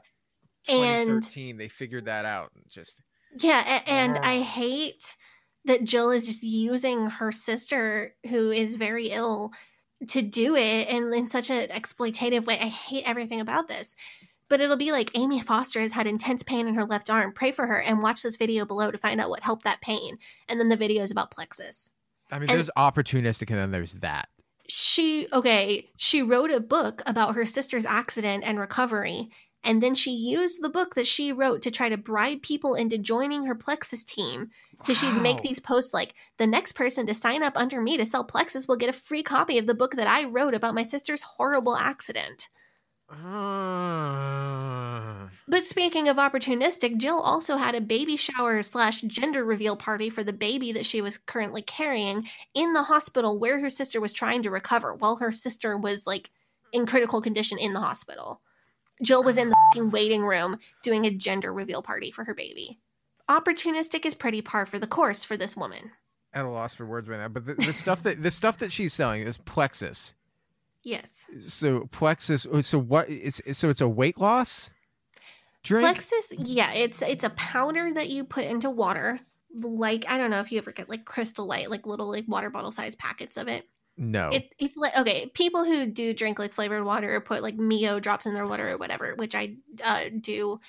And 0.70 1.24
2013, 1.24 1.58
they 1.58 1.68
figured 1.68 2.06
that 2.06 2.26
out. 2.26 2.52
Just 2.70 3.02
Yeah, 3.40 3.82
and 3.88 4.18
I 4.18 4.42
hate 4.42 5.18
that 5.66 5.84
Jill 5.84 6.12
is 6.12 6.26
just 6.26 6.44
using 6.44 7.08
her 7.08 7.32
sister, 7.32 8.16
who 8.30 8.52
is 8.52 8.76
very 8.76 9.08
ill, 9.10 9.52
to 10.08 10.22
do 10.22 10.56
it 10.56 10.88
and 10.88 11.14
in 11.14 11.28
such 11.28 11.50
an 11.50 11.68
exploitative 11.70 12.46
way. 12.46 12.60
I 12.60 12.68
hate 12.68 13.04
everything 13.06 13.40
about 13.40 13.68
this. 13.68 13.96
But 14.52 14.60
it'll 14.60 14.76
be 14.76 14.91
like 14.91 15.12
Amy 15.14 15.39
Foster 15.39 15.80
has 15.80 15.93
had 15.93 16.08
intense 16.08 16.43
pain 16.43 16.68
in 16.68 16.76
her 16.76 16.84
left 16.84 17.10
arm. 17.10 17.32
Pray 17.32 17.54
for 17.54 17.68
her 17.68 17.82
and 17.82 18.04
watch 18.04 18.22
this 18.22 18.36
video 18.36 18.66
below 18.66 18.91
to 18.91 18.97
find 18.97 19.22
out 19.22 19.30
what 19.30 19.43
helped 19.43 19.64
that 19.64 19.80
pain. 19.80 20.18
And 20.49 20.60
then 20.60 20.68
the 20.68 20.76
video 20.76 21.04
is 21.04 21.10
about 21.10 21.32
plexus. 21.32 21.93
I 22.30 22.38
mean, 22.38 22.49
And- 22.49 22.58
there's 22.58 22.70
opportunistic, 22.78 23.49
and 23.49 23.58
then 23.58 23.72
there's 23.72 23.93
that. 23.93 24.28
She, 24.68 25.30
okay, 25.32 25.89
she 25.95 26.22
wrote 26.22 26.52
a 26.52 26.60
book 26.60 27.02
about 27.06 27.36
her 27.36 27.45
sister's 27.45 27.86
accident 27.86 28.43
and 28.45 28.60
recovery. 28.60 29.30
And 29.64 29.82
then 29.82 29.95
she 29.95 30.12
used 30.12 30.62
the 30.62 30.70
book 30.70 30.95
that 30.95 31.08
she 31.08 31.32
wrote 31.32 31.62
to 31.62 31.72
try 31.72 31.88
to 31.88 31.95
bribe 31.95 32.41
people 32.41 32.76
into 32.76 32.97
joining 32.97 33.45
her 33.45 33.56
Plexus 33.56 34.04
team. 34.04 34.49
Because 34.78 34.97
she'd 34.97 35.22
make 35.22 35.43
these 35.43 35.60
posts 35.60 35.93
like, 35.93 36.14
the 36.38 36.47
next 36.47 36.74
person 36.74 37.08
to 37.08 37.14
sign 37.14 37.41
up 37.41 37.56
under 37.56 37.80
me 37.80 37.95
to 37.95 38.06
sell 38.06 38.26
Plexus 38.26 38.68
will 38.68 38.76
get 38.76 38.89
a 38.89 38.93
free 38.93 39.24
copy 39.24 39.58
of 39.58 39.66
the 39.66 39.74
book 39.74 39.95
that 39.95 40.08
I 40.08 40.26
wrote 40.26 40.54
about 40.54 40.76
my 40.76 40.84
sister's 40.84 41.22
horrible 41.22 41.78
accident. 41.78 42.49
But 45.47 45.66
speaking 45.66 46.07
of 46.07 46.16
opportunistic, 46.16 46.97
Jill 46.97 47.20
also 47.20 47.57
had 47.57 47.76
a 47.76 47.82
baby 47.82 48.16
shower 48.16 48.64
slash 48.64 49.01
gender 49.01 49.43
reveal 49.43 49.76
party 49.76 50.09
for 50.09 50.24
the 50.24 50.32
baby 50.32 50.72
that 50.72 50.86
she 50.86 51.01
was 51.01 51.18
currently 51.18 51.62
carrying 51.62 52.26
in 52.53 52.72
the 52.72 52.84
hospital 52.84 53.38
where 53.38 53.59
her 53.59 53.70
sister 53.70 53.99
was 53.99 54.14
trying 54.14 54.43
to 54.43 54.49
recover 54.49 54.93
while 54.93 55.18
her 55.18 55.34
sister 55.34 55.78
was 55.78 56.07
like 56.07 56.30
in 56.72 56.86
critical 56.86 57.22
condition 57.22 57.57
in 57.57 57.74
the 57.74 57.82
hospital. 57.82 58.39
Jill 59.03 59.24
was 59.24 59.38
in 59.38 59.49
the 59.49 59.57
fucking 59.74 59.91
waiting 59.91 60.24
room 60.24 60.57
doing 60.84 61.05
a 61.05 61.12
gender 61.12 61.51
reveal 61.51 61.82
party 61.82 62.12
for 62.12 62.24
her 62.24 62.34
baby. 62.34 62.80
Opportunistic 63.30 64.05
is 64.05 64.14
pretty 64.14 64.41
par 64.41 64.66
for 64.66 64.80
the 64.80 64.88
course 64.88 65.26
for 65.26 65.36
this 65.36 65.57
woman. 65.57 65.91
at 66.34 66.45
a 66.45 66.49
loss 66.49 66.74
for 66.74 66.86
words 66.86 67.09
right 67.09 67.20
now. 67.20 67.28
But 67.28 67.45
the, 67.45 67.55
the 67.55 67.74
stuff 67.74 68.03
that 68.03 68.24
the 68.24 68.32
stuff 68.32 68.57
that 68.59 68.72
she's 68.72 68.93
selling 68.93 69.22
is 69.22 69.38
Plexus. 69.38 70.14
Yes. 70.84 71.30
So 71.40 71.88
Plexus. 71.92 72.48
oh, 72.52 72.62
So 72.62 72.80
what 72.80 73.10
is 73.10 73.42
so 73.52 73.70
it's 73.70 73.82
a 73.82 73.88
weight 73.88 74.20
loss 74.20 74.72
drink. 75.64 75.86
Plexus, 75.86 76.34
yeah, 76.38 76.72
it's 76.74 77.02
it's 77.02 77.24
a 77.24 77.30
powder 77.32 77.94
that 77.94 78.10
you 78.10 78.24
put 78.24 78.46
into 78.46 78.70
water. 78.70 79.20
Like 79.54 80.06
I 80.08 80.18
don't 80.18 80.32
know 80.32 80.40
if 80.40 80.52
you 80.52 80.58
ever 80.58 80.72
get 80.72 80.90
like 80.90 81.06
Crystal 81.06 81.46
Light, 81.46 81.70
like 81.70 81.86
little 81.86 82.10
like 82.10 82.26
water 82.28 82.50
bottle 82.50 82.72
size 82.72 82.96
packets 82.96 83.38
of 83.38 83.48
it. 83.48 83.68
no. 83.98 84.30
It, 84.30 84.50
it's 84.58 84.78
like 84.78 84.98
okay, 84.98 85.28
people 85.34 85.66
who 85.66 85.86
do 85.86 86.14
drink 86.14 86.40
like 86.40 86.54
flavored 86.54 86.86
water 86.86 87.16
or 87.16 87.22
put 87.22 87.44
like 87.44 87.56
Mio 87.56 88.00
drops 88.00 88.26
in 88.26 88.34
their 88.34 88.48
water 88.48 88.72
or 88.72 88.78
whatever, 88.78 89.14
which 89.16 89.36
I 89.36 89.56
uh, 89.84 90.06
do. 90.20 90.60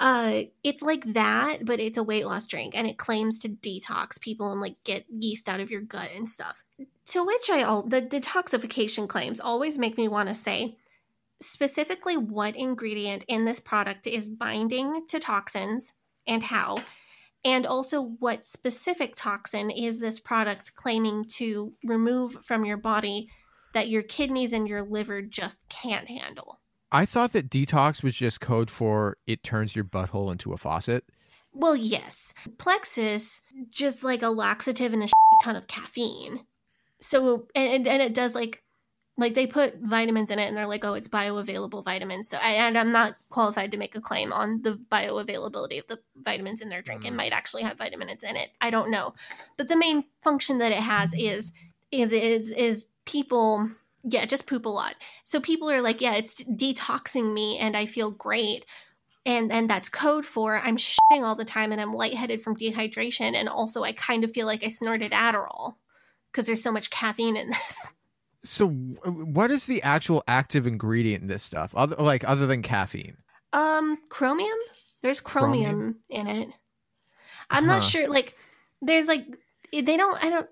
Uh, 0.00 0.42
it's 0.62 0.80
like 0.80 1.12
that, 1.14 1.64
but 1.64 1.80
it's 1.80 1.98
a 1.98 2.04
weight 2.04 2.24
loss 2.24 2.46
drink, 2.46 2.78
and 2.78 2.86
it 2.86 2.98
claims 2.98 3.40
to 3.40 3.48
detox 3.48 4.20
people 4.20 4.52
and 4.52 4.60
like 4.60 4.76
get 4.84 5.04
yeast 5.10 5.48
out 5.48 5.58
of 5.60 5.72
your 5.72 5.80
gut 5.80 6.10
and 6.14 6.28
stuff. 6.28 6.64
To 7.06 7.24
which 7.24 7.48
I 7.50 7.62
all 7.62 7.82
the 7.82 8.02
detoxification 8.02 9.08
claims 9.08 9.40
always 9.40 9.78
make 9.78 9.96
me 9.96 10.08
want 10.08 10.28
to 10.28 10.34
say 10.34 10.76
specifically 11.40 12.16
what 12.16 12.56
ingredient 12.56 13.24
in 13.28 13.44
this 13.44 13.60
product 13.60 14.06
is 14.06 14.28
binding 14.28 15.06
to 15.08 15.18
toxins 15.18 15.94
and 16.26 16.42
how, 16.42 16.76
and 17.44 17.66
also 17.66 18.02
what 18.02 18.46
specific 18.46 19.14
toxin 19.14 19.70
is 19.70 20.00
this 20.00 20.18
product 20.18 20.74
claiming 20.74 21.24
to 21.24 21.72
remove 21.84 22.44
from 22.44 22.64
your 22.64 22.76
body 22.76 23.28
that 23.74 23.88
your 23.88 24.02
kidneys 24.02 24.52
and 24.52 24.68
your 24.68 24.82
liver 24.82 25.22
just 25.22 25.60
can't 25.68 26.08
handle. 26.08 26.60
I 26.90 27.04
thought 27.06 27.32
that 27.32 27.50
detox 27.50 28.02
was 28.02 28.16
just 28.16 28.40
code 28.40 28.70
for 28.70 29.18
it 29.26 29.42
turns 29.42 29.76
your 29.76 29.84
butthole 29.84 30.32
into 30.32 30.52
a 30.52 30.56
faucet. 30.56 31.04
Well, 31.52 31.76
yes. 31.76 32.32
Plexus, 32.58 33.42
just 33.68 34.04
like 34.04 34.22
a 34.22 34.30
laxative 34.30 34.92
and 34.92 35.02
a 35.04 35.08
ton 35.42 35.56
of 35.56 35.68
caffeine. 35.68 36.40
So, 37.00 37.46
and, 37.54 37.86
and 37.86 38.02
it 38.02 38.14
does 38.14 38.34
like, 38.34 38.62
like 39.16 39.34
they 39.34 39.46
put 39.46 39.78
vitamins 39.80 40.30
in 40.30 40.38
it 40.38 40.46
and 40.46 40.56
they're 40.56 40.68
like, 40.68 40.84
oh, 40.84 40.94
it's 40.94 41.08
bioavailable 41.08 41.84
vitamins. 41.84 42.28
So, 42.28 42.38
I, 42.40 42.50
and 42.52 42.78
I'm 42.78 42.92
not 42.92 43.16
qualified 43.30 43.72
to 43.72 43.76
make 43.76 43.96
a 43.96 44.00
claim 44.00 44.32
on 44.32 44.62
the 44.62 44.78
bioavailability 44.92 45.78
of 45.80 45.88
the 45.88 45.98
vitamins 46.16 46.60
in 46.60 46.68
their 46.68 46.82
drink. 46.82 47.04
It 47.04 47.12
Mm. 47.12 47.16
might 47.16 47.32
actually 47.32 47.62
have 47.62 47.78
vitamins 47.78 48.22
in 48.22 48.36
it. 48.36 48.50
I 48.60 48.70
don't 48.70 48.90
know. 48.90 49.14
But 49.56 49.68
the 49.68 49.76
main 49.76 50.04
function 50.22 50.58
that 50.58 50.72
it 50.72 50.78
has 50.78 51.14
is, 51.14 51.52
is, 51.90 52.12
is, 52.12 52.50
is 52.50 52.86
people, 53.06 53.70
yeah, 54.04 54.24
just 54.24 54.46
poop 54.46 54.66
a 54.66 54.68
lot. 54.68 54.94
So 55.24 55.40
people 55.40 55.68
are 55.68 55.82
like, 55.82 56.00
yeah, 56.00 56.14
it's 56.14 56.36
detoxing 56.36 57.32
me 57.32 57.58
and 57.58 57.76
I 57.76 57.86
feel 57.86 58.10
great 58.12 58.64
and 59.26 59.50
and 59.52 59.68
that's 59.68 59.88
code 59.88 60.24
for 60.24 60.58
I'm 60.58 60.76
shitting 60.76 61.22
all 61.22 61.34
the 61.34 61.44
time 61.44 61.72
and 61.72 61.80
I'm 61.80 61.92
lightheaded 61.92 62.42
from 62.42 62.56
dehydration 62.56 63.34
and 63.34 63.48
also 63.48 63.82
I 63.82 63.92
kind 63.92 64.22
of 64.24 64.32
feel 64.32 64.46
like 64.46 64.62
I 64.64 64.68
snorted 64.68 65.10
Adderall 65.10 65.74
because 66.32 66.46
there's 66.46 66.62
so 66.62 66.72
much 66.72 66.90
caffeine 66.90 67.36
in 67.36 67.50
this. 67.50 67.92
So 68.44 68.68
what 68.68 69.50
is 69.50 69.66
the 69.66 69.82
actual 69.82 70.22
active 70.28 70.64
ingredient 70.64 71.22
in 71.22 71.28
this 71.28 71.42
stuff? 71.42 71.74
Other 71.74 71.96
like 71.96 72.22
other 72.26 72.46
than 72.46 72.62
caffeine? 72.62 73.16
Um, 73.52 73.98
chromium. 74.08 74.56
There's 75.02 75.20
chromium, 75.20 75.74
Chromium? 75.74 75.96
in 76.08 76.26
it. 76.28 76.48
I'm 77.50 77.66
not 77.66 77.82
sure. 77.82 78.08
Like, 78.08 78.36
there's 78.80 79.08
like 79.08 79.26
they 79.72 79.82
don't. 79.82 80.24
I 80.24 80.30
don't. 80.30 80.48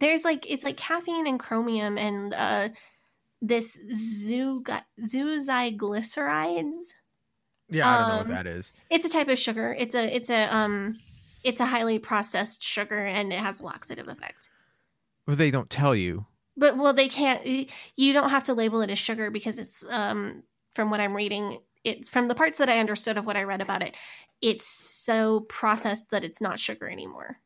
There's 0.00 0.22
like 0.22 0.44
it's 0.48 0.62
like 0.64 0.76
caffeine 0.76 1.26
and 1.26 1.40
chromium 1.40 1.96
and 1.96 2.34
uh 2.34 2.68
this 3.40 3.76
zoo 3.96 4.62
zoozyglycerides. 5.02 6.76
Yeah, 7.70 7.88
I 7.88 7.98
don't 7.98 8.08
know 8.08 8.16
what 8.18 8.26
Um, 8.26 8.32
that 8.34 8.46
is. 8.46 8.72
It's 8.90 9.04
a 9.04 9.10
type 9.10 9.28
of 9.28 9.38
sugar. 9.38 9.74
It's 9.78 9.94
a 9.94 10.14
it's 10.14 10.30
a 10.30 10.44
um 10.54 10.94
it's 11.44 11.60
a 11.60 11.66
highly 11.66 11.98
processed 11.98 12.62
sugar 12.62 12.98
and 13.06 13.32
it 13.32 13.38
has 13.38 13.60
a 13.60 13.64
laxative 13.64 14.08
effect. 14.08 14.50
Well, 15.28 15.36
they 15.36 15.50
don't 15.50 15.68
tell 15.68 15.94
you. 15.94 16.24
But 16.56 16.78
well, 16.78 16.94
they 16.94 17.08
can't. 17.08 17.46
You 17.46 18.12
don't 18.14 18.30
have 18.30 18.44
to 18.44 18.54
label 18.54 18.80
it 18.80 18.90
as 18.90 18.98
sugar 18.98 19.30
because 19.30 19.58
it's 19.58 19.84
um 19.90 20.42
from 20.74 20.90
what 20.90 21.00
I'm 21.00 21.14
reading 21.14 21.58
it 21.84 22.08
from 22.08 22.28
the 22.28 22.34
parts 22.34 22.56
that 22.58 22.70
I 22.70 22.80
understood 22.80 23.18
of 23.18 23.26
what 23.26 23.36
I 23.36 23.42
read 23.42 23.60
about 23.60 23.82
it. 23.82 23.94
It's 24.40 24.66
so 24.66 25.40
processed 25.40 26.10
that 26.10 26.24
it's 26.24 26.40
not 26.40 26.58
sugar 26.58 26.88
anymore. 26.88 27.40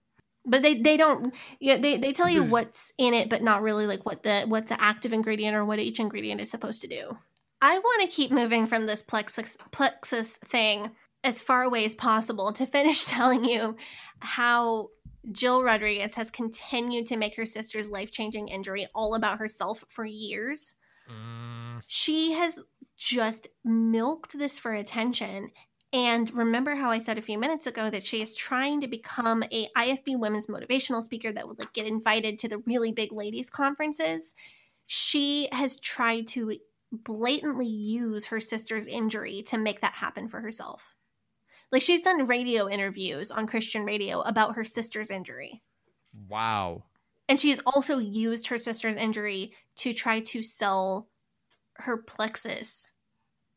But 0.47 0.63
they 0.63 0.75
they 0.75 0.97
don't 0.97 1.35
yeah 1.59 1.77
they 1.77 1.97
they 1.97 2.13
tell 2.13 2.29
you 2.29 2.45
what's 2.45 2.93
in 2.99 3.15
it, 3.15 3.29
but 3.29 3.43
not 3.43 3.63
really 3.63 3.87
like 3.87 4.07
what 4.07 4.23
the 4.23 4.43
what's 4.43 4.69
the 4.69 4.81
active 4.81 5.13
ingredient 5.13 5.57
or 5.57 5.65
what 5.65 5.81
each 5.81 5.99
ingredient 5.99 6.41
is 6.41 6.51
supposed 6.51 6.83
to 6.83 6.89
do. 6.89 7.19
I 7.61 7.79
want 7.79 8.03
to 8.03 8.15
keep 8.15 8.31
moving 8.31 8.69
from 8.69 8.87
this 8.87 9.03
plexus 9.03 9.57
plexus 9.73 10.37
thing 10.37 10.93
as 11.25 11.43
far 11.43 11.65
away 11.65 11.85
as 11.85 11.97
possible 11.97 12.53
to 12.53 12.67
finish 12.67 13.05
telling 13.07 13.45
you 13.45 13.77
how 14.21 14.91
Jill 15.31 15.63
Rodriguez 15.63 16.15
has 16.17 16.31
continued 16.31 17.07
to 17.07 17.17
make 17.17 17.37
her 17.37 17.47
sister's 17.47 17.91
life 17.91 18.11
changing 18.11 18.49
injury 18.49 18.87
all 18.95 19.15
about 19.15 19.39
herself 19.39 19.85
for 19.89 20.05
years. 20.05 20.75
Mm. 21.09 21.83
She 21.87 22.33
has 22.33 22.61
just 22.97 23.49
milked 23.65 24.39
this 24.39 24.59
for 24.59 24.73
attention. 24.73 25.51
And 25.93 26.33
remember 26.33 26.75
how 26.75 26.91
I 26.91 26.99
said 26.99 27.19
a 27.19 27.23
few 27.23 27.39
minutes 27.39 27.67
ago 27.67 27.91
that 27.91 28.07
she 28.07 28.23
is 28.23 28.35
trying 28.35 28.81
to 28.81 28.89
become 28.89 29.43
a 29.53 29.69
IFB 29.77 30.19
women's 30.19 30.47
motivational 30.47 31.03
speaker 31.03 31.33
that 31.33 31.47
would 31.47 31.59
like 31.59 31.73
get 31.75 31.87
invited 31.87 32.39
to 32.41 32.49
the 32.49 32.59
really 32.59 32.93
big 32.93 33.13
ladies 33.13 33.51
conferences. 33.51 34.35
She 34.87 35.49
has 35.53 35.77
tried 35.77 36.29
to 36.29 36.55
blatantly 36.93 37.67
use 37.67 38.27
her 38.27 38.41
sister's 38.41 38.87
injury 38.87 39.43
to 39.43 39.59
make 39.59 39.81
that 39.81 39.95
happen 39.95 40.29
for 40.29 40.41
herself. 40.41 40.92
Like 41.73 41.83
she's 41.83 42.03
done 42.03 42.27
radio 42.27 42.69
interviews 42.69 43.31
on 43.31 43.47
Christian 43.47 43.85
radio 43.85 44.21
about 44.21 44.55
her 44.57 44.65
sister's 44.65 45.11
injury. 45.11 45.63
Wow. 46.29 46.85
And 47.29 47.41
she's 47.41 47.61
also 47.61 47.99
used 47.99 48.49
her 48.49 48.59
sister's 48.59 48.97
injury 48.97 49.55
to 49.77 49.95
try 49.95 50.21
to 50.21 50.43
sell 50.43 51.09
her 51.77 51.97
plexus, 51.97 52.93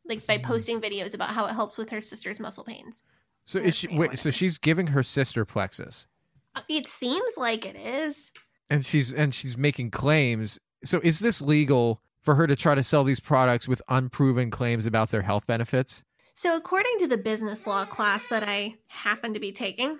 like 0.06 0.26
by 0.26 0.38
Mhm. 0.38 0.44
posting 0.44 0.80
videos 0.82 1.14
about 1.14 1.32
how 1.32 1.46
it 1.46 1.54
helps 1.54 1.78
with 1.78 1.90
her 1.90 2.00
sister's 2.00 2.40
muscle 2.40 2.64
pains. 2.64 3.04
So 3.44 3.60
is 3.60 3.76
she 3.76 3.88
wait, 3.90 4.18
so 4.18 4.32
she's 4.32 4.58
giving 4.58 4.88
her 4.88 5.04
sister 5.04 5.44
plexus. 5.46 6.08
Uh, 6.56 6.62
It 6.70 6.88
seems 6.88 7.36
like 7.38 7.66
it 7.66 7.76
is. 7.76 8.32
And 8.70 8.86
she's 8.86 9.14
and 9.14 9.36
she's 9.36 9.58
making 9.58 9.92
claims. 9.92 10.58
So 10.86 11.02
is 11.04 11.20
this 11.20 11.42
legal 11.42 12.02
for 12.22 12.36
her 12.36 12.48
to 12.48 12.56
try 12.56 12.74
to 12.76 12.84
sell 12.84 13.04
these 13.04 13.20
products 13.20 13.68
with 13.68 13.82
unproven 13.90 14.50
claims 14.52 14.86
about 14.86 15.12
their 15.12 15.22
health 15.24 15.46
benefits? 15.46 16.04
So, 16.38 16.58
according 16.58 17.00
to 17.00 17.08
the 17.08 17.18
business 17.18 17.66
law 17.66 17.86
class 17.86 18.28
that 18.28 18.44
I 18.44 18.76
happen 18.88 19.34
to 19.34 19.40
be 19.40 19.54
taking, 19.54 20.00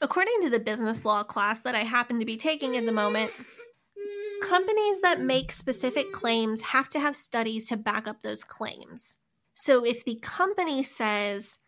according 0.00 0.40
to 0.42 0.48
the 0.48 0.60
business 0.60 1.04
law 1.04 1.24
class 1.24 1.60
that 1.62 1.74
I 1.74 1.82
happen 1.82 2.20
to 2.20 2.24
be 2.24 2.36
taking 2.36 2.76
at 2.76 2.86
the 2.86 2.92
moment, 2.92 3.32
companies 4.44 5.00
that 5.00 5.20
make 5.20 5.50
specific 5.50 6.12
claims 6.12 6.60
have 6.60 6.88
to 6.90 7.00
have 7.00 7.16
studies 7.16 7.66
to 7.66 7.76
back 7.76 8.06
up 8.06 8.22
those 8.22 8.44
claims. 8.44 9.18
So, 9.54 9.84
if 9.84 10.04
the 10.04 10.20
company 10.22 10.84
says 10.84 11.58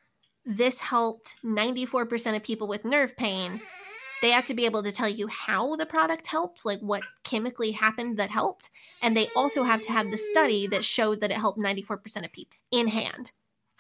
this 0.47 0.79
helped 0.79 1.43
94% 1.43 2.37
of 2.37 2.45
people 2.45 2.69
with 2.69 2.85
nerve 2.85 3.17
pain, 3.17 3.61
they 4.23 4.31
have 4.31 4.47
to 4.47 4.55
be 4.55 4.65
able 4.65 4.85
to 4.85 4.93
tell 4.93 5.09
you 5.09 5.27
how 5.27 5.75
the 5.75 5.87
product 5.87 6.29
helped, 6.29 6.65
like 6.65 6.79
what 6.79 7.03
chemically 7.25 7.73
happened 7.73 8.17
that 8.19 8.31
helped. 8.31 8.71
And 9.03 9.17
they 9.17 9.27
also 9.35 9.65
have 9.65 9.81
to 9.83 9.91
have 9.91 10.12
the 10.12 10.19
study 10.19 10.69
that 10.69 10.85
showed 10.85 11.21
that 11.21 11.33
it 11.33 11.39
helped 11.39 11.59
94% 11.59 12.25
of 12.25 12.33
people 12.33 12.57
in 12.71 12.87
hand 12.87 13.33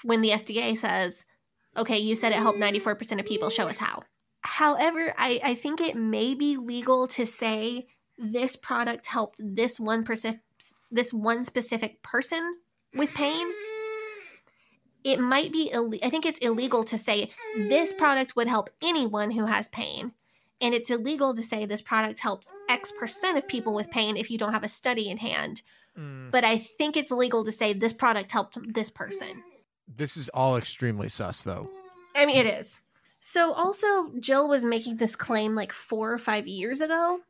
when 0.04 0.20
the 0.20 0.30
FDA 0.30 0.76
says, 0.76 1.24
okay, 1.76 1.98
you 1.98 2.14
said 2.14 2.32
it 2.32 2.36
helped 2.36 2.60
94% 2.60 3.18
of 3.18 3.26
people, 3.26 3.50
show 3.50 3.66
us 3.66 3.78
how. 3.78 4.04
However, 4.42 5.14
I, 5.16 5.40
I 5.42 5.54
think 5.54 5.80
it 5.80 5.96
may 5.96 6.34
be 6.34 6.56
legal 6.56 7.08
to 7.08 7.24
say 7.24 7.86
this 8.18 8.56
product 8.56 9.06
helped 9.06 9.40
this 9.42 9.80
one 9.80 10.04
percent 10.04 10.40
this 10.90 11.12
one 11.12 11.44
specific 11.44 12.02
person 12.02 12.58
with 12.94 13.12
pain. 13.14 13.46
It 15.02 15.18
might 15.18 15.52
be 15.52 15.70
Ill- 15.72 15.94
I 16.02 16.10
think 16.10 16.24
it's 16.24 16.38
illegal 16.38 16.84
to 16.84 16.96
say 16.96 17.30
this 17.56 17.92
product 17.92 18.36
would 18.36 18.48
help 18.48 18.70
anyone 18.82 19.32
who 19.32 19.46
has 19.46 19.68
pain. 19.68 20.12
And 20.60 20.74
it's 20.74 20.90
illegal 20.90 21.34
to 21.34 21.42
say 21.42 21.66
this 21.66 21.82
product 21.82 22.20
helps 22.20 22.52
X 22.68 22.92
percent 22.92 23.36
of 23.36 23.48
people 23.48 23.74
with 23.74 23.90
pain 23.90 24.16
if 24.16 24.30
you 24.30 24.38
don't 24.38 24.52
have 24.52 24.62
a 24.62 24.68
study 24.68 25.08
in 25.08 25.18
hand. 25.18 25.62
Mm. 25.98 26.30
But 26.30 26.44
I 26.44 26.58
think 26.58 26.96
it's 26.96 27.10
legal 27.10 27.44
to 27.44 27.52
say 27.52 27.72
this 27.72 27.92
product 27.92 28.30
helped 28.32 28.58
this 28.74 28.90
person. 28.90 29.42
This 29.88 30.16
is 30.16 30.28
all 30.30 30.56
extremely 30.56 31.08
sus 31.08 31.42
though. 31.42 31.68
I 32.16 32.26
mean, 32.26 32.36
it 32.36 32.46
is. 32.46 32.80
So, 33.26 33.52
also, 33.54 34.12
Jill 34.20 34.48
was 34.48 34.66
making 34.66 34.98
this 34.98 35.16
claim 35.16 35.54
like 35.54 35.72
four 35.72 36.12
or 36.12 36.18
five 36.18 36.46
years 36.46 36.82
ago. 36.82 37.20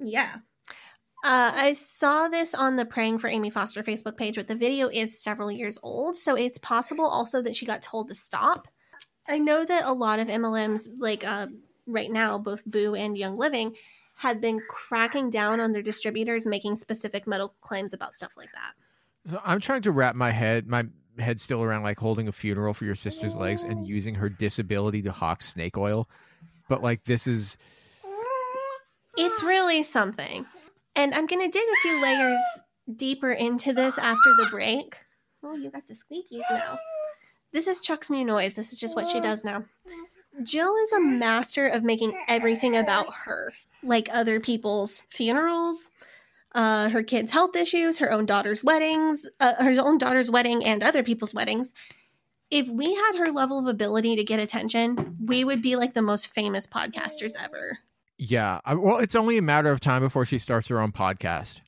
Yeah. 0.00 0.36
Uh, 1.22 1.52
I 1.54 1.74
saw 1.74 2.28
this 2.28 2.54
on 2.54 2.76
the 2.76 2.86
Praying 2.86 3.18
for 3.18 3.28
Amy 3.28 3.50
Foster 3.50 3.82
Facebook 3.82 4.16
page, 4.16 4.34
but 4.36 4.48
the 4.48 4.54
video 4.54 4.88
is 4.88 5.22
several 5.22 5.52
years 5.52 5.78
old. 5.82 6.16
So, 6.16 6.34
it's 6.34 6.56
possible 6.56 7.06
also 7.06 7.42
that 7.42 7.56
she 7.56 7.66
got 7.66 7.82
told 7.82 8.08
to 8.08 8.14
stop. 8.14 8.68
I 9.28 9.38
know 9.38 9.66
that 9.66 9.84
a 9.84 9.92
lot 9.92 10.18
of 10.18 10.28
MLMs, 10.28 10.88
like 10.98 11.26
uh, 11.26 11.48
right 11.86 12.10
now, 12.10 12.38
both 12.38 12.64
Boo 12.64 12.94
and 12.94 13.16
Young 13.16 13.36
Living, 13.36 13.74
had 14.16 14.40
been 14.40 14.60
cracking 14.68 15.28
down 15.28 15.60
on 15.60 15.72
their 15.72 15.82
distributors 15.82 16.46
making 16.46 16.76
specific 16.76 17.26
medical 17.26 17.54
claims 17.60 17.92
about 17.92 18.14
stuff 18.14 18.32
like 18.36 18.50
that. 18.52 18.72
So 19.30 19.40
I'm 19.44 19.60
trying 19.60 19.82
to 19.82 19.92
wrap 19.92 20.14
my 20.14 20.30
head 20.30 20.66
my 20.66 20.84
head 21.18 21.40
still 21.40 21.62
around 21.62 21.82
like 21.82 21.98
holding 21.98 22.26
a 22.28 22.32
funeral 22.32 22.74
for 22.74 22.84
your 22.84 22.94
sister's 22.94 23.36
legs 23.36 23.62
and 23.62 23.86
using 23.86 24.14
her 24.14 24.28
disability 24.28 25.02
to 25.02 25.12
hawk 25.12 25.42
snake 25.42 25.76
oil. 25.76 26.08
But 26.68 26.82
like 26.82 27.04
this 27.04 27.26
is 27.26 27.56
It's 29.16 29.42
really 29.42 29.82
something. 29.82 30.46
And 30.96 31.14
I'm 31.14 31.26
going 31.26 31.40
to 31.40 31.48
dig 31.48 31.62
a 31.62 31.80
few 31.82 32.02
layers 32.02 32.40
deeper 32.96 33.32
into 33.32 33.72
this 33.72 33.98
after 33.98 34.34
the 34.36 34.48
break. 34.50 34.96
Oh, 35.42 35.54
you 35.54 35.70
got 35.70 35.86
the 35.88 35.94
squeakies 35.94 36.42
now. 36.50 36.78
This 37.52 37.66
is 37.66 37.80
Chuck's 37.80 38.10
new 38.10 38.24
noise. 38.24 38.56
This 38.56 38.72
is 38.72 38.78
just 38.78 38.96
what 38.96 39.08
she 39.08 39.20
does 39.20 39.44
now. 39.44 39.64
Jill 40.42 40.74
is 40.76 40.92
a 40.92 41.00
master 41.00 41.66
of 41.66 41.82
making 41.84 42.18
everything 42.28 42.76
about 42.76 43.12
her, 43.24 43.52
like 43.82 44.08
other 44.12 44.40
people's 44.40 45.02
funerals, 45.10 45.90
uh, 46.54 46.88
her 46.90 47.02
kids' 47.02 47.32
health 47.32 47.56
issues, 47.56 47.98
her 47.98 48.10
own 48.10 48.26
daughter's 48.26 48.62
weddings, 48.62 49.26
uh, 49.40 49.54
her 49.62 49.74
own 49.80 49.98
daughter's 49.98 50.30
wedding, 50.30 50.64
and 50.64 50.82
other 50.82 51.02
people's 51.02 51.34
weddings. 51.34 51.72
If 52.50 52.68
we 52.68 52.94
had 52.94 53.16
her 53.16 53.32
level 53.32 53.58
of 53.58 53.66
ability 53.66 54.16
to 54.16 54.24
get 54.24 54.38
attention, 54.38 55.16
we 55.24 55.44
would 55.44 55.62
be 55.62 55.74
like 55.76 55.94
the 55.94 56.02
most 56.02 56.26
famous 56.26 56.66
podcasters 56.66 57.32
ever. 57.42 57.78
yeah. 58.18 58.60
I, 58.64 58.74
well, 58.74 58.98
it's 58.98 59.14
only 59.14 59.38
a 59.38 59.42
matter 59.42 59.70
of 59.70 59.80
time 59.80 60.02
before 60.02 60.24
she 60.24 60.38
starts 60.38 60.68
her 60.68 60.80
own 60.80 60.92
podcast. 60.92 61.60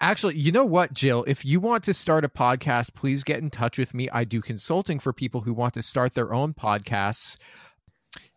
Actually, 0.00 0.36
you 0.36 0.52
know 0.52 0.64
what, 0.64 0.92
Jill? 0.92 1.24
If 1.26 1.44
you 1.44 1.60
want 1.60 1.84
to 1.84 1.94
start 1.94 2.24
a 2.24 2.28
podcast, 2.28 2.94
please 2.94 3.24
get 3.24 3.38
in 3.38 3.50
touch 3.50 3.78
with 3.78 3.94
me. 3.94 4.08
I 4.10 4.24
do 4.24 4.40
consulting 4.40 4.98
for 5.00 5.12
people 5.12 5.40
who 5.40 5.52
want 5.52 5.74
to 5.74 5.82
start 5.82 6.14
their 6.14 6.32
own 6.32 6.54
podcasts, 6.54 7.36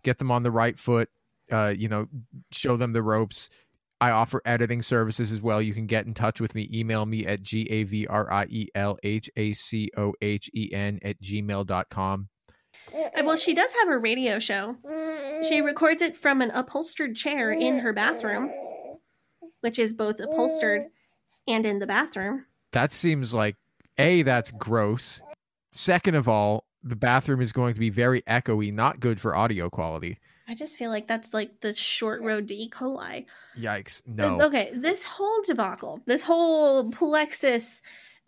get 0.03 0.17
them 0.17 0.31
on 0.31 0.43
the 0.43 0.51
right 0.51 0.77
foot, 0.77 1.09
uh, 1.51 1.73
you 1.75 1.87
know, 1.87 2.07
show 2.51 2.77
them 2.77 2.93
the 2.93 3.03
ropes. 3.03 3.49
I 4.01 4.09
offer 4.09 4.41
editing 4.45 4.81
services 4.81 5.31
as 5.31 5.41
well. 5.43 5.61
You 5.61 5.73
can 5.75 5.85
get 5.85 6.07
in 6.07 6.13
touch 6.15 6.41
with 6.41 6.55
me. 6.55 6.67
Email 6.73 7.05
me 7.05 7.23
at 7.25 7.43
G 7.43 7.67
A 7.69 7.83
V 7.83 8.07
R 8.07 8.31
I 8.33 8.45
E 8.49 8.67
L 8.73 8.97
H 9.03 9.29
A 9.37 9.53
C 9.53 9.89
O 9.95 10.13
H 10.21 10.49
E 10.55 10.71
N 10.73 10.99
at 11.03 11.21
gmail.com. 11.21 12.27
Uh, 12.93 13.23
Well, 13.23 13.37
she 13.37 13.53
does 13.53 13.71
have 13.73 13.89
a 13.89 13.97
radio 13.97 14.39
show. 14.39 14.75
She 15.47 15.61
records 15.61 16.01
it 16.01 16.17
from 16.17 16.41
an 16.41 16.49
upholstered 16.51 17.15
chair 17.15 17.51
in 17.51 17.79
her 17.79 17.93
bathroom, 17.93 18.51
which 19.61 19.77
is 19.77 19.93
both 19.93 20.19
upholstered 20.19 20.87
and 21.47 21.65
in 21.65 21.79
the 21.79 21.87
bathroom. 21.87 22.45
That 22.71 22.91
seems 22.91 23.33
like 23.33 23.55
A, 23.97 24.23
that's 24.23 24.51
gross. 24.51 25.21
Second 25.71 26.15
of 26.15 26.27
all, 26.27 26.65
the 26.83 26.95
bathroom 26.95 27.41
is 27.41 27.51
going 27.51 27.73
to 27.75 27.79
be 27.79 27.89
very 27.91 28.21
echoey, 28.23 28.73
not 28.73 28.99
good 28.99 29.21
for 29.21 29.35
audio 29.35 29.69
quality. 29.69 30.17
I 30.51 30.53
just 30.53 30.75
feel 30.75 30.89
like 30.89 31.07
that's 31.07 31.33
like 31.33 31.61
the 31.61 31.73
short 31.73 32.21
road 32.21 32.49
to 32.49 32.53
E. 32.53 32.69
coli. 32.69 33.25
Yikes. 33.57 34.01
Uh, 34.01 34.11
No. 34.37 34.41
Okay, 34.47 34.69
this 34.75 35.05
whole 35.05 35.41
debacle, 35.43 36.01
this 36.05 36.23
whole 36.23 36.91
plexus 36.91 37.81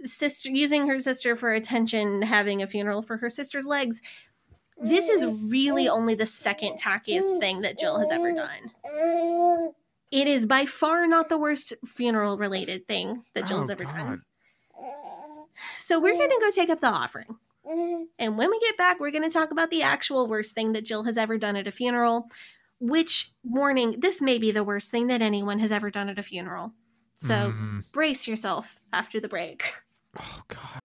sister 0.05 0.47
using 0.49 0.87
her 0.87 1.01
sister 1.01 1.35
for 1.35 1.51
attention, 1.51 2.21
having 2.21 2.61
a 2.61 2.67
funeral 2.67 3.01
for 3.01 3.17
her 3.17 3.29
sister's 3.29 3.67
legs. 3.67 4.01
This 4.81 5.09
is 5.09 5.25
really 5.25 5.89
only 5.89 6.15
the 6.15 6.25
second 6.25 6.77
tackiest 6.79 7.41
thing 7.41 7.59
that 7.61 7.77
Jill 7.77 7.99
has 7.99 8.09
ever 8.09 8.31
done. 8.31 9.73
It 10.09 10.27
is 10.27 10.45
by 10.45 10.65
far 10.65 11.05
not 11.07 11.27
the 11.27 11.37
worst 11.37 11.73
funeral 11.85 12.37
related 12.37 12.87
thing 12.87 13.23
that 13.33 13.47
Jill's 13.47 13.69
Oh, 13.69 13.73
ever 13.73 13.83
God. 13.83 13.95
done. 13.97 14.21
So 15.77 15.99
we're 15.99 16.13
gonna 16.17 16.39
go 16.39 16.51
take 16.51 16.69
up 16.69 16.79
the 16.79 16.87
offering. 16.87 17.35
And 17.65 18.37
when 18.37 18.49
we 18.49 18.59
get 18.59 18.77
back, 18.77 18.99
we're 18.99 19.11
going 19.11 19.23
to 19.23 19.29
talk 19.29 19.51
about 19.51 19.69
the 19.71 19.81
actual 19.83 20.27
worst 20.27 20.53
thing 20.53 20.73
that 20.73 20.85
Jill 20.85 21.03
has 21.03 21.17
ever 21.17 21.37
done 21.37 21.55
at 21.55 21.67
a 21.67 21.71
funeral. 21.71 22.27
Which, 22.79 23.31
warning, 23.43 23.99
this 24.01 24.21
may 24.21 24.37
be 24.37 24.51
the 24.51 24.63
worst 24.63 24.91
thing 24.91 25.07
that 25.07 25.21
anyone 25.21 25.59
has 25.59 25.71
ever 25.71 25.89
done 25.89 26.09
at 26.09 26.19
a 26.19 26.23
funeral. 26.23 26.73
So 27.15 27.33
Mm. 27.53 27.83
brace 27.93 28.27
yourself 28.27 28.77
after 28.91 29.19
the 29.21 29.29
break. 29.29 29.63
Oh 30.19 30.41
God. 30.47 30.79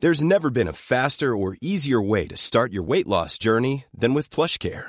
There's 0.00 0.22
never 0.22 0.48
been 0.48 0.68
a 0.68 0.72
faster 0.72 1.34
or 1.36 1.56
easier 1.60 2.00
way 2.00 2.26
to 2.28 2.36
start 2.36 2.72
your 2.72 2.84
weight 2.84 3.06
loss 3.06 3.36
journey 3.36 3.84
than 3.92 4.14
with 4.14 4.30
PlushCare. 4.30 4.88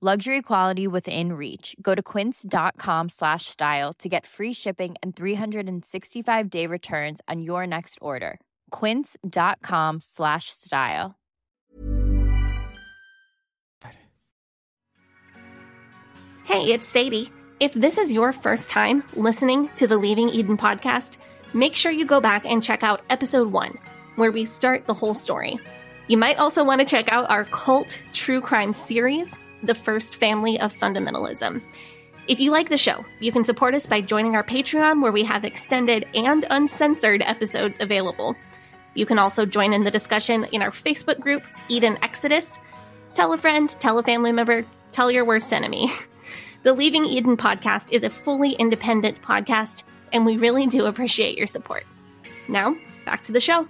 Luxury 0.00 0.42
quality 0.42 0.86
within 0.86 1.32
reach. 1.32 1.74
Go 1.82 1.92
to 1.92 2.00
quince.com 2.00 3.08
slash 3.08 3.46
style 3.46 3.92
to 3.94 4.08
get 4.08 4.26
free 4.26 4.52
shipping 4.52 4.94
and 5.02 5.16
365 5.16 6.48
day 6.50 6.68
returns 6.68 7.20
on 7.26 7.42
your 7.42 7.66
next 7.66 7.98
order. 8.00 8.38
Quince.com 8.70 9.98
slash 10.00 10.50
style. 10.50 11.16
Hey, 16.44 16.72
it's 16.72 16.86
Sadie. 16.86 17.32
If 17.58 17.72
this 17.72 17.98
is 17.98 18.12
your 18.12 18.32
first 18.32 18.70
time 18.70 19.02
listening 19.14 19.68
to 19.74 19.88
the 19.88 19.98
Leaving 19.98 20.28
Eden 20.28 20.56
podcast, 20.56 21.16
make 21.52 21.74
sure 21.74 21.90
you 21.90 22.06
go 22.06 22.20
back 22.20 22.46
and 22.46 22.62
check 22.62 22.84
out 22.84 23.02
episode 23.10 23.50
one, 23.50 23.76
where 24.14 24.30
we 24.30 24.44
start 24.44 24.86
the 24.86 24.94
whole 24.94 25.14
story. 25.14 25.58
You 26.06 26.18
might 26.18 26.38
also 26.38 26.62
want 26.62 26.80
to 26.80 26.86
check 26.86 27.12
out 27.12 27.28
our 27.28 27.44
cult 27.46 28.00
true 28.12 28.40
crime 28.40 28.72
series, 28.72 29.36
The 29.62 29.74
First 29.74 30.14
Family 30.14 30.60
of 30.60 30.74
Fundamentalism. 30.74 31.62
If 32.28 32.40
you 32.40 32.50
like 32.50 32.68
the 32.68 32.78
show, 32.78 33.04
you 33.20 33.32
can 33.32 33.44
support 33.44 33.74
us 33.74 33.86
by 33.86 34.00
joining 34.00 34.36
our 34.36 34.44
Patreon, 34.44 35.02
where 35.02 35.12
we 35.12 35.24
have 35.24 35.44
extended 35.44 36.06
and 36.14 36.44
uncensored 36.50 37.22
episodes 37.22 37.80
available. 37.80 38.36
You 38.94 39.06
can 39.06 39.18
also 39.18 39.46
join 39.46 39.72
in 39.72 39.84
the 39.84 39.90
discussion 39.90 40.44
in 40.52 40.62
our 40.62 40.70
Facebook 40.70 41.20
group, 41.20 41.42
Eden 41.68 41.98
Exodus. 42.02 42.58
Tell 43.14 43.32
a 43.32 43.38
friend, 43.38 43.70
tell 43.80 43.98
a 43.98 44.02
family 44.02 44.32
member, 44.32 44.64
tell 44.92 45.10
your 45.10 45.24
worst 45.24 45.52
enemy. 45.52 45.90
The 46.64 46.72
Leaving 46.72 47.04
Eden 47.04 47.36
podcast 47.36 47.86
is 47.92 48.02
a 48.02 48.10
fully 48.10 48.52
independent 48.52 49.22
podcast, 49.22 49.84
and 50.12 50.26
we 50.26 50.36
really 50.36 50.66
do 50.66 50.86
appreciate 50.86 51.38
your 51.38 51.46
support. 51.46 51.86
Now, 52.48 52.76
back 53.06 53.22
to 53.24 53.32
the 53.32 53.40
show. 53.40 53.68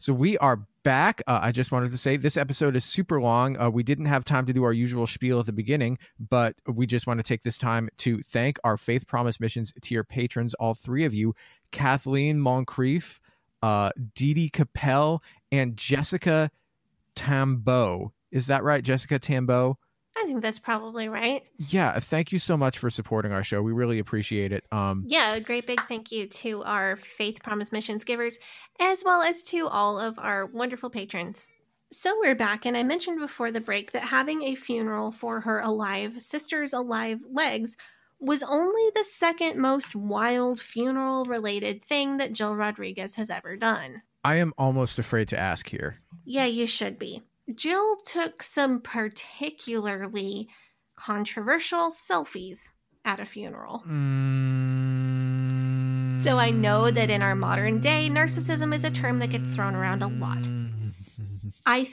So 0.00 0.12
we 0.12 0.36
are 0.38 0.60
back. 0.88 1.20
Uh, 1.26 1.38
I 1.42 1.52
just 1.52 1.70
wanted 1.70 1.90
to 1.90 1.98
say 1.98 2.16
this 2.16 2.38
episode 2.38 2.74
is 2.74 2.82
super 2.82 3.20
long. 3.20 3.60
Uh, 3.60 3.68
we 3.68 3.82
didn't 3.82 4.06
have 4.06 4.24
time 4.24 4.46
to 4.46 4.54
do 4.54 4.64
our 4.64 4.72
usual 4.72 5.06
spiel 5.06 5.38
at 5.38 5.44
the 5.44 5.52
beginning, 5.52 5.98
but 6.18 6.56
we 6.66 6.86
just 6.86 7.06
want 7.06 7.18
to 7.18 7.22
take 7.22 7.42
this 7.42 7.58
time 7.58 7.90
to 7.98 8.22
thank 8.22 8.58
our 8.64 8.78
Faith 8.78 9.06
Promise 9.06 9.38
Missions 9.38 9.70
tier 9.82 10.02
patrons, 10.02 10.54
all 10.54 10.72
three 10.72 11.04
of 11.04 11.12
you 11.12 11.34
Kathleen 11.72 12.40
Moncrief, 12.40 13.20
uh, 13.62 13.90
Dee 14.14 14.48
Capel, 14.48 15.22
and 15.52 15.76
Jessica 15.76 16.50
Tambo. 17.14 18.14
Is 18.32 18.46
that 18.46 18.64
right, 18.64 18.82
Jessica 18.82 19.18
Tambo? 19.18 19.76
Think 20.28 20.42
that's 20.42 20.58
probably 20.58 21.08
right. 21.08 21.42
Yeah, 21.56 21.98
thank 22.00 22.32
you 22.32 22.38
so 22.38 22.58
much 22.58 22.76
for 22.76 22.90
supporting 22.90 23.32
our 23.32 23.42
show. 23.42 23.62
We 23.62 23.72
really 23.72 23.98
appreciate 23.98 24.52
it. 24.52 24.62
Um, 24.70 25.04
Yeah, 25.06 25.34
a 25.34 25.40
great 25.40 25.66
big 25.66 25.80
thank 25.80 26.12
you 26.12 26.26
to 26.26 26.62
our 26.64 26.96
Faith 26.96 27.42
Promise 27.42 27.72
Missions 27.72 28.04
givers, 28.04 28.38
as 28.78 29.02
well 29.02 29.22
as 29.22 29.40
to 29.44 29.68
all 29.68 29.98
of 29.98 30.18
our 30.18 30.44
wonderful 30.44 30.90
patrons. 30.90 31.48
So 31.90 32.14
we're 32.20 32.34
back, 32.34 32.66
and 32.66 32.76
I 32.76 32.82
mentioned 32.82 33.20
before 33.20 33.50
the 33.50 33.62
break 33.62 33.92
that 33.92 34.02
having 34.02 34.42
a 34.42 34.54
funeral 34.54 35.12
for 35.12 35.40
her 35.40 35.60
alive 35.60 36.20
sister's 36.20 36.74
alive 36.74 37.20
legs 37.32 37.78
was 38.20 38.42
only 38.42 38.90
the 38.94 39.04
second 39.04 39.56
most 39.58 39.96
wild 39.96 40.60
funeral 40.60 41.24
related 41.24 41.82
thing 41.82 42.18
that 42.18 42.34
Jill 42.34 42.54
Rodriguez 42.54 43.14
has 43.14 43.30
ever 43.30 43.56
done. 43.56 44.02
I 44.22 44.36
am 44.36 44.52
almost 44.58 44.98
afraid 44.98 45.28
to 45.28 45.38
ask 45.38 45.70
here. 45.70 46.02
Yeah, 46.26 46.44
you 46.44 46.66
should 46.66 46.98
be. 46.98 47.22
Jill 47.54 47.96
took 48.04 48.42
some 48.42 48.80
particularly 48.80 50.48
controversial 50.96 51.90
selfies 51.90 52.72
at 53.04 53.20
a 53.20 53.24
funeral. 53.24 53.84
Mm. 53.88 54.48
So 56.22 56.36
I 56.38 56.50
know 56.50 56.90
that 56.90 57.10
in 57.10 57.22
our 57.22 57.34
modern 57.36 57.80
day, 57.80 58.10
narcissism 58.10 58.74
is 58.74 58.84
a 58.84 58.90
term 58.90 59.20
that 59.20 59.30
gets 59.30 59.50
thrown 59.50 59.74
around 59.74 60.02
a 60.02 60.08
lot. 60.08 60.38
I, 61.66 61.88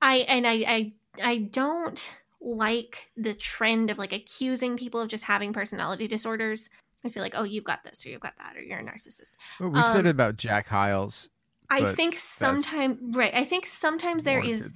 I, 0.00 0.16
and 0.28 0.46
I, 0.46 0.52
I, 0.66 0.92
I 1.22 1.36
don't 1.36 2.02
like 2.40 3.10
the 3.16 3.34
trend 3.34 3.90
of 3.90 3.98
like 3.98 4.14
accusing 4.14 4.76
people 4.76 5.00
of 5.00 5.08
just 5.08 5.24
having 5.24 5.52
personality 5.52 6.08
disorders. 6.08 6.70
I 7.04 7.10
feel 7.10 7.22
like, 7.22 7.34
oh, 7.36 7.44
you've 7.44 7.64
got 7.64 7.84
this 7.84 8.04
or 8.04 8.08
you've 8.08 8.20
got 8.20 8.36
that 8.38 8.56
or 8.56 8.62
you're 8.62 8.78
a 8.78 8.84
narcissist. 8.84 9.32
Well, 9.58 9.68
we 9.70 9.82
said 9.82 10.00
Um, 10.00 10.06
it 10.06 10.10
about 10.10 10.36
Jack 10.36 10.66
Hyles. 10.68 11.28
I 11.70 11.92
think 11.92 12.16
sometimes, 12.16 12.98
right? 13.16 13.34
I 13.34 13.44
think 13.44 13.66
sometimes 13.66 14.24
there 14.24 14.44
is 14.44 14.72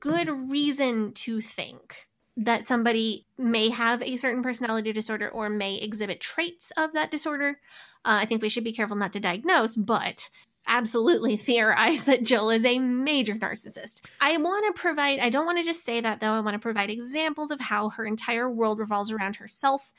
good 0.00 0.28
reason 0.28 1.12
to 1.12 1.40
think 1.40 2.08
that 2.36 2.64
somebody 2.64 3.26
may 3.36 3.68
have 3.68 4.00
a 4.02 4.16
certain 4.16 4.42
personality 4.42 4.92
disorder 4.92 5.28
or 5.28 5.50
may 5.50 5.74
exhibit 5.74 6.20
traits 6.20 6.70
of 6.76 6.92
that 6.92 7.10
disorder. 7.10 7.58
Uh, 8.04 8.20
I 8.22 8.26
think 8.26 8.40
we 8.40 8.48
should 8.48 8.62
be 8.62 8.72
careful 8.72 8.96
not 8.96 9.12
to 9.14 9.20
diagnose, 9.20 9.74
but 9.74 10.30
absolutely 10.68 11.36
theorize 11.36 12.04
that 12.04 12.22
Jill 12.22 12.50
is 12.50 12.64
a 12.64 12.78
major 12.78 13.34
narcissist. 13.34 14.02
I 14.20 14.36
want 14.36 14.66
to 14.66 14.80
provide, 14.80 15.18
I 15.18 15.30
don't 15.30 15.46
want 15.46 15.58
to 15.58 15.64
just 15.64 15.82
say 15.82 16.00
that 16.00 16.20
though, 16.20 16.32
I 16.32 16.40
want 16.40 16.54
to 16.54 16.60
provide 16.60 16.90
examples 16.90 17.50
of 17.50 17.58
how 17.60 17.90
her 17.90 18.06
entire 18.06 18.48
world 18.48 18.78
revolves 18.78 19.10
around 19.10 19.36
herself 19.36 19.92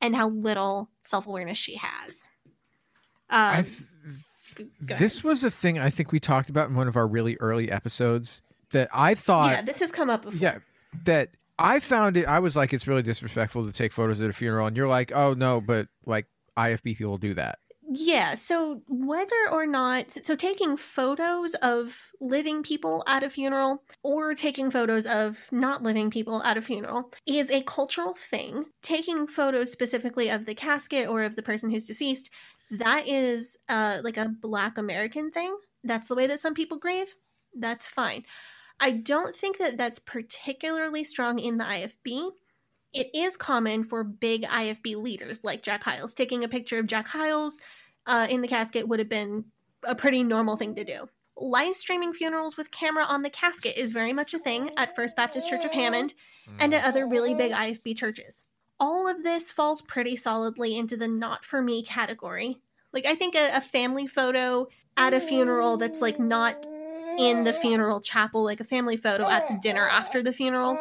and 0.00 0.14
how 0.14 0.28
little 0.28 0.90
self 1.00 1.26
awareness 1.26 1.56
she 1.56 1.76
has. 1.76 2.28
Um, 3.30 3.64
this 4.80 5.22
was 5.24 5.44
a 5.44 5.50
thing 5.50 5.78
I 5.78 5.90
think 5.90 6.12
we 6.12 6.20
talked 6.20 6.50
about 6.50 6.68
in 6.68 6.74
one 6.74 6.88
of 6.88 6.96
our 6.96 7.06
really 7.06 7.36
early 7.40 7.70
episodes 7.70 8.42
that 8.70 8.88
I 8.92 9.14
thought, 9.14 9.50
yeah, 9.50 9.62
this 9.62 9.80
has 9.80 9.92
come 9.92 10.10
up 10.10 10.22
before. 10.22 10.38
yeah, 10.38 10.58
that 11.04 11.30
I 11.58 11.80
found 11.80 12.16
it. 12.16 12.26
I 12.26 12.38
was 12.40 12.56
like, 12.56 12.72
it's 12.72 12.86
really 12.86 13.02
disrespectful 13.02 13.66
to 13.66 13.72
take 13.72 13.92
photos 13.92 14.20
at 14.20 14.30
a 14.30 14.32
funeral, 14.32 14.66
and 14.66 14.76
you're 14.76 14.88
like, 14.88 15.12
oh 15.12 15.34
no, 15.34 15.60
but 15.60 15.88
like 16.04 16.26
IFB 16.56 16.96
people 16.96 17.18
do 17.18 17.34
that. 17.34 17.58
Yeah, 17.88 18.34
so 18.34 18.82
whether 18.88 19.48
or 19.50 19.64
not, 19.64 20.10
so 20.10 20.34
taking 20.34 20.76
photos 20.76 21.54
of 21.54 21.96
living 22.20 22.64
people 22.64 23.04
at 23.06 23.22
a 23.22 23.30
funeral 23.30 23.84
or 24.02 24.34
taking 24.34 24.72
photos 24.72 25.06
of 25.06 25.38
not 25.52 25.84
living 25.84 26.10
people 26.10 26.42
at 26.42 26.56
a 26.56 26.62
funeral 26.62 27.12
is 27.26 27.48
a 27.48 27.62
cultural 27.62 28.14
thing. 28.14 28.64
Taking 28.82 29.28
photos 29.28 29.70
specifically 29.70 30.28
of 30.28 30.46
the 30.46 30.54
casket 30.54 31.08
or 31.08 31.22
of 31.22 31.36
the 31.36 31.42
person 31.42 31.70
who's 31.70 31.84
deceased, 31.84 32.28
that 32.70 33.06
is 33.06 33.56
uh, 33.68 33.98
like 34.02 34.16
a 34.16 34.28
Black 34.28 34.78
American 34.78 35.30
thing. 35.30 35.56
That's 35.84 36.08
the 36.08 36.14
way 36.14 36.26
that 36.26 36.40
some 36.40 36.54
people 36.54 36.78
grieve. 36.78 37.14
That's 37.54 37.86
fine. 37.86 38.24
I 38.80 38.90
don't 38.90 39.34
think 39.34 39.58
that 39.58 39.76
that's 39.76 39.98
particularly 39.98 41.04
strong 41.04 41.38
in 41.38 41.58
the 41.58 41.64
IFB 41.64 42.32
it 42.96 43.10
is 43.14 43.36
common 43.36 43.84
for 43.84 44.02
big 44.02 44.44
IFB 44.44 44.96
leaders 44.96 45.44
like 45.44 45.62
Jack 45.62 45.84
Hyles. 45.84 46.14
Taking 46.14 46.42
a 46.42 46.48
picture 46.48 46.78
of 46.78 46.86
Jack 46.86 47.08
Hyles 47.08 47.60
uh, 48.06 48.26
in 48.30 48.40
the 48.40 48.48
casket 48.48 48.88
would 48.88 48.98
have 48.98 49.08
been 49.08 49.44
a 49.84 49.94
pretty 49.94 50.22
normal 50.22 50.56
thing 50.56 50.74
to 50.76 50.84
do. 50.84 51.06
Live 51.36 51.76
streaming 51.76 52.14
funerals 52.14 52.56
with 52.56 52.70
camera 52.70 53.04
on 53.04 53.22
the 53.22 53.28
casket 53.28 53.76
is 53.76 53.92
very 53.92 54.14
much 54.14 54.32
a 54.32 54.38
thing 54.38 54.70
at 54.78 54.96
First 54.96 55.14
Baptist 55.14 55.50
Church 55.50 55.66
of 55.66 55.72
Hammond 55.72 56.14
and 56.58 56.72
at 56.72 56.84
other 56.84 57.06
really 57.06 57.34
big 57.34 57.52
IFB 57.52 57.94
churches. 57.98 58.46
All 58.78 59.08
of 59.08 59.22
this 59.22 59.52
falls 59.52 59.82
pretty 59.82 60.16
solidly 60.16 60.76
into 60.76 60.96
the 60.96 61.08
not 61.08 61.44
for 61.44 61.62
me 61.62 61.82
category. 61.82 62.58
Like, 62.92 63.06
I 63.06 63.14
think 63.14 63.34
a, 63.34 63.56
a 63.56 63.60
family 63.60 64.06
photo 64.06 64.68
at 64.96 65.14
a 65.14 65.20
funeral 65.20 65.76
that's 65.76 66.00
like 66.00 66.18
not 66.18 66.64
in 67.18 67.44
the 67.44 67.52
funeral 67.52 68.00
chapel, 68.00 68.44
like 68.44 68.60
a 68.60 68.64
family 68.64 68.96
photo 68.96 69.28
at 69.28 69.48
the 69.48 69.58
dinner 69.62 69.88
after 69.88 70.22
the 70.22 70.32
funeral, 70.32 70.78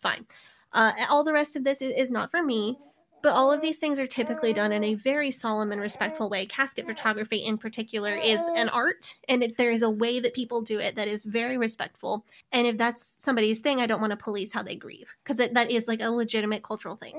fine. 0.00 0.26
Uh, 0.72 0.92
all 1.10 1.24
the 1.24 1.32
rest 1.32 1.56
of 1.56 1.64
this 1.64 1.82
is, 1.82 1.92
is 1.96 2.10
not 2.10 2.30
for 2.30 2.42
me, 2.42 2.78
but 3.22 3.34
all 3.34 3.52
of 3.52 3.60
these 3.60 3.78
things 3.78 3.98
are 3.98 4.06
typically 4.06 4.52
done 4.52 4.72
in 4.72 4.82
a 4.82 4.94
very 4.94 5.30
solemn 5.30 5.72
and 5.72 5.80
respectful 5.80 6.28
way. 6.28 6.44
Casket 6.46 6.86
photography, 6.86 7.38
in 7.38 7.56
particular, 7.56 8.14
is 8.14 8.40
an 8.56 8.68
art, 8.68 9.16
and 9.28 9.42
it, 9.42 9.56
there 9.56 9.70
is 9.70 9.82
a 9.82 9.90
way 9.90 10.20
that 10.20 10.34
people 10.34 10.60
do 10.62 10.78
it 10.78 10.96
that 10.96 11.08
is 11.08 11.24
very 11.24 11.56
respectful. 11.56 12.24
And 12.50 12.66
if 12.66 12.76
that's 12.76 13.16
somebody's 13.20 13.60
thing, 13.60 13.80
I 13.80 13.86
don't 13.86 14.00
want 14.00 14.10
to 14.10 14.16
police 14.16 14.52
how 14.52 14.62
they 14.62 14.76
grieve 14.76 15.16
because 15.22 15.38
that 15.38 15.70
is 15.70 15.88
like 15.88 16.02
a 16.02 16.10
legitimate 16.10 16.62
cultural 16.62 16.96
thing. 16.96 17.14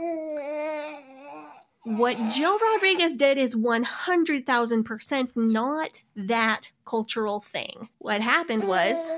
What 1.85 2.17
Jill 2.29 2.57
Rodriguez 2.59 3.15
did 3.15 3.37
is 3.37 3.55
100,000% 3.55 5.29
not 5.35 6.01
that 6.15 6.71
cultural 6.85 7.41
thing. 7.41 7.89
What 7.97 8.21
happened 8.21 8.67
was 8.69 9.11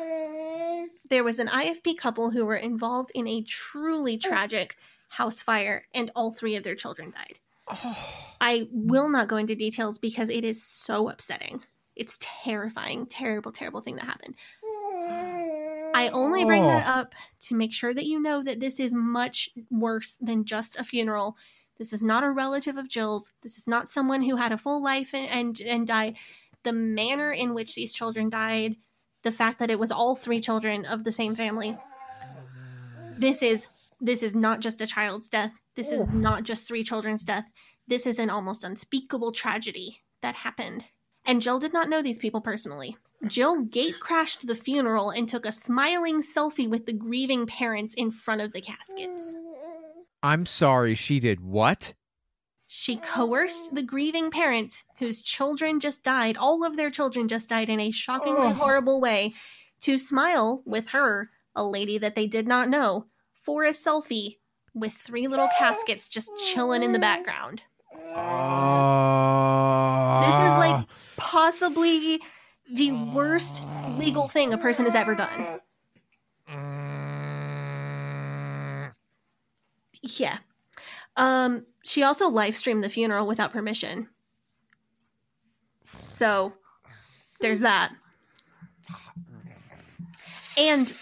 there 1.10 1.24
was 1.24 1.38
an 1.38 1.48
IFB 1.48 1.98
couple 1.98 2.32
who 2.32 2.44
were 2.44 2.56
involved 2.56 3.12
in 3.14 3.28
a 3.28 3.44
truly 3.44 4.18
tragic 4.18 4.78
house 5.10 5.42
fire, 5.42 5.86
and 5.94 6.12
all 6.16 6.32
three 6.32 6.56
of 6.56 6.64
their 6.64 6.76
children 6.76 7.12
died. 7.12 7.40
Oh. 7.68 7.98
I 8.40 8.68
will 8.72 9.10
not 9.10 9.28
go 9.28 9.38
into 9.38 9.56
details 9.56 9.98
because 9.98 10.30
it 10.30 10.44
is 10.44 10.62
so 10.62 11.10
upsetting. 11.10 11.64
It's 11.96 12.18
terrifying, 12.20 13.06
terrible, 13.08 13.52
terrible 13.52 13.82
thing 13.82 13.96
that 13.96 14.06
happened. 14.06 14.36
I 15.96 16.10
only 16.12 16.44
bring 16.44 16.64
that 16.64 16.86
oh. 16.88 17.00
up 17.00 17.16
to 17.42 17.56
make 17.56 17.74
sure 17.74 17.94
that 17.94 18.06
you 18.06 18.22
know 18.22 18.44
that 18.44 18.60
this 18.60 18.80
is 18.80 18.94
much 18.94 19.50
worse 19.72 20.18
than 20.20 20.44
just 20.44 20.76
a 20.76 20.84
funeral. 20.84 21.38
This 21.78 21.94
is 21.94 22.04
not 22.04 22.24
a 22.24 22.32
relative 22.32 22.78
of 22.78 22.90
Jill's. 22.90 23.34
This 23.44 23.58
is 23.58 23.66
not 23.66 23.90
someone 23.90 24.24
who 24.24 24.36
had 24.36 24.52
a 24.52 24.58
full 24.58 24.84
life 24.84 25.14
and 25.14 25.30
and, 25.30 25.62
and 25.62 25.88
died. 25.88 26.16
The 26.64 26.74
manner 26.74 27.32
in 27.32 27.54
which 27.54 27.76
these 27.76 27.94
children 27.94 28.30
died, 28.30 28.76
the 29.24 29.32
fact 29.32 29.60
that 29.60 29.72
it 29.72 29.80
was 29.80 29.92
all 29.92 30.16
three 30.16 30.42
children 30.42 30.86
of 30.86 31.04
the 31.04 31.12
same 31.12 31.36
family. 31.36 31.78
This 33.18 33.42
is 33.42 33.68
this 34.00 34.24
is 34.24 34.36
not 34.36 34.60
just 34.60 34.82
a 34.82 34.88
child's 34.88 35.30
death. 35.30 35.52
This 35.76 35.92
is 35.92 36.04
not 36.08 36.44
just 36.44 36.68
three 36.68 36.84
children's 36.84 37.24
death. 37.24 37.46
This 37.88 38.06
is 38.08 38.20
an 38.20 38.30
almost 38.30 38.64
unspeakable 38.64 39.32
tragedy 39.32 40.02
that 40.22 40.36
happened. 40.36 40.86
And 41.26 41.42
Jill 41.42 41.60
did 41.60 41.74
not 41.74 41.90
know 41.90 42.02
these 42.02 42.20
people 42.20 42.42
personally. 42.42 42.98
Jill 43.28 43.62
gate 43.62 44.00
crashed 44.00 44.46
the 44.46 44.56
funeral 44.56 45.10
and 45.10 45.28
took 45.28 45.46
a 45.46 45.52
smiling 45.52 46.22
selfie 46.22 46.70
with 46.70 46.86
the 46.86 46.94
grieving 46.94 47.48
parents 47.48 47.94
in 47.94 48.12
front 48.12 48.42
of 48.42 48.54
the 48.54 48.62
caskets. 48.62 49.36
I'm 50.22 50.46
sorry, 50.46 50.96
she 50.96 51.20
did 51.20 51.40
what? 51.40 51.94
She 52.68 52.98
coerced 52.98 53.74
the 53.74 53.84
grieving 53.84 54.32
parent 54.32 54.84
whose 54.98 55.22
children 55.22 55.80
just 55.80 56.04
died, 56.04 56.36
all 56.38 56.66
of 56.66 56.76
their 56.76 56.90
children 56.90 57.28
just 57.28 57.50
died 57.50 57.70
in 57.70 57.80
a 57.80 57.92
shockingly 57.92 58.52
horrible 58.52 59.00
way, 59.00 59.34
to 59.82 59.98
smile 59.98 60.62
with 60.66 60.90
her, 60.90 61.30
a 61.56 61.64
lady 61.64 61.98
that 61.98 62.16
they 62.16 62.28
did 62.28 62.48
not 62.48 62.70
know, 62.70 63.06
for 63.46 63.64
a 63.64 63.72
selfie 63.72 64.38
with 64.74 64.94
three 64.94 65.28
little 65.28 65.50
caskets 65.58 66.08
just 66.10 66.32
chilling 66.38 66.84
in 66.84 66.92
the 66.92 67.00
background. 67.00 67.62
Oh. 68.16 69.36
This 70.26 70.36
is 70.36 70.58
like 70.58 70.86
possibly 71.16 72.20
the 72.74 72.92
worst 72.92 73.64
legal 73.98 74.28
thing 74.28 74.54
a 74.54 74.58
person 74.58 74.86
has 74.86 74.96
ever 74.96 75.16
done. 75.16 75.60
Yeah. 80.02 80.40
Um, 81.16 81.66
she 81.84 82.04
also 82.04 82.30
live 82.30 82.56
streamed 82.56 82.84
the 82.84 82.90
funeral 82.90 83.26
without 83.28 83.54
permission. 83.54 84.10
So 86.02 86.54
there's 87.40 87.62
that. 87.62 87.94
And 90.58 90.94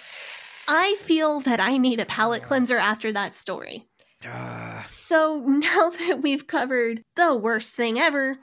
I 0.67 0.97
feel 1.01 1.39
that 1.41 1.59
I 1.59 1.77
need 1.77 1.99
a 1.99 2.05
palate 2.05 2.43
cleanser 2.43 2.77
after 2.77 3.11
that 3.11 3.35
story. 3.35 3.87
Ah. 4.25 4.83
So 4.85 5.37
now 5.47 5.89
that 5.89 6.21
we've 6.21 6.47
covered 6.47 7.03
the 7.15 7.35
worst 7.35 7.75
thing 7.75 7.99
ever, 7.99 8.37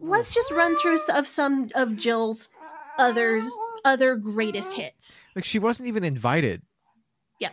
let's 0.00 0.34
just 0.34 0.50
run 0.50 0.76
through 0.76 0.98
of 1.12 1.28
some 1.28 1.70
of 1.74 1.96
Jill's 1.96 2.48
others 2.98 3.48
other 3.84 4.16
greatest 4.16 4.74
hits. 4.74 5.20
Like 5.34 5.44
she 5.44 5.58
wasn't 5.58 5.88
even 5.88 6.04
invited. 6.04 6.62
Yeah. 7.38 7.50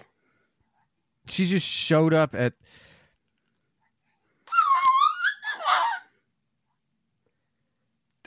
She 1.27 1.45
just 1.45 1.65
showed 1.65 2.13
up 2.13 2.35
at 2.35 2.53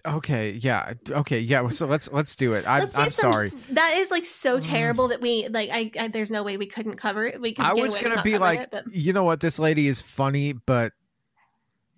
Okay, 0.06 0.52
yeah. 0.52 0.94
Okay, 1.08 1.38
yeah. 1.38 1.68
So 1.70 1.86
let's 1.86 2.10
let's 2.12 2.34
do 2.34 2.54
it. 2.54 2.66
I, 2.66 2.80
Let's 2.80 2.94
do 2.94 3.02
I'm 3.02 3.10
some- 3.10 3.32
sorry. 3.32 3.52
That 3.70 3.96
is 3.96 4.10
like 4.10 4.26
so 4.26 4.58
mm. 4.58 4.62
terrible 4.62 5.08
that 5.08 5.20
we 5.20 5.48
like. 5.48 5.70
I, 5.72 5.90
I 5.98 6.08
there's 6.08 6.30
no 6.30 6.42
way 6.42 6.56
we 6.56 6.66
couldn't 6.66 6.96
cover 6.96 7.26
it. 7.26 7.40
We 7.40 7.52
could. 7.52 7.64
I 7.64 7.74
was 7.74 7.96
gonna 7.96 8.22
be 8.22 8.38
like, 8.38 8.68
it, 8.72 8.84
you 8.92 9.12
know 9.12 9.24
what? 9.24 9.40
This 9.40 9.58
lady 9.58 9.86
is 9.86 10.00
funny, 10.00 10.52
but 10.52 10.92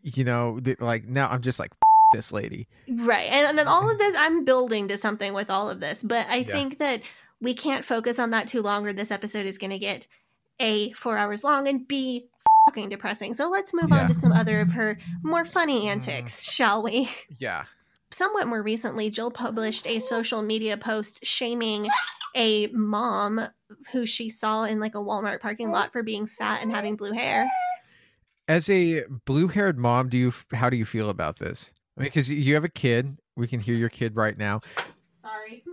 you 0.03 0.25
know, 0.25 0.59
th- 0.59 0.81
like 0.81 1.07
now 1.07 1.29
I'm 1.29 1.43
just 1.43 1.59
like 1.59 1.73
this 2.13 2.33
lady. 2.33 2.69
Right. 2.89 3.27
And, 3.31 3.49
and 3.49 3.59
then 3.59 3.69
all 3.69 3.91
of 3.91 3.99
this, 3.99 4.15
I'm 4.19 4.45
building 4.45 4.89
to 4.89 4.99
something 4.99 5.33
with 5.33 5.51
all 5.51 5.71
of 5.71 5.81
this, 5.81 6.03
but 6.03 6.27
I 6.29 6.43
think 6.43 6.79
that 6.79 7.03
we 7.41 7.55
can't 7.55 7.85
focus 7.85 8.19
on 8.19 8.31
that 8.31 8.47
too 8.47 8.63
long 8.63 8.87
or 8.87 8.93
this 8.93 9.11
episode 9.11 9.47
is 9.47 9.59
going 9.59 9.71
to 9.71 9.79
get 9.79 10.07
A, 10.61 10.93
four 10.93 11.17
hours 11.17 11.43
long, 11.43 11.67
and 11.67 11.89
B, 11.89 12.29
fucking 12.69 12.89
depressing. 12.89 13.35
So 13.35 13.49
let's 13.49 13.75
move 13.75 13.91
Yeah. 13.91 14.03
on 14.03 14.09
to 14.09 14.15
some 14.15 14.33
other 14.33 14.61
of 14.61 14.73
her 14.73 14.99
more 15.23 15.45
funny 15.45 15.89
antics, 15.89 16.43
mm. 16.43 16.53
shall 16.53 16.83
we? 16.83 17.11
Yeah. 17.39 17.65
Somewhat 18.13 18.47
more 18.47 18.63
recently, 18.63 19.11
Jill 19.11 19.31
published 19.31 19.87
a 19.87 19.99
social 19.99 20.43
media 20.43 20.77
post 20.77 21.25
shaming 21.25 21.89
a 22.35 22.67
mom 22.69 23.49
who 23.91 24.07
she 24.07 24.29
saw 24.29 24.65
in 24.65 24.81
like 24.81 24.95
a 24.95 24.99
Walmart 24.99 25.41
parking 25.41 25.71
lot 25.71 25.93
for 25.93 26.03
being 26.03 26.27
fat 26.27 26.63
and 26.63 26.71
having 26.71 26.97
blue 26.97 27.13
hair. 27.13 27.51
As 28.49 28.69
a 28.69 29.05
blue-haired 29.25 29.79
mom, 29.79 30.09
do 30.09 30.19
you 30.19 30.33
how 30.53 30.69
do 30.69 30.77
you 30.77 30.85
feel 30.85 31.09
about 31.09 31.39
this? 31.39 31.73
I 31.97 32.03
mean, 32.03 32.07
because 32.09 32.29
you 32.29 32.55
have 32.55 32.65
a 32.65 32.69
kid. 32.69 33.17
We 33.35 33.47
can 33.47 33.61
hear 33.61 33.75
your 33.75 33.89
kid 33.89 34.15
right 34.15 34.37
now. 34.37 34.61
Sorry. 35.17 35.65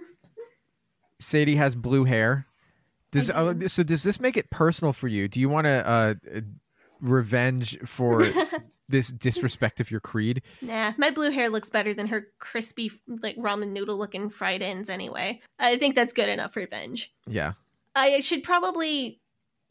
Sadie 1.19 1.55
has 1.55 1.75
blue 1.75 2.05
hair. 2.05 2.45
Does 3.11 3.29
uh, 3.29 3.67
so? 3.67 3.83
Does 3.83 4.03
this 4.03 4.19
make 4.19 4.37
it 4.37 4.49
personal 4.49 4.93
for 4.93 5.07
you? 5.07 5.27
Do 5.27 5.39
you 5.41 5.49
want 5.49 5.65
to 5.65 5.87
uh, 5.87 6.13
revenge 7.01 7.79
for 7.85 8.23
this 8.89 9.09
disrespect 9.09 9.79
of 9.79 9.91
your 9.91 10.01
creed? 10.01 10.41
Nah, 10.61 10.93
my 10.97 11.11
blue 11.11 11.31
hair 11.31 11.49
looks 11.49 11.69
better 11.69 11.93
than 11.93 12.07
her 12.07 12.27
crispy, 12.39 12.91
like 13.07 13.37
ramen 13.37 13.69
noodle 13.69 13.97
looking 13.97 14.29
fried 14.29 14.61
ends 14.61 14.89
anyway. 14.89 15.41
I 15.57 15.77
think 15.77 15.95
that's 15.95 16.13
good 16.13 16.29
enough 16.29 16.55
revenge. 16.55 17.13
Yeah. 17.25 17.53
I 17.95 18.19
should 18.19 18.43
probably 18.43 19.21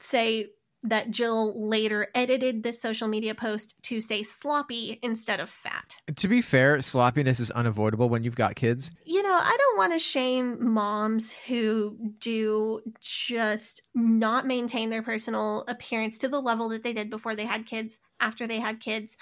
say 0.00 0.50
that 0.82 1.10
Jill 1.10 1.68
later 1.68 2.08
edited 2.14 2.62
this 2.62 2.80
social 2.80 3.08
media 3.08 3.34
post 3.34 3.74
to 3.84 4.00
say 4.00 4.22
sloppy 4.22 4.98
instead 5.02 5.40
of 5.40 5.50
fat. 5.50 5.96
To 6.16 6.28
be 6.28 6.40
fair, 6.40 6.80
sloppiness 6.82 7.40
is 7.40 7.50
unavoidable 7.50 8.08
when 8.08 8.22
you've 8.22 8.36
got 8.36 8.54
kids. 8.54 8.90
You 9.04 9.22
know, 9.22 9.32
I 9.32 9.56
don't 9.56 9.78
want 9.78 9.92
to 9.92 9.98
shame 9.98 10.72
moms 10.72 11.32
who 11.32 11.96
do 12.18 12.80
just 13.00 13.82
not 13.94 14.46
maintain 14.46 14.90
their 14.90 15.02
personal 15.02 15.64
appearance 15.68 16.18
to 16.18 16.28
the 16.28 16.40
level 16.40 16.68
that 16.70 16.82
they 16.82 16.92
did 16.92 17.10
before 17.10 17.34
they 17.34 17.46
had 17.46 17.66
kids, 17.66 18.00
after 18.20 18.46
they 18.46 18.60
had 18.60 18.80
kids. 18.80 19.16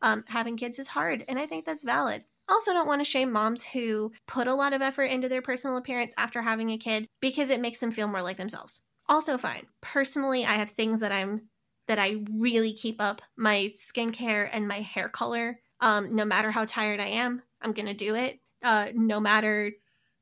Um, 0.00 0.24
having 0.28 0.56
kids 0.56 0.78
is 0.78 0.88
hard, 0.88 1.24
and 1.26 1.40
I 1.40 1.46
think 1.46 1.64
that's 1.64 1.82
valid. 1.82 2.22
Also, 2.48 2.72
don't 2.72 2.86
want 2.86 3.00
to 3.00 3.04
shame 3.04 3.32
moms 3.32 3.64
who 3.64 4.12
put 4.26 4.46
a 4.46 4.54
lot 4.54 4.72
of 4.72 4.80
effort 4.80 5.04
into 5.04 5.28
their 5.28 5.42
personal 5.42 5.76
appearance 5.76 6.14
after 6.16 6.40
having 6.40 6.70
a 6.70 6.78
kid 6.78 7.08
because 7.20 7.50
it 7.50 7.60
makes 7.60 7.80
them 7.80 7.90
feel 7.90 8.08
more 8.08 8.22
like 8.22 8.38
themselves. 8.38 8.82
Also, 9.08 9.38
fine. 9.38 9.66
Personally, 9.80 10.44
I 10.44 10.54
have 10.54 10.70
things 10.70 11.00
that 11.00 11.12
I'm 11.12 11.48
that 11.86 11.98
I 11.98 12.22
really 12.30 12.74
keep 12.74 13.00
up 13.00 13.22
my 13.36 13.72
skincare 13.74 14.48
and 14.52 14.68
my 14.68 14.80
hair 14.80 15.08
color. 15.08 15.58
Um, 15.80 16.14
no 16.14 16.24
matter 16.24 16.50
how 16.50 16.66
tired 16.66 17.00
I 17.00 17.06
am, 17.06 17.42
I'm 17.62 17.72
gonna 17.72 17.94
do 17.94 18.14
it. 18.14 18.40
Uh, 18.62 18.88
no 18.94 19.20
matter 19.20 19.72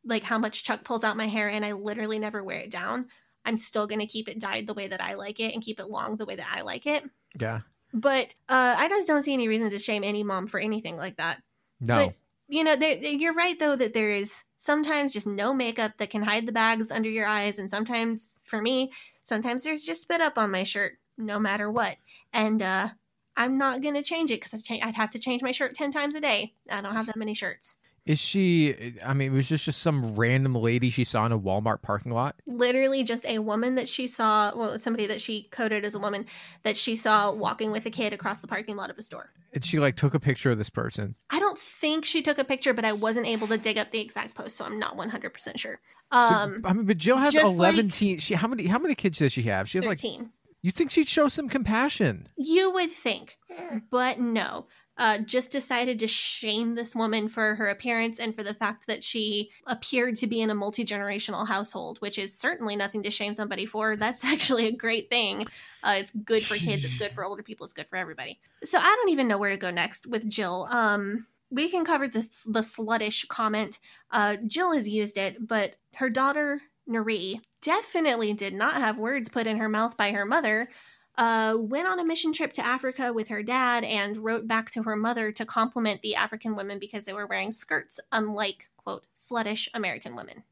like 0.05 0.23
how 0.23 0.39
much 0.39 0.63
Chuck 0.63 0.85
pulls 0.85 1.03
out 1.03 1.17
my 1.17 1.27
hair 1.27 1.49
and 1.49 1.65
I 1.65 1.73
literally 1.73 2.21
never 2.21 2.45
wear 2.45 2.59
it 2.59 2.71
down, 2.71 3.07
I'm 3.45 3.59
still 3.59 3.89
gonna 3.89 4.07
keep 4.07 4.29
it 4.29 4.39
dyed 4.39 4.67
the 4.67 4.75
way 4.75 4.87
that 4.87 5.03
I 5.03 5.15
like 5.15 5.41
it 5.41 5.55
and 5.55 5.63
keep 5.63 5.81
it 5.81 5.91
long 5.91 6.17
the 6.17 6.27
way 6.27 6.37
that 6.37 6.47
I 6.53 6.63
like 6.63 6.87
it. 6.87 7.03
Yeah. 7.41 7.61
But 7.93 8.35
uh, 8.49 8.77
I 8.79 8.89
just 8.89 9.09
don't 9.09 9.23
see 9.23 9.33
any 9.33 9.49
reason 9.49 9.71
to 9.71 9.79
shame 9.79 10.05
any 10.05 10.23
mom 10.23 10.47
for 10.47 10.61
anything 10.61 10.97
like 10.97 11.17
that. 11.17 11.43
No. 11.81 12.07
But, 12.07 12.15
you 12.49 12.63
know, 12.63 12.77
there, 12.77 12.97
you're 12.97 13.35
right 13.35 13.59
though 13.59 13.75
that 13.75 13.95
there 13.95 14.13
is 14.13 14.45
sometimes 14.57 15.13
just 15.13 15.27
no 15.27 15.53
makeup 15.55 15.93
that 15.99 16.11
can 16.11 16.23
hide 16.23 16.47
the 16.47 16.53
bags 16.53 16.91
under 16.91 17.09
your 17.09 17.27
eyes, 17.27 17.59
and 17.59 17.71
sometimes, 17.71 18.37
for 18.45 18.61
me, 18.61 18.93
sometimes 19.23 19.65
there's 19.65 19.85
just 19.85 20.03
spit 20.03 20.21
up 20.21 20.39
on 20.39 20.51
my 20.51 20.63
shirt, 20.63 20.99
no 21.19 21.39
matter 21.39 21.71
what. 21.71 21.97
And 22.33 22.63
uh, 22.63 22.89
I'm 23.37 23.59
not 23.59 23.83
gonna 23.83 24.03
change 24.03 24.31
it 24.31 24.41
because 24.41 24.63
cha- 24.63 24.79
I'd 24.83 24.95
have 24.95 25.11
to 25.11 25.19
change 25.19 25.43
my 25.43 25.53
shirt 25.53 25.75
ten 25.75 25.91
times 25.91 26.15
a 26.15 26.21
day. 26.21 26.55
I 26.71 26.81
don't 26.81 26.95
have 26.95 27.07
that 27.07 27.17
many 27.17 27.35
shirts. 27.35 27.77
Is 28.07 28.21
she? 28.21 28.95
I 29.05 29.15
mean, 29.15 29.33
it 29.33 29.35
was 29.35 29.49
this 29.49 29.65
just 29.65 29.83
some 29.83 30.15
random 30.15 30.55
lady 30.55 30.91
she 30.91 31.03
saw 31.05 31.27
in 31.27 31.33
a 31.33 31.39
Walmart 31.39 31.83
parking 31.83 32.13
lot? 32.13 32.37
Literally, 32.47 33.03
just 33.03 33.27
a 33.27 33.41
woman 33.41 33.75
that 33.75 33.89
she 33.89 34.07
saw, 34.07 34.53
well, 34.57 34.79
somebody 34.79 35.07
that 35.09 35.21
she 35.21 35.49
coded 35.51 35.85
as 35.85 35.95
a 35.97 35.99
woman 35.99 36.25
that 36.63 36.77
she 36.77 36.95
saw 36.95 37.33
walking 37.33 37.73
with 37.73 37.85
a 37.85 37.91
kid 37.91 38.13
across 38.13 38.39
the 38.41 38.47
parking 38.47 38.77
lot 38.77 38.91
of 38.91 38.97
a 38.99 39.03
store. 39.03 39.33
And 39.53 39.65
she 39.65 39.81
like 39.81 39.97
took 39.97 40.15
a 40.15 40.21
picture 40.21 40.53
of 40.53 40.59
this 40.59 40.71
person. 40.71 41.17
I 41.31 41.41
don't 41.41 41.59
think 41.59 42.05
she 42.05 42.23
took 42.23 42.39
a 42.39 42.45
picture, 42.45 42.73
but 42.73 42.85
I 42.85 42.93
wasn't 42.93 43.27
able 43.27 43.49
to 43.49 43.59
dig 43.59 43.77
up 43.77 43.91
the 43.91 44.01
exact 44.01 44.37
post, 44.37 44.57
so 44.57 44.65
I'm 44.65 44.79
not 44.79 44.97
100% 44.97 45.59
sure. 45.59 45.81
So, 46.13 46.19
Um, 46.19 46.63
I 46.65 46.73
mean, 46.75 46.87
but 46.87 46.99
Jill 46.99 47.17
has 47.17 47.35
eleven 47.35 47.87
like- 47.87 47.93
teen. 47.95 48.19
She 48.19 48.35
how 48.35 48.47
many 48.47 48.67
how 48.67 48.79
many 48.79 48.95
kids 48.95 49.19
does 49.19 49.33
she 49.33 49.43
have? 49.43 49.69
She 49.69 49.79
has 49.79 49.87
like 49.87 49.99
13. 49.99 50.31
You 50.63 50.71
think 50.73 50.91
she'd 50.91 51.07
show 51.09 51.29
some 51.29 51.49
compassion? 51.49 52.29
You 52.37 52.71
would 52.73 52.91
think, 52.91 53.39
but 53.91 54.19
no. 54.19 54.67
Uh, 54.99 55.19
just 55.19 55.51
decided 55.51 55.99
to 55.99 56.07
shame 56.07 56.75
this 56.75 56.95
woman 56.95 57.29
for 57.29 57.57
her 57.57 57.69
appearance 57.69 58.19
and 58.19 58.35
for 58.35 58.43
the 58.43 58.55
fact 58.55 58.87
that 58.87 59.05
she 59.05 59.51
appeared 59.67 60.17
to 60.17 60.27
be 60.27 60.41
in 60.41 60.49
a 60.49 60.55
multi 60.55 60.85
generational 60.85 61.47
household, 61.47 61.99
which 61.99 62.19
is 62.19 62.37
certainly 62.37 62.77
nothing 62.77 63.03
to 63.03 63.11
shame 63.11 63.35
somebody 63.35 63.67
for. 63.67 63.97
That's 63.97 64.25
actually 64.33 64.67
a 64.67 64.73
great 64.73 65.11
thing. 65.11 65.47
Uh, 65.83 65.97
it's 65.99 66.13
good 66.13 66.45
for 66.45 66.57
kids, 66.57 66.85
it's 66.85 66.97
good 66.97 67.13
for 67.13 67.25
older 67.25 67.43
people, 67.43 67.65
it's 67.65 67.75
good 67.75 67.89
for 67.89 67.97
everybody. 67.97 68.41
So 68.65 68.79
I 68.79 68.83
don't 68.83 69.11
even 69.11 69.29
know 69.29 69.39
where 69.39 69.51
to 69.51 69.57
go 69.57 69.71
next 69.71 70.07
with 70.07 70.29
Jill. 70.29 70.67
Um, 70.71 71.27
we 71.51 71.71
can 71.71 71.85
cover 71.85 72.09
this 72.09 72.45
the 72.45 72.61
sluttish 72.61 73.29
comment. 73.29 73.79
Uh, 74.11 74.37
Jill 74.47 74.73
has 74.73 74.89
used 74.89 75.17
it, 75.17 75.47
but 75.47 75.77
her 75.95 76.11
daughter 76.11 76.63
Nari 76.87 77.41
definitely 77.63 78.33
did 78.33 78.55
not 78.55 78.75
have 78.75 78.99
words 78.99 79.29
put 79.29 79.47
in 79.47 79.59
her 79.59 79.69
mouth 79.69 79.97
by 79.97 80.13
her 80.13 80.25
mother. 80.25 80.69
Uh, 81.19 81.57
went 81.59 81.89
on 81.89 81.99
a 81.99 82.05
mission 82.05 82.33
trip 82.33 82.53
to 82.53 82.65
Africa 82.67 83.13
with 83.13 83.29
her 83.29 83.43
dad 83.43 83.85
and 83.85 84.19
wrote 84.19 84.47
back 84.47 84.71
to 84.71 84.83
her 84.83 84.97
mother 84.97 85.33
to 85.33 85.47
compliment 85.47 86.03
the 86.03 86.15
African 86.15 86.55
women 86.57 86.79
because 86.79 87.07
they 87.07 87.15
were 87.15 87.27
wearing 87.27 87.53
skirts, 87.53 87.99
unlike 88.13 88.69
quote 88.77 89.05
sluttish 89.15 89.69
American 89.73 90.15
women. 90.15 90.43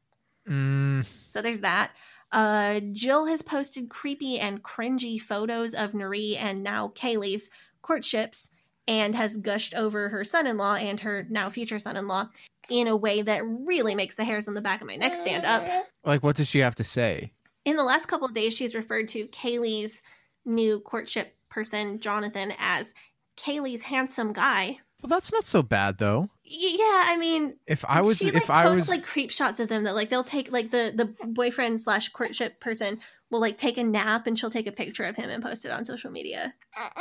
Mm, 0.49 1.05
So 1.29 1.41
there's 1.41 1.59
that. 1.59 1.91
Uh, 2.31 2.79
Jill 2.91 3.27
has 3.27 3.41
posted 3.41 3.89
creepy 3.89 4.39
and 4.39 4.63
cringy 4.63 5.21
photos 5.21 5.73
of 5.75 5.93
Nari 5.93 6.35
and 6.35 6.63
now 6.63 6.89
Kaylee's 6.95 7.49
courtships 7.81 8.49
and 8.87 9.15
has 9.15 9.37
gushed 9.37 9.73
over 9.75 10.09
her 10.09 10.23
son 10.23 10.47
in 10.47 10.57
law 10.57 10.75
and 10.75 10.99
her 11.01 11.25
now 11.29 11.49
future 11.49 11.79
son 11.79 11.95
in 11.95 12.07
law 12.07 12.29
in 12.69 12.87
a 12.87 12.95
way 12.95 13.21
that 13.21 13.43
really 13.45 13.93
makes 13.95 14.15
the 14.15 14.23
hairs 14.23 14.47
on 14.47 14.55
the 14.55 14.61
back 14.61 14.81
of 14.81 14.87
my 14.87 14.95
neck 14.95 15.15
stand 15.15 15.45
up. 15.45 15.85
like, 16.03 16.23
what 16.23 16.35
does 16.35 16.47
she 16.47 16.59
have 16.59 16.75
to 16.75 16.83
say? 16.83 17.31
In 17.63 17.77
the 17.77 17.83
last 17.83 18.07
couple 18.07 18.27
of 18.27 18.33
days, 18.33 18.55
she's 18.55 18.75
referred 18.75 19.07
to 19.09 19.27
Kaylee's 19.27 20.01
new 20.45 20.79
courtship 20.79 21.35
person, 21.49 21.99
Jonathan, 21.99 22.53
as 22.59 22.93
Kaylee's 23.37 23.83
handsome 23.83 24.33
guy. 24.33 24.79
Well, 25.01 25.09
that's 25.09 25.31
not 25.33 25.43
so 25.43 25.61
bad 25.61 25.97
though. 25.97 26.29
Yeah, 26.43 27.03
I 27.07 27.17
mean, 27.19 27.55
If 27.67 27.83
I 27.85 28.01
was, 28.01 28.17
she, 28.17 28.25
like, 28.25 28.35
if 28.35 28.49
I 28.49 28.63
posts, 28.63 28.81
was, 28.81 28.89
like 28.89 29.03
creep 29.03 29.31
shots 29.31 29.59
of 29.59 29.67
them 29.67 29.83
that 29.83 29.95
like 29.95 30.09
they'll 30.09 30.23
take 30.23 30.51
like 30.51 30.71
the 30.71 30.93
the 30.95 31.05
boyfriend 31.27 31.81
slash 31.81 32.09
courtship 32.09 32.59
person 32.59 32.99
will 33.31 33.39
like 33.41 33.57
take 33.57 33.77
a 33.77 33.83
nap 33.83 34.27
and 34.27 34.37
she'll 34.37 34.49
take 34.51 34.67
a 34.67 34.71
picture 34.71 35.03
of 35.03 35.15
him 35.15 35.29
and 35.29 35.43
post 35.43 35.65
it 35.65 35.71
on 35.71 35.83
social 35.85 36.11
media. 36.11 36.53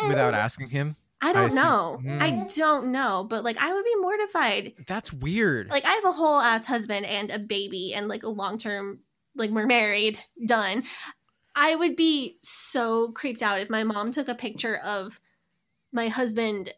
without 0.07 0.35
asking 0.35 0.69
him, 0.71 0.97
I 1.21 1.33
don't 1.33 1.47
assume- 1.47 1.63
know. 1.63 2.01
Mm. 2.05 2.21
I 2.21 2.31
don't 2.55 2.87
know, 2.93 3.27
but 3.29 3.45
like 3.45 3.59
I 3.59 3.73
would 3.73 3.85
be 3.85 3.97
mortified. 3.97 4.73
that's 4.87 5.13
weird. 5.13 5.69
Like 5.71 5.85
I 5.85 5.93
have 5.93 6.05
a 6.05 6.13
whole 6.13 6.41
ass 6.41 6.67
husband 6.67 7.07
and 7.07 7.31
a 7.31 7.39
baby 7.39 7.93
and 7.95 8.09
like 8.09 8.23
a 8.23 8.29
long 8.29 8.59
term 8.59 9.01
like 9.37 9.51
we're 9.51 9.67
married, 9.67 10.19
done. 10.47 10.85
I 11.57 11.75
would 11.75 11.97
be 11.97 12.37
so 12.41 13.13
creeped 13.13 13.43
out 13.43 13.61
if 13.61 13.71
my 13.71 13.85
mom 13.85 14.11
took 14.13 14.29
a 14.29 14.35
picture 14.35 14.77
of 14.77 15.21
my 15.93 16.09
husband 16.09 16.75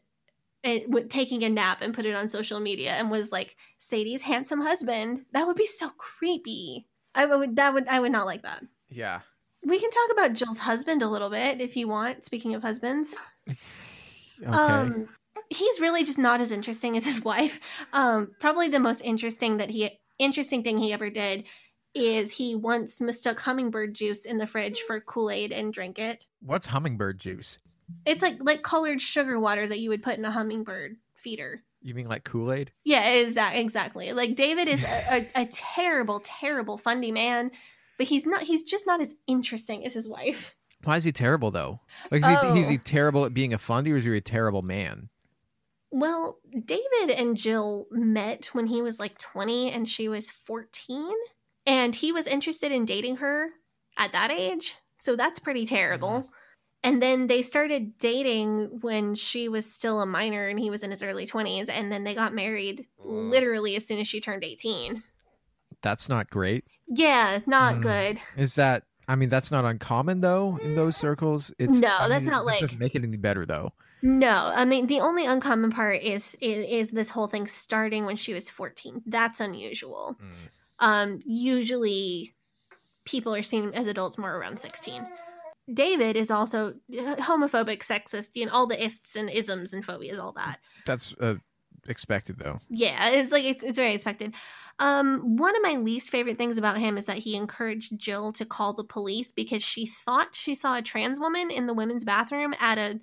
and 0.63 0.83
w- 0.83 1.07
taking 1.09 1.43
a 1.45 1.49
nap 1.49 1.81
and 1.81 1.95
put 1.95 2.05
it 2.07 2.15
on 2.15 2.29
social 2.29 2.61
media 2.61 2.93
and 2.93 3.11
was 3.11 3.33
like 3.33 3.57
Sadie's 3.79 4.23
handsome 4.23 4.61
husband. 4.63 5.25
That 5.33 5.47
would 5.47 5.57
be 5.57 5.67
so 5.67 5.91
creepy. 5.97 6.87
I 7.15 7.25
would 7.25 7.57
that 7.57 7.73
would 7.73 7.89
I 7.89 8.01
would 8.01 8.13
not 8.13 8.27
like 8.27 8.43
that. 8.43 8.63
yeah. 8.89 9.21
We 9.65 9.81
can 9.81 9.91
talk 9.91 10.11
about 10.13 10.35
Jill's 10.35 10.61
husband 10.61 11.03
a 11.03 11.09
little 11.09 11.31
bit 11.31 11.61
if 11.61 11.77
you 11.77 11.89
want. 11.89 12.25
Speaking 12.25 12.55
of 12.55 12.63
husbands, 12.63 13.17
Okay. 14.43 14.53
um, 14.53 15.09
he's 15.51 15.81
really 15.81 16.05
just 16.05 16.19
not 16.19 16.41
as 16.41 16.51
interesting 16.53 16.97
as 16.97 17.05
his 17.05 17.25
wife. 17.25 17.59
Um, 17.93 18.33
probably 18.39 18.69
the 18.69 18.79
most 18.79 19.01
interesting 19.01 19.57
that 19.57 19.71
he 19.71 19.99
interesting 20.19 20.63
thing 20.63 20.79
he 20.79 20.93
ever 20.93 21.11
did 21.11 21.45
is 21.97 22.33
he 22.33 22.55
once 22.55 23.01
mistook 23.01 23.41
hummingbird 23.41 23.95
juice 23.95 24.25
in 24.25 24.37
the 24.39 24.47
fridge 24.47 24.81
for 24.87 25.01
Kool 25.01 25.31
Aid 25.31 25.53
and 25.53 25.73
drank 25.73 25.99
it. 25.99 26.25
What's 26.41 26.67
hummingbird 26.67 27.19
juice? 27.19 27.59
It's 28.05 28.23
like 28.23 28.37
like 28.41 28.63
colored 28.63 29.01
sugar 29.01 29.39
water 29.41 29.67
that 29.67 29.79
you 29.81 29.91
would 29.91 30.03
put 30.03 30.19
in 30.19 30.25
a 30.25 30.31
hummingbird 30.31 30.97
feeder. 31.15 31.63
You 31.83 31.95
mean 31.95 32.09
like 32.09 32.25
Kool 32.25 32.53
Aid? 32.53 32.73
Yeah, 32.85 33.05
exa- 33.05 33.55
exactly. 33.57 34.13
Like 34.13 34.35
David 34.35 34.67
is 34.69 34.83
a, 34.85 35.29
a, 35.37 35.43
a 35.43 35.47
terrible, 35.47 36.21
terrible 36.25 36.79
fundy 36.79 37.13
man, 37.13 37.51
but 37.97 38.09
he's 38.09 38.27
not. 38.27 38.43
He's 38.43 38.63
just 38.65 38.87
not 38.87 39.01
as 39.01 39.15
interesting 39.29 39.87
as 39.87 39.95
his 39.95 40.09
wife. 40.09 40.57
Why 40.85 40.97
is 40.97 41.05
he 41.05 41.13
terrible 41.13 41.51
though? 41.51 41.81
Like, 42.11 42.23
is, 42.23 42.27
he, 42.29 42.37
Oh. 42.43 42.57
is 42.57 42.69
he 42.69 42.79
terrible 42.79 43.25
at 43.25 43.35
being 43.35 43.55
a 43.55 43.59
fundy, 43.59 43.93
or 43.93 43.97
is 43.97 44.05
he 44.05 44.17
a 44.17 44.21
terrible 44.21 44.63
man? 44.63 45.09
Well, 45.93 46.39
David 46.53 47.11
and 47.17 47.37
Jill 47.37 47.87
met 47.91 48.47
when 48.53 48.67
he 48.67 48.83
was 48.83 48.99
like 48.99 49.17
20 49.19 49.71
and 49.71 49.89
she 49.89 50.09
was 50.09 50.29
14. 50.31 51.09
And 51.67 51.95
he 51.95 52.13
was 52.13 52.27
interested 52.27 52.71
in 52.73 52.85
dating 52.85 53.17
her 53.17 53.51
at 53.99 54.13
that 54.13 54.31
age. 54.31 54.77
So 54.99 55.17
that's 55.17 55.39
pretty 55.39 55.67
terrible. 55.67 56.09
Mm-hmm. 56.09 56.29
And 56.85 57.03
then 57.03 57.27
they 57.27 57.43
started 57.43 57.99
dating 57.99 58.79
when 58.81 59.15
she 59.17 59.49
was 59.49 59.71
still 59.71 60.01
a 60.01 60.07
minor 60.07 60.47
and 60.47 60.59
he 60.61 60.71
was 60.71 60.83
in 60.85 60.91
his 60.93 61.03
early 61.03 61.27
20s. 61.27 61.69
And 61.69 61.91
then 61.91 62.05
they 62.05 62.15
got 62.15 62.33
married 62.33 62.87
mm. 63.05 63.31
literally 63.31 63.75
as 63.75 63.85
soon 63.87 63.99
as 63.99 64.07
she 64.07 64.21
turned 64.21 64.45
18. 64.45 65.03
That's 65.83 66.09
not 66.09 66.31
great. 66.31 66.65
Yeah, 66.89 67.41
not 67.47 67.77
Mm. 67.77 67.83
good. 67.83 68.21
Is 68.37 68.55
that? 68.55 68.85
I 69.09 69.17
mean, 69.17 69.29
that's 69.29 69.51
not 69.51 69.65
uncommon 69.65 70.21
though 70.21 70.59
in 70.63 70.77
those 70.77 70.97
mm. 70.97 71.01
circles. 71.01 71.53
It's 71.59 71.79
No, 71.81 71.89
I 71.99 72.09
that's 72.09 72.25
mean, 72.25 72.33
not 72.33 72.47
like- 72.47 72.61
doesn't 72.61 72.79
make 72.79 72.95
it 72.95 73.03
any 73.03 73.17
better 73.17 73.45
though. 73.45 73.73
No, 74.03 74.53
I 74.55 74.65
mean 74.65 74.87
the 74.87 75.01
only 75.01 75.25
uncommon 75.27 75.71
part 75.73 76.03
is, 76.03 76.37
is 76.41 76.67
is 76.69 76.91
this 76.91 77.11
whole 77.11 77.27
thing 77.27 77.47
starting 77.49 78.05
when 78.05 78.15
she 78.17 78.35
was 78.35 78.49
14. 78.49 79.03
That's 79.07 79.41
unusual. 79.41 80.17
Mm. 80.23 80.35
Um 80.79 81.21
usually 81.25 82.35
people 83.05 83.35
are 83.35 83.43
seen 83.43 83.73
as 83.73 83.87
adults 83.87 84.19
more 84.19 84.35
around 84.35 84.61
16. 84.61 85.07
David 85.73 86.17
is 86.17 86.31
also 86.31 86.75
homophobic, 86.93 87.81
sexist, 87.81 88.31
you 88.35 88.47
know, 88.47 88.53
all 88.53 88.67
the 88.67 88.83
ists 88.83 89.17
and 89.17 89.29
isms 89.31 89.73
and 89.73 89.85
phobias, 89.85 90.19
all 90.19 90.33
that. 90.33 90.59
That's 90.85 91.15
uh, 91.21 91.37
expected 91.89 92.39
though. 92.39 92.61
Yeah, 92.69 93.11
it's 93.11 93.33
like 93.33 93.45
it's 93.45 93.65
it's 93.65 93.79
very 93.79 93.95
expected. 93.95 94.35
Um, 94.79 95.37
one 95.37 95.57
of 95.57 95.63
my 95.63 95.77
least 95.77 96.11
favorite 96.11 96.37
things 96.37 96.59
about 96.59 96.79
him 96.79 96.99
is 96.99 97.07
that 97.07 97.19
he 97.19 97.35
encouraged 97.35 97.99
Jill 97.99 98.33
to 98.35 98.45
call 98.45 98.75
the 98.75 98.85
police 98.85 99.33
because 99.33 99.63
she 99.63 99.87
thought 99.87 100.35
she 100.37 100.55
saw 100.55 100.77
a 100.77 100.83
trans 100.83 101.19
woman 101.19 101.51
in 101.51 101.67
the 101.67 101.75
women's 101.75 102.05
bathroom 102.05 102.55
at 102.61 102.77
a, 102.77 103.01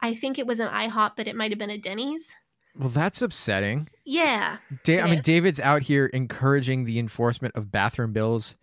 I 0.00 0.14
think 0.14 0.38
it 0.38 0.46
was 0.46 0.58
an 0.58 0.68
IHOP, 0.68 1.12
but 1.16 1.28
it 1.28 1.36
might 1.36 1.52
have 1.52 1.58
been 1.58 1.70
a 1.70 1.78
Denny's. 1.78 2.34
Well, 2.76 2.88
that's 2.88 3.22
upsetting. 3.22 3.88
Yeah, 4.04 4.58
Da- 4.82 5.00
I 5.00 5.04
mean, 5.04 5.14
is. 5.18 5.22
David's 5.24 5.60
out 5.60 5.82
here 5.82 6.06
encouraging 6.06 6.84
the 6.84 6.98
enforcement 6.98 7.54
of 7.56 7.70
bathroom 7.70 8.12
bills 8.12 8.56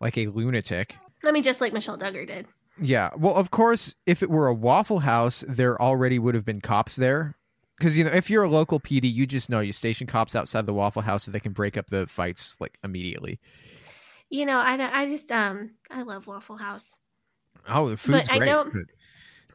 like 0.00 0.18
a 0.18 0.26
lunatic. 0.26 0.96
I 1.24 1.30
mean, 1.30 1.42
just 1.44 1.60
like 1.60 1.72
Michelle 1.72 1.96
Duggar 1.96 2.26
did. 2.26 2.46
Yeah. 2.80 3.10
Well, 3.16 3.34
of 3.36 3.50
course, 3.52 3.94
if 4.06 4.22
it 4.22 4.30
were 4.30 4.48
a 4.48 4.54
Waffle 4.54 4.98
House, 5.00 5.44
there 5.48 5.80
already 5.80 6.18
would 6.18 6.34
have 6.34 6.44
been 6.44 6.60
cops 6.60 6.96
there. 6.96 7.36
Because, 7.78 7.96
you 7.96 8.04
know, 8.04 8.10
if 8.10 8.28
you're 8.30 8.42
a 8.44 8.48
local 8.50 8.80
PD, 8.80 9.12
you 9.12 9.26
just 9.26 9.48
know 9.50 9.60
you 9.60 9.72
station 9.72 10.06
cops 10.06 10.34
outside 10.36 10.66
the 10.66 10.74
Waffle 10.74 11.02
House 11.02 11.24
so 11.24 11.30
they 11.30 11.40
can 11.40 11.52
break 11.52 11.76
up 11.76 11.88
the 11.88 12.06
fights, 12.06 12.56
like, 12.60 12.78
immediately. 12.82 13.38
You 14.30 14.46
know, 14.46 14.58
I, 14.58 15.02
I 15.02 15.06
just 15.08 15.30
um 15.30 15.72
I 15.90 16.02
love 16.02 16.26
Waffle 16.26 16.56
House. 16.56 16.96
Oh, 17.68 17.90
the 17.90 17.96
food's 17.96 18.28
I 18.28 18.38
great. 18.38 18.46
know- 18.48 18.64
but- 18.64 18.82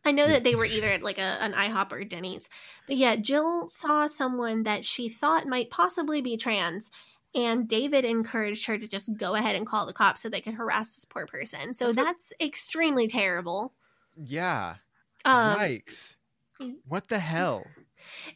I 0.05 0.11
know 0.11 0.27
that 0.27 0.43
they 0.43 0.55
were 0.55 0.65
either 0.77 0.89
at 0.89 1.03
like 1.03 1.17
a, 1.17 1.37
an 1.41 1.53
IHOP 1.53 1.91
or 1.91 2.03
Denny's. 2.03 2.49
But 2.87 2.97
yeah, 2.97 3.15
Jill 3.15 3.67
saw 3.67 4.07
someone 4.07 4.63
that 4.63 4.85
she 4.85 5.09
thought 5.09 5.47
might 5.47 5.69
possibly 5.69 6.21
be 6.21 6.37
trans, 6.37 6.91
and 7.35 7.67
David 7.67 8.05
encouraged 8.05 8.65
her 8.67 8.77
to 8.77 8.87
just 8.87 9.15
go 9.17 9.35
ahead 9.35 9.55
and 9.55 9.67
call 9.67 9.85
the 9.85 9.93
cops 9.93 10.21
so 10.21 10.29
they 10.29 10.41
could 10.41 10.55
harass 10.55 10.95
this 10.95 11.05
poor 11.05 11.25
person. 11.25 11.73
So 11.73 11.91
That's 11.91 12.33
a- 12.39 12.45
extremely 12.45 13.07
terrible. 13.07 13.73
Yeah. 14.15 14.75
Um, 15.25 15.57
Yikes. 15.57 16.15
What 16.87 17.07
the 17.07 17.19
hell? 17.19 17.65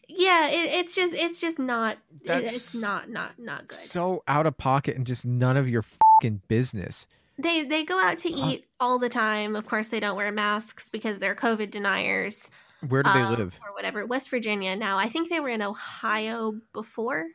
yeah, 0.07 0.49
it, 0.49 0.79
it's 0.79 0.95
just 0.95 1.13
it's 1.13 1.39
just 1.39 1.59
not 1.59 1.97
That's 2.25 2.53
it's 2.53 2.81
not 2.81 3.09
not 3.09 3.39
not 3.39 3.67
good. 3.67 3.79
So 3.79 4.23
out 4.27 4.45
of 4.45 4.57
pocket 4.57 4.95
and 4.95 5.05
just 5.05 5.25
none 5.25 5.57
of 5.57 5.69
your 5.69 5.83
fucking 5.83 6.41
business. 6.47 7.07
They 7.37 7.63
they 7.63 7.83
go 7.83 7.99
out 7.99 8.17
to 8.19 8.33
Uh, 8.33 8.49
eat 8.49 8.65
all 8.79 8.99
the 8.99 9.09
time. 9.09 9.55
Of 9.55 9.65
course, 9.65 9.89
they 9.89 9.99
don't 9.99 10.15
wear 10.15 10.31
masks 10.31 10.89
because 10.89 11.19
they're 11.19 11.35
COVID 11.35 11.71
deniers. 11.71 12.49
Where 12.87 13.03
do 13.03 13.11
they 13.13 13.19
um, 13.21 13.35
live? 13.35 13.59
or 13.65 13.73
whatever? 13.73 14.05
West 14.05 14.29
Virginia. 14.29 14.75
Now, 14.75 14.97
I 14.97 15.07
think 15.07 15.29
they 15.29 15.39
were 15.39 15.49
in 15.49 15.61
Ohio 15.61 16.53
before. 16.73 17.25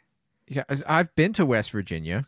Yeah, 0.48 0.64
I've 0.88 1.14
been 1.14 1.32
to 1.34 1.46
West 1.46 1.70
Virginia. 1.70 2.26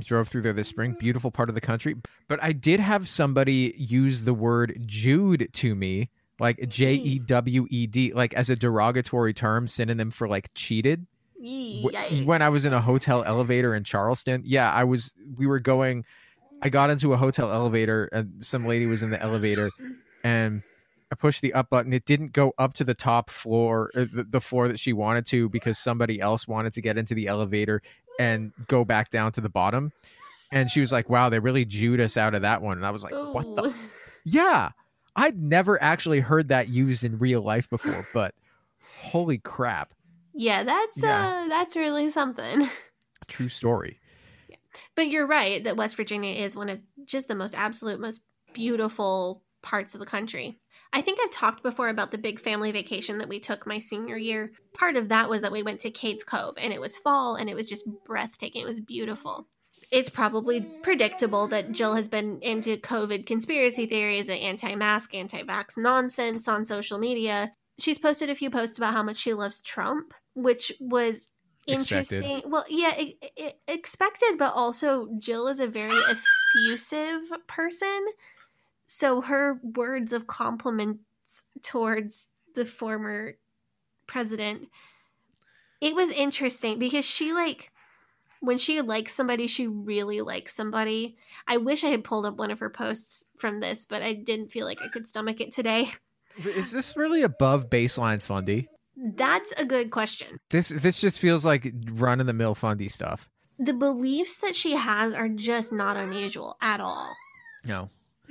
Drove 0.00 0.28
through 0.28 0.42
there 0.42 0.52
this 0.54 0.68
spring. 0.68 0.96
Beautiful 0.98 1.30
part 1.30 1.48
of 1.50 1.54
the 1.54 1.60
country. 1.60 1.94
But 2.26 2.42
I 2.42 2.52
did 2.52 2.80
have 2.80 3.06
somebody 3.08 3.74
use 3.76 4.24
the 4.24 4.32
word 4.32 4.82
Jude 4.86 5.50
to 5.54 5.74
me, 5.74 6.08
like 6.38 6.68
J 6.68 6.94
E 6.94 7.18
W 7.18 7.66
E 7.68 7.86
D, 7.86 8.12
like 8.14 8.32
as 8.32 8.48
a 8.48 8.56
derogatory 8.56 9.34
term, 9.34 9.66
synonym 9.66 10.10
for 10.10 10.26
like 10.26 10.50
cheated. 10.54 11.06
Wh- 11.38 12.26
When 12.26 12.40
I 12.42 12.48
was 12.48 12.64
in 12.64 12.72
a 12.72 12.80
hotel 12.80 13.24
elevator 13.24 13.74
in 13.74 13.84
Charleston, 13.84 14.42
yeah, 14.44 14.70
I 14.72 14.84
was. 14.84 15.12
We 15.36 15.46
were 15.46 15.60
going. 15.60 16.04
I 16.62 16.68
got 16.68 16.90
into 16.90 17.12
a 17.12 17.16
hotel 17.16 17.50
elevator, 17.52 18.08
and 18.12 18.44
some 18.44 18.66
lady 18.66 18.86
was 18.86 19.02
in 19.02 19.10
the 19.10 19.20
elevator, 19.20 19.70
and 20.24 20.62
I 21.12 21.14
pushed 21.14 21.42
the 21.42 21.54
up 21.54 21.70
button. 21.70 21.92
It 21.92 22.04
didn't 22.04 22.32
go 22.32 22.52
up 22.58 22.74
to 22.74 22.84
the 22.84 22.94
top 22.94 23.30
floor, 23.30 23.90
uh, 23.96 24.04
the, 24.12 24.24
the 24.24 24.40
floor 24.40 24.68
that 24.68 24.78
she 24.78 24.92
wanted 24.92 25.26
to, 25.26 25.48
because 25.48 25.78
somebody 25.78 26.20
else 26.20 26.46
wanted 26.46 26.72
to 26.74 26.80
get 26.82 26.98
into 26.98 27.14
the 27.14 27.26
elevator 27.28 27.82
and 28.18 28.52
go 28.68 28.84
back 28.84 29.10
down 29.10 29.32
to 29.32 29.40
the 29.40 29.48
bottom. 29.48 29.92
And 30.52 30.70
she 30.70 30.80
was 30.80 30.90
like, 30.92 31.08
"Wow, 31.08 31.28
they 31.28 31.38
really 31.38 31.64
jewed 31.64 32.00
us 32.00 32.16
out 32.16 32.34
of 32.34 32.42
that 32.42 32.60
one." 32.60 32.76
And 32.76 32.84
I 32.86 32.90
was 32.90 33.02
like, 33.02 33.12
"What 33.12 33.44
the?" 33.56 33.74
Yeah, 34.24 34.70
I'd 35.16 35.40
never 35.40 35.80
actually 35.82 36.20
heard 36.20 36.48
that 36.48 36.68
used 36.68 37.04
in 37.04 37.18
real 37.18 37.40
life 37.40 37.70
before, 37.70 38.06
but 38.12 38.34
holy 38.98 39.38
crap. 39.38 39.94
Yeah, 40.34 40.62
that's 40.64 40.98
Yeah. 41.02 41.44
uh 41.44 41.48
that's 41.48 41.76
really 41.76 42.10
something. 42.10 42.68
True 43.28 43.48
story. 43.48 43.99
But 44.94 45.08
you're 45.08 45.26
right 45.26 45.62
that 45.64 45.76
West 45.76 45.96
Virginia 45.96 46.32
is 46.32 46.56
one 46.56 46.68
of 46.68 46.80
just 47.04 47.28
the 47.28 47.34
most 47.34 47.54
absolute 47.54 48.00
most 48.00 48.22
beautiful 48.52 49.42
parts 49.62 49.94
of 49.94 50.00
the 50.00 50.06
country. 50.06 50.58
I 50.92 51.02
think 51.02 51.20
I've 51.22 51.30
talked 51.30 51.62
before 51.62 51.88
about 51.88 52.10
the 52.10 52.18
big 52.18 52.40
family 52.40 52.72
vacation 52.72 53.18
that 53.18 53.28
we 53.28 53.38
took 53.38 53.66
my 53.66 53.78
senior 53.78 54.16
year. 54.16 54.52
Part 54.74 54.96
of 54.96 55.08
that 55.08 55.28
was 55.28 55.42
that 55.42 55.52
we 55.52 55.62
went 55.62 55.80
to 55.80 55.90
Cades 55.90 56.26
Cove 56.26 56.54
and 56.58 56.72
it 56.72 56.80
was 56.80 56.98
fall 56.98 57.36
and 57.36 57.48
it 57.48 57.54
was 57.54 57.68
just 57.68 57.84
breathtaking. 58.04 58.62
It 58.62 58.68
was 58.68 58.80
beautiful. 58.80 59.46
It's 59.92 60.08
probably 60.08 60.60
predictable 60.60 61.48
that 61.48 61.72
Jill 61.72 61.94
has 61.94 62.08
been 62.08 62.38
into 62.42 62.76
COVID 62.76 63.26
conspiracy 63.26 63.86
theories 63.86 64.28
and 64.28 64.38
anti 64.38 64.74
mask, 64.74 65.14
anti 65.14 65.42
vax 65.42 65.76
nonsense 65.76 66.48
on 66.48 66.64
social 66.64 66.98
media. 66.98 67.52
She's 67.78 67.98
posted 67.98 68.30
a 68.30 68.34
few 68.34 68.50
posts 68.50 68.78
about 68.78 68.92
how 68.92 69.02
much 69.02 69.16
she 69.16 69.32
loves 69.32 69.60
Trump, 69.60 70.12
which 70.34 70.72
was 70.80 71.28
Expected. 71.72 72.24
interesting. 72.24 72.50
Well, 72.50 72.64
yeah, 72.68 72.98
e- 72.98 73.18
e- 73.36 73.50
expected, 73.68 74.38
but 74.38 74.54
also 74.54 75.08
Jill 75.18 75.48
is 75.48 75.60
a 75.60 75.66
very 75.66 75.98
effusive 76.08 77.22
person. 77.46 78.06
So 78.86 79.20
her 79.22 79.60
words 79.62 80.12
of 80.12 80.26
compliments 80.26 81.00
towards 81.62 82.30
the 82.54 82.64
former 82.64 83.36
president, 84.06 84.68
it 85.80 85.94
was 85.94 86.10
interesting 86.10 86.78
because 86.78 87.04
she 87.04 87.32
like 87.32 87.70
when 88.40 88.58
she 88.58 88.80
likes 88.80 89.14
somebody, 89.14 89.46
she 89.46 89.66
really 89.66 90.20
likes 90.22 90.54
somebody. 90.54 91.16
I 91.46 91.58
wish 91.58 91.84
I 91.84 91.88
had 91.88 92.04
pulled 92.04 92.26
up 92.26 92.36
one 92.36 92.50
of 92.50 92.58
her 92.60 92.70
posts 92.70 93.26
from 93.38 93.60
this, 93.60 93.84
but 93.84 94.02
I 94.02 94.14
didn't 94.14 94.50
feel 94.50 94.66
like 94.66 94.80
I 94.82 94.88
could 94.88 95.06
stomach 95.06 95.40
it 95.40 95.52
today. 95.52 95.92
Is 96.44 96.70
this 96.70 96.96
really 96.96 97.22
above 97.22 97.68
baseline 97.68 98.22
Fundy? 98.22 98.68
That's 98.96 99.52
a 99.52 99.64
good 99.64 99.90
question. 99.90 100.38
This 100.50 100.68
this 100.68 101.00
just 101.00 101.18
feels 101.18 101.44
like 101.44 101.72
run 101.92 102.20
of 102.20 102.26
the 102.26 102.32
mill 102.32 102.54
Fundy 102.54 102.88
stuff. 102.88 103.28
The 103.58 103.72
beliefs 103.74 104.38
that 104.38 104.56
she 104.56 104.74
has 104.76 105.14
are 105.14 105.28
just 105.28 105.72
not 105.72 105.96
unusual 105.96 106.56
at 106.60 106.80
all. 106.80 107.14
No. 107.64 107.90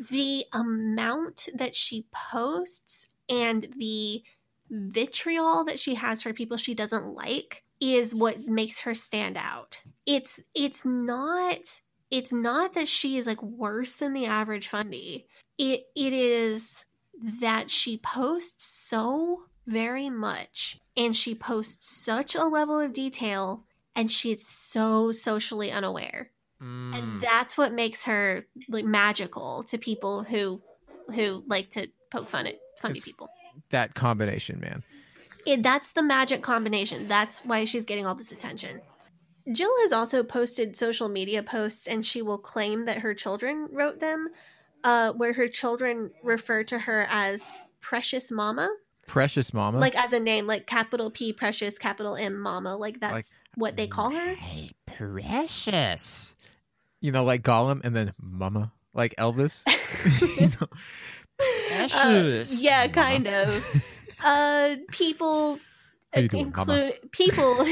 the 0.09 0.45
amount 0.53 1.49
that 1.53 1.75
she 1.75 2.05
posts 2.11 3.07
and 3.29 3.67
the 3.77 4.23
vitriol 4.71 5.63
that 5.65 5.79
she 5.79 5.95
has 5.95 6.21
for 6.21 6.33
people 6.33 6.57
she 6.57 6.73
doesn't 6.73 7.05
like 7.13 7.63
is 7.81 8.13
what 8.15 8.47
makes 8.47 8.79
her 8.81 8.93
stand 8.95 9.37
out. 9.37 9.79
It's 10.05 10.39
it's 10.55 10.83
not 10.85 11.81
it's 12.11 12.33
not 12.33 12.73
that 12.73 12.87
she 12.87 13.17
is 13.17 13.27
like 13.27 13.41
worse 13.43 13.95
than 13.95 14.13
the 14.13 14.25
average 14.25 14.67
fundy. 14.67 15.27
It 15.57 15.83
it 15.95 16.13
is 16.13 16.85
that 17.41 17.69
she 17.69 17.97
posts 17.97 18.65
so 18.65 19.43
very 19.69 20.09
much 20.09 20.79
and 20.97 21.15
she 21.15 21.33
posts 21.35 21.87
such 22.03 22.35
a 22.35 22.43
level 22.45 22.79
of 22.79 22.91
detail 22.93 23.63
and 23.95 24.11
she's 24.11 24.45
so 24.47 25.11
socially 25.11 25.71
unaware. 25.71 26.31
Mm. 26.61 26.93
and 26.97 27.21
that's 27.21 27.57
what 27.57 27.71
makes 27.71 28.03
her 28.03 28.45
like 28.67 28.83
magical 28.83 29.63
to 29.63 29.77
people 29.77 30.23
who 30.23 30.61
who 31.15 31.41
like 31.47 31.71
to 31.71 31.87
poke 32.11 32.27
fun 32.27 32.47
at 32.47 32.55
fundy 32.81 32.97
It's- 32.99 33.05
people. 33.07 33.29
that 33.69 33.93
combination, 33.95 34.59
man. 34.59 34.83
it, 35.45 35.63
that's 35.63 35.91
the 35.91 36.03
magic 36.03 36.41
combination. 36.43 37.07
That's 37.07 37.39
why 37.45 37.63
she's 37.63 37.85
getting 37.85 38.05
all 38.05 38.13
this 38.15 38.33
attention. 38.33 38.81
Jill 39.53 39.71
has 39.83 39.93
also 39.93 40.21
posted 40.21 40.75
social 40.75 41.07
media 41.07 41.41
posts 41.41 41.87
and 41.87 42.05
she 42.05 42.21
will 42.21 42.37
claim 42.37 42.83
that 42.85 42.97
her 42.99 43.13
children 43.13 43.69
wrote 43.71 43.99
them 44.01 44.27
uh, 44.83 45.13
where 45.13 45.33
her 45.33 45.47
children 45.47 46.11
refer 46.23 46.63
to 46.65 46.79
her 46.79 47.07
as 47.09 47.51
precious 47.79 48.29
mama 48.31 48.67
Precious 49.09 49.53
mama. 49.53 49.79
like 49.79 49.95
as 49.97 50.13
a 50.13 50.19
name 50.19 50.45
like 50.45 50.67
capital 50.67 51.09
p 51.09 51.33
precious 51.33 51.79
capital 51.79 52.15
m 52.15 52.37
mama 52.39 52.75
like 52.77 52.99
that's 52.99 53.39
what 53.55 53.75
they 53.75 53.87
call 53.87 54.11
her 54.11 54.35
Hey, 54.35 54.69
precious. 54.85 56.35
You 57.01 57.11
know, 57.11 57.23
like 57.23 57.41
Gollum 57.43 57.81
and 57.83 57.95
then 57.95 58.13
Mama, 58.21 58.71
like 58.93 59.15
Elvis. 59.17 59.63
You 60.37 60.49
know? 60.61 60.67
Uh, 61.41 61.87
Precious. 61.87 62.61
yeah, 62.61 62.81
Mama. 62.81 62.93
kind 62.93 63.27
of. 63.27 63.65
uh, 64.23 64.75
people 64.91 65.57
How 66.13 66.19
you 66.21 66.27
doing, 66.27 66.51
Mama? 66.55 66.73
include 66.73 67.11
people. 67.13 67.65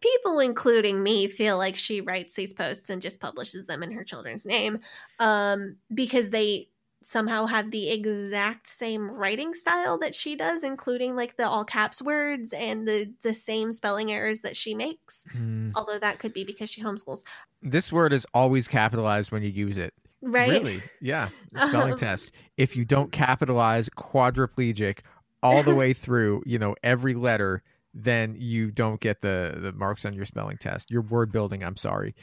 people, 0.00 0.38
including 0.40 1.02
me, 1.02 1.26
feel 1.26 1.56
like 1.58 1.76
she 1.76 2.00
writes 2.00 2.34
these 2.34 2.52
posts 2.52 2.90
and 2.90 3.00
just 3.02 3.20
publishes 3.20 3.66
them 3.66 3.82
in 3.82 3.92
her 3.92 4.04
children's 4.04 4.44
name, 4.46 4.80
um, 5.18 5.76
because 5.92 6.30
they 6.30 6.68
somehow 7.06 7.46
have 7.46 7.70
the 7.70 7.90
exact 7.90 8.68
same 8.68 9.10
writing 9.10 9.54
style 9.54 9.98
that 9.98 10.14
she 10.14 10.34
does, 10.36 10.64
including 10.64 11.14
like 11.16 11.36
the 11.36 11.48
all 11.48 11.64
caps 11.64 12.00
words 12.02 12.52
and 12.52 12.86
the 12.88 13.12
the 13.22 13.34
same 13.34 13.72
spelling 13.72 14.10
errors 14.12 14.40
that 14.42 14.56
she 14.56 14.74
makes. 14.74 15.24
Hmm. 15.32 15.70
Although 15.74 15.98
that 15.98 16.18
could 16.18 16.32
be 16.32 16.44
because 16.44 16.70
she 16.70 16.82
homeschools, 16.82 17.22
This 17.62 17.92
word 17.92 18.12
is 18.12 18.26
always 18.34 18.68
capitalized 18.68 19.32
when 19.32 19.42
you 19.42 19.50
use 19.50 19.76
it. 19.76 19.94
right? 20.22 20.48
Really? 20.50 20.82
Yeah. 21.00 21.28
The 21.52 21.60
spelling 21.66 21.92
Um, 21.92 21.98
test. 21.98 22.32
If 22.56 22.74
you 22.76 22.84
don't 22.84 23.12
capitalize 23.12 23.88
quadriplegic 23.90 25.00
all 25.42 25.62
the 25.62 25.74
way 25.82 25.92
through, 25.92 26.42
you 26.46 26.58
know, 26.58 26.74
every 26.82 27.14
letter, 27.14 27.62
then 27.92 28.34
you 28.38 28.70
don't 28.70 29.00
get 29.00 29.20
the 29.20 29.56
the 29.60 29.72
marks 29.72 30.04
on 30.04 30.14
your 30.14 30.24
spelling 30.24 30.56
test. 30.56 30.90
Your 30.90 31.02
word 31.02 31.30
building, 31.30 31.62
I'm 31.62 31.76
sorry. 31.76 32.14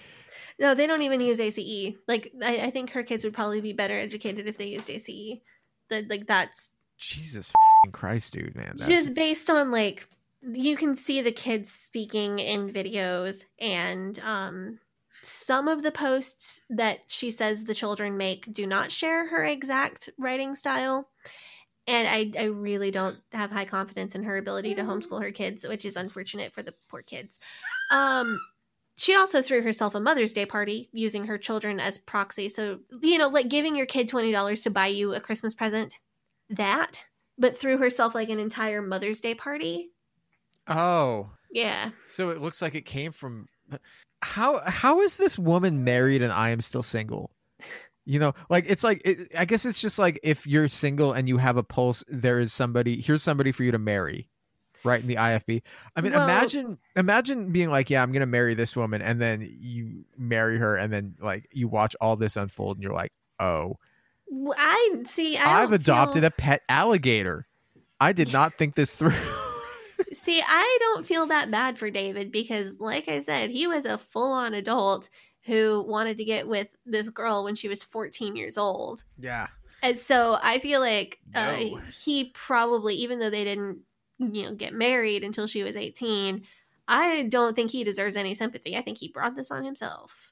No, 0.61 0.75
they 0.75 0.85
don't 0.85 1.01
even 1.01 1.19
use 1.19 1.39
ACE. 1.39 1.95
Like 2.07 2.31
I, 2.41 2.57
I 2.59 2.69
think 2.69 2.91
her 2.91 3.01
kids 3.01 3.23
would 3.23 3.33
probably 3.33 3.61
be 3.61 3.73
better 3.73 3.99
educated 3.99 4.47
if 4.47 4.59
they 4.59 4.67
used 4.67 4.89
ACE. 4.91 5.39
That 5.89 6.07
like 6.07 6.27
that's 6.27 6.69
Jesus 6.99 7.51
fing 7.83 7.91
Christ, 7.91 8.31
dude, 8.33 8.55
man. 8.55 8.75
That's, 8.77 8.89
just 8.89 9.15
based 9.15 9.49
on 9.49 9.71
like 9.71 10.07
you 10.43 10.77
can 10.77 10.95
see 10.95 11.21
the 11.21 11.31
kids 11.31 11.71
speaking 11.71 12.37
in 12.37 12.71
videos 12.71 13.45
and 13.59 14.19
um 14.19 14.79
some 15.23 15.67
of 15.67 15.81
the 15.81 15.91
posts 15.91 16.61
that 16.69 16.99
she 17.07 17.31
says 17.31 17.63
the 17.63 17.73
children 17.73 18.15
make 18.15 18.53
do 18.53 18.67
not 18.67 18.91
share 18.91 19.29
her 19.29 19.43
exact 19.43 20.09
writing 20.19 20.53
style. 20.53 21.09
And 21.87 22.07
I, 22.07 22.31
I 22.39 22.45
really 22.45 22.91
don't 22.91 23.17
have 23.33 23.51
high 23.51 23.65
confidence 23.65 24.13
in 24.13 24.23
her 24.23 24.37
ability 24.37 24.75
to 24.75 24.83
homeschool 24.83 25.21
her 25.21 25.31
kids, 25.31 25.67
which 25.67 25.83
is 25.83 25.95
unfortunate 25.95 26.53
for 26.53 26.61
the 26.61 26.75
poor 26.87 27.01
kids. 27.01 27.39
Um, 27.91 28.39
she 29.01 29.15
also 29.15 29.41
threw 29.41 29.63
herself 29.63 29.95
a 29.95 29.99
Mother's 29.99 30.31
Day 30.31 30.45
party 30.45 30.87
using 30.93 31.25
her 31.25 31.39
children 31.39 31.79
as 31.79 31.97
proxy. 31.97 32.47
So, 32.47 32.81
you 33.01 33.17
know, 33.17 33.29
like 33.29 33.47
giving 33.47 33.75
your 33.75 33.87
kid 33.87 34.07
$20 34.07 34.61
to 34.61 34.69
buy 34.69 34.85
you 34.85 35.15
a 35.15 35.19
Christmas 35.19 35.55
present, 35.55 35.97
that, 36.51 37.01
but 37.35 37.57
threw 37.57 37.79
herself 37.79 38.13
like 38.13 38.29
an 38.29 38.37
entire 38.37 38.79
Mother's 38.79 39.19
Day 39.19 39.33
party. 39.33 39.89
Oh. 40.67 41.31
Yeah. 41.51 41.89
So 42.05 42.29
it 42.29 42.41
looks 42.41 42.61
like 42.61 42.75
it 42.75 42.85
came 42.85 43.11
from 43.11 43.47
how 44.21 44.59
how 44.59 45.01
is 45.01 45.17
this 45.17 45.39
woman 45.39 45.83
married 45.83 46.21
and 46.21 46.31
I 46.31 46.49
am 46.49 46.61
still 46.61 46.83
single? 46.83 47.31
You 48.05 48.19
know, 48.19 48.33
like 48.51 48.65
it's 48.67 48.83
like 48.83 49.01
it, 49.03 49.31
I 49.35 49.45
guess 49.45 49.65
it's 49.65 49.81
just 49.81 49.97
like 49.97 50.19
if 50.21 50.45
you're 50.45 50.67
single 50.67 51.13
and 51.13 51.27
you 51.27 51.37
have 51.37 51.57
a 51.57 51.63
pulse, 51.63 52.03
there 52.07 52.39
is 52.39 52.53
somebody 52.53 53.01
here's 53.01 53.23
somebody 53.23 53.51
for 53.51 53.63
you 53.63 53.71
to 53.71 53.79
marry, 53.79 54.29
right 54.83 55.01
in 55.01 55.07
the 55.07 55.15
IFB. 55.17 55.61
I 55.95 56.01
mean, 56.01 56.11
Well- 56.13 56.23
imagine 56.23 56.77
imagine 56.95 57.51
being 57.51 57.69
like, 57.69 57.89
yeah, 57.89 58.01
I'm 58.03 58.11
gonna 58.11 58.25
marry 58.25 58.53
this 58.53 58.75
woman, 58.75 59.01
and 59.01 59.21
then 59.21 59.47
you 59.59 60.05
marry 60.17 60.57
her, 60.57 60.77
and 60.77 60.91
then 60.91 61.15
like 61.19 61.47
you 61.51 61.67
watch 61.67 61.95
all 62.01 62.15
this 62.15 62.35
unfold, 62.37 62.77
and 62.77 62.83
you're 62.83 62.93
like, 62.93 63.11
oh, 63.39 63.77
I 64.57 65.03
see. 65.05 65.37
I 65.37 65.63
I've 65.63 65.71
adopted 65.73 66.21
feel, 66.21 66.27
a 66.27 66.31
pet 66.31 66.61
alligator. 66.69 67.47
I 67.99 68.13
did 68.13 68.31
not 68.31 68.57
think 68.57 68.75
this 68.75 68.95
through. 68.95 69.13
See, 70.13 70.41
I 70.45 70.77
don't 70.81 71.05
feel 71.05 71.27
that 71.27 71.51
bad 71.51 71.77
for 71.77 71.89
David 71.89 72.31
because, 72.31 72.79
like 72.79 73.07
I 73.07 73.21
said, 73.21 73.49
he 73.49 73.67
was 73.67 73.85
a 73.85 73.97
full 73.97 74.31
on 74.31 74.53
adult 74.53 75.09
who 75.45 75.83
wanted 75.87 76.17
to 76.17 76.25
get 76.25 76.47
with 76.47 76.75
this 76.85 77.09
girl 77.09 77.43
when 77.43 77.55
she 77.55 77.67
was 77.67 77.83
14 77.83 78.35
years 78.35 78.57
old. 78.57 79.03
yeah. 79.19 79.47
And 79.83 79.97
so 79.97 80.37
I 80.43 80.59
feel 80.59 80.79
like 80.79 81.19
uh, 81.33 81.57
No. 81.59 81.79
he 82.03 82.25
probably, 82.35 82.93
even 82.95 83.17
though 83.17 83.31
they 83.31 83.43
didn't, 83.43 83.79
you 84.21 84.43
know, 84.43 84.53
get 84.53 84.73
married 84.73 85.23
until 85.23 85.47
she 85.47 85.63
was 85.63 85.75
18, 85.75 86.45
I 86.87 87.23
don't 87.23 87.55
think 87.55 87.71
he 87.71 87.83
deserves 87.83 88.15
any 88.17 88.33
sympathy. 88.35 88.77
I 88.77 88.81
think 88.81 88.97
he 88.97 89.07
brought 89.07 89.35
this 89.35 89.51
on 89.51 89.63
himself. 89.63 90.31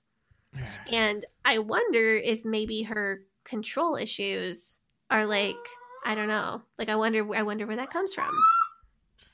And 0.92 1.26
I 1.46 1.60
wonder 1.60 2.16
if 2.18 2.44
maybe 2.44 2.84
her 2.84 3.24
control 3.44 3.96
issues 3.96 4.80
are 5.10 5.26
like, 5.26 5.56
I 6.04 6.16
don't 6.16 6.28
know. 6.28 6.64
Like 6.78 6.90
I 6.90 6.96
wonder 6.96 7.36
I 7.36 7.44
wonder 7.44 7.66
where 7.68 7.76
that 7.76 7.92
comes 7.92 8.14
from. 8.14 8.32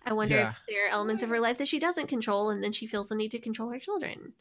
I 0.06 0.14
wonder 0.14 0.36
Yeah. 0.36 0.50
if 0.52 0.58
there 0.68 0.86
are 0.86 0.90
elements 0.90 1.24
of 1.24 1.30
her 1.30 1.40
life 1.40 1.58
that 1.58 1.68
she 1.68 1.80
doesn't 1.80 2.08
control 2.08 2.50
and 2.50 2.64
then 2.64 2.72
she 2.72 2.86
feels 2.88 3.10
the 3.10 3.16
need 3.16 3.32
to 3.32 3.40
control 3.40 3.70
her 3.72 3.80
children. 3.80 4.34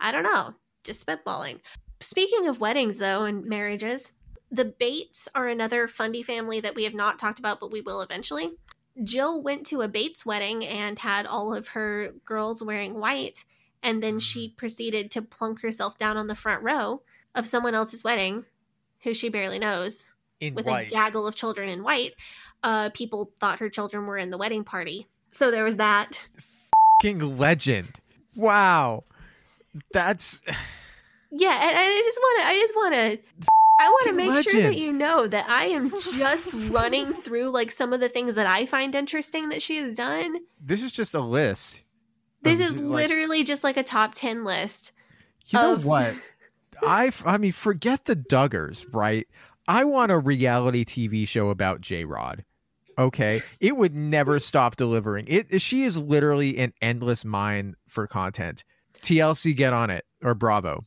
I 0.00 0.12
don't 0.12 0.22
know. 0.24 0.54
Just 0.84 1.06
spitballing. 1.06 1.60
Speaking 2.00 2.46
of 2.48 2.60
weddings 2.60 2.98
though 2.98 3.24
and 3.24 3.44
marriages, 3.44 4.12
the 4.50 4.64
Bates 4.64 5.28
are 5.34 5.46
another 5.48 5.88
fundy 5.88 6.22
family 6.22 6.60
that 6.60 6.74
we 6.74 6.84
have 6.84 6.94
not 6.94 7.18
talked 7.18 7.38
about 7.38 7.60
but 7.60 7.70
we 7.72 7.80
will 7.80 8.00
eventually. 8.00 8.52
Jill 9.02 9.42
went 9.42 9.66
to 9.68 9.82
a 9.82 9.88
Bates 9.88 10.26
wedding 10.26 10.64
and 10.64 10.98
had 10.98 11.26
all 11.26 11.54
of 11.54 11.68
her 11.68 12.12
girls 12.24 12.62
wearing 12.62 12.94
white 12.98 13.44
and 13.82 14.02
then 14.02 14.18
she 14.18 14.50
proceeded 14.50 15.10
to 15.12 15.22
plunk 15.22 15.62
herself 15.62 15.98
down 15.98 16.16
on 16.16 16.26
the 16.26 16.34
front 16.34 16.62
row 16.62 17.02
of 17.34 17.46
someone 17.46 17.74
else's 17.74 18.04
wedding 18.04 18.44
who 19.02 19.14
she 19.14 19.28
barely 19.28 19.58
knows, 19.58 20.12
In 20.40 20.54
with 20.54 20.66
white. 20.66 20.88
a 20.88 20.90
gaggle 20.90 21.26
of 21.26 21.34
children 21.34 21.68
in 21.68 21.82
white, 21.82 22.14
uh, 22.64 22.90
people 22.90 23.32
thought 23.38 23.60
her 23.60 23.68
children 23.68 24.06
were 24.06 24.18
in 24.18 24.30
the 24.30 24.38
wedding 24.38 24.64
party. 24.64 25.06
So 25.30 25.50
there 25.50 25.64
was 25.64 25.76
that. 25.76 26.28
King 27.00 27.38
legend. 27.38 28.00
Wow. 28.34 29.04
That's 29.92 30.42
Yeah, 31.30 31.52
and, 31.52 31.76
and 31.76 31.78
I 31.78 32.02
just 32.04 32.18
want 32.18 32.40
to. 32.40 32.46
I 32.46 32.54
just 32.54 32.74
want 32.74 32.94
to. 32.94 33.18
I 33.80 33.88
want 33.88 34.06
to 34.08 34.12
make 34.12 34.48
sure 34.48 34.62
that 34.62 34.76
you 34.76 34.92
know 34.92 35.26
that 35.28 35.48
I 35.48 35.64
am 35.66 35.90
just 35.90 36.48
running 36.52 37.12
through 37.12 37.50
like 37.50 37.70
some 37.70 37.92
of 37.92 38.00
the 38.00 38.08
things 38.08 38.34
that 38.34 38.46
I 38.46 38.66
find 38.66 38.94
interesting 38.94 39.50
that 39.50 39.62
she 39.62 39.76
has 39.76 39.96
done. 39.96 40.38
this 40.60 40.82
is 40.82 40.90
just 40.92 41.14
a 41.14 41.20
list. 41.20 41.82
This 42.42 42.60
of 42.60 42.66
is 42.66 42.72
like- 42.76 42.82
literally 43.10 43.44
just 43.44 43.62
like 43.64 43.76
a 43.76 43.82
top 43.82 44.14
ten 44.14 44.44
list. 44.44 44.92
You 45.46 45.58
know 45.58 45.76
what? 45.76 46.14
I 46.82 47.10
I 47.24 47.38
mean, 47.38 47.52
forget 47.52 48.04
the 48.04 48.14
Duggars, 48.16 48.84
right? 48.92 49.26
I 49.66 49.84
want 49.84 50.12
a 50.12 50.18
reality 50.18 50.84
TV 50.84 51.26
show 51.26 51.50
about 51.50 51.80
J 51.80 52.04
Rod. 52.04 52.44
Okay, 52.96 53.42
it 53.60 53.76
would 53.76 53.94
never 53.94 54.40
stop 54.40 54.76
delivering. 54.76 55.26
It 55.28 55.60
she 55.60 55.84
is 55.84 55.96
literally 55.96 56.58
an 56.58 56.72
endless 56.82 57.24
mine 57.24 57.74
for 57.86 58.06
content. 58.06 58.64
TLC, 59.02 59.54
get 59.54 59.72
on 59.72 59.90
it, 59.90 60.04
or 60.22 60.34
Bravo, 60.34 60.84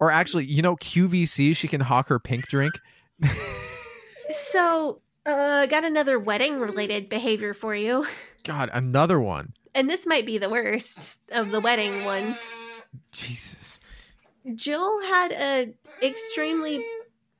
or 0.00 0.10
actually, 0.10 0.44
you 0.44 0.62
know, 0.62 0.76
QVC. 0.76 1.56
She 1.56 1.68
can 1.68 1.80
hawk 1.80 2.08
her 2.08 2.18
pink 2.18 2.46
drink. 2.48 2.74
So, 4.30 5.00
uh, 5.26 5.66
got 5.66 5.84
another 5.84 6.18
wedding 6.18 6.58
related 6.58 7.08
behavior 7.08 7.54
for 7.54 7.74
you. 7.74 8.06
God, 8.44 8.70
another 8.72 9.20
one. 9.20 9.52
And 9.74 9.88
this 9.88 10.06
might 10.06 10.26
be 10.26 10.38
the 10.38 10.48
worst 10.48 11.20
of 11.30 11.50
the 11.50 11.60
wedding 11.60 12.04
ones. 12.04 12.46
Jesus. 13.12 13.78
Jill 14.54 15.02
had 15.02 15.32
a 15.32 15.74
extremely 16.02 16.84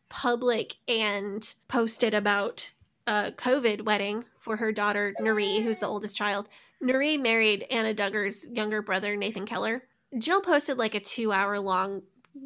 public 0.08 0.76
and 0.86 1.54
posted 1.68 2.14
about 2.14 2.72
a 3.06 3.32
COVID 3.36 3.82
wedding 3.82 4.24
for 4.38 4.56
her 4.56 4.72
daughter 4.72 5.14
Nuri, 5.20 5.62
who's 5.62 5.78
the 5.78 5.86
oldest 5.86 6.16
child. 6.16 6.48
Nuri 6.82 7.20
married 7.20 7.66
Anna 7.70 7.94
Duggar's 7.94 8.46
younger 8.48 8.82
brother 8.82 9.16
Nathan 9.16 9.46
Keller. 9.46 9.84
Jill 10.18 10.40
posted 10.40 10.78
like 10.78 10.94
a 10.94 11.00
two 11.00 11.32
hour 11.32 11.58
long 11.58 12.02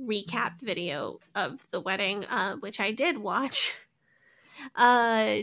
recap 0.07 0.61
video 0.61 1.21
of 1.35 1.69
the 1.71 1.81
wedding, 1.81 2.25
uh, 2.27 2.57
which 2.57 2.81
I 2.81 2.93
did 2.93 3.19
watch. 3.19 3.75
Uh, 4.77 5.39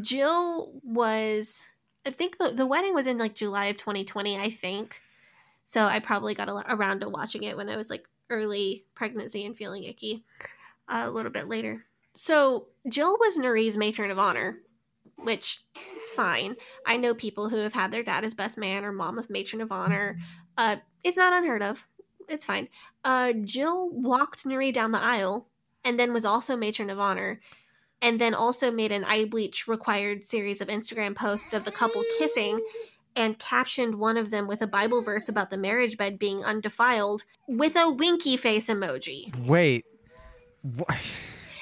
Jill 0.00 0.80
was, 0.84 1.64
I 2.06 2.10
think 2.10 2.38
the, 2.38 2.50
the 2.50 2.66
wedding 2.66 2.94
was 2.94 3.08
in 3.08 3.18
like 3.18 3.34
July 3.34 3.64
of 3.66 3.78
2020, 3.78 4.38
I 4.38 4.48
think. 4.48 5.00
So 5.64 5.86
I 5.86 5.98
probably 5.98 6.34
got 6.34 6.48
a, 6.48 6.62
around 6.72 7.00
to 7.00 7.08
watching 7.08 7.42
it 7.42 7.56
when 7.56 7.68
I 7.68 7.76
was 7.76 7.90
like 7.90 8.04
early 8.30 8.84
pregnancy 8.94 9.44
and 9.44 9.56
feeling 9.56 9.84
icky 9.84 10.24
uh, 10.88 11.04
a 11.06 11.10
little 11.10 11.32
bit 11.32 11.48
later. 11.48 11.84
So 12.14 12.66
Jill 12.88 13.16
was 13.18 13.38
Nuri's 13.38 13.76
matron 13.76 14.10
of 14.10 14.18
honor, 14.18 14.58
which 15.16 15.64
fine. 16.14 16.56
I 16.86 16.96
know 16.96 17.14
people 17.14 17.48
who 17.48 17.56
have 17.56 17.74
had 17.74 17.90
their 17.90 18.02
dad 18.02 18.24
as 18.24 18.34
best 18.34 18.58
man 18.58 18.84
or 18.84 18.92
mom 18.92 19.18
of 19.18 19.30
matron 19.30 19.62
of 19.62 19.72
honor. 19.72 20.18
Uh, 20.56 20.76
it's 21.02 21.16
not 21.16 21.32
unheard 21.32 21.62
of. 21.62 21.86
It's 22.32 22.46
fine. 22.46 22.68
Uh, 23.04 23.32
Jill 23.44 23.90
walked 23.90 24.44
Nuri 24.44 24.72
down 24.72 24.92
the 24.92 24.98
aisle 25.02 25.46
and 25.84 26.00
then 26.00 26.12
was 26.14 26.24
also 26.24 26.56
matron 26.56 26.88
of 26.88 26.98
honor 26.98 27.40
and 28.00 28.18
then 28.20 28.34
also 28.34 28.70
made 28.70 28.90
an 28.90 29.04
eye 29.04 29.26
bleach 29.26 29.68
required 29.68 30.26
series 30.26 30.60
of 30.62 30.68
Instagram 30.68 31.14
posts 31.14 31.52
of 31.52 31.64
the 31.66 31.70
couple 31.70 32.02
kissing 32.18 32.58
and 33.14 33.38
captioned 33.38 33.96
one 33.96 34.16
of 34.16 34.30
them 34.30 34.46
with 34.48 34.62
a 34.62 34.66
Bible 34.66 35.02
verse 35.02 35.28
about 35.28 35.50
the 35.50 35.58
marriage 35.58 35.98
bed 35.98 36.18
being 36.18 36.42
undefiled 36.42 37.24
with 37.46 37.76
a 37.76 37.90
winky 37.90 38.38
face 38.38 38.68
emoji. 38.68 39.30
Wait. 39.46 39.84
What? 40.62 40.96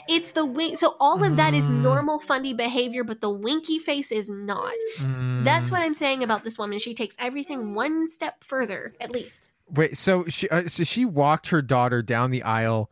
It's 0.09 0.33
the 0.33 0.47
wink. 0.47 0.79
So 0.79 0.97
all 1.01 1.23
of 1.25 1.37
that 1.37 1.53
is 1.55 1.65
Mm. 1.65 1.83
normal 1.83 2.19
fundy 2.21 2.53
behavior, 2.53 3.05
but 3.05 3.21
the 3.21 3.31
winky 3.31 3.79
face 3.79 4.11
is 4.13 4.29
not. 4.29 4.73
That's 4.99 5.69
Mm. 5.69 5.73
what 5.73 5.83
I'm 5.83 5.95
saying 5.95 6.23
about 6.23 6.45
this 6.45 6.59
woman. 6.59 6.79
She 6.79 6.95
takes 6.95 7.17
everything 7.19 7.75
one 7.75 8.09
step 8.09 8.43
further, 8.45 8.95
at 9.01 9.11
least. 9.11 9.51
Wait, 9.73 9.97
so 9.97 10.25
she 10.27 10.49
uh, 10.49 10.69
so 10.69 10.85
she 10.85 11.05
walked 11.05 11.49
her 11.49 11.63
daughter 11.63 12.03
down 12.03 12.31
the 12.31 12.43
aisle, 12.43 12.91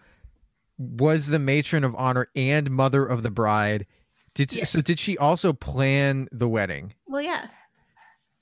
was 0.78 1.26
the 1.28 1.38
matron 1.38 1.84
of 1.84 1.94
honor 1.96 2.28
and 2.36 2.70
mother 2.70 3.05
of 3.05 3.22
the 3.22 3.30
bride. 3.30 3.86
Did 4.34 4.52
Yes. 4.52 4.70
so? 4.70 4.80
Did 4.80 4.98
she 4.98 5.18
also 5.18 5.52
plan 5.52 6.28
the 6.30 6.48
wedding? 6.48 6.94
Well, 7.06 7.22
yeah. 7.22 7.46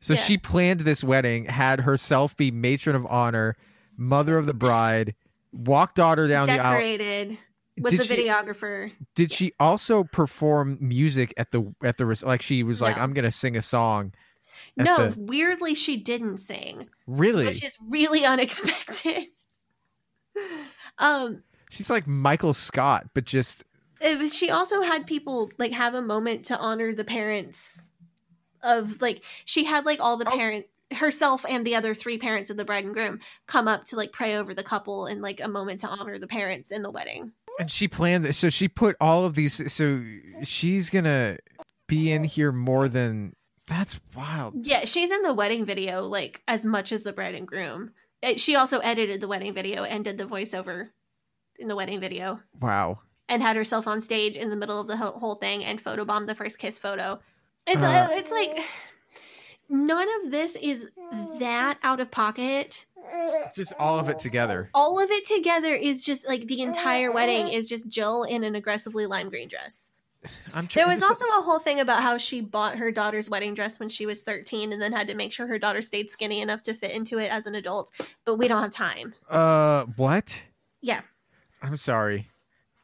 So 0.01 0.13
Yeah. 0.15 0.21
she 0.21 0.37
planned 0.39 0.81
this 0.81 1.03
wedding, 1.03 1.47
had 1.47 1.81
herself 1.81 2.37
be 2.37 2.51
matron 2.51 2.95
of 2.95 3.07
honor, 3.07 3.57
mother 3.97 4.37
of 4.37 4.45
the 4.47 4.55
bride, 4.55 5.15
walked 5.53 5.97
daughter 5.97 6.29
down 6.29 6.47
the 6.47 6.59
aisle. 6.59 6.75
Decorated. 6.79 7.39
Was 7.81 7.93
Did 7.93 8.01
the 8.01 8.05
she- 8.05 8.17
videographer. 8.25 8.93
Did 9.15 9.33
she 9.33 9.53
also 9.61 10.05
perform 10.05 10.79
music 10.81 11.33
at 11.37 11.51
the 11.51 11.75
at 11.83 11.97
the 11.99 12.23
like 12.27 12.43
she 12.43 12.63
was 12.63 12.81
like 12.83 12.97
I'm 12.99 13.13
gonna 13.15 13.31
sing 13.31 13.57
a 13.57 13.63
song? 13.63 14.13
No, 14.77 15.11
the- 15.11 15.21
weirdly, 15.21 15.75
she 15.75 15.97
didn't 15.97 16.39
sing, 16.39 16.89
really? 17.07 17.47
which 17.47 17.65
is 17.65 17.77
really 17.89 18.25
unexpected. 18.27 19.29
um, 20.99 21.43
She's 21.71 21.91
like 21.91 22.07
Michael 22.07 22.55
Scott, 22.55 23.09
but 23.15 23.25
just 23.25 23.65
it 24.01 24.19
was, 24.19 24.35
she 24.35 24.51
also 24.51 24.83
had 24.83 25.07
people 25.07 25.51
like 25.59 25.73
have 25.73 25.95
a 25.95 26.03
moment 26.03 26.45
to 26.47 26.57
honor 26.59 26.93
the 26.95 27.05
parents 27.05 27.89
of 28.63 29.01
like 29.01 29.23
she 29.45 29.65
had 29.65 29.85
like 29.85 30.01
all 30.01 30.17
the 30.17 30.29
Oh. 30.31 30.37
parent 30.37 30.67
herself 30.93 31.45
and 31.49 31.67
the 31.67 31.75
other 31.75 31.95
three 31.95 32.17
parents 32.19 32.49
of 32.49 32.57
the 32.57 32.65
bride 32.65 32.85
and 32.85 32.95
groom 32.95 33.19
come 33.47 33.67
up 33.67 33.85
to 33.87 33.97
like 33.97 34.13
pray 34.13 34.37
over 34.37 34.55
the 34.55 34.63
couple 34.63 35.07
and 35.07 35.21
like 35.21 35.41
a 35.41 35.49
moment 35.49 35.81
to 35.81 35.89
honor 35.89 36.19
the 36.19 36.29
parents 36.29 36.71
in 36.71 36.83
the 36.83 36.91
wedding. 36.91 37.33
And 37.59 37.71
she 37.71 37.89
planned 37.89 38.25
this. 38.25 38.39
So 38.39 38.51
she 38.51 38.69
put 38.69 38.97
all 39.01 39.25
of 39.25 39.35
these. 39.35 39.73
So 39.73 40.03
she's 40.45 40.89
gonna 40.91 41.39
be 41.89 42.13
in 42.13 42.25
here 42.25 42.53
more 42.53 42.87
than. 42.89 43.35
That's 43.67 43.99
wild. 44.15 44.67
Yeah, 44.67 44.85
she's 44.85 45.11
in 45.11 45.23
the 45.23 45.35
wedding 45.35 45.65
video 45.65 46.03
like 46.03 46.43
as 46.47 46.65
much 46.65 46.93
as 46.93 47.03
the 47.03 47.13
bride 47.13 47.35
and 47.35 47.47
groom. 47.47 47.93
Uh, 48.23 48.35
She 48.37 48.55
also 48.57 48.79
edited 48.79 49.21
the 49.21 49.29
wedding 49.29 49.53
video 49.55 49.85
and 49.85 50.05
did 50.05 50.19
the 50.19 50.25
voiceover 50.25 50.91
in 51.59 51.69
the 51.69 51.77
wedding 51.77 52.01
video 52.01 52.41
Wow. 52.61 53.01
and 53.29 53.43
had 53.43 53.57
herself 53.57 53.87
on 53.89 54.01
stage 54.01 54.37
in 54.37 54.51
the 54.51 54.57
middle 54.57 54.81
of 54.81 54.87
the 54.87 54.97
whole 54.99 55.13
whole 55.19 55.35
thing 55.37 55.65
and 55.65 55.83
photobombed 55.83 56.27
the 56.27 56.35
first 56.35 56.59
kiss 56.59 56.79
photo. 56.79 57.21
It's 57.67 57.83
Uh. 57.83 58.09
it's 58.13 58.31
like 58.31 58.61
none 59.69 60.07
of 60.23 60.31
this 60.31 60.57
is 60.57 60.87
that 61.39 61.79
out 61.83 61.99
of 62.01 62.11
pocket. 62.11 62.87
Just 63.55 63.73
all 63.79 63.99
of 63.99 64.09
it 64.09 64.19
together. 64.19 64.71
All 64.75 64.99
of 65.01 65.11
it 65.11 65.27
together 65.27 65.75
is 65.75 66.05
just 66.05 66.27
like 66.27 66.47
the 66.47 66.61
entire 66.63 67.11
wedding 67.13 67.49
is 67.49 67.69
just 67.69 67.89
Jill 67.89 68.23
in 68.25 68.45
an 68.45 68.55
aggressively 68.55 69.07
lime 69.07 69.29
green 69.29 69.49
dress. 69.49 69.91
I'm. 70.55 70.69
There 70.73 70.87
was 70.87 71.03
also 71.03 71.25
a 71.27 71.43
whole 71.43 71.59
thing 71.59 71.81
about 71.81 72.03
how 72.03 72.19
she 72.19 72.41
bought 72.41 72.77
her 72.77 72.91
daughter's 72.91 73.29
wedding 73.31 73.55
dress 73.55 73.79
when 73.79 73.89
she 73.89 74.07
was 74.07 74.23
13 74.23 74.73
and 74.73 74.81
then 74.81 74.93
had 74.93 75.09
to 75.09 75.15
make 75.15 75.33
sure 75.33 75.47
her 75.47 75.59
daughter 75.59 75.83
stayed 75.83 76.11
skinny 76.11 76.41
enough 76.41 76.63
to 76.65 76.75
fit 76.75 76.91
into 76.91 77.19
it 77.19 77.31
as 77.31 77.47
an 77.47 77.55
adult, 77.55 77.91
but 78.25 78.37
we 78.37 78.49
don't 78.49 78.63
have 78.63 78.71
time. 78.71 79.15
Uh, 79.29 79.85
what? 79.97 80.43
Yeah. 80.81 81.01
I'm 81.63 81.77
sorry. 81.77 82.29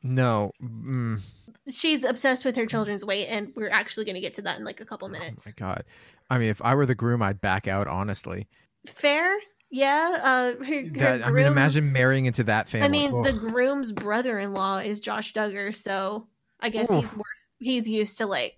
No. 0.02 0.52
Mm, 0.62 1.20
She's 1.68 2.02
obsessed 2.04 2.44
with 2.44 2.56
her 2.56 2.66
children's 2.66 3.04
weight 3.04 3.28
and 3.28 3.52
we're 3.54 3.70
actually 3.70 4.04
going 4.04 4.16
to 4.16 4.20
get 4.20 4.34
to 4.34 4.42
that 4.42 4.58
in 4.58 4.64
like 4.64 4.80
a 4.80 4.84
couple 4.84 5.08
minutes. 5.08 5.44
Oh 5.46 5.50
my 5.50 5.54
god. 5.56 5.84
I 6.28 6.38
mean, 6.38 6.48
if 6.48 6.60
I 6.62 6.74
were 6.74 6.86
the 6.86 6.94
groom, 6.94 7.22
I'd 7.22 7.40
back 7.40 7.68
out. 7.68 7.86
Honestly. 7.86 8.48
Fair? 8.86 9.36
Yeah, 9.70 10.18
uh 10.22 10.64
her, 10.64 10.82
her 10.82 10.90
That, 10.96 11.26
I 11.26 11.30
mean, 11.30 11.46
imagine 11.46 11.92
marrying 11.92 12.26
into 12.26 12.44
that 12.44 12.68
family. 12.68 12.86
I 12.86 12.90
mean, 12.90 13.22
the 13.22 13.32
groom's 13.32 13.92
brother-in-law 13.92 14.78
is 14.78 15.00
Josh 15.00 15.32
Duggar, 15.32 15.74
so 15.74 16.26
I 16.62 16.70
guess 16.70 16.90
Oof. 16.90 17.04
he's 17.04 17.14
worth, 17.14 17.26
he's 17.58 17.88
used 17.88 18.18
to 18.18 18.26
like 18.26 18.56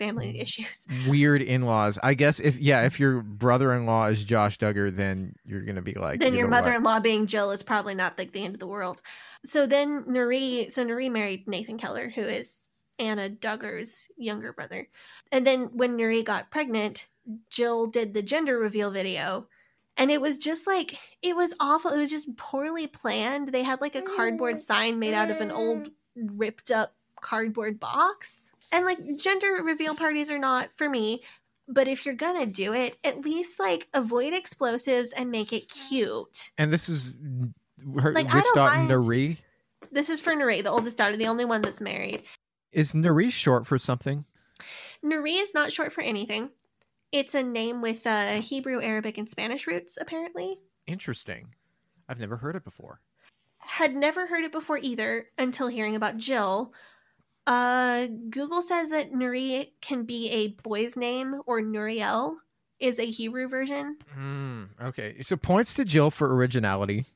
Mm. 0.00 0.06
family 0.06 0.40
issues. 0.40 0.86
weird 1.08 1.42
in-laws. 1.42 1.98
I 2.02 2.14
guess 2.14 2.40
if 2.40 2.58
yeah, 2.58 2.82
if 2.82 2.98
your 2.98 3.20
brother-in-law 3.22 4.06
is 4.06 4.24
Josh 4.24 4.58
Duggar, 4.58 4.94
then 4.94 5.34
you're 5.44 5.62
gonna 5.62 5.82
be 5.82 5.94
like 5.94 6.20
then 6.20 6.32
you're 6.32 6.42
your 6.42 6.48
mother-in-law 6.48 7.00
being 7.00 7.26
Jill 7.26 7.50
is 7.50 7.62
probably 7.62 7.94
not 7.94 8.18
like 8.18 8.32
the 8.32 8.44
end 8.44 8.54
of 8.54 8.60
the 8.60 8.66
world. 8.66 9.02
So 9.44 9.66
then 9.66 10.04
Nuri, 10.04 10.70
so 10.70 10.84
Nuri 10.84 11.10
married 11.10 11.46
Nathan 11.46 11.78
Keller, 11.78 12.08
who 12.08 12.22
is 12.22 12.68
Anna 12.98 13.28
Duggar's 13.28 14.08
younger 14.16 14.52
brother. 14.52 14.88
And 15.32 15.46
then 15.46 15.70
when 15.72 15.96
Nuri 15.96 16.24
got 16.24 16.50
pregnant, 16.50 17.08
Jill 17.48 17.86
did 17.86 18.14
the 18.14 18.22
gender 18.22 18.58
reveal 18.58 18.90
video. 18.90 19.48
And 19.96 20.10
it 20.10 20.20
was 20.20 20.38
just 20.38 20.66
like 20.66 20.98
it 21.22 21.36
was 21.36 21.54
awful. 21.60 21.90
It 21.90 21.98
was 21.98 22.10
just 22.10 22.36
poorly 22.36 22.86
planned. 22.86 23.48
They 23.48 23.62
had 23.64 23.80
like 23.80 23.94
a 23.94 24.02
cardboard 24.02 24.60
sign 24.60 24.98
made 24.98 25.14
out 25.14 25.30
of 25.30 25.40
an 25.40 25.50
old 25.50 25.90
ripped 26.16 26.70
up 26.70 26.94
cardboard 27.20 27.80
box. 27.80 28.52
And 28.72 28.84
like 28.84 29.16
gender 29.16 29.60
reveal 29.62 29.94
parties 29.94 30.30
are 30.30 30.38
not 30.38 30.70
for 30.76 30.88
me, 30.88 31.22
but 31.68 31.88
if 31.88 32.04
you're 32.04 32.14
gonna 32.14 32.46
do 32.46 32.72
it, 32.72 32.96
at 33.04 33.20
least 33.20 33.58
like 33.58 33.88
avoid 33.94 34.32
explosives 34.32 35.12
and 35.12 35.30
make 35.30 35.52
it 35.52 35.68
cute. 35.68 36.50
And 36.58 36.72
this 36.72 36.88
is 36.88 37.16
her 38.00 38.12
Like, 38.12 38.32
which 38.32 38.44
daughter 38.54 38.82
Nari? 38.82 39.38
This 39.92 40.10
is 40.10 40.20
for 40.20 40.34
Nuri, 40.34 40.62
the 40.62 40.70
oldest 40.70 40.96
daughter, 40.96 41.16
the 41.16 41.26
only 41.26 41.44
one 41.44 41.62
that's 41.62 41.80
married. 41.80 42.22
Is 42.72 42.94
Nari 42.94 43.30
short 43.30 43.66
for 43.66 43.78
something? 43.78 44.24
Nuri 45.04 45.40
is 45.40 45.54
not 45.54 45.72
short 45.72 45.92
for 45.92 46.02
anything. 46.02 46.50
It's 47.12 47.34
a 47.34 47.42
name 47.42 47.80
with 47.80 48.06
uh, 48.06 48.40
Hebrew, 48.40 48.80
Arabic, 48.80 49.18
and 49.18 49.28
Spanish 49.28 49.66
roots, 49.66 49.98
apparently. 50.00 50.60
Interesting. 50.86 51.54
I've 52.08 52.20
never 52.20 52.36
heard 52.36 52.54
it 52.54 52.64
before. 52.64 53.00
had 53.58 53.96
never 53.96 54.26
heard 54.26 54.44
it 54.44 54.52
before 54.52 54.78
either 54.78 55.26
until 55.38 55.68
hearing 55.68 55.96
about 55.96 56.18
Jill. 56.18 56.72
Uh, 57.50 58.06
Google 58.30 58.62
says 58.62 58.90
that 58.90 59.12
Nuri 59.12 59.72
can 59.80 60.04
be 60.04 60.30
a 60.30 60.48
boy's 60.62 60.96
name 60.96 61.40
or 61.46 61.60
Nuriel 61.60 62.36
is 62.78 63.00
a 63.00 63.06
Hebrew 63.06 63.48
version. 63.48 63.96
Mm, 64.16 64.68
okay, 64.80 65.20
so 65.22 65.36
points 65.36 65.74
to 65.74 65.84
Jill 65.84 66.12
for 66.12 66.32
originality. 66.32 67.06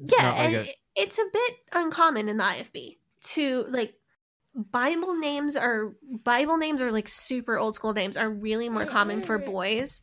It's 0.00 0.14
yeah, 0.18 0.30
like 0.30 0.38
and 0.40 0.54
a- 0.54 0.74
it's 0.96 1.18
a 1.18 1.24
bit 1.30 1.54
uncommon 1.74 2.30
in 2.30 2.38
the 2.38 2.44
IFB 2.44 2.96
to 3.34 3.66
like 3.68 3.96
Bible 4.54 5.16
names 5.18 5.54
are 5.54 5.92
Bible 6.24 6.56
names 6.56 6.80
are 6.80 6.90
like 6.90 7.06
super 7.06 7.58
old 7.58 7.74
school 7.74 7.92
names 7.92 8.16
are 8.16 8.30
really 8.30 8.70
more 8.70 8.86
common 8.86 9.20
for 9.20 9.36
boys. 9.36 10.00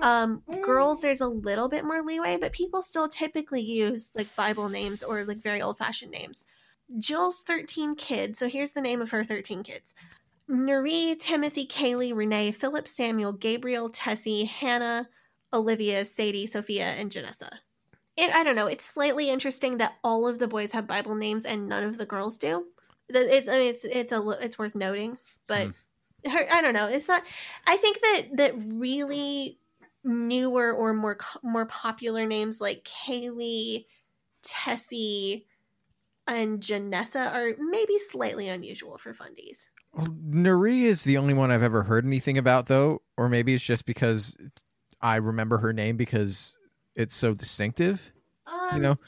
Um, 0.00 0.44
girls, 0.62 1.00
there's 1.00 1.20
a 1.20 1.26
little 1.26 1.68
bit 1.68 1.84
more 1.84 2.02
leeway, 2.02 2.36
but 2.36 2.52
people 2.52 2.82
still 2.82 3.08
typically 3.08 3.62
use 3.62 4.12
like 4.14 4.36
Bible 4.36 4.68
names 4.68 5.02
or 5.02 5.24
like 5.24 5.42
very 5.42 5.60
old 5.60 5.78
fashioned 5.78 6.12
names. 6.12 6.44
Jill's 6.98 7.40
13 7.42 7.94
kids. 7.96 8.38
So 8.38 8.48
here's 8.48 8.72
the 8.72 8.80
name 8.80 9.00
of 9.00 9.10
her 9.10 9.24
13 9.24 9.62
kids 9.62 9.94
Nuri, 10.50 11.18
Timothy, 11.18 11.66
Kaylee, 11.66 12.14
Renee, 12.14 12.52
Philip, 12.52 12.86
Samuel, 12.86 13.32
Gabriel, 13.32 13.88
Tessie, 13.88 14.44
Hannah, 14.44 15.08
Olivia, 15.52 16.04
Sadie, 16.04 16.46
Sophia, 16.46 16.86
and 16.86 17.10
Janessa. 17.10 17.50
It, 18.16 18.32
I 18.32 18.44
don't 18.44 18.56
know. 18.56 18.66
It's 18.66 18.84
slightly 18.84 19.30
interesting 19.30 19.78
that 19.78 19.94
all 20.04 20.28
of 20.28 20.38
the 20.38 20.46
boys 20.46 20.72
have 20.72 20.86
Bible 20.86 21.14
names 21.14 21.44
and 21.44 21.68
none 21.68 21.82
of 21.82 21.98
the 21.98 22.06
girls 22.06 22.38
do. 22.38 22.66
It's, 23.08 23.48
I 23.48 23.58
mean, 23.58 23.68
it's 23.68 23.84
it's 23.84 24.12
a 24.12 24.28
it's 24.40 24.58
worth 24.58 24.74
noting, 24.74 25.18
but 25.46 25.68
hmm. 26.24 26.30
her, 26.30 26.46
I 26.50 26.62
don't 26.62 26.74
know. 26.74 26.86
It's 26.86 27.08
not. 27.08 27.22
I 27.66 27.76
think 27.76 28.00
that 28.00 28.22
that 28.34 28.54
really 28.56 29.58
newer 30.04 30.72
or 30.72 30.94
more 30.94 31.18
more 31.42 31.66
popular 31.66 32.26
names 32.26 32.60
like 32.60 32.88
Kaylee, 33.06 33.86
Tessie, 34.42 35.46
and 36.26 36.60
Janessa 36.60 37.32
are 37.32 37.52
maybe 37.58 37.98
slightly 37.98 38.48
unusual 38.48 38.98
for 38.98 39.12
fundies. 39.12 39.66
Well, 39.92 40.06
Nuri 40.06 40.82
is 40.82 41.02
the 41.02 41.18
only 41.18 41.34
one 41.34 41.50
I've 41.50 41.62
ever 41.62 41.82
heard 41.82 42.04
anything 42.04 42.38
about, 42.38 42.66
though, 42.66 43.02
or 43.16 43.28
maybe 43.28 43.54
it's 43.54 43.64
just 43.64 43.86
because 43.86 44.36
I 45.00 45.16
remember 45.16 45.58
her 45.58 45.72
name 45.72 45.96
because 45.96 46.56
it's 46.96 47.14
so 47.14 47.34
distinctive. 47.34 48.12
Um, 48.46 48.70
You 48.74 48.80
know, 48.80 48.98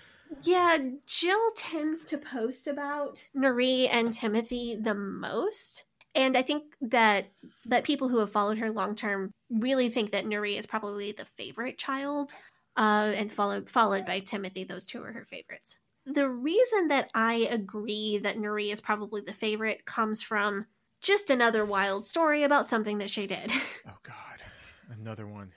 Yeah, 0.43 0.79
Jill 1.07 1.51
tends 1.57 2.05
to 2.07 2.19
post 2.19 2.67
about 2.67 3.27
Nuri 3.37 3.89
and 3.91 4.13
Timothy 4.13 4.77
the 4.81 4.95
most. 4.95 5.85
And 6.15 6.37
I 6.37 6.43
think 6.43 6.65
that 6.81 7.27
that 7.67 7.85
people 7.85 8.09
who 8.09 8.19
have 8.19 8.33
followed 8.33 8.59
her 8.59 8.71
long 8.71 8.95
term 8.95 9.33
really 9.51 9.91
think 9.91 10.13
that 10.13 10.25
Nuri 10.25 10.59
is 10.59 10.67
probably 10.67 11.13
the 11.13 11.27
favorite 11.27 11.79
child, 11.79 12.33
uh, 12.77 13.13
and 13.15 13.31
followed 13.33 13.69
followed 13.69 14.07
by 14.07 14.21
Timothy. 14.21 14.65
Those 14.65 14.87
two 14.87 15.03
are 15.03 15.13
her 15.13 15.27
favorites. 15.29 15.79
The 16.07 16.29
reason 16.29 16.89
that 16.89 17.11
I 17.15 17.49
agree 17.51 18.19
that 18.19 18.39
Nuri 18.39 18.73
is 18.73 18.81
probably 18.81 19.21
the 19.23 19.33
favorite 19.33 19.85
comes 19.85 20.23
from 20.23 20.67
just 21.01 21.31
another 21.31 21.65
wild 21.65 22.07
story 22.07 22.43
about 22.45 22.69
something 22.69 22.99
that 22.99 23.11
she 23.11 23.27
did. 23.27 23.51
oh 23.89 23.99
God, 24.03 24.41
another 24.91 25.27
one. 25.27 25.53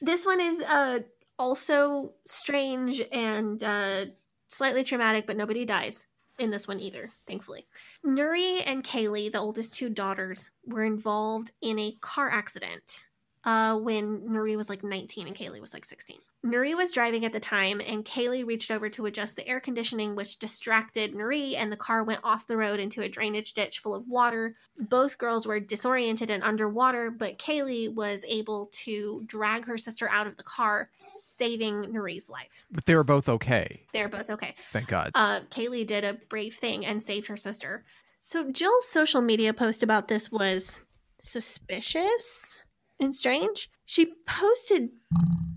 this 0.00 0.24
one 0.26 0.40
is 0.40 0.60
uh 0.60 1.00
also 1.38 2.12
strange 2.26 3.00
and 3.12 3.62
uh 3.64 4.04
slightly 4.48 4.84
traumatic 4.84 5.26
but 5.26 5.36
nobody 5.36 5.64
dies 5.64 6.06
in 6.38 6.50
this 6.50 6.68
one 6.68 6.78
either 6.80 7.10
thankfully 7.26 7.66
nuri 8.04 8.62
and 8.66 8.84
kaylee 8.84 9.30
the 9.30 9.38
oldest 9.40 9.74
two 9.74 9.88
daughters 9.88 10.50
were 10.66 10.84
involved 10.84 11.50
in 11.60 11.78
a 11.78 11.94
car 12.00 12.30
accident 12.30 13.07
uh 13.48 13.76
when 13.76 14.20
nuri 14.20 14.56
was 14.56 14.68
like 14.68 14.82
19 14.82 15.26
and 15.26 15.36
kaylee 15.36 15.60
was 15.60 15.74
like 15.74 15.84
16 15.84 16.18
nuri 16.44 16.76
was 16.76 16.90
driving 16.90 17.24
at 17.24 17.32
the 17.32 17.40
time 17.40 17.80
and 17.80 18.04
kaylee 18.04 18.46
reached 18.46 18.70
over 18.70 18.88
to 18.88 19.06
adjust 19.06 19.36
the 19.36 19.46
air 19.48 19.60
conditioning 19.60 20.14
which 20.14 20.38
distracted 20.38 21.14
nuri 21.14 21.56
and 21.56 21.72
the 21.72 21.76
car 21.76 22.02
went 22.02 22.20
off 22.24 22.46
the 22.46 22.56
road 22.56 22.80
into 22.80 23.02
a 23.02 23.08
drainage 23.08 23.54
ditch 23.54 23.78
full 23.78 23.94
of 23.94 24.08
water 24.08 24.54
both 24.78 25.18
girls 25.18 25.46
were 25.46 25.58
disoriented 25.58 26.30
and 26.30 26.42
underwater, 26.42 27.10
but 27.10 27.38
Kaylee 27.38 27.92
was 27.92 28.24
able 28.28 28.70
to 28.84 29.22
drag 29.26 29.64
her 29.66 29.76
sister 29.76 30.08
out 30.08 30.26
of 30.26 30.36
the 30.36 30.42
car, 30.42 30.90
saving 31.16 31.84
Nuri's 31.86 32.30
life. 32.30 32.64
But 32.70 32.86
they 32.86 32.94
were 32.94 33.04
both 33.04 33.28
okay. 33.28 33.82
They're 33.92 34.08
both 34.08 34.30
okay. 34.30 34.54
Thank 34.72 34.88
God. 34.88 35.10
Uh, 35.14 35.40
Kaylee 35.50 35.86
did 35.86 36.04
a 36.04 36.14
brave 36.14 36.54
thing 36.54 36.86
and 36.86 37.02
saved 37.02 37.26
her 37.26 37.36
sister. 37.36 37.84
So 38.24 38.50
Jill's 38.50 38.88
social 38.88 39.20
media 39.20 39.52
post 39.52 39.82
about 39.82 40.08
this 40.08 40.30
was 40.30 40.82
suspicious 41.20 42.60
and 43.00 43.14
strange. 43.14 43.70
She 43.86 44.12
posted 44.26 44.90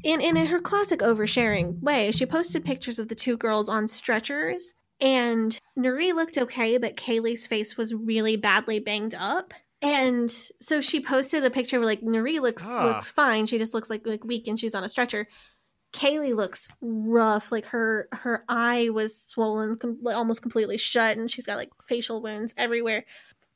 in 0.04 0.22
in 0.22 0.36
her 0.48 0.60
classic 0.60 1.00
oversharing 1.00 1.80
way. 1.82 2.12
She 2.12 2.26
posted 2.26 2.66
pictures 2.66 3.00
of 3.00 3.08
the 3.08 3.16
two 3.16 3.38
girls 3.38 3.70
on 3.70 3.88
stretchers, 3.88 4.74
and 5.00 5.58
Nuri 5.78 6.14
looked 6.14 6.38
okay, 6.38 6.78
but 6.78 6.96
Kaylee's 6.98 7.48
face 7.48 7.78
was 7.78 7.94
really 7.94 8.36
badly 8.36 8.80
banged 8.80 9.16
up. 9.16 9.54
And 9.84 10.30
so 10.62 10.80
she 10.80 11.00
posted 11.02 11.44
a 11.44 11.50
picture 11.50 11.80
where 11.80 11.88
like 11.88 12.02
Nuri 12.02 12.40
looks 12.40 12.66
Ah. 12.68 12.86
looks 12.88 13.10
fine. 13.10 13.48
She 13.48 13.58
just 13.58 13.74
looks 13.74 13.90
like 13.90 14.06
like 14.06 14.24
weak 14.24 14.48
and 14.48 14.60
she's 14.60 14.76
on 14.76 14.84
a 14.84 14.90
stretcher. 14.90 15.28
Kaylee 15.94 16.36
looks 16.36 16.68
rough. 16.82 17.52
Like 17.52 17.66
her 17.68 18.08
her 18.12 18.46
eye 18.48 18.90
was 18.90 19.18
swollen, 19.20 19.76
com- 19.78 20.00
almost 20.08 20.42
completely 20.42 20.78
shut, 20.78 21.18
and 21.18 21.30
she's 21.30 21.46
got 21.48 21.58
like 21.58 21.72
facial 21.86 22.22
wounds 22.22 22.54
everywhere. 22.58 23.06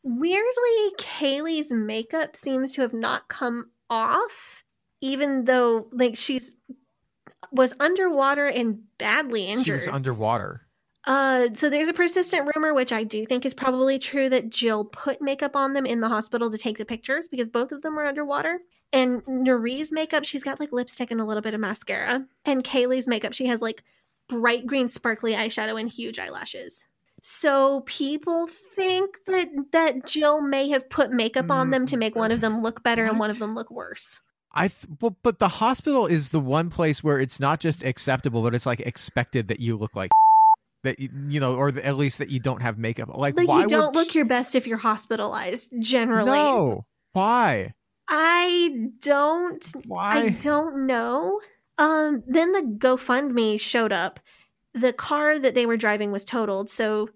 Weirdly, 0.03 0.91
Kaylee's 0.99 1.71
makeup 1.71 2.35
seems 2.35 2.71
to 2.73 2.81
have 2.81 2.93
not 2.93 3.27
come 3.27 3.71
off, 3.89 4.63
even 5.01 5.45
though 5.45 5.87
like 5.91 6.15
she's 6.15 6.55
was 7.51 7.73
underwater 7.79 8.47
and 8.47 8.79
badly 8.97 9.45
injured. 9.45 9.65
she 9.65 9.87
was 9.89 9.95
underwater. 9.95 10.61
Uh, 11.07 11.49
so 11.53 11.69
there's 11.69 11.87
a 11.87 11.93
persistent 11.93 12.49
rumor, 12.55 12.73
which 12.73 12.91
I 12.91 13.03
do 13.03 13.25
think 13.25 13.45
is 13.45 13.53
probably 13.53 13.99
true, 13.99 14.27
that 14.29 14.49
Jill 14.49 14.85
put 14.85 15.21
makeup 15.21 15.55
on 15.55 15.73
them 15.73 15.85
in 15.85 16.01
the 16.01 16.09
hospital 16.09 16.49
to 16.49 16.57
take 16.57 16.79
the 16.79 16.85
pictures 16.85 17.27
because 17.27 17.47
both 17.47 17.71
of 17.71 17.83
them 17.83 17.95
were 17.95 18.05
underwater. 18.05 18.59
And 18.91 19.23
Nuri's 19.25 19.91
makeup, 19.91 20.25
she's 20.25 20.43
got 20.43 20.59
like 20.59 20.71
lipstick 20.71 21.11
and 21.11 21.21
a 21.21 21.25
little 21.25 21.41
bit 21.41 21.53
of 21.53 21.59
mascara. 21.59 22.25
And 22.43 22.63
Kaylee's 22.63 23.07
makeup, 23.07 23.33
she 23.33 23.45
has 23.47 23.61
like 23.61 23.83
bright 24.27 24.65
green 24.65 24.87
sparkly 24.87 25.33
eyeshadow 25.33 25.79
and 25.79 25.89
huge 25.89 26.17
eyelashes. 26.17 26.85
So 27.27 27.81
people 27.87 28.45
think 28.75 29.15
that 29.25 29.47
that 29.71 30.05
Jill 30.05 30.41
may 30.41 30.69
have 30.69 30.87
put 30.91 31.09
makeup 31.09 31.49
on 31.49 31.71
them 31.71 31.87
to 31.87 31.97
make 31.97 32.15
one 32.15 32.31
of 32.31 32.39
them 32.39 32.61
look 32.61 32.83
better 32.83 33.03
and 33.03 33.17
one 33.17 33.31
of 33.31 33.39
them 33.39 33.55
look 33.55 33.71
worse. 33.71 34.21
I 34.53 34.67
th- 34.67 34.85
well, 35.01 35.17
but 35.23 35.39
the 35.39 35.47
hospital 35.47 36.05
is 36.05 36.29
the 36.29 36.39
one 36.39 36.69
place 36.69 37.03
where 37.03 37.19
it's 37.19 37.39
not 37.39 37.59
just 37.59 37.83
acceptable, 37.83 38.43
but 38.43 38.53
it's 38.53 38.67
like 38.67 38.79
expected 38.79 39.47
that 39.47 39.59
you 39.59 39.75
look 39.75 39.95
like 39.95 40.11
that. 40.83 40.99
You, 40.99 41.39
know, 41.39 41.55
or 41.55 41.69
at 41.69 41.97
least 41.97 42.19
that 42.19 42.29
you 42.29 42.39
don't 42.39 42.61
have 42.61 42.77
makeup. 42.77 43.09
Like, 43.17 43.35
Like 43.35 43.47
why 43.47 43.61
you 43.61 43.69
don't 43.69 43.95
look 43.95 44.13
your 44.13 44.25
best 44.25 44.53
if 44.53 44.67
you're 44.67 44.77
hospitalized, 44.77 45.73
generally. 45.79 46.29
No, 46.29 46.85
why? 47.13 47.73
I 48.07 48.89
don't 49.01 49.65
Why? 49.87 50.17
I 50.17 50.29
don't 50.29 50.85
know. 50.85 51.41
Um 51.79 52.21
then 52.27 52.51
the 52.51 52.61
GoFundMe 52.61 53.59
showed 53.59 53.91
up. 53.91 54.19
The 54.75 54.93
car 54.93 55.39
that 55.39 55.55
they 55.55 55.65
were 55.65 55.77
driving 55.77 56.11
was 56.11 56.23
totaled, 56.23 56.69
so 56.69 57.09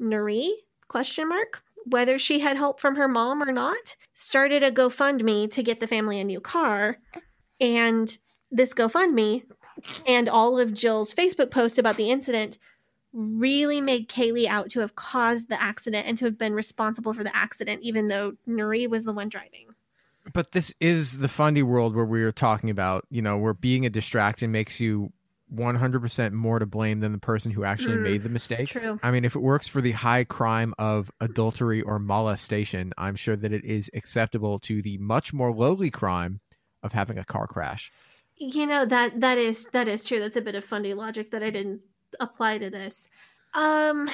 Nuri 0.00 0.50
question 0.88 1.28
mark 1.28 1.62
whether 1.86 2.18
she 2.18 2.40
had 2.40 2.56
help 2.56 2.80
from 2.80 2.96
her 2.96 3.08
mom 3.08 3.42
or 3.42 3.52
not 3.52 3.96
started 4.14 4.62
a 4.62 4.70
GoFundMe 4.70 5.50
to 5.50 5.62
get 5.62 5.80
the 5.80 5.86
family 5.86 6.18
a 6.18 6.24
new 6.24 6.40
car 6.40 6.98
and 7.60 8.18
this 8.50 8.72
GoFundMe 8.72 9.44
and 10.06 10.28
all 10.28 10.58
of 10.58 10.72
Jill's 10.72 11.14
Facebook 11.14 11.50
posts 11.50 11.78
about 11.78 11.96
the 11.96 12.10
incident 12.10 12.58
really 13.12 13.80
made 13.80 14.08
Kaylee 14.08 14.46
out 14.46 14.70
to 14.70 14.80
have 14.80 14.96
caused 14.96 15.48
the 15.48 15.60
accident 15.62 16.06
and 16.06 16.18
to 16.18 16.24
have 16.24 16.38
been 16.38 16.54
responsible 16.54 17.12
for 17.12 17.22
the 17.22 17.36
accident 17.36 17.80
even 17.82 18.08
though 18.08 18.34
Nuri 18.48 18.88
was 18.88 19.04
the 19.04 19.12
one 19.12 19.28
driving. 19.28 19.66
But 20.32 20.52
this 20.52 20.74
is 20.80 21.18
the 21.18 21.28
fundy 21.28 21.62
world 21.62 21.94
where 21.94 22.04
we 22.04 22.22
are 22.22 22.32
talking 22.32 22.70
about, 22.70 23.04
you 23.10 23.20
know, 23.20 23.36
where 23.36 23.52
being 23.52 23.84
a 23.84 23.90
distraction 23.90 24.50
makes 24.50 24.80
you 24.80 25.12
100% 25.56 26.32
more 26.32 26.58
to 26.58 26.66
blame 26.66 27.00
than 27.00 27.12
the 27.12 27.18
person 27.18 27.50
who 27.52 27.64
actually 27.64 27.96
Mm, 27.96 28.02
made 28.02 28.22
the 28.22 28.28
mistake. 28.28 28.70
true. 28.70 28.98
I 29.02 29.10
mean, 29.10 29.24
if 29.24 29.34
it 29.36 29.40
works 29.40 29.66
for 29.68 29.80
the 29.80 29.92
high 29.92 30.24
crime 30.24 30.74
of 30.78 31.10
adultery 31.20 31.82
or 31.82 31.98
molestation, 31.98 32.92
I'm 32.98 33.16
sure 33.16 33.36
that 33.36 33.52
it 33.52 33.64
is 33.64 33.90
acceptable 33.94 34.58
to 34.60 34.82
the 34.82 34.98
much 34.98 35.32
more 35.32 35.52
lowly 35.52 35.90
crime 35.90 36.40
of 36.82 36.92
having 36.92 37.18
a 37.18 37.24
car 37.24 37.46
crash. 37.46 37.92
You 38.36 38.66
know 38.66 38.84
that 38.86 39.20
that 39.20 39.38
is 39.38 39.66
that 39.66 39.86
is 39.88 40.04
true. 40.04 40.18
That's 40.18 40.36
a 40.36 40.40
bit 40.42 40.54
of 40.54 40.64
fundy 40.64 40.92
logic 40.94 41.30
that 41.30 41.42
I 41.42 41.50
didn't 41.50 41.82
apply 42.18 42.58
to 42.58 42.70
this. 42.70 43.08
Um 43.54 44.10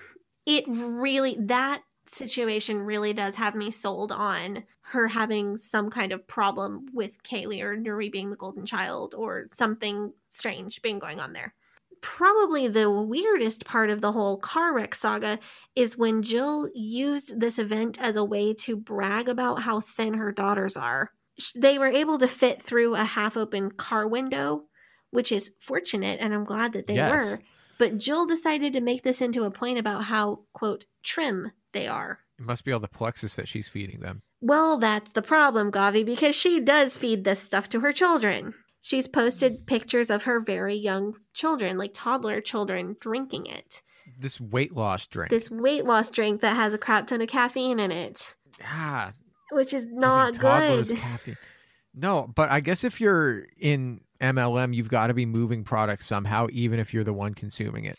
it 0.46 0.64
really 0.68 1.36
that 1.40 1.82
situation 2.06 2.80
really 2.80 3.12
does 3.12 3.36
have 3.36 3.54
me 3.54 3.70
sold 3.70 4.12
on 4.12 4.64
her 4.82 5.08
having 5.08 5.56
some 5.56 5.90
kind 5.90 6.12
of 6.12 6.26
problem 6.26 6.86
with 6.92 7.22
Kaylee 7.22 7.62
or 7.62 7.76
Nuri 7.76 8.10
being 8.10 8.30
the 8.30 8.36
golden 8.36 8.66
child 8.66 9.14
or 9.14 9.46
something 9.52 10.12
strange 10.30 10.82
being 10.82 10.98
going 10.98 11.20
on 11.20 11.32
there. 11.32 11.54
Probably 12.00 12.68
the 12.68 12.90
weirdest 12.90 13.64
part 13.64 13.88
of 13.88 14.02
the 14.02 14.12
whole 14.12 14.36
car 14.36 14.74
wreck 14.74 14.94
saga 14.94 15.38
is 15.74 15.96
when 15.96 16.22
Jill 16.22 16.68
used 16.74 17.40
this 17.40 17.58
event 17.58 17.98
as 17.98 18.16
a 18.16 18.24
way 18.24 18.52
to 18.54 18.76
brag 18.76 19.28
about 19.28 19.62
how 19.62 19.80
thin 19.80 20.14
her 20.14 20.30
daughters 20.30 20.76
are. 20.76 21.12
They 21.54 21.78
were 21.78 21.88
able 21.88 22.18
to 22.18 22.28
fit 22.28 22.62
through 22.62 22.94
a 22.94 23.04
half 23.04 23.36
open 23.36 23.70
car 23.70 24.06
window, 24.06 24.64
which 25.10 25.32
is 25.32 25.54
fortunate, 25.60 26.20
and 26.20 26.34
I'm 26.34 26.44
glad 26.44 26.74
that 26.74 26.86
they 26.86 26.96
Yes. 26.96 27.10
were. 27.24 27.40
But 27.78 27.98
Jill 27.98 28.26
decided 28.26 28.72
to 28.74 28.80
make 28.80 29.02
this 29.02 29.20
into 29.22 29.44
a 29.44 29.50
point 29.50 29.78
about 29.78 30.04
how, 30.04 30.44
quote, 30.52 30.84
trim 31.02 31.52
they 31.74 31.86
are. 31.86 32.20
It 32.38 32.46
must 32.46 32.64
be 32.64 32.72
all 32.72 32.80
the 32.80 32.88
Plexus 32.88 33.34
that 33.34 33.48
she's 33.48 33.68
feeding 33.68 34.00
them. 34.00 34.22
Well, 34.40 34.78
that's 34.78 35.10
the 35.12 35.22
problem, 35.22 35.70
Gavi, 35.70 36.04
because 36.04 36.34
she 36.34 36.60
does 36.60 36.96
feed 36.96 37.24
this 37.24 37.40
stuff 37.40 37.68
to 37.70 37.80
her 37.80 37.92
children. 37.92 38.54
She's 38.80 39.08
posted 39.08 39.66
pictures 39.66 40.10
of 40.10 40.24
her 40.24 40.40
very 40.40 40.74
young 40.74 41.14
children, 41.32 41.78
like 41.78 41.92
toddler 41.94 42.40
children, 42.40 42.96
drinking 43.00 43.46
it. 43.46 43.82
This 44.18 44.40
weight 44.40 44.74
loss 44.74 45.06
drink. 45.06 45.30
This 45.30 45.50
weight 45.50 45.86
loss 45.86 46.10
drink 46.10 46.42
that 46.42 46.56
has 46.56 46.74
a 46.74 46.78
crap 46.78 47.06
ton 47.06 47.22
of 47.22 47.28
caffeine 47.28 47.80
in 47.80 47.90
it, 47.90 48.34
ah, 48.62 49.14
which 49.50 49.72
is 49.72 49.86
not 49.86 50.38
good. 50.38 50.94
caffeine. 50.94 51.36
No, 51.94 52.30
but 52.34 52.50
I 52.50 52.60
guess 52.60 52.84
if 52.84 53.00
you're 53.00 53.46
in 53.58 54.00
MLM, 54.20 54.74
you've 54.74 54.90
got 54.90 55.06
to 55.06 55.14
be 55.14 55.24
moving 55.24 55.64
products 55.64 56.06
somehow, 56.06 56.48
even 56.52 56.78
if 56.78 56.92
you're 56.92 57.04
the 57.04 57.12
one 57.12 57.34
consuming 57.34 57.86
it. 57.86 57.98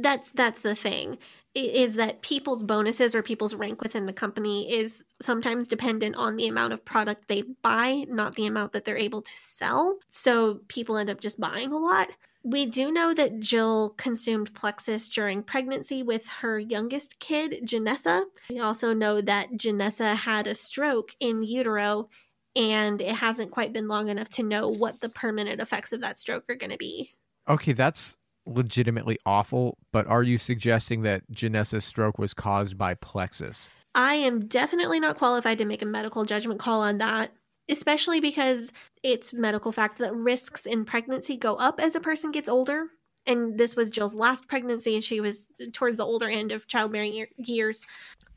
That's 0.00 0.30
that's 0.30 0.60
the 0.60 0.74
thing 0.74 1.18
is 1.54 1.94
that 1.96 2.22
people's 2.22 2.62
bonuses 2.62 3.14
or 3.14 3.22
people's 3.22 3.54
rank 3.54 3.82
within 3.82 4.06
the 4.06 4.12
company 4.12 4.72
is 4.72 5.04
sometimes 5.20 5.66
dependent 5.66 6.14
on 6.16 6.36
the 6.36 6.46
amount 6.46 6.72
of 6.72 6.84
product 6.84 7.26
they 7.26 7.42
buy, 7.62 8.04
not 8.08 8.36
the 8.36 8.46
amount 8.46 8.72
that 8.72 8.84
they're 8.84 8.96
able 8.96 9.22
to 9.22 9.32
sell. 9.32 9.96
So 10.10 10.60
people 10.68 10.96
end 10.96 11.10
up 11.10 11.20
just 11.20 11.40
buying 11.40 11.72
a 11.72 11.78
lot. 11.78 12.08
We 12.42 12.64
do 12.66 12.90
know 12.90 13.12
that 13.14 13.40
Jill 13.40 13.90
consumed 13.98 14.54
Plexus 14.54 15.08
during 15.08 15.42
pregnancy 15.42 16.02
with 16.02 16.26
her 16.40 16.58
youngest 16.58 17.18
kid, 17.18 17.60
Janessa. 17.64 18.24
We 18.48 18.60
also 18.60 18.94
know 18.94 19.20
that 19.20 19.52
Janessa 19.52 20.14
had 20.16 20.46
a 20.46 20.54
stroke 20.54 21.14
in 21.20 21.42
utero, 21.42 22.08
and 22.56 23.02
it 23.02 23.16
hasn't 23.16 23.50
quite 23.50 23.74
been 23.74 23.88
long 23.88 24.08
enough 24.08 24.30
to 24.30 24.42
know 24.42 24.68
what 24.68 25.00
the 25.00 25.10
permanent 25.10 25.60
effects 25.60 25.92
of 25.92 26.00
that 26.00 26.18
stroke 26.18 26.44
are 26.48 26.54
going 26.54 26.70
to 26.70 26.78
be. 26.78 27.10
Okay, 27.46 27.72
that's 27.72 28.16
legitimately 28.46 29.18
awful, 29.26 29.78
but 29.92 30.06
are 30.06 30.22
you 30.22 30.38
suggesting 30.38 31.02
that 31.02 31.30
Janessa's 31.30 31.84
stroke 31.84 32.18
was 32.18 32.34
caused 32.34 32.76
by 32.76 32.94
Plexus? 32.94 33.70
I 33.94 34.14
am 34.14 34.46
definitely 34.46 35.00
not 35.00 35.18
qualified 35.18 35.58
to 35.58 35.64
make 35.64 35.82
a 35.82 35.86
medical 35.86 36.24
judgment 36.24 36.60
call 36.60 36.82
on 36.82 36.98
that, 36.98 37.32
especially 37.68 38.20
because 38.20 38.72
it's 39.02 39.32
medical 39.32 39.72
fact 39.72 39.98
that 39.98 40.14
risks 40.14 40.66
in 40.66 40.84
pregnancy 40.84 41.36
go 41.36 41.56
up 41.56 41.80
as 41.80 41.96
a 41.96 42.00
person 42.00 42.30
gets 42.30 42.48
older. 42.48 42.86
And 43.26 43.58
this 43.58 43.76
was 43.76 43.90
Jill's 43.90 44.14
last 44.14 44.48
pregnancy, 44.48 44.94
and 44.94 45.04
she 45.04 45.20
was 45.20 45.50
towards 45.72 45.96
the 45.96 46.04
older 46.04 46.28
end 46.28 46.52
of 46.52 46.66
childbearing 46.66 47.26
years. 47.36 47.86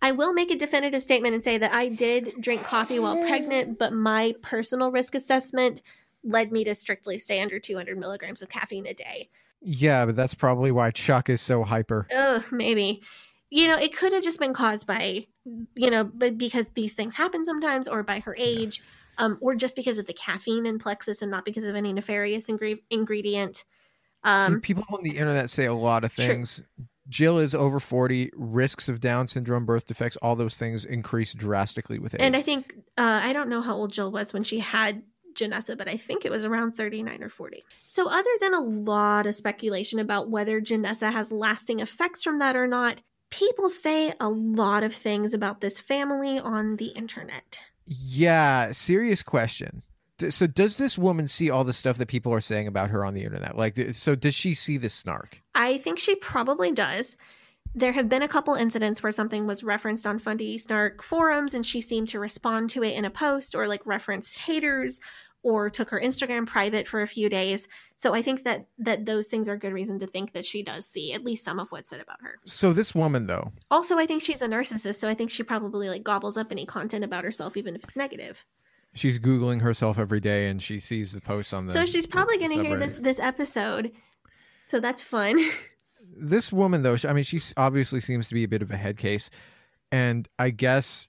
I 0.01 0.11
will 0.11 0.33
make 0.33 0.51
a 0.51 0.57
definitive 0.57 1.01
statement 1.01 1.33
and 1.33 1.43
say 1.43 1.57
that 1.57 1.73
I 1.73 1.87
did 1.87 2.33
drink 2.41 2.65
coffee 2.65 2.99
while 2.99 3.15
pregnant, 3.25 3.79
but 3.79 3.93
my 3.93 4.35
personal 4.41 4.91
risk 4.91 5.15
assessment 5.15 5.81
led 6.23 6.51
me 6.51 6.65
to 6.65 6.75
strictly 6.75 7.17
stay 7.17 7.41
under 7.41 7.59
200 7.59 7.97
milligrams 7.97 8.41
of 8.41 8.49
caffeine 8.49 8.85
a 8.85 8.93
day. 8.93 9.29
Yeah, 9.63 10.05
but 10.05 10.15
that's 10.15 10.33
probably 10.33 10.71
why 10.71 10.91
Chuck 10.91 11.29
is 11.29 11.41
so 11.41 11.63
hyper. 11.63 12.07
Ugh, 12.15 12.43
maybe. 12.51 13.01
You 13.49 13.67
know, 13.67 13.77
it 13.77 13.95
could 13.95 14.13
have 14.13 14.23
just 14.23 14.39
been 14.39 14.53
caused 14.53 14.87
by, 14.87 15.27
you 15.75 15.89
know, 15.91 16.03
but 16.03 16.37
because 16.37 16.71
these 16.71 16.93
things 16.93 17.15
happen 17.15 17.45
sometimes, 17.45 17.87
or 17.87 18.01
by 18.03 18.19
her 18.19 18.35
age, 18.37 18.81
um, 19.19 19.37
or 19.41 19.55
just 19.55 19.75
because 19.75 19.97
of 19.99 20.07
the 20.07 20.13
caffeine 20.13 20.65
in 20.65 20.79
Plexus 20.79 21.21
and 21.21 21.29
not 21.29 21.45
because 21.45 21.63
of 21.63 21.75
any 21.75 21.93
nefarious 21.93 22.47
ingre- 22.47 22.81
ingredient. 22.89 23.63
Um, 24.23 24.59
People 24.61 24.85
on 24.89 25.03
the 25.03 25.17
internet 25.17 25.49
say 25.49 25.65
a 25.65 25.73
lot 25.73 26.03
of 26.03 26.13
Sure. 26.13 26.25
things. 26.25 26.61
Jill 27.09 27.37
is 27.37 27.53
over 27.53 27.79
40, 27.79 28.31
risks 28.33 28.87
of 28.89 28.99
Down 29.01 29.27
syndrome, 29.27 29.65
birth 29.65 29.85
defects, 29.85 30.15
all 30.17 30.35
those 30.35 30.55
things 30.57 30.85
increase 30.85 31.33
drastically 31.33 31.99
with 31.99 32.15
age. 32.15 32.21
and 32.21 32.35
I 32.35 32.41
think 32.41 32.73
uh, 32.97 33.19
I 33.23 33.33
don't 33.33 33.49
know 33.49 33.61
how 33.61 33.75
old 33.75 33.91
Jill 33.91 34.09
was 34.11 34.33
when 34.33 34.43
she 34.43 34.59
had 34.59 35.03
Janessa, 35.35 35.77
but 35.77 35.87
I 35.87 35.97
think 35.97 36.25
it 36.25 36.31
was 36.31 36.43
around 36.43 36.73
39 36.73 37.23
or 37.23 37.29
40. 37.29 37.63
So, 37.87 38.09
other 38.09 38.29
than 38.39 38.53
a 38.53 38.61
lot 38.61 39.25
of 39.25 39.35
speculation 39.35 39.99
about 39.99 40.29
whether 40.29 40.61
Janessa 40.61 41.11
has 41.11 41.31
lasting 41.31 41.79
effects 41.79 42.23
from 42.23 42.39
that 42.39 42.55
or 42.55 42.67
not, 42.67 43.01
people 43.29 43.69
say 43.69 44.13
a 44.19 44.29
lot 44.29 44.83
of 44.83 44.93
things 44.93 45.33
about 45.33 45.61
this 45.61 45.79
family 45.79 46.39
on 46.39 46.77
the 46.77 46.87
internet. 46.87 47.59
yeah, 47.85 48.71
serious 48.71 49.23
question. 49.23 49.83
So 50.29 50.47
does 50.47 50.77
this 50.77 50.97
woman 50.97 51.27
see 51.27 51.49
all 51.49 51.63
the 51.63 51.73
stuff 51.73 51.97
that 51.97 52.07
people 52.07 52.31
are 52.31 52.39
saying 52.39 52.67
about 52.67 52.91
her 52.91 53.03
on 53.03 53.13
the 53.13 53.23
internet? 53.23 53.57
Like 53.57 53.77
so 53.93 54.15
does 54.15 54.35
she 54.35 54.53
see 54.53 54.77
the 54.77 54.89
snark? 54.89 55.41
I 55.55 55.79
think 55.79 55.99
she 55.99 56.15
probably 56.15 56.71
does. 56.71 57.17
There 57.75 57.93
have 57.93 58.07
been 58.09 58.21
a 58.21 58.27
couple 58.27 58.53
incidents 58.53 59.01
where 59.01 59.11
something 59.11 59.47
was 59.47 59.63
referenced 59.63 60.05
on 60.05 60.19
Fundy 60.19 60.57
Snark 60.57 61.01
forums 61.03 61.53
and 61.53 61.65
she 61.65 61.81
seemed 61.81 62.09
to 62.09 62.19
respond 62.19 62.69
to 62.71 62.83
it 62.83 62.93
in 62.93 63.03
a 63.05 63.09
post 63.09 63.55
or 63.55 63.67
like 63.67 63.81
referenced 63.85 64.37
haters 64.39 64.99
or 65.41 65.69
took 65.69 65.89
her 65.89 65.99
Instagram 65.99 66.47
private 66.47 66.87
for 66.87 67.01
a 67.01 67.07
few 67.07 67.29
days. 67.29 67.67
So 67.97 68.13
I 68.13 68.21
think 68.21 68.43
that 68.43 68.67
that 68.77 69.05
those 69.05 69.27
things 69.27 69.49
are 69.49 69.57
good 69.57 69.73
reason 69.73 69.99
to 69.99 70.07
think 70.07 70.33
that 70.33 70.45
she 70.45 70.61
does 70.63 70.85
see 70.87 71.13
at 71.13 71.23
least 71.23 71.43
some 71.43 71.59
of 71.59 71.69
what's 71.71 71.89
said 71.89 71.99
about 71.99 72.21
her. 72.21 72.39
So 72.45 72.73
this 72.73 72.93
woman 72.95 73.27
though, 73.27 73.51
Also, 73.71 73.97
I 73.97 74.05
think 74.05 74.21
she's 74.23 74.41
a 74.41 74.47
narcissist, 74.47 74.95
so 74.99 75.09
I 75.09 75.13
think 75.15 75.31
she 75.31 75.43
probably 75.43 75.89
like 75.89 76.03
gobbles 76.03 76.37
up 76.37 76.51
any 76.51 76.65
content 76.65 77.03
about 77.03 77.23
herself 77.23 77.57
even 77.57 77.75
if 77.75 77.83
it's 77.83 77.95
negative. 77.95 78.45
she's 78.93 79.17
googling 79.19 79.61
herself 79.61 79.97
every 79.97 80.19
day 80.19 80.47
and 80.47 80.61
she 80.61 80.79
sees 80.79 81.11
the 81.11 81.21
posts 81.21 81.51
on 81.53 81.65
the 81.65 81.73
so 81.73 81.85
she's 81.85 82.05
probably 82.05 82.37
going 82.37 82.55
to 82.55 82.63
hear 82.63 82.77
this 82.77 82.95
this 82.95 83.19
episode. 83.19 83.91
So 84.67 84.79
that's 84.79 85.03
fun. 85.03 85.39
this 86.15 86.51
woman 86.51 86.83
though, 86.83 86.97
I 87.05 87.13
mean, 87.13 87.23
she 87.23 87.39
obviously 87.57 87.99
seems 87.99 88.27
to 88.27 88.33
be 88.33 88.43
a 88.43 88.47
bit 88.47 88.61
of 88.61 88.71
a 88.71 88.77
head 88.77 88.97
case, 88.97 89.29
and 89.91 90.27
I 90.39 90.49
guess 90.49 91.07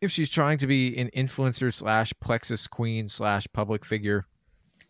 if 0.00 0.10
she's 0.10 0.30
trying 0.30 0.58
to 0.58 0.66
be 0.66 0.96
an 0.96 1.10
influencer 1.16 1.72
slash 1.72 2.12
plexus 2.20 2.66
queen 2.66 3.08
slash 3.08 3.46
public 3.52 3.84
figure, 3.84 4.26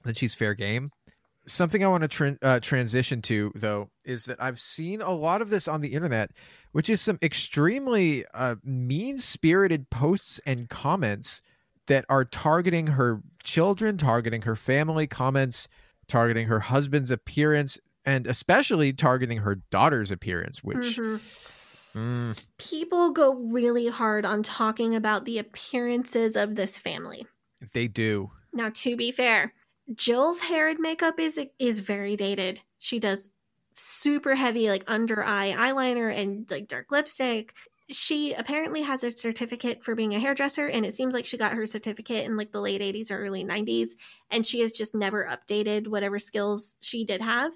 then 0.04 0.14
she's 0.14 0.34
fair 0.34 0.54
game. 0.54 0.90
Something 1.46 1.82
I 1.82 1.88
want 1.88 2.02
to 2.02 2.08
tran 2.08 2.38
uh, 2.42 2.60
transition 2.60 3.22
to 3.22 3.52
though 3.54 3.90
is 4.04 4.26
that 4.26 4.42
I've 4.42 4.60
seen 4.60 5.00
a 5.00 5.12
lot 5.12 5.40
of 5.40 5.48
this 5.48 5.66
on 5.66 5.80
the 5.80 5.94
internet, 5.94 6.30
which 6.72 6.90
is 6.90 7.00
some 7.00 7.18
extremely 7.22 8.24
uh, 8.34 8.56
mean 8.62 9.18
spirited 9.18 9.88
posts 9.88 10.40
and 10.44 10.68
comments 10.68 11.40
that 11.86 12.04
are 12.10 12.26
targeting 12.26 12.88
her 12.88 13.22
children, 13.42 13.96
targeting 13.96 14.42
her 14.42 14.56
family, 14.56 15.06
comments 15.06 15.68
targeting 16.08 16.46
her 16.46 16.60
husband's 16.60 17.10
appearance, 17.10 17.78
and 18.04 18.26
especially 18.26 18.92
targeting 18.92 19.38
her 19.38 19.56
daughter's 19.70 20.10
appearance, 20.10 20.62
which 20.64 20.98
Mhm. 20.98 21.20
mm, 21.94 22.36
people 22.58 23.10
go 23.10 23.34
really 23.34 23.88
hard 23.88 24.24
on 24.24 24.42
talking 24.42 24.94
about 24.94 25.24
the 25.24 25.38
appearances 25.38 26.36
of 26.36 26.54
this 26.54 26.78
family. 26.78 27.26
they 27.72 27.88
do. 27.88 28.30
Now, 28.52 28.70
to 28.72 28.96
be 28.96 29.10
fair, 29.10 29.52
Jill's 29.92 30.42
hair 30.42 30.68
and 30.68 30.78
makeup 30.78 31.18
is 31.18 31.40
is 31.58 31.80
very 31.80 32.14
dated. 32.16 32.60
She 32.78 33.00
does 33.00 33.30
super 33.74 34.36
heavy 34.36 34.68
like 34.68 34.84
under 34.86 35.24
eye 35.24 35.52
eyeliner 35.56 36.14
and 36.14 36.48
like 36.50 36.68
dark 36.68 36.92
lipstick. 36.92 37.52
She 37.90 38.32
apparently 38.34 38.82
has 38.82 39.02
a 39.02 39.10
certificate 39.10 39.82
for 39.82 39.94
being 39.96 40.14
a 40.14 40.20
hairdresser, 40.20 40.66
and 40.68 40.86
it 40.86 40.94
seems 40.94 41.14
like 41.14 41.26
she 41.26 41.36
got 41.36 41.54
her 41.54 41.66
certificate 41.66 42.26
in 42.26 42.36
like 42.36 42.52
the 42.52 42.60
late 42.60 42.80
80s 42.80 43.10
or 43.10 43.18
early 43.18 43.42
90s, 43.44 43.96
and 44.30 44.46
she 44.46 44.60
has 44.60 44.70
just 44.72 44.94
never 44.94 45.26
updated 45.28 45.88
whatever 45.88 46.18
skills 46.20 46.76
she 46.80 47.04
did 47.04 47.20
have. 47.22 47.54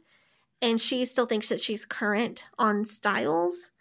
And 0.63 0.81
she 0.81 1.05
still 1.05 1.27
thinks 1.27 1.49
that 1.49 1.61
she's 1.61 1.85
current 1.85 2.45
on 2.59 2.85
styles 2.85 3.73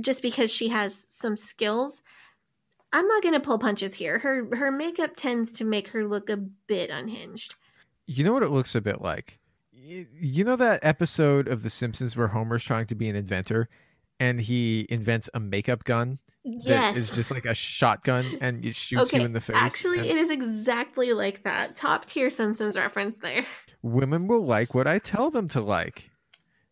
just 0.00 0.22
because 0.22 0.50
she 0.50 0.68
has 0.70 1.06
some 1.10 1.36
skills. 1.36 2.02
I'm 2.92 3.06
not 3.06 3.22
going 3.22 3.34
to 3.34 3.40
pull 3.40 3.58
punches 3.58 3.94
here. 3.94 4.18
Her 4.18 4.48
her 4.56 4.72
makeup 4.72 5.12
tends 5.14 5.52
to 5.52 5.64
make 5.64 5.88
her 5.88 6.06
look 6.08 6.28
a 6.30 6.38
bit 6.38 6.90
unhinged. 6.90 7.54
You 8.06 8.24
know 8.24 8.32
what 8.32 8.42
it 8.42 8.50
looks 8.50 8.74
a 8.74 8.80
bit 8.80 9.00
like? 9.02 9.38
You 9.72 10.44
know 10.44 10.56
that 10.56 10.80
episode 10.82 11.48
of 11.48 11.62
The 11.62 11.70
Simpsons 11.70 12.16
where 12.16 12.28
Homer's 12.28 12.64
trying 12.64 12.86
to 12.86 12.94
be 12.94 13.08
an 13.08 13.16
inventor 13.16 13.68
and 14.18 14.40
he 14.40 14.86
invents 14.88 15.28
a 15.34 15.40
makeup 15.40 15.84
gun 15.84 16.18
that 16.44 16.94
Yes. 16.94 16.96
is 16.96 17.10
just 17.10 17.30
like 17.30 17.44
a 17.44 17.54
shotgun 17.54 18.38
and 18.40 18.64
it 18.64 18.74
shoots 18.74 19.08
okay. 19.08 19.18
you 19.20 19.24
in 19.26 19.32
the 19.32 19.40
face? 19.40 19.56
Actually, 19.56 19.98
and 19.98 20.06
it 20.08 20.16
is 20.16 20.30
exactly 20.30 21.12
like 21.12 21.42
that. 21.44 21.76
Top 21.76 22.06
tier 22.06 22.30
Simpsons 22.30 22.76
reference 22.76 23.18
there. 23.18 23.44
women 23.82 24.28
will 24.28 24.44
like 24.44 24.74
what 24.74 24.86
I 24.86 24.98
tell 24.98 25.30
them 25.30 25.48
to 25.48 25.60
like. 25.60 26.11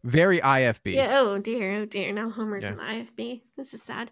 Very 0.03 0.41
IFB. 0.41 0.95
Yeah. 0.95 1.09
Oh 1.13 1.39
dear. 1.39 1.75
Oh 1.77 1.85
dear. 1.87 2.13
Now 2.13 2.31
Homer's 2.31 2.65
Yeah. 2.65 2.71
in 2.71 2.77
the 2.77 2.83
IFB. 2.83 3.43
This 3.57 3.75
is 3.75 3.83
sad. 3.83 4.11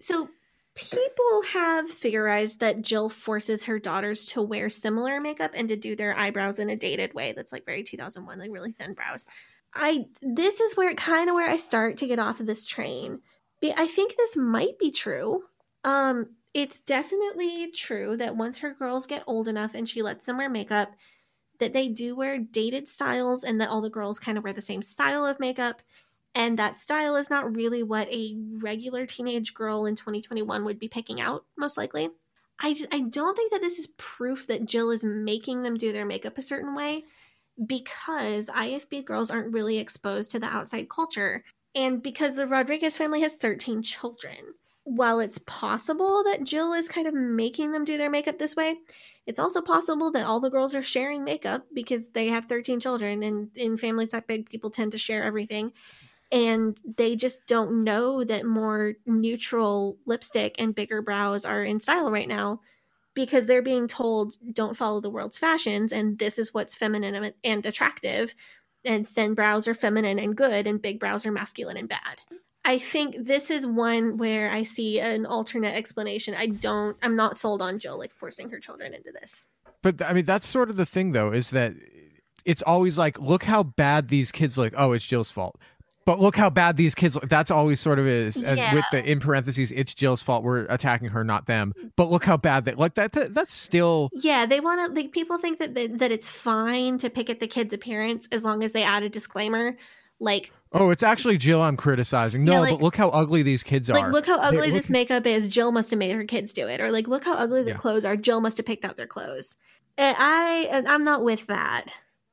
So 0.00 0.28
people 0.74 1.42
have 1.52 1.90
theorized 1.90 2.60
that 2.60 2.82
Jill 2.82 3.08
forces 3.08 3.64
her 3.64 3.78
daughters 3.78 4.24
to 4.26 4.40
wear 4.42 4.70
similar 4.70 5.20
makeup 5.20 5.50
and 5.54 5.68
to 5.68 5.76
do 5.76 5.96
their 5.96 6.16
eyebrows 6.16 6.58
in 6.58 6.70
a 6.70 6.76
dated 6.76 7.14
way 7.14 7.32
that's 7.32 7.52
like 7.52 7.66
very 7.66 7.82
2001, 7.82 8.38
like 8.38 8.50
really 8.50 8.72
thin 8.72 8.94
brows. 8.94 9.26
I 9.74 10.06
this 10.22 10.60
is 10.60 10.76
where 10.76 10.94
kind 10.94 11.28
of 11.28 11.34
where 11.34 11.48
I 11.50 11.56
start 11.56 11.96
to 11.98 12.06
get 12.06 12.18
off 12.18 12.40
of 12.40 12.46
this 12.46 12.64
train. 12.64 13.20
I 13.62 13.86
think 13.88 14.16
this 14.16 14.36
might 14.36 14.78
be 14.78 14.90
true. 14.90 15.42
Um, 15.84 16.36
it's 16.54 16.80
definitely 16.80 17.70
true 17.72 18.16
that 18.16 18.36
once 18.36 18.58
her 18.58 18.72
girls 18.72 19.06
get 19.06 19.24
old 19.26 19.48
enough 19.48 19.74
and 19.74 19.88
she 19.88 20.00
lets 20.00 20.26
them 20.26 20.38
wear 20.38 20.48
makeup, 20.48 20.92
that 21.58 21.72
they 21.72 21.88
do 21.88 22.14
wear 22.16 22.38
dated 22.38 22.88
styles 22.88 23.44
and 23.44 23.60
that 23.60 23.68
all 23.68 23.80
the 23.80 23.90
girls 23.90 24.18
kind 24.18 24.38
of 24.38 24.44
wear 24.44 24.52
the 24.52 24.62
same 24.62 24.82
style 24.82 25.26
of 25.26 25.40
makeup. 25.40 25.82
And 26.34 26.58
that 26.58 26.78
style 26.78 27.16
is 27.16 27.30
not 27.30 27.56
really 27.56 27.82
what 27.82 28.08
a 28.12 28.36
regular 28.60 29.06
teenage 29.06 29.54
girl 29.54 29.86
in 29.86 29.96
2021 29.96 30.64
would 30.64 30.78
be 30.78 30.88
picking 30.88 31.20
out, 31.20 31.44
most 31.56 31.76
likely. 31.76 32.10
I, 32.60 32.74
just, 32.74 32.92
I 32.94 33.00
don't 33.00 33.34
think 33.36 33.52
that 33.52 33.60
this 33.60 33.78
is 33.78 33.88
proof 33.96 34.46
that 34.46 34.64
Jill 34.66 34.90
is 34.90 35.04
making 35.04 35.62
them 35.62 35.76
do 35.76 35.92
their 35.92 36.06
makeup 36.06 36.38
a 36.38 36.42
certain 36.42 36.74
way. 36.74 37.04
because 37.66 38.48
IFB 38.48 39.04
girls 39.04 39.30
aren't 39.30 39.52
really 39.52 39.78
exposed 39.78 40.30
to 40.30 40.38
the 40.38 40.46
outside 40.46 40.88
culture 40.88 41.44
and 41.74 42.02
because 42.02 42.36
the 42.36 42.46
Rodriguez 42.46 42.96
family 42.96 43.20
has 43.22 43.34
13 43.34 43.82
children. 43.82 44.36
While 44.84 45.20
it's 45.20 45.38
possible 45.38 46.22
that 46.24 46.44
Jill 46.44 46.72
is 46.72 46.88
kind 46.88 47.06
of 47.06 47.14
making 47.14 47.72
them 47.72 47.84
do 47.84 47.98
their 47.98 48.08
makeup 48.10 48.38
this 48.38 48.56
way, 48.56 48.76
it's 49.28 49.38
also 49.38 49.60
possible 49.60 50.10
that 50.12 50.24
all 50.24 50.40
the 50.40 50.48
girls 50.48 50.74
are 50.74 50.82
sharing 50.82 51.22
makeup 51.22 51.66
because 51.74 52.08
they 52.08 52.28
have 52.28 52.46
13 52.46 52.80
children 52.80 53.22
and 53.22 53.50
in 53.58 53.76
families 53.76 54.12
that 54.12 54.26
big 54.26 54.48
people 54.48 54.70
tend 54.70 54.92
to 54.92 54.98
share 54.98 55.22
everything. 55.22 55.72
And 56.32 56.80
they 56.96 57.14
just 57.14 57.46
don't 57.46 57.84
know 57.84 58.24
that 58.24 58.46
more 58.46 58.94
neutral 59.04 59.98
lipstick 60.06 60.54
and 60.58 60.74
bigger 60.74 61.02
brows 61.02 61.44
are 61.44 61.62
in 61.62 61.78
style 61.78 62.10
right 62.10 62.26
now 62.26 62.62
because 63.12 63.44
they're 63.44 63.60
being 63.60 63.86
told 63.86 64.38
don't 64.54 64.78
follow 64.78 64.98
the 64.98 65.10
world's 65.10 65.36
fashions 65.36 65.92
and 65.92 66.18
this 66.18 66.38
is 66.38 66.54
what's 66.54 66.74
feminine 66.74 67.32
and 67.44 67.66
attractive 67.66 68.34
and 68.82 69.06
thin 69.06 69.34
brows 69.34 69.68
are 69.68 69.74
feminine 69.74 70.18
and 70.18 70.36
good 70.36 70.66
and 70.66 70.80
big 70.80 70.98
brows 70.98 71.26
are 71.26 71.32
masculine 71.32 71.76
and 71.76 71.88
bad 71.88 72.18
i 72.64 72.78
think 72.78 73.26
this 73.26 73.50
is 73.50 73.66
one 73.66 74.16
where 74.16 74.50
i 74.50 74.62
see 74.62 75.00
an 75.00 75.26
alternate 75.26 75.74
explanation 75.74 76.34
i 76.34 76.46
don't 76.46 76.96
i'm 77.02 77.16
not 77.16 77.38
sold 77.38 77.62
on 77.62 77.78
jill 77.78 77.98
like 77.98 78.12
forcing 78.12 78.50
her 78.50 78.58
children 78.58 78.92
into 78.94 79.12
this 79.20 79.44
but 79.82 80.00
i 80.02 80.12
mean 80.12 80.24
that's 80.24 80.46
sort 80.46 80.70
of 80.70 80.76
the 80.76 80.86
thing 80.86 81.12
though 81.12 81.32
is 81.32 81.50
that 81.50 81.74
it's 82.44 82.62
always 82.62 82.98
like 82.98 83.20
look 83.20 83.44
how 83.44 83.62
bad 83.62 84.08
these 84.08 84.32
kids 84.32 84.56
look 84.58 84.72
oh 84.76 84.92
it's 84.92 85.06
jill's 85.06 85.30
fault 85.30 85.58
but 86.08 86.20
look 86.20 86.36
how 86.36 86.48
bad 86.48 86.78
these 86.78 86.94
kids 86.94 87.16
look. 87.16 87.28
That's 87.28 87.50
always 87.50 87.80
sort 87.80 87.98
of 87.98 88.06
is. 88.06 88.40
And 88.40 88.56
Yeah. 88.56 88.72
with 88.72 88.86
the 88.90 89.04
in 89.04 89.20
parentheses, 89.20 89.70
it's 89.72 89.92
Jill's 89.92 90.22
fault. 90.22 90.42
We're 90.42 90.60
attacking 90.70 91.08
her, 91.10 91.22
not 91.22 91.44
them. 91.44 91.74
But 91.96 92.10
look 92.10 92.24
how 92.24 92.38
bad 92.38 92.64
they 92.64 92.72
like 92.72 92.94
that. 92.94 93.12
that 93.12 93.34
that's 93.34 93.52
still 93.52 94.08
yeah 94.14 94.46
they 94.46 94.58
want 94.58 94.94
to 94.94 94.98
like 94.98 95.12
people 95.12 95.36
think 95.36 95.58
that 95.58 95.74
they, 95.74 95.86
that 95.86 96.10
it's 96.10 96.30
fine 96.30 96.96
to 96.96 97.10
pick 97.10 97.28
at 97.28 97.40
the 97.40 97.46
kid's 97.46 97.74
appearance 97.74 98.26
as 98.32 98.42
long 98.42 98.64
as 98.64 98.72
they 98.72 98.82
add 98.82 99.02
a 99.02 99.10
disclaimer 99.10 99.76
like 100.20 100.52
oh, 100.72 100.90
it's 100.90 101.02
actually 101.02 101.38
Jill 101.38 101.62
I'm 101.62 101.76
criticizing. 101.76 102.44
No, 102.44 102.52
Yeah, 102.52 102.58
like- 102.60 102.70
but 102.74 102.82
look 102.82 102.96
how 102.96 103.08
ugly 103.10 103.42
these 103.42 103.62
kids 103.62 103.88
are. 103.88 103.94
like 104.00 104.12
look 104.12 104.26
how 104.26 104.36
They- 104.38 104.56
ugly 104.58 104.70
look- 104.70 104.82
this 104.82 104.90
makeup 104.90 105.26
is 105.26 105.48
jill 105.48 105.72
must 105.72 105.90
have 105.90 105.98
made 105.98 106.12
her 106.14 106.24
kids 106.24 106.52
do 106.52 106.66
it 106.68 106.80
or 106.80 106.90
like 106.90 107.08
look 107.08 107.24
how 107.24 107.34
ugly 107.34 107.62
their 107.62 107.74
Yeah. 107.74 107.78
clothes 107.80 108.04
are 108.04 108.16
jill 108.16 108.40
must 108.40 108.56
have 108.58 108.66
picked 108.66 108.84
out 108.84 108.96
their 108.96 109.06
clothes 109.06 109.56
and 109.96 110.16
i 110.18 110.68
and 110.70 110.86
i'm 110.88 111.04
not 111.04 111.22
with 111.24 111.46
that 111.46 111.86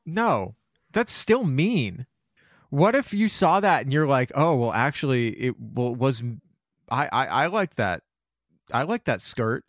No, 0.06 0.56
that's 0.92 1.12
still 1.12 1.44
mean. 1.44 2.06
What 2.70 2.94
if 2.96 3.14
you 3.14 3.28
saw 3.30 3.60
that 3.62 3.84
and 3.84 3.94
you're 3.94 4.08
like, 4.08 4.32
oh, 4.36 4.56
well, 4.56 4.74
actually, 4.74 5.30
it 5.30 5.56
well, 5.60 5.96
was. 5.96 6.22
I 6.90 7.08
I, 7.12 7.26
I 7.26 7.46
like 7.48 7.76
that. 7.76 8.02
I 8.72 8.84
like 8.84 9.06
that 9.06 9.22
skirt. 9.22 9.64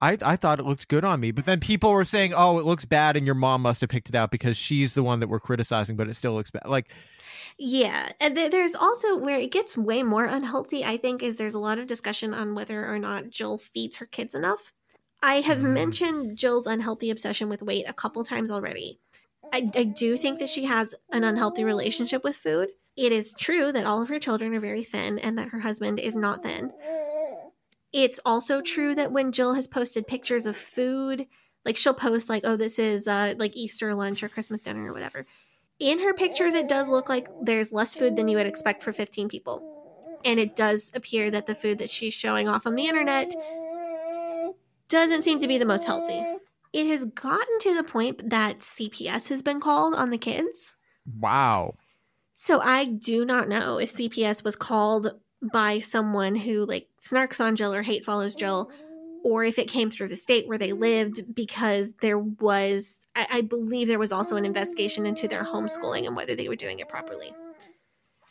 I, 0.00 0.16
I 0.22 0.36
thought 0.36 0.58
it 0.60 0.66
looked 0.66 0.88
good 0.88 1.04
on 1.04 1.20
me, 1.20 1.30
but 1.30 1.44
then 1.44 1.60
people 1.60 1.90
were 1.92 2.04
saying, 2.04 2.32
"Oh, 2.34 2.58
it 2.58 2.64
looks 2.64 2.84
bad," 2.84 3.16
and 3.16 3.26
your 3.26 3.34
mom 3.34 3.62
must 3.62 3.80
have 3.80 3.90
picked 3.90 4.08
it 4.08 4.14
out 4.14 4.30
because 4.30 4.56
she's 4.56 4.94
the 4.94 5.02
one 5.02 5.20
that 5.20 5.28
we're 5.28 5.40
criticizing, 5.40 5.96
but 5.96 6.08
it 6.08 6.14
still 6.14 6.34
looks 6.34 6.50
bad. 6.50 6.66
Like, 6.66 6.90
yeah 7.58 8.12
and 8.20 8.36
th- 8.36 8.50
there's 8.50 8.74
also 8.74 9.16
where 9.16 9.38
it 9.38 9.50
gets 9.50 9.76
way 9.76 10.02
more 10.02 10.24
unhealthy 10.24 10.84
i 10.84 10.96
think 10.96 11.22
is 11.22 11.38
there's 11.38 11.54
a 11.54 11.58
lot 11.58 11.78
of 11.78 11.86
discussion 11.86 12.32
on 12.32 12.54
whether 12.54 12.86
or 12.92 12.98
not 12.98 13.30
jill 13.30 13.58
feeds 13.58 13.96
her 13.96 14.06
kids 14.06 14.34
enough 14.34 14.72
i 15.22 15.36
have 15.40 15.58
Mm. 15.58 15.72
mentioned 15.72 16.38
jill's 16.38 16.66
unhealthy 16.66 17.10
obsession 17.10 17.48
with 17.48 17.62
weight 17.62 17.84
a 17.88 17.92
couple 17.92 18.22
times 18.24 18.50
already 18.50 19.00
I, 19.50 19.70
I 19.74 19.84
do 19.84 20.18
think 20.18 20.40
that 20.40 20.50
she 20.50 20.64
has 20.66 20.94
an 21.10 21.24
unhealthy 21.24 21.64
relationship 21.64 22.22
with 22.22 22.36
food 22.36 22.70
it 22.96 23.12
is 23.12 23.34
true 23.34 23.72
that 23.72 23.86
all 23.86 24.02
of 24.02 24.08
her 24.08 24.18
children 24.20 24.54
are 24.54 24.60
very 24.60 24.84
thin 24.84 25.18
and 25.18 25.36
that 25.38 25.48
her 25.48 25.60
husband 25.60 25.98
is 25.98 26.14
not 26.14 26.42
thin 26.42 26.72
it's 27.92 28.20
also 28.24 28.60
true 28.60 28.94
that 28.94 29.12
when 29.12 29.32
Jill 29.32 29.54
has 29.54 29.66
posted 29.66 30.06
pictures 30.06 30.46
of 30.46 30.56
food, 30.56 31.26
like 31.64 31.76
she'll 31.76 31.94
post 31.94 32.28
like, 32.28 32.42
"Oh, 32.44 32.56
this 32.56 32.78
is 32.78 33.08
uh 33.08 33.34
like 33.38 33.56
Easter 33.56 33.94
lunch 33.94 34.22
or 34.22 34.28
Christmas 34.28 34.60
dinner 34.60 34.90
or 34.90 34.92
whatever." 34.92 35.26
In 35.78 36.00
her 36.00 36.12
pictures, 36.12 36.54
it 36.54 36.68
does 36.68 36.88
look 36.88 37.08
like 37.08 37.28
there's 37.40 37.72
less 37.72 37.94
food 37.94 38.16
than 38.16 38.28
you 38.28 38.36
would 38.36 38.46
expect 38.46 38.82
for 38.82 38.92
15 38.92 39.28
people, 39.28 40.18
and 40.24 40.40
it 40.40 40.56
does 40.56 40.90
appear 40.94 41.30
that 41.30 41.46
the 41.46 41.54
food 41.54 41.78
that 41.78 41.90
she's 41.90 42.14
showing 42.14 42.48
off 42.48 42.66
on 42.66 42.74
the 42.74 42.86
internet 42.86 43.32
doesn't 44.88 45.22
seem 45.22 45.40
to 45.40 45.46
be 45.46 45.58
the 45.58 45.64
most 45.64 45.84
healthy. 45.84 46.24
It 46.72 46.86
has 46.88 47.04
gotten 47.04 47.58
to 47.60 47.74
the 47.74 47.84
point 47.84 48.30
that 48.30 48.60
CPS 48.60 49.28
has 49.28 49.42
been 49.42 49.60
called 49.60 49.94
on 49.94 50.10
the 50.10 50.18
kids. 50.18 50.76
wow. 51.18 51.74
So 52.34 52.60
I 52.60 52.84
do 52.84 53.24
not 53.24 53.48
know 53.48 53.78
if 53.78 53.92
CPS 53.92 54.44
was 54.44 54.54
called 54.54 55.10
by 55.42 55.80
someone 55.80 56.36
who 56.36 56.64
like 56.66 56.88
snarks 57.02 57.44
on 57.44 57.56
Jill 57.56 57.74
or 57.74 57.82
hate 57.82 58.04
follows 58.04 58.36
Jill, 58.36 58.70
or 59.24 59.44
if 59.44 59.58
it 59.58 59.68
came 59.68 59.90
through 59.90 60.08
the 60.08 60.16
state 60.16 60.46
where 60.48 60.58
they 60.58 60.72
lived 60.72 61.34
because 61.34 61.94
there 62.02 62.18
was, 62.18 63.06
I, 63.14 63.26
I 63.30 63.40
believe 63.40 63.88
there 63.88 63.98
was 63.98 64.12
also 64.12 64.36
an 64.36 64.44
investigation 64.44 65.06
into 65.06 65.28
their 65.28 65.44
homeschooling 65.44 66.06
and 66.06 66.16
whether 66.16 66.34
they 66.34 66.48
were 66.48 66.56
doing 66.56 66.78
it 66.78 66.88
properly. 66.88 67.32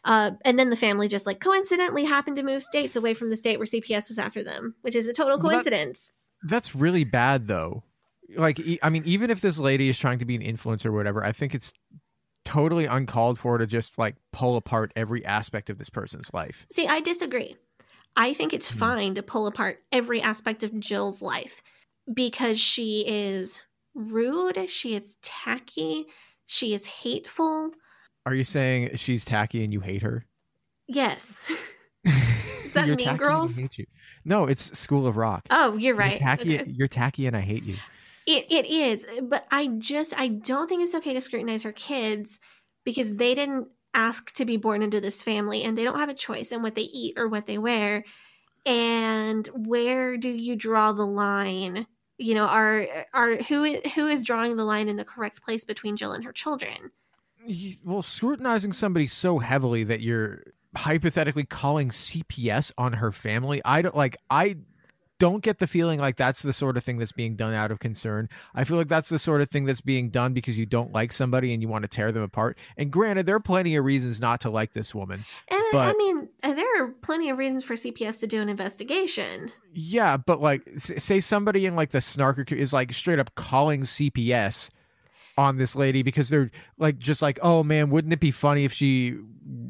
Uh, 0.05 0.31
and 0.45 0.57
then 0.57 0.69
the 0.69 0.77
family 0.77 1.07
just 1.07 1.25
like 1.25 1.39
coincidentally 1.41 2.05
happened 2.05 2.37
to 2.37 2.43
move 2.43 2.63
states 2.63 2.95
away 2.95 3.13
from 3.13 3.29
the 3.29 3.35
state 3.37 3.57
where 3.59 3.65
CPS 3.65 4.07
was 4.07 4.17
after 4.17 4.43
them, 4.43 4.75
which 4.81 4.95
is 4.95 5.07
a 5.07 5.13
total 5.13 5.37
Well, 5.37 5.49
that- 5.49 5.63
coincidence. 5.63 6.13
That's 6.43 6.75
really 6.75 7.03
bad, 7.03 7.47
though. 7.47 7.83
Like, 8.35 8.59
I 8.83 8.89
mean, 8.89 9.03
even 9.05 9.29
if 9.31 9.41
this 9.41 9.57
lady 9.57 9.89
is 9.89 9.97
trying 9.97 10.19
to 10.19 10.25
be 10.25 10.35
an 10.35 10.41
influencer 10.41 10.87
or 10.87 10.91
whatever, 10.91 11.23
I 11.23 11.31
think 11.31 11.55
it's 11.55 11.73
totally 12.45 12.85
uncalled 12.85 13.39
for 13.39 13.57
to 13.57 13.65
just 13.65 13.97
like 13.97 14.15
pull 14.31 14.55
apart 14.55 14.93
every 14.95 15.25
aspect 15.25 15.69
of 15.69 15.77
this 15.79 15.89
person's 15.89 16.31
life. 16.33 16.65
See, 16.71 16.87
I 16.87 17.01
disagree. 17.01 17.57
I 18.17 18.33
think 18.33 18.51
it's 18.53 18.69
Hmm. 18.69 18.77
fine 18.79 19.15
to 19.15 19.23
pull 19.23 19.47
apart 19.47 19.83
every 19.91 20.21
aspect 20.21 20.63
of 20.63 20.77
Jill's 20.79 21.21
life 21.21 21.61
because 22.13 22.59
she 22.59 23.05
is 23.07 23.61
rude, 23.93 24.69
she 24.69 24.95
is 24.95 25.15
tacky, 25.21 26.05
she 26.45 26.73
is 26.73 26.85
hateful. 26.85 27.71
Are 28.25 28.33
you 28.33 28.43
saying 28.43 28.95
she's 28.95 29.23
tacky 29.23 29.63
and 29.63 29.71
you 29.71 29.79
hate 29.79 30.01
her? 30.01 30.25
Yes. 30.87 31.49
Is 32.05 32.73
that 32.73 32.87
Mean 32.87 33.17
Girls? 33.17 33.57
I 33.57 33.61
hate 33.61 33.77
you. 33.77 33.85
No, 34.25 34.45
it's 34.45 34.77
School 34.77 35.07
of 35.07 35.15
Rock. 35.17 35.45
Oh, 35.49 35.77
you're 35.77 35.95
right. 35.95 36.11
You're 36.11 36.19
tacky. 36.19 36.59
Okay. 36.59 36.71
You're 36.71 36.87
tacky, 36.87 37.25
and 37.27 37.35
I 37.35 37.41
hate 37.41 37.63
you. 37.63 37.75
It 38.25 38.45
it 38.51 38.65
is, 38.65 39.05
but 39.23 39.45
I 39.51 39.67
just 39.77 40.13
I 40.17 40.27
don't 40.27 40.67
think 40.67 40.83
it's 40.83 40.95
okay 40.95 41.13
to 41.13 41.21
scrutinize 41.21 41.63
her 41.63 41.71
kids 41.71 42.39
because 42.83 43.15
they 43.15 43.33
didn't 43.35 43.67
ask 43.97 44.31
to 44.35 44.45
be 44.45 44.55
born 44.55 44.83
into 44.83 45.01
this 45.01 45.23
family 45.23 45.63
and 45.63 45.77
they 45.77 45.83
don't 45.83 45.99
have 45.99 46.07
a 46.07 46.13
choice 46.13 46.51
in 46.51 46.61
what 46.61 46.75
they 46.75 46.83
eat 46.83 47.15
or 47.17 47.27
what 47.27 47.47
they 47.47 47.57
wear. 47.57 48.05
And 48.65 49.47
where 49.53 50.17
do 50.17 50.29
you 50.29 50.55
draw 50.55 50.93
the 50.93 51.05
line? 51.05 51.87
You 52.17 52.35
know, 52.35 52.45
are 52.45 52.85
are 53.13 53.35
who 53.37 53.79
who 53.95 54.07
is 54.07 54.23
drawing 54.23 54.55
the 54.55 54.65
line 54.65 54.87
in 54.87 54.97
the 54.97 55.05
correct 55.05 55.41
place 55.41 55.65
between 55.65 55.95
Jill 55.95 56.13
and 56.13 56.23
her 56.23 56.31
children? 56.31 56.91
Well, 57.83 58.01
scrutinizing 58.01 58.73
somebody 58.73 59.07
so 59.07 59.39
heavily 59.39 59.83
that 59.85 60.01
you're 60.01 60.43
hypothetically 60.75 61.45
calling 61.45 61.89
CPS 61.89 62.73
on 62.77 62.93
her 62.93 63.11
family, 63.11 63.61
I 63.63 63.81
don't 63.81 63.95
like. 63.95 64.17
I 64.29 64.57
don't 65.19 65.43
get 65.43 65.59
the 65.59 65.67
feeling 65.67 65.99
like 65.99 66.15
that's 66.15 66.41
the 66.41 66.53
sort 66.53 66.77
of 66.77 66.83
thing 66.83 66.97
that's 66.97 67.11
being 67.11 67.35
done 67.35 67.53
out 67.53 67.71
of 67.71 67.79
concern. 67.79 68.29
I 68.53 68.63
feel 68.63 68.77
like 68.77 68.87
that's 68.87 69.09
the 69.09 69.19
sort 69.19 69.41
of 69.41 69.49
thing 69.49 69.65
that's 69.65 69.81
being 69.81 70.09
done 70.09 70.33
because 70.33 70.57
you 70.57 70.65
don't 70.65 70.91
like 70.93 71.11
somebody 71.11 71.53
and 71.53 71.61
you 71.61 71.67
want 71.67 71.83
to 71.83 71.87
tear 71.87 72.11
them 72.11 72.23
apart. 72.23 72.57
And 72.77 72.91
granted, 72.91 73.25
there 73.25 73.35
are 73.35 73.39
plenty 73.39 73.75
of 73.75 73.85
reasons 73.85 74.21
not 74.21 74.41
to 74.41 74.49
like 74.49 74.73
this 74.73 74.93
woman. 74.93 75.25
And 75.49 75.63
I 75.73 75.93
mean, 75.97 76.29
there 76.43 76.83
are 76.83 76.87
plenty 77.01 77.29
of 77.29 77.37
reasons 77.37 77.63
for 77.63 77.73
CPS 77.75 78.19
to 78.19 78.27
do 78.27 78.41
an 78.41 78.49
investigation. 78.49 79.51
Yeah, 79.73 80.17
but 80.17 80.41
like, 80.41 80.63
say 80.77 81.19
somebody 81.19 81.65
in 81.65 81.75
like 81.75 81.91
the 81.91 81.99
snarker 81.99 82.51
is 82.51 82.73
like 82.73 82.93
straight 82.93 83.19
up 83.19 83.35
calling 83.35 83.81
CPS 83.81 84.71
on 85.37 85.57
this 85.57 85.75
lady 85.75 86.01
because 86.03 86.29
they're 86.29 86.49
like, 86.77 86.97
just 86.97 87.21
like, 87.21 87.39
oh 87.41 87.63
man, 87.63 87.89
wouldn't 87.89 88.13
it 88.13 88.19
be 88.19 88.31
funny 88.31 88.65
if 88.65 88.73
she 88.73 89.17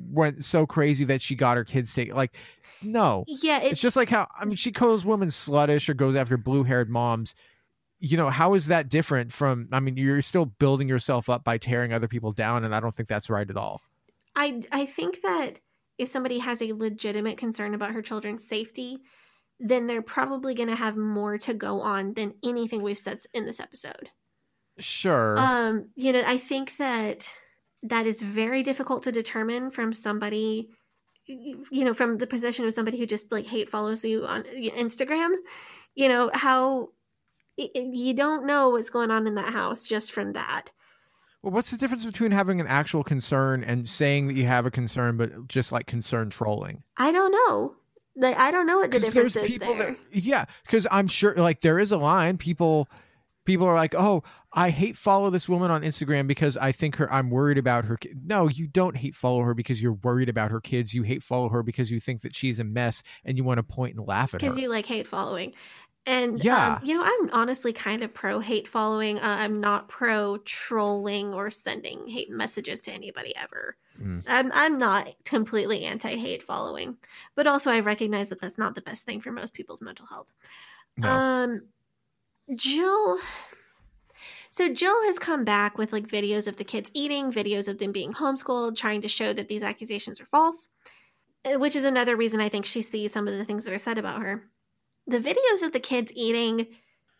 went 0.10 0.46
so 0.46 0.66
crazy 0.66 1.04
that 1.06 1.22
she 1.22 1.36
got 1.36 1.58
her 1.58 1.66
kids 1.66 1.94
taken? 1.94 2.16
Like, 2.16 2.36
no, 2.82 3.26
Yeah, 3.28 3.62
it's, 3.62 3.82
just 3.82 3.96
like 3.96 4.10
how 4.10 4.28
I 4.40 4.46
mean, 4.46 4.56
she 4.56 4.72
calls 4.72 5.06
women 5.06 5.30
sluttish 5.30 5.90
or 5.90 5.94
goes 5.94 6.16
after 6.16 6.38
blue 6.38 6.64
haired 6.64 6.90
moms. 6.90 7.36
You 8.00 8.18
know, 8.18 8.30
how 8.30 8.54
is 8.54 8.68
that 8.68 8.90
different 8.90 9.32
from? 9.32 9.70
I 9.72 9.80
mean, 9.80 9.98
you're 9.98 10.22
still 10.22 10.46
building 10.46 10.88
yourself 10.88 11.30
up 11.30 11.44
by 11.44 11.58
tearing 11.58 11.94
other 11.94 12.08
people 12.08 12.32
down, 12.32 12.64
and 12.64 12.76
I 12.76 12.80
don't 12.80 12.96
think 12.96 13.10
that's 13.10 13.30
right 13.30 13.50
at 13.50 13.58
all. 13.58 13.82
I 14.36 14.62
I 14.72 14.86
think 14.86 15.22
that 15.24 15.60
if 15.98 16.08
somebody 16.08 16.40
has 16.40 16.62
a 16.62 16.74
legitimate 16.74 17.38
concern 17.38 17.74
about 17.74 17.92
her 17.92 18.02
children's 18.02 18.48
safety, 18.48 19.00
then 19.60 19.88
they're 19.88 20.02
probably 20.02 20.54
going 20.54 20.70
to 20.70 20.76
have 20.76 20.96
more 20.96 21.38
to 21.40 21.54
go 21.54 21.82
on 21.82 22.14
than 22.14 22.36
anything 22.44 22.82
we've 22.82 22.98
said 22.98 23.20
in 23.34 23.46
this 23.46 23.60
episode. 23.60 24.10
Sure. 24.80 25.38
Um, 25.40 25.90
you 25.96 26.14
know, 26.14 26.24
I 26.26 26.38
think 26.38 26.78
that 26.78 27.28
that 27.84 28.06
is 28.06 28.22
very 28.22 28.64
difficult 28.64 29.04
to 29.04 29.12
determine 29.12 29.72
from 29.72 29.94
somebody 29.94 30.70
you 31.28 31.86
know, 31.86 31.94
from 31.94 32.18
the 32.18 32.28
position 32.28 32.66
of 32.66 32.74
somebody 32.74 32.98
who 32.98 33.06
just 33.06 33.32
like 33.32 33.46
hate 33.46 33.70
follows 33.70 34.04
you 34.04 34.26
on 34.26 34.44
Instagram, 34.44 35.36
you 35.96 36.08
know, 36.08 36.32
how 36.34 36.90
you 37.58 38.14
don't 38.14 38.46
know 38.46 38.70
what's 38.70 38.90
going 38.90 39.12
on 39.12 39.28
in 39.28 39.36
that 39.36 39.54
house 39.54 39.84
just 39.84 40.12
from 40.12 40.34
that. 40.34 40.72
Well, 41.42 41.54
what's 41.54 41.72
the 41.72 41.78
difference 41.78 42.06
between 42.06 42.32
having 42.32 42.60
an 42.60 42.68
actual 42.68 43.04
concern 43.04 43.64
and 43.64 43.88
saying 43.88 44.28
that 44.28 44.34
you 44.34 44.46
have 44.46 44.66
a 44.66 44.72
concern, 44.72 45.18
but 45.18 45.48
just 45.48 45.72
like 45.72 45.86
concern 45.86 46.30
trolling? 46.30 46.84
I 46.98 47.12
don't 47.12 47.32
know. 47.32 47.76
Like, 48.16 48.38
I 48.38 48.50
don't 48.52 48.66
know 48.66 48.80
what 48.80 48.92
the 48.92 49.00
difference 49.00 49.34
there's 49.34 49.46
is 49.46 49.52
people 49.52 49.76
there. 49.76 49.92
that, 49.92 50.24
yeah, 50.24 50.46
because 50.64 50.88
I'm 50.90 51.08
sure 51.08 51.36
like 51.36 51.62
there 51.62 51.78
is 51.78 51.92
a 51.92 51.98
line. 51.98 52.38
People, 52.38 52.90
people 53.46 53.68
are 53.68 53.76
like, 53.76 53.94
"Oh, 53.94 54.24
I 54.58 54.70
hate 54.72 54.98
follow 54.98 55.30
this 55.30 55.48
woman 55.48 55.72
on 55.72 55.84
Instagram 55.84 56.28
because 56.28 56.58
I 56.58 56.72
think 56.72 56.96
her 56.98 57.12
I'm 57.14 57.30
worried 57.30 57.58
about 57.58 57.86
her." 57.86 57.96
ki-" 57.98 58.14
No, 58.26 58.48
you 58.50 58.68
don't 58.68 58.98
hate 58.98 59.16
follow 59.16 59.42
her 59.44 59.54
because 59.54 59.82
you're 59.82 59.94
worried 59.94 60.30
about 60.30 60.52
her 60.52 60.60
kids. 60.60 60.94
You 60.94 61.04
hate 61.04 61.24
follow 61.24 61.48
her 61.50 61.64
because 61.64 61.92
you 61.92 62.00
think 62.00 62.22
that 62.22 62.36
she's 62.36 62.60
a 62.60 62.64
mess 62.64 63.04
and 63.24 63.38
you 63.38 63.44
want 63.44 63.60
to 63.60 63.64
point 63.64 63.96
and 63.96 64.06
laugh 64.08 64.34
at 64.34 64.42
her. 64.42 64.48
because 64.48 64.60
you 64.62 64.70
like 64.70 64.86
hate 64.86 65.08
following 65.08 65.54
and 66.06 66.42
Yeah. 66.42 66.76
um, 66.78 66.80
you 66.86 66.96
know 66.96 67.04
i'm 67.04 67.30
honestly 67.34 67.74
kind 67.74 68.02
of 68.02 68.14
pro 68.14 68.40
hate 68.40 68.66
following 68.66 69.20
uh, 69.20 69.36
i'm 69.42 69.60
not 69.60 69.90
pro 69.90 70.38
trolling 70.46 71.34
or 71.34 71.52
sending 71.52 72.08
hate 72.08 72.30
messages 72.32 72.80
to 72.84 72.92
anybody 72.94 73.36
ever 73.36 73.76
Mm. 74.02 74.24
I'm, 74.28 74.52
I'm 74.54 74.78
not 74.78 75.10
completely 75.26 75.84
anti-hate 75.84 76.44
following 76.44 76.98
but 77.36 77.46
also 77.48 77.72
i 77.72 77.80
recognize 77.82 78.30
that 78.30 78.40
that's 78.40 78.58
not 78.58 78.74
the 78.76 78.82
best 78.82 79.04
thing 79.04 79.20
for 79.22 79.32
most 79.32 79.54
people's 79.54 79.82
mental 79.82 80.06
health 80.06 80.28
No. 80.96 81.10
um 81.10 81.62
jill 82.56 83.18
so 84.58 84.74
jill 84.74 85.04
has 85.06 85.20
come 85.20 85.44
back 85.44 85.78
with 85.78 85.94
like 85.94 86.08
videos 86.08 86.48
of 86.48 86.58
the 86.58 86.64
kids 86.64 86.92
eating 86.94 87.32
videos 87.32 87.68
of 87.68 87.78
them 87.78 87.92
being 87.92 88.14
homeschooled 88.14 88.76
trying 88.76 89.02
to 89.02 89.08
show 89.08 89.34
that 89.34 89.48
these 89.48 89.64
accusations 89.64 90.20
are 90.20 90.26
false 90.26 90.70
uh, 91.48 91.60
which 91.60 91.76
is 91.76 91.86
another 91.86 92.16
reason 92.16 92.40
I 92.40 92.50
think 92.50 92.66
she 92.66 92.82
sees 92.82 93.12
some 93.12 93.28
of 93.28 93.38
the 93.38 93.46
things 93.46 93.66
that 93.66 93.74
are 93.74 93.80
said 93.80 93.98
about 93.98 94.22
her. 94.22 94.50
The 95.06 95.20
videos 95.20 95.64
of 95.64 95.72
the 95.72 95.80
kids 95.80 96.12
eating 96.16 96.68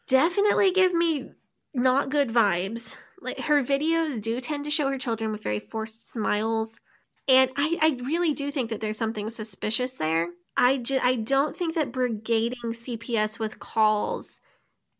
definitely 0.08 0.72
give 0.72 0.94
me 0.94 1.32
not 1.74 2.10
good 2.10 2.30
vibes. 2.30 2.98
Like 3.22 3.40
her 3.42 3.64
videos 3.64 4.22
do 4.22 4.42
tend 4.42 4.64
to 4.66 4.72
show 4.72 4.90
her 4.90 4.98
children 4.98 5.32
with 5.32 5.44
very 5.44 5.60
forced 5.60 6.12
smiles, 6.12 6.80
and 7.28 7.50
I, 7.58 7.78
I 7.82 8.06
really 8.06 8.34
do 8.34 8.52
think 8.52 8.70
that 8.70 8.80
there's 8.80 8.98
something 8.98 9.30
suspicious 9.30 9.94
there. 9.94 10.30
I 10.56 10.78
ju- 10.78 11.00
I 11.02 11.16
don't 11.16 11.56
think 11.56 11.76
that 11.76 11.92
brigading 11.92 12.54
CPS 12.64 13.40
with 13.40 13.60
calls 13.60 14.40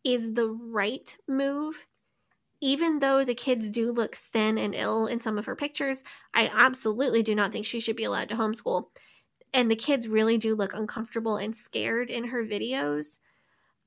is 0.04 0.34
the 0.34 0.48
right 0.48 1.16
move. 1.28 1.86
Even 2.60 2.98
though 2.98 3.24
the 3.24 3.34
kids 3.34 3.70
do 3.70 3.92
look 3.92 4.16
thin 4.16 4.58
and 4.58 4.74
ill 4.74 5.06
in 5.06 5.20
some 5.20 5.38
of 5.38 5.46
her 5.46 5.54
pictures, 5.56 6.02
I 6.34 6.50
absolutely 6.52 7.22
do 7.22 7.34
not 7.34 7.52
think 7.52 7.66
she 7.66 7.80
should 7.80 7.96
be 7.96 8.04
allowed 8.04 8.28
to 8.30 8.36
homeschool. 8.36 8.86
And 9.54 9.70
the 9.70 9.76
kids 9.76 10.08
really 10.08 10.38
do 10.38 10.54
look 10.56 10.74
uncomfortable 10.74 11.36
and 11.36 11.56
scared 11.56 12.10
in 12.10 12.24
her 12.26 12.44
videos. 12.44 13.18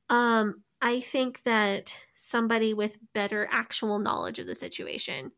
Um 0.10 0.64
i 0.81 0.99
think 0.99 1.43
that 1.43 1.95
somebody 2.15 2.73
with 2.73 2.98
better 3.14 3.48
actual 3.52 3.99
knowledge 3.99 4.39
of 4.39 4.48
the 4.48 4.56
situation 4.56 5.31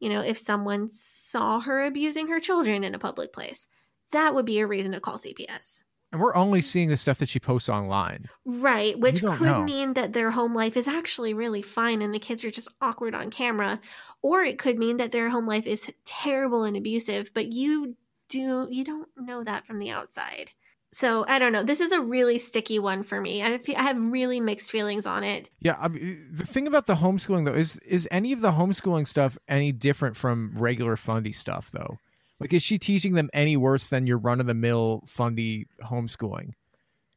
you 0.00 0.08
know 0.08 0.22
if 0.22 0.38
someone 0.38 0.90
saw 0.92 1.60
her 1.60 1.84
abusing 1.84 2.28
her 2.28 2.40
children 2.40 2.84
in 2.84 2.94
a 2.94 2.98
public 3.00 3.32
place 3.32 3.68
that 4.12 4.34
would 4.34 4.46
be 4.46 4.60
a 4.60 4.66
reason 4.66 4.92
to 4.92 5.00
call 5.00 5.18
cps 5.18 5.84
and 6.16 6.22
we're 6.22 6.34
only 6.34 6.62
seeing 6.62 6.88
the 6.88 6.96
stuff 6.96 7.18
that 7.18 7.28
she 7.28 7.38
posts 7.38 7.68
online. 7.68 8.28
right 8.46 8.98
which 8.98 9.20
could 9.20 9.40
know. 9.42 9.62
mean 9.62 9.92
that 9.92 10.14
their 10.14 10.30
home 10.30 10.54
life 10.54 10.76
is 10.76 10.88
actually 10.88 11.34
really 11.34 11.60
fine 11.60 12.00
and 12.00 12.14
the 12.14 12.18
kids 12.18 12.42
are 12.42 12.50
just 12.50 12.68
awkward 12.80 13.14
on 13.14 13.30
camera 13.30 13.78
or 14.22 14.42
it 14.42 14.58
could 14.58 14.78
mean 14.78 14.96
that 14.96 15.12
their 15.12 15.28
home 15.28 15.46
life 15.46 15.66
is 15.66 15.92
terrible 16.06 16.64
and 16.64 16.74
abusive 16.76 17.30
but 17.34 17.52
you 17.52 17.96
do 18.30 18.66
you 18.70 18.82
don't 18.82 19.08
know 19.16 19.44
that 19.44 19.66
from 19.66 19.78
the 19.78 19.90
outside 19.90 20.52
so 20.90 21.26
i 21.28 21.38
don't 21.38 21.52
know 21.52 21.62
this 21.62 21.80
is 21.80 21.92
a 21.92 22.00
really 22.00 22.38
sticky 22.38 22.78
one 22.78 23.02
for 23.02 23.20
me 23.20 23.42
i, 23.42 23.58
feel, 23.58 23.76
I 23.76 23.82
have 23.82 23.98
really 24.00 24.40
mixed 24.40 24.70
feelings 24.70 25.04
on 25.04 25.22
it 25.22 25.50
Yeah, 25.60 25.76
I 25.78 25.88
mean, 25.88 26.28
the 26.32 26.46
thing 26.46 26.66
about 26.66 26.86
the 26.86 26.96
homeschooling 26.96 27.44
though 27.44 27.52
is 27.52 27.76
is 27.78 28.08
any 28.10 28.32
of 28.32 28.40
the 28.40 28.52
homeschooling 28.52 29.06
stuff 29.06 29.36
any 29.48 29.70
different 29.70 30.16
from 30.16 30.52
regular 30.56 30.96
Fundy 30.96 31.32
stuff 31.32 31.70
though? 31.72 31.98
Like, 32.38 32.52
is 32.52 32.62
she 32.62 32.78
teaching 32.78 33.14
them 33.14 33.30
any 33.32 33.56
worse 33.56 33.86
than 33.86 34.06
your 34.06 34.18
run 34.18 34.40
of 34.40 34.46
the 34.46 34.54
mill 34.54 35.02
Fundy 35.06 35.66
homeschooling? 35.82 36.50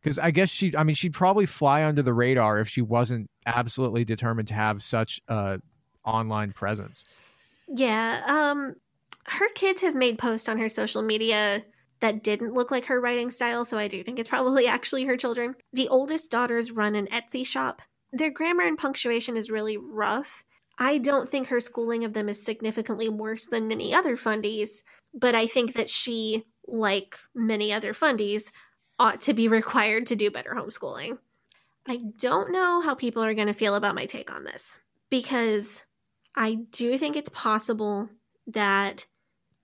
Because 0.01 0.17
I 0.17 0.31
guess 0.31 0.49
she, 0.49 0.73
I 0.77 0.83
mean, 0.83 0.95
she'd 0.95 1.13
probably 1.13 1.45
fly 1.45 1.83
under 1.83 2.01
the 2.01 2.13
radar 2.13 2.59
if 2.59 2.69
she 2.69 2.81
wasn't 2.81 3.29
absolutely 3.45 4.05
determined 4.05 4.47
to 4.47 4.53
have 4.53 4.81
such 4.81 5.19
a 5.27 5.59
online 6.05 6.51
presence. 6.51 7.05
yeah 7.67 8.21
um 8.27 8.73
her 9.25 9.49
kids 9.53 9.81
have 9.81 9.93
made 9.93 10.17
posts 10.17 10.49
on 10.49 10.57
her 10.57 10.69
social 10.69 11.01
media 11.01 11.63
that 11.99 12.23
didn't 12.23 12.53
look 12.53 12.71
like 12.71 12.85
her 12.85 12.99
writing 12.99 13.29
style 13.29 13.63
so 13.63 13.77
i 13.77 13.87
do 13.87 14.03
think 14.03 14.17
it's 14.17 14.29
probably 14.29 14.67
actually 14.75 15.05
her 15.05 15.17
children 15.17 15.55
the 15.73 15.87
oldest 15.87 16.31
daughters 16.31 16.71
run 16.71 16.95
an 16.95 17.07
etsy 17.07 17.45
shop 17.45 17.81
their 18.11 18.31
grammar 18.31 18.63
and 18.63 18.77
punctuation 18.77 19.37
is 19.37 19.51
really 19.51 19.77
rough 19.77 20.45
i 20.79 20.97
don't 20.97 21.29
think 21.29 21.47
her 21.47 21.59
schooling 21.59 22.03
of 22.03 22.13
them 22.13 22.27
is 22.27 22.43
significantly 22.43 23.09
worse 23.09 23.45
than 23.45 23.67
many 23.67 23.93
other 23.93 24.17
fundies 24.17 24.81
but 25.13 25.35
i 25.35 25.45
think 25.45 25.73
that 25.73 25.89
she 25.89 26.43
like 26.67 27.17
many 27.33 27.73
other 27.73 27.93
fundies 27.93 28.51
ought 28.97 29.21
to 29.21 29.33
be 29.33 29.47
required 29.59 30.07
to 30.07 30.15
do 30.15 30.31
better 30.31 30.55
homeschooling 30.55 31.17
i 31.87 31.97
don't 32.17 32.51
know 32.51 32.81
how 32.81 32.95
people 32.95 33.23
are 33.23 33.33
going 33.33 33.47
to 33.47 33.53
feel 33.53 33.75
about 33.75 33.95
my 33.95 34.05
take 34.05 34.33
on 34.33 34.43
this 34.43 34.79
because 35.09 35.85
i 36.35 36.55
do 36.71 36.97
think 36.97 37.15
it's 37.15 37.29
possible 37.29 38.09
that 38.47 39.05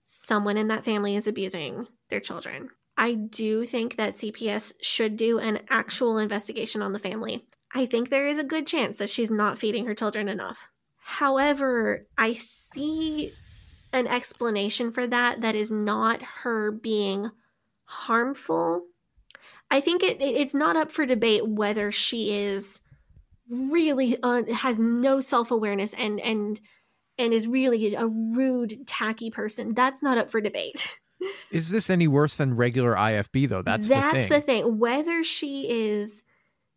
someone 0.05 0.57
in 0.57 0.67
that 0.67 0.85
family 0.85 1.15
is 1.15 1.27
abusing 1.27 1.87
their 2.09 2.19
children. 2.19 2.69
I 2.97 3.13
do 3.13 3.65
think 3.65 3.97
that 3.97 4.15
CPS 4.15 4.73
should 4.81 5.17
do 5.17 5.39
an 5.39 5.61
actual 5.69 6.17
investigation 6.17 6.81
on 6.81 6.93
the 6.93 6.99
family. 6.99 7.45
I 7.73 7.85
think 7.85 8.09
there 8.09 8.27
is 8.27 8.37
a 8.37 8.43
good 8.43 8.67
chance 8.67 8.97
that 8.97 9.09
she's 9.09 9.29
not 9.29 9.57
feeding 9.57 9.85
her 9.85 9.95
children 9.95 10.29
enough. 10.29 10.69
However, 10.99 12.07
I 12.17 12.33
see 12.33 13.33
an 13.95 14.07
explanation 14.07 14.91
for 14.91 15.07
that 15.07 15.41
that 15.41 15.55
is 15.55 15.71
not 15.71 16.21
her 16.43 16.69
being 16.71 17.31
harmful. 17.85 18.83
I 19.71 19.81
think 19.81 20.03
it, 20.03 20.21
it- 20.21 20.35
it's 20.35 20.53
not 20.53 20.75
up 20.75 20.91
for 20.91 21.05
debate 21.05 21.47
whether 21.47 21.91
she 21.91 22.33
is 22.33 22.81
really 23.49 24.17
un, 24.23 24.47
has 24.47 24.77
no 24.79 25.21
self-awareness 25.21 25.93
and 25.93 26.19
and 26.19 26.59
and 27.17 27.33
is 27.33 27.47
really 27.47 27.95
a 27.95 28.05
rude 28.07 28.85
tacky 28.87 29.29
person. 29.31 29.73
That's 29.73 30.01
not 30.01 30.17
up 30.17 30.29
for 30.31 30.41
debate. 30.41 30.97
Is 31.49 31.69
this 31.69 31.89
any 31.89 32.07
worse 32.09 32.35
than 32.35 32.55
regular 32.55 32.93
IFB 32.95 33.47
though? 33.47 33.61
That's, 33.61 33.87
That's 33.87 34.27
the 34.29 34.41
thing. 34.41 34.77
Whether 34.79 35.23
she 35.23 35.67
is 35.71 36.23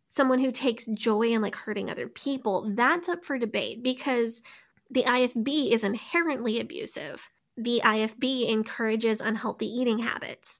someone 0.07 0.39
who 0.39 0.51
takes 0.51 0.85
joy 0.87 1.23
in 1.33 1.41
like 1.41 1.55
hurting 1.55 1.91
other 1.91 2.07
people, 2.07 2.71
that's 2.73 3.09
up 3.09 3.25
for 3.25 3.37
debate 3.37 3.83
because 3.83 4.41
the 4.89 5.03
IFB 5.03 5.71
is 5.71 5.83
inherently 5.83 6.59
abusive. 6.59 7.29
The 7.57 7.81
IFB 7.83 8.49
encourages 8.49 9.19
unhealthy 9.21 9.67
eating 9.67 9.99
habits. 9.99 10.59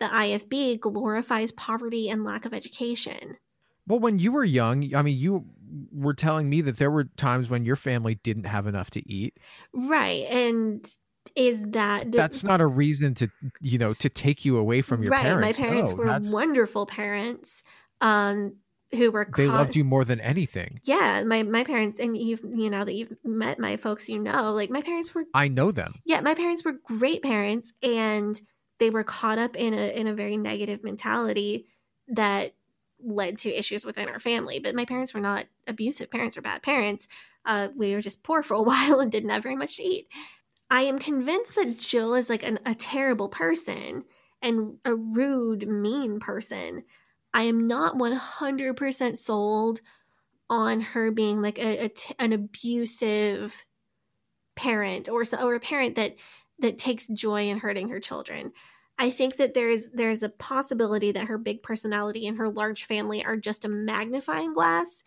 The 0.00 0.06
IFB 0.06 0.80
glorifies 0.80 1.52
poverty 1.52 2.08
and 2.08 2.24
lack 2.24 2.44
of 2.44 2.54
education. 2.54 3.36
Well, 3.86 3.98
when 4.00 4.18
you 4.18 4.32
were 4.32 4.44
young, 4.44 4.94
I 4.94 5.02
mean, 5.02 5.16
you 5.18 5.44
were 5.92 6.14
telling 6.14 6.48
me 6.48 6.60
that 6.62 6.76
there 6.78 6.90
were 6.90 7.04
times 7.04 7.48
when 7.50 7.64
your 7.64 7.76
family 7.76 8.16
didn't 8.16 8.44
have 8.46 8.66
enough 8.66 8.90
to 8.92 9.08
eat. 9.10 9.36
Right. 9.72 10.24
And 10.30 10.88
is 11.36 11.62
that 11.68 12.10
That's 12.12 12.44
not 12.44 12.60
a 12.60 12.66
reason 12.66 13.14
to, 13.14 13.28
you 13.60 13.78
know, 13.78 13.94
to 13.94 14.08
take 14.08 14.44
you 14.44 14.56
away 14.56 14.82
from 14.82 15.02
your 15.02 15.12
right. 15.12 15.22
parents. 15.22 15.58
My 15.58 15.66
parents 15.66 15.90
No, 15.92 15.96
were 15.96 16.04
that's- 16.06 16.32
wonderful 16.32 16.86
parents 16.86 17.62
um 18.00 18.54
who 18.90 19.10
were 19.10 19.28
They 19.36 19.46
caught- 19.46 19.54
loved 19.54 19.76
you 19.76 19.84
more 19.84 20.04
than 20.04 20.20
anything. 20.20 20.80
yeah 20.84 21.22
my 21.24 21.42
my 21.42 21.64
parents 21.64 22.00
and 22.00 22.16
you've 22.16 22.42
you 22.44 22.70
know 22.70 22.84
that 22.84 22.94
you've 22.94 23.12
met 23.24 23.58
my 23.58 23.76
folks 23.76 24.08
you 24.08 24.18
know 24.18 24.52
like 24.52 24.70
my 24.70 24.82
parents 24.82 25.14
were 25.14 25.24
I 25.34 25.48
know 25.48 25.70
them. 25.70 25.94
yeah 26.04 26.20
my 26.20 26.34
parents 26.34 26.64
were 26.64 26.72
great 26.72 27.22
parents 27.22 27.72
and 27.82 28.40
they 28.78 28.90
were 28.90 29.04
caught 29.04 29.38
up 29.38 29.56
in 29.56 29.74
a 29.74 29.98
in 29.98 30.06
a 30.06 30.14
very 30.14 30.36
negative 30.36 30.82
mentality 30.82 31.66
that 32.08 32.54
led 33.04 33.38
to 33.38 33.50
issues 33.56 33.84
within 33.84 34.08
our 34.08 34.18
family 34.18 34.58
but 34.58 34.74
my 34.74 34.84
parents 34.84 35.12
were 35.14 35.20
not 35.20 35.44
abusive 35.66 36.10
parents 36.10 36.36
or 36.36 36.42
bad 36.42 36.62
parents 36.62 37.06
uh, 37.46 37.68
we 37.76 37.94
were 37.94 38.00
just 38.00 38.22
poor 38.22 38.42
for 38.42 38.54
a 38.54 38.62
while 38.70 39.00
and 39.00 39.12
didn't 39.12 39.30
have 39.30 39.42
very 39.42 39.56
much 39.56 39.76
to 39.76 39.82
eat 39.82 40.08
i 40.70 40.80
am 40.82 40.98
convinced 40.98 41.54
that 41.54 41.78
jill 41.78 42.14
is 42.14 42.28
like 42.30 42.42
an, 42.42 42.58
a 42.66 42.74
terrible 42.74 43.28
person 43.28 44.04
and 44.42 44.78
a 44.84 44.94
rude 44.94 45.68
mean 45.68 46.18
person 46.18 46.82
i 47.38 47.42
am 47.44 47.66
not 47.66 47.94
100% 47.96 49.16
sold 49.16 49.80
on 50.50 50.80
her 50.80 51.10
being 51.10 51.42
like 51.42 51.58
a, 51.58 51.84
a 51.84 51.88
t- 51.88 52.14
an 52.18 52.32
abusive 52.32 53.64
parent 54.56 55.08
or 55.08 55.22
or 55.40 55.54
a 55.54 55.60
parent 55.60 55.94
that 55.94 56.16
that 56.58 56.78
takes 56.78 57.06
joy 57.06 57.48
in 57.48 57.58
hurting 57.58 57.88
her 57.90 58.00
children. 58.00 58.52
I 58.98 59.10
think 59.10 59.36
that 59.36 59.54
there's 59.54 59.90
there's 59.90 60.22
a 60.22 60.28
possibility 60.28 61.12
that 61.12 61.28
her 61.28 61.38
big 61.38 61.62
personality 61.62 62.26
and 62.26 62.38
her 62.38 62.50
large 62.50 62.84
family 62.84 63.24
are 63.24 63.36
just 63.36 63.64
a 63.64 63.68
magnifying 63.68 64.54
glass 64.54 65.04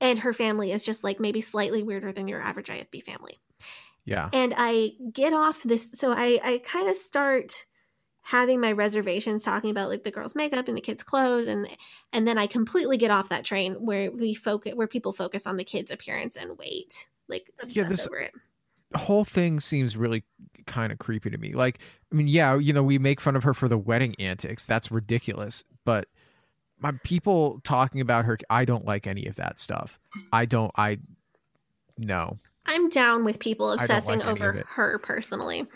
and 0.00 0.20
her 0.20 0.32
family 0.32 0.72
is 0.72 0.82
just 0.82 1.04
like 1.04 1.20
maybe 1.20 1.40
slightly 1.40 1.82
weirder 1.82 2.12
than 2.12 2.28
your 2.28 2.40
average 2.40 2.68
IFB 2.68 3.02
family. 3.02 3.40
Yeah. 4.06 4.30
And 4.32 4.54
I 4.56 4.92
get 5.12 5.34
off 5.34 5.62
this 5.62 5.90
so 5.94 6.12
I 6.12 6.40
I 6.42 6.62
kind 6.64 6.88
of 6.88 6.96
start 6.96 7.66
having 8.24 8.58
my 8.58 8.72
reservations 8.72 9.42
talking 9.42 9.70
about 9.70 9.90
like 9.90 10.02
the 10.02 10.10
girls 10.10 10.34
makeup 10.34 10.66
and 10.66 10.76
the 10.76 10.80
kids 10.80 11.02
clothes 11.02 11.46
and 11.46 11.68
and 12.12 12.26
then 12.26 12.38
I 12.38 12.46
completely 12.46 12.96
get 12.96 13.10
off 13.10 13.28
that 13.28 13.44
train 13.44 13.74
where 13.74 14.10
we 14.10 14.32
focus 14.32 14.72
where 14.74 14.86
people 14.86 15.12
focus 15.12 15.46
on 15.46 15.58
the 15.58 15.64
kids 15.64 15.90
appearance 15.90 16.34
and 16.34 16.56
weight 16.58 17.06
like 17.28 17.52
obsess 17.62 17.88
this- 17.88 18.06
over 18.06 18.18
it. 18.18 18.32
The 18.90 18.98
whole 18.98 19.24
thing 19.24 19.58
seems 19.58 19.96
really 19.96 20.22
kind 20.66 20.92
of 20.92 20.98
creepy 20.98 21.28
to 21.28 21.36
me. 21.36 21.52
Like, 21.52 21.80
I 22.12 22.14
mean, 22.14 22.28
yeah, 22.28 22.56
you 22.56 22.72
know, 22.72 22.84
we 22.84 22.96
make 22.98 23.20
fun 23.20 23.34
of 23.34 23.42
her 23.42 23.52
for 23.52 23.66
the 23.66 23.76
wedding 23.76 24.14
antics. 24.20 24.64
That's 24.64 24.92
ridiculous. 24.92 25.64
But 25.84 26.06
my 26.78 26.92
people 27.02 27.60
talking 27.64 28.00
about 28.00 28.24
her, 28.24 28.38
I 28.48 28.64
don't 28.64 28.84
like 28.84 29.08
any 29.08 29.26
of 29.26 29.34
that 29.34 29.58
stuff. 29.58 29.98
I 30.32 30.46
don't, 30.46 30.70
I, 30.76 30.98
no. 31.98 32.38
I'm 32.66 32.88
down 32.88 33.24
with 33.24 33.40
people 33.40 33.72
obsessing 33.72 34.20
like 34.20 34.28
over 34.28 34.64
her 34.68 35.00
personally 35.00 35.66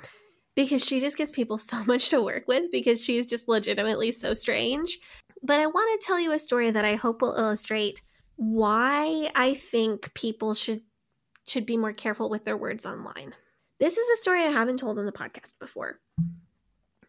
because 0.58 0.84
she 0.84 0.98
just 0.98 1.16
gives 1.16 1.30
people 1.30 1.56
so 1.58 1.84
much 1.84 2.08
to 2.08 2.20
work 2.20 2.48
with 2.48 2.64
because 2.72 3.00
she's 3.00 3.24
just 3.24 3.46
legitimately 3.48 4.10
so 4.10 4.34
strange. 4.34 4.98
But 5.40 5.60
I 5.60 5.66
want 5.66 6.00
to 6.00 6.06
tell 6.06 6.18
you 6.18 6.32
a 6.32 6.38
story 6.38 6.72
that 6.72 6.84
I 6.84 6.96
hope 6.96 7.22
will 7.22 7.36
illustrate 7.36 8.02
why 8.34 9.30
I 9.36 9.54
think 9.54 10.12
people 10.14 10.54
should 10.54 10.82
should 11.46 11.64
be 11.64 11.76
more 11.76 11.92
careful 11.92 12.28
with 12.28 12.44
their 12.44 12.56
words 12.56 12.84
online. 12.84 13.34
This 13.78 13.96
is 13.96 14.08
a 14.08 14.20
story 14.20 14.42
I 14.42 14.48
haven't 14.48 14.78
told 14.78 14.98
on 14.98 15.06
the 15.06 15.12
podcast 15.12 15.54
before. 15.60 16.00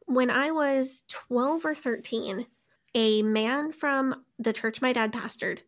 When 0.05 0.29
I 0.29 0.51
was 0.51 1.03
12 1.09 1.65
or 1.65 1.75
13, 1.75 2.45
a 2.95 3.23
man 3.23 3.73
from 3.73 4.23
the 4.37 4.53
church 4.53 4.81
my 4.81 4.93
dad 4.93 5.11
pastored 5.11 5.59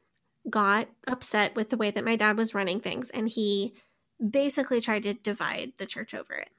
got 0.50 0.88
upset 1.08 1.56
with 1.56 1.70
the 1.70 1.78
way 1.78 1.92
that 1.92 2.06
my 2.06 2.16
dad 2.16 2.38
was 2.38 2.54
running 2.54 2.80
things 2.80 3.10
and 3.10 3.28
he 3.28 3.74
basically 4.30 4.80
tried 4.82 5.04
to 5.04 5.16
divide 5.16 5.74
the 5.78 5.86
church 5.86 6.14
over 6.14 6.34
it. 6.34 6.50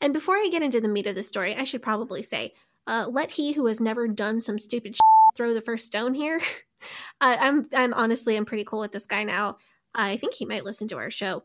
And 0.00 0.14
before 0.14 0.36
I 0.36 0.48
get 0.50 0.62
into 0.62 0.80
the 0.80 0.88
meat 0.88 1.06
of 1.06 1.14
the 1.14 1.22
story, 1.22 1.54
I 1.54 1.64
should 1.64 1.82
probably 1.82 2.22
say, 2.22 2.54
uh, 2.86 3.06
let 3.10 3.32
he 3.32 3.52
who 3.52 3.66
has 3.66 3.80
never 3.80 4.08
done 4.08 4.40
some 4.40 4.58
stupid 4.58 4.96
shit 4.96 5.36
throw 5.36 5.52
the 5.54 5.60
first 5.60 5.86
stone 5.86 6.14
here. 6.14 6.40
uh, 7.20 7.36
I'm, 7.38 7.68
I'm 7.74 7.94
honestly, 7.94 8.36
I'm 8.36 8.46
pretty 8.46 8.64
cool 8.64 8.80
with 8.80 8.92
this 8.92 9.06
guy 9.06 9.24
now. 9.24 9.58
I 9.94 10.16
think 10.16 10.34
he 10.34 10.46
might 10.46 10.64
listen 10.64 10.88
to 10.88 10.96
our 10.96 11.10
show. 11.10 11.44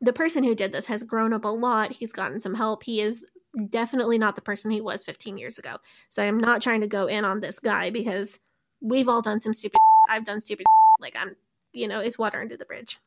The 0.00 0.12
person 0.12 0.44
who 0.44 0.54
did 0.54 0.72
this 0.72 0.86
has 0.86 1.02
grown 1.02 1.32
up 1.32 1.44
a 1.44 1.48
lot. 1.48 1.92
He's 1.92 2.12
gotten 2.12 2.40
some 2.40 2.54
help. 2.54 2.84
He 2.84 3.00
is 3.00 3.24
definitely 3.68 4.16
not 4.16 4.34
the 4.34 4.42
person 4.42 4.70
he 4.70 4.80
was 4.80 5.02
15 5.02 5.36
years 5.36 5.58
ago. 5.58 5.76
So 6.08 6.22
I'm 6.22 6.38
not 6.38 6.62
trying 6.62 6.80
to 6.80 6.86
go 6.86 7.06
in 7.06 7.24
on 7.24 7.40
this 7.40 7.58
guy 7.58 7.90
because 7.90 8.38
we've 8.80 9.08
all 9.08 9.20
done 9.20 9.40
some 9.40 9.52
stupid. 9.52 9.78
I've 10.08 10.24
done 10.24 10.40
stupid. 10.40 10.64
Like 11.00 11.16
I'm, 11.18 11.36
you 11.72 11.88
know, 11.88 12.00
it's 12.00 12.18
water 12.18 12.40
under 12.40 12.56
the 12.56 12.64
bridge. 12.64 12.98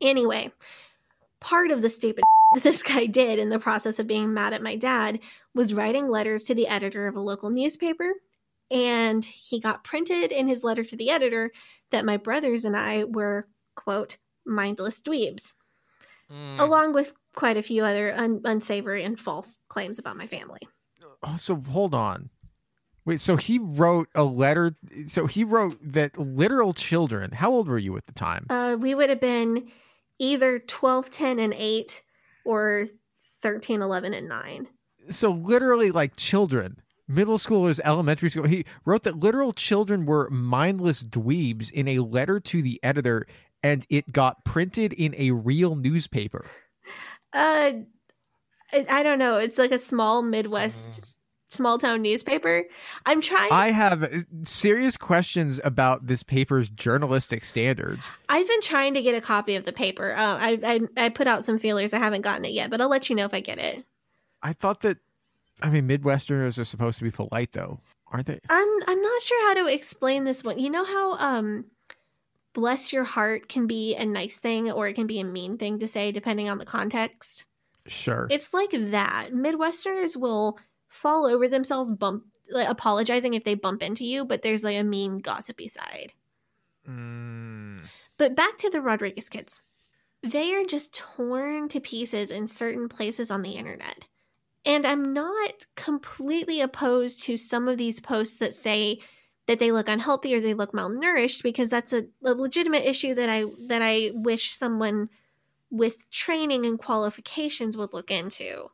Anyway, 0.00 0.52
part 1.40 1.70
of 1.70 1.82
the 1.82 1.90
stupid 1.90 2.24
that 2.54 2.62
this 2.62 2.82
guy 2.82 3.06
did 3.06 3.38
in 3.38 3.48
the 3.48 3.58
process 3.58 3.98
of 3.98 4.06
being 4.06 4.32
mad 4.32 4.52
at 4.52 4.62
my 4.62 4.76
dad 4.76 5.20
was 5.54 5.74
writing 5.74 6.08
letters 6.08 6.42
to 6.44 6.54
the 6.54 6.68
editor 6.68 7.06
of 7.06 7.16
a 7.16 7.20
local 7.20 7.50
newspaper. 7.50 8.14
And 8.70 9.24
he 9.24 9.60
got 9.60 9.84
printed 9.84 10.32
in 10.32 10.48
his 10.48 10.64
letter 10.64 10.84
to 10.84 10.96
the 10.96 11.10
editor 11.10 11.52
that 11.90 12.04
my 12.04 12.16
brothers 12.16 12.64
and 12.64 12.76
I 12.76 13.04
were, 13.04 13.46
quote, 13.76 14.16
mindless 14.46 15.00
dweebs, 15.00 15.52
along 16.58 16.92
with 16.92 17.12
quite 17.34 17.56
a 17.56 17.62
few 17.62 17.84
other 17.84 18.14
un- 18.14 18.40
unsavory 18.44 19.04
and 19.04 19.20
false 19.20 19.58
claims 19.68 19.98
about 19.98 20.16
my 20.16 20.26
family. 20.26 20.60
Oh, 21.22 21.36
so 21.36 21.62
hold 21.68 21.94
on. 21.94 22.30
Wait, 23.04 23.20
so 23.20 23.36
he 23.36 23.58
wrote 23.58 24.08
a 24.14 24.24
letter. 24.24 24.76
So 25.06 25.26
he 25.26 25.44
wrote 25.44 25.76
that 25.82 26.18
literal 26.18 26.72
children. 26.72 27.32
How 27.32 27.50
old 27.50 27.68
were 27.68 27.78
you 27.78 27.96
at 27.96 28.06
the 28.06 28.12
time? 28.12 28.46
Uh, 28.48 28.76
we 28.78 28.94
would 28.94 29.10
have 29.10 29.20
been 29.20 29.70
either 30.18 30.58
12, 30.58 31.10
10, 31.10 31.38
and 31.38 31.54
8 31.54 32.02
or 32.44 32.86
13, 33.42 33.82
11, 33.82 34.14
and 34.14 34.28
9. 34.28 34.68
so 35.10 35.30
literally 35.30 35.90
like 35.90 36.16
children, 36.16 36.80
middle 37.06 37.38
schoolers, 37.38 37.80
elementary 37.84 38.30
school. 38.30 38.44
He 38.46 38.64
wrote 38.84 39.02
that 39.04 39.18
literal 39.18 39.52
children 39.52 40.06
were 40.06 40.28
mindless 40.30 41.02
dweebs 41.02 41.70
in 41.70 41.88
a 41.88 41.98
letter 41.98 42.40
to 42.40 42.62
the 42.62 42.80
editor, 42.82 43.26
and 43.62 43.86
it 43.90 44.12
got 44.12 44.44
printed 44.44 44.92
in 44.92 45.14
a 45.18 45.30
real 45.32 45.76
newspaper. 45.76 46.46
Uh, 47.32 47.72
I, 48.72 48.86
I 48.88 49.02
don't 49.02 49.18
know. 49.18 49.38
It's 49.38 49.58
like 49.58 49.72
a 49.72 49.78
small 49.78 50.22
Midwest, 50.22 51.04
small 51.54 51.78
town 51.78 52.02
newspaper. 52.02 52.64
I'm 53.06 53.20
trying. 53.20 53.50
I 53.52 53.70
have 53.70 54.02
uh, 54.02 54.08
serious 54.42 54.96
questions 54.96 55.60
about 55.64 56.06
this 56.06 56.22
paper's 56.22 56.68
journalistic 56.68 57.44
standards. 57.44 58.10
I've 58.28 58.46
been 58.46 58.60
trying 58.60 58.94
to 58.94 59.02
get 59.02 59.14
a 59.14 59.20
copy 59.20 59.56
of 59.56 59.64
the 59.64 59.72
paper. 59.72 60.12
Uh, 60.12 60.38
I, 60.40 60.58
I 60.96 61.04
I 61.06 61.08
put 61.08 61.26
out 61.26 61.44
some 61.44 61.58
feelers. 61.58 61.92
I 61.92 61.98
haven't 61.98 62.22
gotten 62.22 62.44
it 62.44 62.52
yet, 62.52 62.70
but 62.70 62.80
I'll 62.80 62.90
let 62.90 63.08
you 63.08 63.16
know 63.16 63.24
if 63.24 63.34
I 63.34 63.40
get 63.40 63.58
it. 63.58 63.84
I 64.42 64.52
thought 64.52 64.80
that, 64.80 64.98
I 65.62 65.70
mean, 65.70 65.88
Midwesterners 65.88 66.58
are 66.58 66.64
supposed 66.64 66.98
to 66.98 67.04
be 67.04 67.10
polite, 67.10 67.52
though, 67.52 67.80
aren't 68.08 68.26
they? 68.26 68.40
I'm 68.50 68.68
I'm 68.86 69.00
not 69.00 69.22
sure 69.22 69.48
how 69.48 69.64
to 69.64 69.72
explain 69.72 70.24
this 70.24 70.44
one. 70.44 70.58
You 70.58 70.70
know 70.70 70.84
how 70.84 71.16
um 71.18 71.66
bless 72.52 72.92
your 72.92 73.04
heart 73.04 73.48
can 73.48 73.66
be 73.66 73.94
a 73.96 74.06
nice 74.06 74.38
thing 74.38 74.70
or 74.70 74.86
it 74.86 74.94
can 74.94 75.06
be 75.06 75.20
a 75.20 75.24
mean 75.24 75.58
thing 75.58 75.78
to 75.80 75.88
say 75.88 76.12
depending 76.12 76.48
on 76.48 76.58
the 76.58 76.64
context. 76.64 77.44
Sure. 77.86 78.26
It's 78.30 78.54
like 78.54 78.70
that. 78.70 79.30
Midwesterners 79.32 80.16
will 80.16 80.58
fall 80.94 81.26
over 81.26 81.48
themselves 81.48 81.90
bump 81.90 82.24
like 82.50 82.68
apologizing 82.68 83.34
if 83.34 83.44
they 83.44 83.54
bump 83.54 83.82
into 83.82 84.04
you, 84.04 84.24
but 84.24 84.42
there's 84.42 84.62
like 84.62 84.76
a 84.76 84.84
mean 84.84 85.18
gossipy 85.18 85.66
side. 85.66 86.12
Mm. 86.88 87.82
But 88.18 88.36
back 88.36 88.58
to 88.58 88.70
the 88.70 88.80
Rodriguez 88.80 89.28
kids. 89.28 89.62
They 90.22 90.54
are 90.54 90.64
just 90.64 90.94
torn 90.94 91.68
to 91.68 91.80
pieces 91.80 92.30
in 92.30 92.46
certain 92.46 92.88
places 92.88 93.30
on 93.30 93.42
the 93.42 93.52
internet. 93.52 94.08
And 94.64 94.86
I'm 94.86 95.12
not 95.12 95.66
completely 95.74 96.60
opposed 96.60 97.22
to 97.24 97.36
some 97.36 97.68
of 97.68 97.76
these 97.76 98.00
posts 98.00 98.36
that 98.38 98.54
say 98.54 99.00
that 99.46 99.58
they 99.58 99.72
look 99.72 99.88
unhealthy 99.88 100.34
or 100.34 100.40
they 100.40 100.54
look 100.54 100.72
malnourished 100.72 101.42
because 101.42 101.68
that's 101.68 101.92
a, 101.92 102.04
a 102.24 102.32
legitimate 102.32 102.84
issue 102.84 103.14
that 103.14 103.28
I 103.28 103.44
that 103.68 103.82
I 103.82 104.12
wish 104.14 104.54
someone 104.56 105.10
with 105.70 106.10
training 106.10 106.64
and 106.64 106.78
qualifications 106.78 107.76
would 107.76 107.92
look 107.92 108.10
into. 108.10 108.70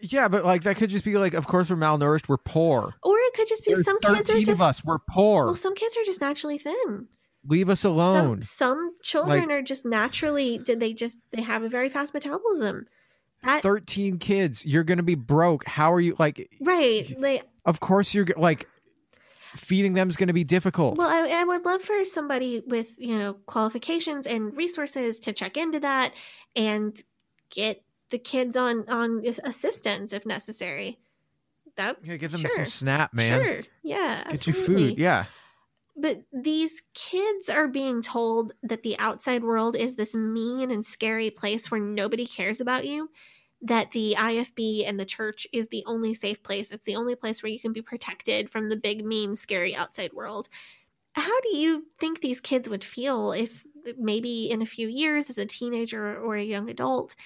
Yeah, 0.00 0.28
but 0.28 0.44
like 0.44 0.62
that 0.62 0.76
could 0.76 0.90
just 0.90 1.04
be 1.04 1.16
like, 1.18 1.34
of 1.34 1.46
course 1.46 1.70
we're 1.70 1.76
malnourished, 1.76 2.28
we're 2.28 2.36
poor. 2.38 2.94
Or 3.02 3.16
it 3.18 3.34
could 3.34 3.48
just 3.48 3.64
be 3.64 3.74
There's 3.74 3.84
some 3.84 3.98
kids 4.00 4.20
are 4.30 4.34
13 4.34 4.44
just 4.44 4.60
of 4.60 4.66
us, 4.66 4.84
we're 4.84 4.98
poor. 4.98 5.46
well, 5.46 5.56
some 5.56 5.74
kids 5.74 5.96
are 5.96 6.04
just 6.04 6.20
naturally 6.20 6.58
thin. 6.58 7.08
Leave 7.46 7.68
us 7.70 7.84
alone. 7.84 8.42
some 8.42 8.92
children 9.02 9.40
Like- 9.40 9.50
are 9.50 9.62
just 9.62 9.84
naturally 9.86 10.58
did 10.58 10.80
they 10.80 10.92
just 10.92 11.18
they 11.32 11.42
have 11.42 11.62
a 11.62 11.68
very 11.68 11.88
fast 11.88 12.12
metabolism. 12.14 12.86
That 13.44 13.62
13 13.62 14.18
kids, 14.18 14.66
you're 14.66 14.82
going 14.84 14.96
to 14.98 15.04
be 15.04 15.14
broke. 15.14 15.64
How 15.66 15.92
are 15.92 16.00
you 16.00 16.16
like 16.18 16.48
right. 16.60 17.06
They 17.20 17.42
of 17.64 17.80
course 17.80 18.12
you're 18.14 18.26
like 18.36 18.66
feeding 19.56 19.94
them 19.94 20.08
is 20.08 20.16
going 20.16 20.26
to 20.28 20.32
be 20.32 20.44
difficult. 20.44 20.98
well, 20.98 21.08
I, 21.08 21.40
I 21.40 21.44
would 21.44 21.64
love 21.64 21.82
for 21.82 22.04
somebody 22.04 22.62
with 22.66 22.88
you 22.98 23.16
know 23.18 23.34
qualifications 23.46 24.26
and 24.26 24.54
resources 24.56 25.18
to 25.20 25.32
check 25.32 25.56
into 25.56 25.80
that 25.80 26.12
and 26.54 27.00
get 27.50 27.82
the 28.10 28.18
kids 28.18 28.56
on 28.56 28.88
on 28.88 29.24
assistance 29.44 30.12
if 30.12 30.26
necessary. 30.26 30.98
That 31.76 31.98
yeah, 32.02 32.16
give 32.16 32.32
them 32.32 32.40
sure, 32.40 32.50
some 32.56 32.64
snap, 32.64 33.14
man. 33.14 33.40
Sure, 33.40 33.60
yeah, 33.82 34.28
Get 34.30 34.46
you 34.46 34.52
food. 34.52 34.98
Yeah. 34.98 35.26
But 36.00 36.22
these 36.32 36.82
kids 36.94 37.48
are 37.48 37.66
being 37.66 38.02
told 38.02 38.52
that 38.62 38.84
the 38.84 38.96
outside 39.00 39.42
world 39.42 39.74
is 39.74 39.96
this 39.96 40.14
mean 40.14 40.70
and 40.70 40.86
scary 40.86 41.30
place 41.30 41.70
where 41.70 41.80
nobody 41.80 42.24
cares 42.24 42.60
about 42.60 42.86
you, 42.86 43.10
that 43.62 43.90
the 43.90 44.14
IFB 44.16 44.88
and 44.88 44.98
the 44.98 45.04
church 45.04 45.46
is 45.52 45.68
the 45.68 45.82
only 45.86 46.14
safe 46.14 46.40
place. 46.44 46.70
It's 46.70 46.84
the 46.84 46.94
only 46.94 47.16
place 47.16 47.42
where 47.42 47.50
you 47.50 47.58
can 47.58 47.72
be 47.72 47.82
protected 47.82 48.48
from 48.48 48.68
the 48.68 48.76
big, 48.76 49.04
mean, 49.04 49.34
scary 49.34 49.74
outside 49.74 50.12
world. 50.12 50.48
How 51.14 51.40
do 51.40 51.56
you 51.56 51.86
think 51.98 52.20
these 52.20 52.40
kids 52.40 52.68
would 52.68 52.84
feel 52.84 53.32
if 53.32 53.66
maybe 53.98 54.48
in 54.50 54.62
a 54.62 54.66
few 54.66 54.86
years, 54.86 55.30
as 55.30 55.38
a 55.38 55.46
teenager 55.46 56.16
or 56.16 56.36
a 56.36 56.44
young 56.44 56.70
adult, 56.70 57.16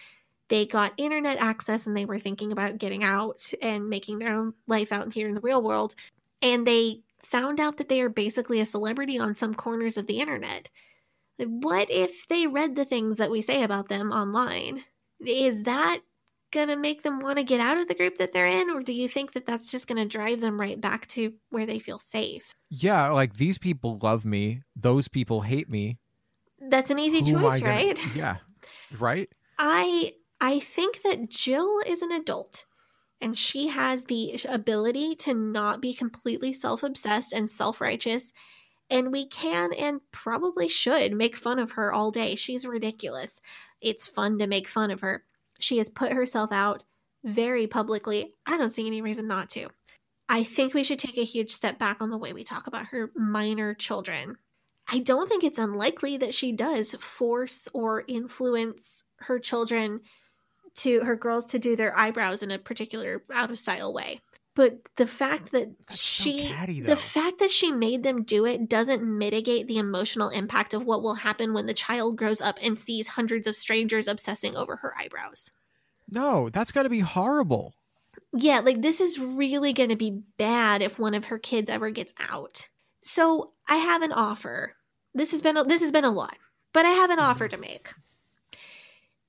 they 0.48 0.66
got 0.66 0.92
internet 0.96 1.38
access 1.38 1.86
and 1.86 1.96
they 1.96 2.04
were 2.04 2.18
thinking 2.18 2.52
about 2.52 2.78
getting 2.78 3.02
out 3.04 3.52
and 3.62 3.88
making 3.88 4.18
their 4.18 4.34
own 4.34 4.54
life 4.66 4.92
out 4.92 5.12
here 5.12 5.28
in 5.28 5.34
the 5.34 5.40
real 5.40 5.62
world, 5.62 5.94
and 6.40 6.66
they 6.66 7.00
found 7.22 7.60
out 7.60 7.76
that 7.78 7.88
they 7.88 8.00
are 8.02 8.08
basically 8.08 8.60
a 8.60 8.66
celebrity 8.66 9.18
on 9.18 9.34
some 9.34 9.54
corners 9.54 9.96
of 9.96 10.06
the 10.06 10.18
internet. 10.18 10.68
What 11.38 11.90
if 11.90 12.26
they 12.28 12.46
read 12.46 12.76
the 12.76 12.84
things 12.84 13.18
that 13.18 13.30
we 13.30 13.40
say 13.40 13.62
about 13.62 13.88
them 13.88 14.10
online? 14.12 14.84
Is 15.24 15.62
that 15.62 16.00
gonna 16.52 16.76
make 16.76 17.02
them 17.02 17.20
want 17.20 17.38
to 17.38 17.44
get 17.44 17.60
out 17.60 17.78
of 17.78 17.88
the 17.88 17.94
group 17.94 18.18
that 18.18 18.32
they're 18.32 18.46
in, 18.46 18.68
or 18.70 18.82
do 18.82 18.92
you 18.92 19.08
think 19.08 19.32
that 19.32 19.46
that's 19.46 19.70
just 19.70 19.86
gonna 19.86 20.04
drive 20.04 20.40
them 20.40 20.60
right 20.60 20.80
back 20.80 21.06
to 21.08 21.32
where 21.50 21.64
they 21.64 21.78
feel 21.78 21.98
safe? 21.98 22.52
Yeah, 22.68 23.08
like 23.10 23.36
these 23.36 23.56
people 23.56 23.98
love 24.02 24.24
me, 24.24 24.62
those 24.76 25.08
people 25.08 25.40
hate 25.40 25.70
me. 25.70 25.98
That's 26.60 26.90
an 26.90 26.98
easy 26.98 27.20
Who 27.20 27.40
choice, 27.40 27.60
gonna- 27.60 27.72
right? 27.72 28.14
Yeah. 28.14 28.36
Right? 28.98 29.30
I 29.58 30.12
I 30.42 30.58
think 30.58 31.02
that 31.02 31.30
Jill 31.30 31.78
is 31.86 32.02
an 32.02 32.10
adult 32.10 32.64
and 33.20 33.38
she 33.38 33.68
has 33.68 34.04
the 34.04 34.34
ability 34.48 35.14
to 35.14 35.34
not 35.34 35.80
be 35.80 35.94
completely 35.94 36.52
self-obsessed 36.52 37.32
and 37.32 37.48
self-righteous 37.48 38.32
and 38.90 39.12
we 39.12 39.24
can 39.24 39.72
and 39.72 40.00
probably 40.10 40.66
should 40.66 41.12
make 41.12 41.36
fun 41.36 41.60
of 41.60 41.72
her 41.72 41.92
all 41.92 42.10
day. 42.10 42.34
She's 42.34 42.66
ridiculous. 42.66 43.40
It's 43.80 44.08
fun 44.08 44.36
to 44.40 44.48
make 44.48 44.66
fun 44.66 44.90
of 44.90 45.00
her. 45.00 45.22
She 45.60 45.78
has 45.78 45.88
put 45.88 46.12
herself 46.12 46.50
out 46.50 46.82
very 47.22 47.68
publicly. 47.68 48.34
I 48.44 48.58
don't 48.58 48.70
see 48.70 48.88
any 48.88 49.00
reason 49.00 49.28
not 49.28 49.48
to. 49.50 49.68
I 50.28 50.42
think 50.42 50.74
we 50.74 50.82
should 50.82 50.98
take 50.98 51.18
a 51.18 51.24
huge 51.24 51.52
step 51.52 51.78
back 51.78 52.02
on 52.02 52.10
the 52.10 52.18
way 52.18 52.32
we 52.32 52.42
talk 52.42 52.66
about 52.66 52.86
her 52.86 53.12
minor 53.14 53.74
children. 53.74 54.38
I 54.88 54.98
don't 54.98 55.28
think 55.28 55.44
it's 55.44 55.58
unlikely 55.58 56.16
that 56.16 56.34
she 56.34 56.50
does 56.50 56.96
force 56.96 57.68
or 57.72 58.02
influence 58.08 59.04
her 59.20 59.38
children 59.38 60.00
to 60.76 61.00
her 61.00 61.16
girls 61.16 61.46
to 61.46 61.58
do 61.58 61.76
their 61.76 61.96
eyebrows 61.98 62.42
in 62.42 62.50
a 62.50 62.58
particular 62.58 63.22
out 63.32 63.50
of 63.50 63.58
style 63.58 63.92
way. 63.92 64.20
but 64.54 64.80
the 64.96 65.06
fact 65.06 65.52
that 65.52 65.72
That's 65.86 66.00
so 66.00 66.24
she 66.24 66.48
catty, 66.48 66.80
the 66.80 66.96
fact 66.96 67.38
that 67.38 67.50
she 67.50 67.72
made 67.72 68.02
them 68.02 68.22
do 68.22 68.44
it 68.44 68.68
doesn't 68.68 69.02
mitigate 69.02 69.66
the 69.66 69.78
emotional 69.78 70.28
impact 70.28 70.74
of 70.74 70.84
what 70.84 71.02
will 71.02 71.14
happen 71.14 71.54
when 71.54 71.66
the 71.66 71.74
child 71.74 72.16
grows 72.16 72.40
up 72.40 72.58
and 72.62 72.78
sees 72.78 73.08
hundreds 73.08 73.46
of 73.46 73.56
strangers 73.56 74.06
obsessing 74.06 74.56
over 74.56 74.76
her 74.76 74.94
eyebrows. 74.98 75.50
No, 76.10 76.50
that's 76.50 76.72
got 76.72 76.82
to 76.82 76.90
be 76.90 77.00
horrible. 77.00 77.74
Yeah, 78.34 78.60
like 78.60 78.82
this 78.82 79.00
is 79.00 79.18
really 79.18 79.72
going 79.72 79.88
to 79.88 79.96
be 79.96 80.22
bad 80.36 80.82
if 80.82 80.98
one 80.98 81.14
of 81.14 81.26
her 81.26 81.38
kids 81.38 81.70
ever 81.70 81.90
gets 81.90 82.12
out. 82.28 82.68
So, 83.02 83.52
I 83.68 83.76
have 83.76 84.02
an 84.02 84.12
offer. 84.12 84.76
This 85.14 85.32
has 85.32 85.42
been 85.42 85.56
a, 85.56 85.64
this 85.64 85.80
has 85.80 85.90
been 85.90 86.04
a 86.04 86.10
lot, 86.10 86.36
but 86.72 86.84
I 86.84 86.90
have 86.90 87.10
an 87.10 87.18
mm-hmm. 87.18 87.26
offer 87.26 87.48
to 87.48 87.56
make. 87.56 87.92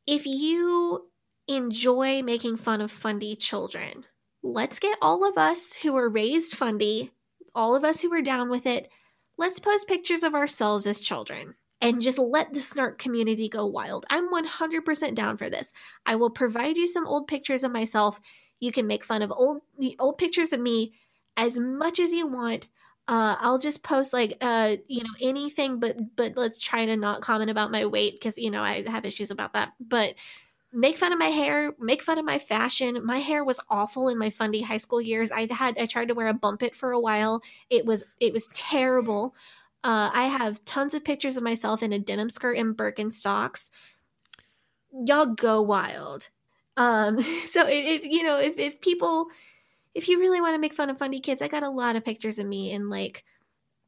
If 0.06 0.26
you 0.26 1.08
enjoy 1.48 2.22
making 2.22 2.58
fun 2.58 2.82
of 2.82 2.92
fundy 2.92 3.36
children, 3.36 4.06
let's 4.42 4.80
get 4.80 4.98
all 5.02 5.28
of 5.28 5.38
us 5.38 5.74
who 5.74 5.94
were 5.94 6.10
raised 6.10 6.56
fundy, 6.56 7.12
all 7.56 7.76
of 7.76 7.84
us 7.84 8.02
who 8.02 8.10
were 8.10 8.22
down 8.22 8.50
with 8.50 8.66
it, 8.66 8.90
let's 9.38 9.60
post 9.60 9.88
pictures 9.88 10.24
of 10.24 10.36
ourselves 10.36 10.88
as 10.88 11.00
children 11.00 11.56
and 11.82 12.02
just 12.02 12.18
let 12.18 12.54
the 12.54 12.62
snark 12.62 12.98
community 12.98 13.50
go 13.50 13.66
wild. 13.66 14.06
I'm 14.10 14.32
100% 14.32 15.16
down 15.16 15.38
for 15.38 15.50
this. 15.50 15.74
I 16.06 16.16
will 16.16 16.30
provide 16.30 16.78
you 16.78 16.88
some 16.88 17.06
old 17.06 17.28
pictures 17.28 17.64
of 17.64 17.74
myself. 17.74 18.22
You 18.62 18.72
can 18.72 18.88
make 18.88 19.04
fun 19.04 19.22
of 19.22 19.32
old 19.32 19.62
old 20.00 20.18
pictures 20.18 20.54
of 20.54 20.62
me 20.62 20.94
as 21.36 21.58
much 21.60 22.00
as 22.00 22.14
you 22.14 22.26
want. 22.26 22.70
Uh, 23.06 23.36
I'll 23.40 23.58
just 23.58 23.84
post 23.84 24.14
like 24.14 24.38
uh, 24.40 24.78
you 24.88 25.04
know 25.04 25.14
anything, 25.22 25.82
but 25.82 26.16
but 26.16 26.38
let's 26.38 26.62
try 26.62 26.86
to 26.86 26.96
not 26.96 27.22
comment 27.22 27.52
about 27.52 27.72
my 27.72 27.86
weight 27.86 28.14
because 28.14 28.38
you 28.38 28.50
know 28.50 28.62
I 28.62 28.88
have 28.88 29.04
issues 29.04 29.30
about 29.30 29.52
that. 29.54 29.74
But 29.82 30.16
make 30.74 30.98
fun 30.98 31.14
of 31.14 31.20
my 31.20 31.28
hair, 31.28 31.74
make 31.80 32.02
fun 32.02 32.18
of 32.18 32.26
my 32.26 32.40
fashion. 32.40 33.06
My 33.06 33.20
hair 33.20 33.44
was 33.44 33.60
awful 33.70 34.10
in 34.10 34.18
my 34.18 34.30
fundy 34.30 34.62
high 34.62 34.78
school 34.78 35.00
years. 35.00 35.32
I 35.32 35.48
had 35.52 35.78
I 35.78 35.86
tried 35.86 36.08
to 36.08 36.16
wear 36.16 36.28
a 36.28 36.34
bump 36.34 36.64
it 36.64 36.76
for 36.76 36.92
a 36.92 37.00
while. 37.00 37.42
It 37.70 37.86
was 37.86 38.04
it 38.20 38.34
was 38.34 38.50
terrible. 38.54 39.36
Uh, 39.84 40.10
I 40.14 40.24
have 40.24 40.64
tons 40.66 40.94
of 40.94 41.04
pictures 41.04 41.38
of 41.38 41.44
myself 41.44 41.84
in 41.84 41.94
a 41.94 42.00
denim 42.00 42.30
skirt 42.30 42.58
and 42.58 42.76
Birkenstocks. 42.76 43.70
Y'all 45.06 45.28
go 45.28 45.62
wild. 45.62 46.30
Um, 46.78 47.22
so 47.50 47.66
if 47.68 48.04
you 48.04 48.24
know 48.24 48.40
if 48.40 48.58
if 48.58 48.82
people 48.82 49.28
if 49.94 50.08
you 50.08 50.20
really 50.20 50.42
want 50.42 50.56
to 50.56 50.60
make 50.60 50.74
fun 50.74 50.90
of 50.90 50.98
fundy 50.98 51.20
kids, 51.20 51.42
I 51.42 51.48
got 51.48 51.64
a 51.64 51.70
lot 51.70 51.96
of 51.96 52.04
pictures 52.04 52.40
of 52.40 52.48
me 52.48 52.72
in 52.72 52.90
like 52.90 53.24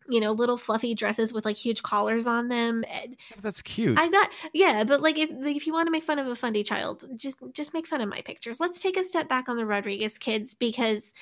you 0.08 0.20
know 0.20 0.32
little 0.32 0.58
fluffy 0.58 0.94
dresses 0.94 1.34
with 1.34 1.46
like 1.46 1.58
huge 1.58 1.84
collars 1.84 2.28
on 2.28 2.48
them. 2.48 2.84
Eh, 2.88 3.08
oh, 3.34 3.40
that's 3.42 3.62
cute. 3.62 4.00
I 4.00 4.10
got 4.10 4.30
yeah, 4.54 4.84
but 4.84 5.02
like 5.02 5.18
if 5.18 5.30
if 5.32 5.68
you 5.68 5.74
want 5.74 5.88
to 5.88 5.92
make 5.92 6.04
fun 6.04 6.20
of 6.20 6.28
a 6.28 6.36
fundy 6.36 6.64
child, 6.64 7.06
just 7.16 7.40
just 7.54 7.74
make 7.74 7.88
fun 7.88 8.02
of 8.02 8.10
my 8.10 8.22
pictures. 8.22 8.60
Let's 8.60 8.80
take 8.80 8.98
a 8.98 9.04
step 9.04 9.28
back 9.28 9.50
on 9.50 9.58
the 9.58 9.66
Rodriguez 9.66 10.18
kids 10.18 10.54
because 10.54 11.14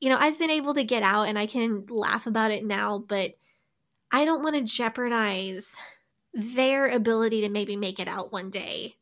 you 0.00 0.08
know 0.08 0.16
I've 0.18 0.38
been 0.38 0.50
able 0.50 0.74
to 0.74 0.84
get 0.84 1.02
out 1.02 1.28
and 1.28 1.38
I 1.38 1.46
can 1.46 1.86
laugh 1.88 2.26
about 2.26 2.50
it 2.50 2.64
now, 2.64 2.98
but 2.98 3.34
I 4.12 4.24
don't 4.24 4.42
want 4.42 4.56
to 4.56 4.62
jeopardize 4.62 5.74
their 6.34 6.88
ability 6.88 7.42
to 7.42 7.48
maybe 7.48 7.76
make 7.76 7.98
it 7.98 8.08
out 8.08 8.32
one 8.32 8.50
day 8.50 8.96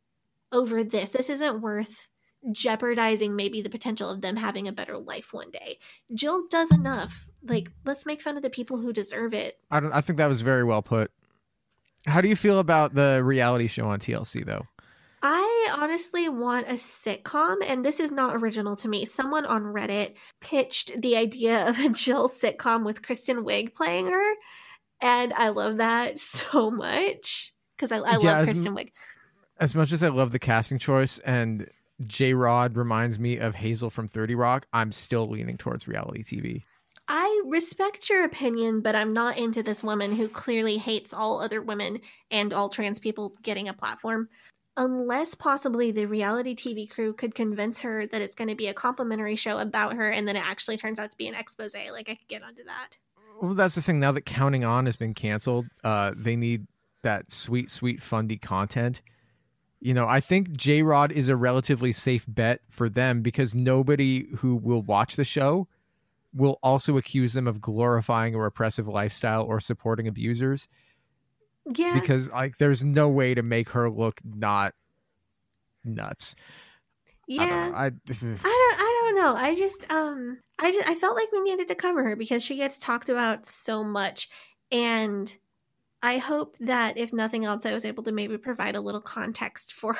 over 0.53 0.83
this. 0.83 1.11
This 1.11 1.31
isn't 1.31 1.61
worth 1.61 2.09
jeopardizing 2.53 3.37
maybe 3.37 3.61
the 3.61 3.69
potential 3.69 4.09
of 4.09 4.23
them 4.23 4.37
having 4.37 4.67
a 4.67 4.73
better 4.73 4.99
life 4.99 5.33
one 5.33 5.51
day. 5.51 5.79
Jill 6.15 6.47
does 6.49 6.73
enough. 6.73 7.30
Like, 7.43 7.71
let's 7.85 8.07
make 8.07 8.21
fun 8.23 8.37
of 8.37 8.43
the 8.43 8.51
people 8.51 8.79
who 8.79 8.93
deserve 8.93 9.35
it. 9.35 9.59
I 9.71 9.81
don't. 9.81 9.93
I 9.93 10.01
think 10.01 10.19
that 10.19 10.27
was 10.29 10.41
very 10.43 10.65
well 10.65 10.83
put. 10.83 11.11
How 12.07 12.21
do 12.21 12.29
you 12.29 12.37
feel 12.37 12.59
about 12.59 12.95
the 12.95 13.23
reality 13.25 13.67
show 13.67 13.87
on 13.89 13.99
TLC 13.99 14.45
though? 14.45 14.67
I 15.23 15.77
honestly 15.79 16.29
want 16.31 16.67
a 16.69 16.75
sitcom, 16.75 17.57
and 17.67 17.85
this 17.85 18.01
is 18.01 18.11
not 18.11 18.37
original 18.37 18.75
to 18.77 18.89
me. 18.89 19.05
Someone 19.05 19.45
on 19.45 19.65
Reddit 19.65 20.15
pitched 20.41 20.99
the 21.01 21.15
idea 21.17 21.69
of 21.69 21.79
a 21.79 21.91
Jill 21.91 22.29
sitcom 22.29 22.85
with 22.87 23.03
Kristen 23.03 23.45
Wiig 23.45 23.75
playing 23.75 24.07
her, 24.07 24.35
and 25.03 25.35
I 25.35 25.51
love 25.51 25.77
that 25.77 26.21
so 26.21 26.71
much 26.71 27.53
because 27.77 27.93
I, 27.93 27.99
I 27.99 28.17
Yeah, 28.19 28.39
love 28.39 28.47
Kristen 28.47 28.69
m- 28.69 28.77
Wiig. 28.77 28.93
As 29.59 29.75
much 29.75 29.93
as 29.93 30.03
I 30.03 30.09
love 30.09 30.33
the 30.33 30.39
casting 30.39 30.79
choice 30.79 31.19
and 31.19 31.69
J 32.07 32.33
Rod 32.33 32.79
reminds 32.79 33.19
me 33.19 33.37
of 33.37 33.57
Hazel 33.57 33.91
from 33.91 34.09
30 34.09 34.35
Rock, 34.35 34.67
I'm 34.73 34.91
still 34.91 35.29
leaning 35.29 35.59
towards 35.59 35.87
reality 35.87 36.23
TV. 36.23 36.63
I 37.13 37.43
respect 37.45 38.09
your 38.09 38.23
opinion, 38.25 38.83
but 38.83 38.95
I'm 38.95 39.13
not 39.13 39.37
into 39.37 39.65
this 39.65 39.83
woman 39.83 40.15
who 40.15 40.29
clearly 40.29 40.79
hates 40.79 41.13
all 41.13 41.41
other 41.41 41.61
women 41.61 42.03
and 42.31 42.53
all 42.53 42.69
trans 42.69 43.01
people 43.01 43.35
getting 43.43 43.67
a 43.67 43.75
platform. 43.75 44.29
Unless 44.77 45.35
possibly 45.35 45.91
the 45.91 46.07
reality 46.07 46.55
TV 46.55 46.89
crew 46.89 47.13
could 47.13 47.35
convince 47.35 47.81
her 47.81 48.07
that 48.07 48.23
it's 48.23 48.37
going 48.37 48.47
to 48.47 48.55
be 48.55 48.69
a 48.69 48.75
complimentary 48.75 49.35
show 49.35 49.59
about 49.59 49.95
her 49.95 50.09
and 50.09 50.29
then 50.29 50.37
it 50.37 50.49
actually 50.49 50.77
turns 50.77 51.01
out 51.01 51.11
to 51.11 51.17
be 51.17 51.27
an 51.27 51.35
expose. 51.35 51.75
Like, 51.75 52.09
I 52.09 52.15
could 52.15 52.29
get 52.29 52.45
onto 52.45 52.63
that. 52.63 52.97
Well, 53.43 53.55
that's 53.55 53.75
the 53.75 53.83
thing. 53.83 53.99
Now 53.99 54.13
that 54.13 54.25
Counting 54.25 54.65
On 54.65 54.87
has 54.87 54.95
been 54.95 55.13
canceled, 55.13 55.67
uh, 55.83 56.13
they 56.17 56.37
need 56.37 56.69
that 57.03 57.33
sweet, 57.33 57.73
sweet, 57.73 58.01
fundy 58.01 58.37
content. 58.37 59.03
You 59.81 59.95
know, 59.95 60.07
I 60.07 60.21
think 60.21 60.53
J 60.53 60.85
Rod 60.85 61.11
is 61.11 61.29
a 61.29 61.35
relatively 61.35 61.91
safe 61.91 62.25
bet 62.29 62.61
for 62.71 62.89
them 62.89 63.21
because 63.21 63.53
nobody 63.53 64.29
who 64.37 64.55
will 64.55 64.83
watch 64.83 65.17
the 65.17 65.25
show 65.25 65.67
will 66.35 66.59
also 66.63 66.97
accuse 66.97 67.33
them 67.33 67.47
of 67.47 67.61
glorifying 67.61 68.35
a 68.35 68.39
repressive 68.39 68.87
lifestyle 68.87 69.43
or 69.45 69.59
supporting 69.61 70.07
abusers 70.07 70.69
Yeah. 71.75 71.93
because 71.99 72.31
like 72.31 72.59
there's 72.59 72.85
no 72.85 73.09
way 73.09 73.35
to 73.35 73.43
make 73.43 73.71
her 73.71 73.91
look 73.91 74.21
not 74.25 74.75
nuts. 75.85 76.35
yeah. 77.27 77.43
I 77.43 77.47
don't 77.49 77.71
know. 77.73 77.77
I, 77.77 77.87
I 77.87 77.91
don't 78.77 78.81
I 78.81 79.03
don't 79.03 79.17
know. 79.17 79.35
I 79.37 79.55
just 79.57 79.93
um 79.93 80.39
I 80.59 80.73
just 80.73 80.89
I 80.89 80.95
felt 80.95 81.17
like 81.17 81.33
we 81.33 81.41
needed 81.41 81.69
to 81.69 81.75
cover 81.75 82.05
her 82.05 82.17
because 82.17 82.43
she 82.43 82.57
gets 82.57 82.79
talked 82.79 83.09
about 83.09 83.47
so 83.47 83.83
much 83.83 84.29
and 84.71 85.37
I 86.03 86.17
hope 86.19 86.57
that 86.61 86.97
if 86.97 87.13
nothing 87.13 87.45
else 87.45 87.67
I 87.67 87.75
was 87.75 87.85
able 87.85 88.03
to 88.05 88.13
maybe 88.13 88.39
provide 88.39 88.75
a 88.75 88.81
little 88.81 89.01
context 89.03 89.73
for 89.75 89.95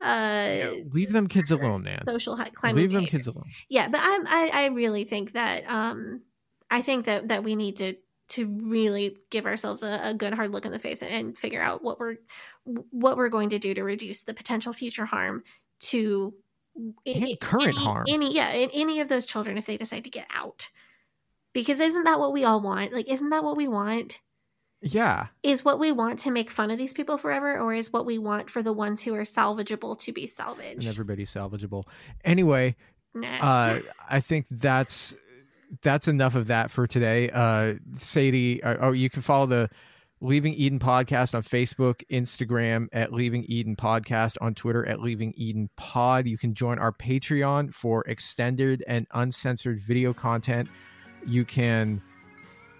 uh 0.00 0.02
Yeah, 0.02 0.72
leave 0.90 1.12
them 1.12 1.26
kids 1.26 1.50
alone, 1.50 1.82
man. 1.84 2.02
social 2.06 2.36
climate 2.54 2.82
Leave 2.82 2.92
them 2.92 3.06
kids 3.06 3.26
alone. 3.26 3.44
Yeah, 3.68 3.88
but 3.88 4.00
I, 4.02 4.18
I 4.26 4.50
I 4.62 4.66
really 4.66 5.04
think 5.04 5.32
that 5.32 5.64
um 5.70 6.20
I 6.70 6.82
think 6.82 7.06
that 7.06 7.28
that 7.28 7.44
we 7.44 7.56
need 7.56 7.76
to 7.78 7.94
to 8.30 8.46
really 8.46 9.16
give 9.30 9.44
ourselves 9.46 9.82
a, 9.82 10.00
a 10.04 10.14
good 10.14 10.32
hard 10.32 10.50
look 10.52 10.64
in 10.64 10.72
the 10.72 10.78
face 10.78 11.02
and 11.02 11.36
figure 11.36 11.60
out 11.62 11.82
what 11.82 11.98
we're 12.00 12.16
what 12.64 13.16
we're 13.16 13.28
going 13.28 13.50
to 13.50 13.58
do 13.58 13.74
to 13.74 13.82
reduce 13.82 14.22
the 14.22 14.32
potential 14.34 14.72
future 14.72 15.04
harm 15.06 15.42
to 15.80 16.32
And 17.04 17.24
i- 17.24 17.36
current 17.40 17.68
any, 17.76 17.84
harm. 17.84 18.04
any 18.08 18.34
yeah 18.34 18.52
in 18.52 18.70
any 18.70 19.00
of 19.00 19.08
those 19.08 19.26
children 19.26 19.58
if 19.58 19.66
they 19.66 19.76
decide 19.76 20.04
to 20.04 20.10
get 20.10 20.26
out 20.34 20.70
because 21.52 21.80
isn't 21.80 22.04
that 22.04 22.18
what 22.20 22.32
we 22.32 22.44
all 22.44 22.60
want 22.62 22.92
like 22.92 23.08
isn't 23.08 23.30
that 23.30 23.44
what 23.44 23.56
we 23.56 23.68
want 23.68 24.20
Yeah. 24.82 25.28
is 25.42 25.64
what 25.64 25.78
we 25.78 25.92
want 25.92 26.18
to 26.20 26.30
make 26.30 26.50
fun 26.50 26.70
of 26.70 26.78
these 26.78 26.92
people 26.92 27.16
forever 27.16 27.58
or 27.58 27.72
is 27.72 27.92
what 27.92 28.04
we 28.04 28.18
want 28.18 28.50
for 28.50 28.62
the 28.62 28.72
ones 28.72 29.02
who 29.02 29.14
are 29.14 29.22
salvageable 29.22 29.98
to 30.00 30.12
be 30.12 30.22
And 30.22 30.30
salvaged 30.30 30.86
everybody's 30.86 31.30
salvageable. 31.30 31.84
Anyway, 32.24 32.76
nah. 33.14 33.28
uh, 33.28 33.78
I 34.10 34.20
think 34.20 34.46
that's 34.50 35.14
that's 35.80 36.08
enough 36.08 36.34
of 36.34 36.48
that 36.48 36.70
for 36.70 36.86
today. 36.86 37.30
Uh, 37.30 37.74
Sadie, 37.94 38.62
uh, 38.62 38.76
oh, 38.80 38.92
you 38.92 39.08
can 39.08 39.22
follow 39.22 39.46
the 39.46 39.70
Leaving 40.20 40.54
Eden 40.54 40.78
podcast 40.78 41.34
on 41.34 41.42
Facebook, 41.42 42.02
Instagram 42.08 42.86
at 42.92 43.12
Leaving 43.12 43.44
Eden 43.48 43.74
podcast, 43.74 44.36
on 44.40 44.54
Twitter 44.54 44.86
at 44.86 45.00
Leaving 45.00 45.32
Eden 45.36 45.68
Pod. 45.76 46.26
You 46.26 46.38
can 46.38 46.54
join 46.54 46.78
our 46.78 46.92
Patreon 46.92 47.74
for 47.74 48.04
extended 48.06 48.84
and 48.86 49.06
uncensored 49.12 49.80
video 49.80 50.12
content. 50.14 50.68
You 51.26 51.44
can 51.44 52.02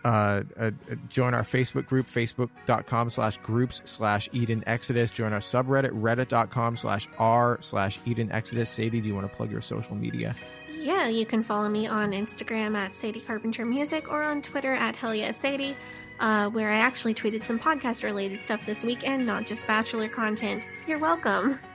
uh, 0.05 0.43
uh, 0.59 0.71
join 1.09 1.35
our 1.35 1.43
Facebook 1.43 1.87
group, 1.87 2.09
facebook.com 2.09 3.11
slash 3.11 3.39
groups 3.39 3.83
slash 3.85 4.29
Eden 4.33 4.63
Exodus. 4.67 5.11
Join 5.11 5.33
our 5.33 5.41
subreddit, 5.41 5.91
reddit.com 5.91 6.77
slash 6.77 7.09
r 7.19 7.59
slash 7.61 8.01
Eden 8.05 8.31
Exodus. 8.33 8.71
Sadie, 8.71 9.01
do 9.01 9.09
you 9.09 9.15
want 9.15 9.31
to 9.31 9.37
plug 9.37 9.51
your 9.51 9.61
social 9.61 9.95
media? 9.95 10.35
Yeah, 10.71 11.09
you 11.09 11.25
can 11.25 11.45
follow 11.45 11.69
me 11.69 11.87
on 11.87 12.11
Instagram 12.11 12.77
at 12.77 12.97
Sadie 12.97 13.21
Carpenter 13.21 13.65
Music 13.65 14.11
or 14.11 14.23
on 14.23 14.43
Twitter 14.43 14.73
at 14.73 14.97
Hell 14.97 15.15
Sadie, 15.33 15.77
uh, 16.19 16.51
where 16.51 16.73
I 16.73 16.79
actually 16.79 17.15
tweeted 17.15 17.45
some 17.45 17.59
podcast 17.61 18.03
related 18.03 18.41
stuff 18.45 18.67
this 18.67 18.83
week 18.83 19.07
and 19.09 19.25
not 19.25 19.47
just 19.47 19.65
Bachelor 19.67 20.09
content. 20.09 20.65
You're 20.87 20.99
welcome. 20.99 21.59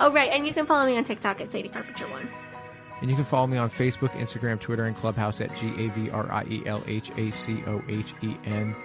Oh, 0.00 0.10
right, 0.10 0.30
and 0.30 0.46
you 0.46 0.54
can 0.54 0.64
follow 0.66 0.86
me 0.86 0.96
on 0.96 1.04
TikTok 1.04 1.42
at 1.42 1.52
Sadie 1.52 1.68
Carpenter 1.68 2.08
One. 2.08 2.28
And 3.02 3.10
you 3.10 3.16
can 3.16 3.24
follow 3.24 3.48
me 3.48 3.58
on 3.58 3.68
Facebook, 3.68 4.10
Instagram, 4.12 4.60
Twitter, 4.60 4.86
and 4.86 4.96
Clubhouse 4.96 5.40
at 5.40 5.54
G 5.56 5.68
A 5.76 5.88
V 5.88 6.08
R 6.10 6.30
I 6.30 6.44
E 6.44 6.62
L 6.66 6.82
H 6.86 7.10
A 7.16 7.32
C 7.32 7.62
O 7.66 7.82
H 7.88 8.14
E 8.22 8.36
N. 8.44 8.76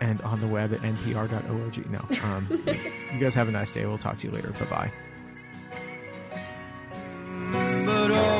And 0.00 0.22
on 0.22 0.40
the 0.40 0.46
web 0.46 0.72
at 0.72 0.80
npr.org. 0.80 1.90
No. 1.90 1.98
Um, 2.22 2.46
you 3.12 3.18
guys 3.18 3.34
have 3.34 3.48
a 3.48 3.52
nice 3.52 3.72
day. 3.72 3.84
We'll 3.84 3.98
talk 3.98 4.16
to 4.18 4.28
you 4.28 4.32
later. 4.32 4.52
Bye 4.70 4.90
bye. 7.50 8.39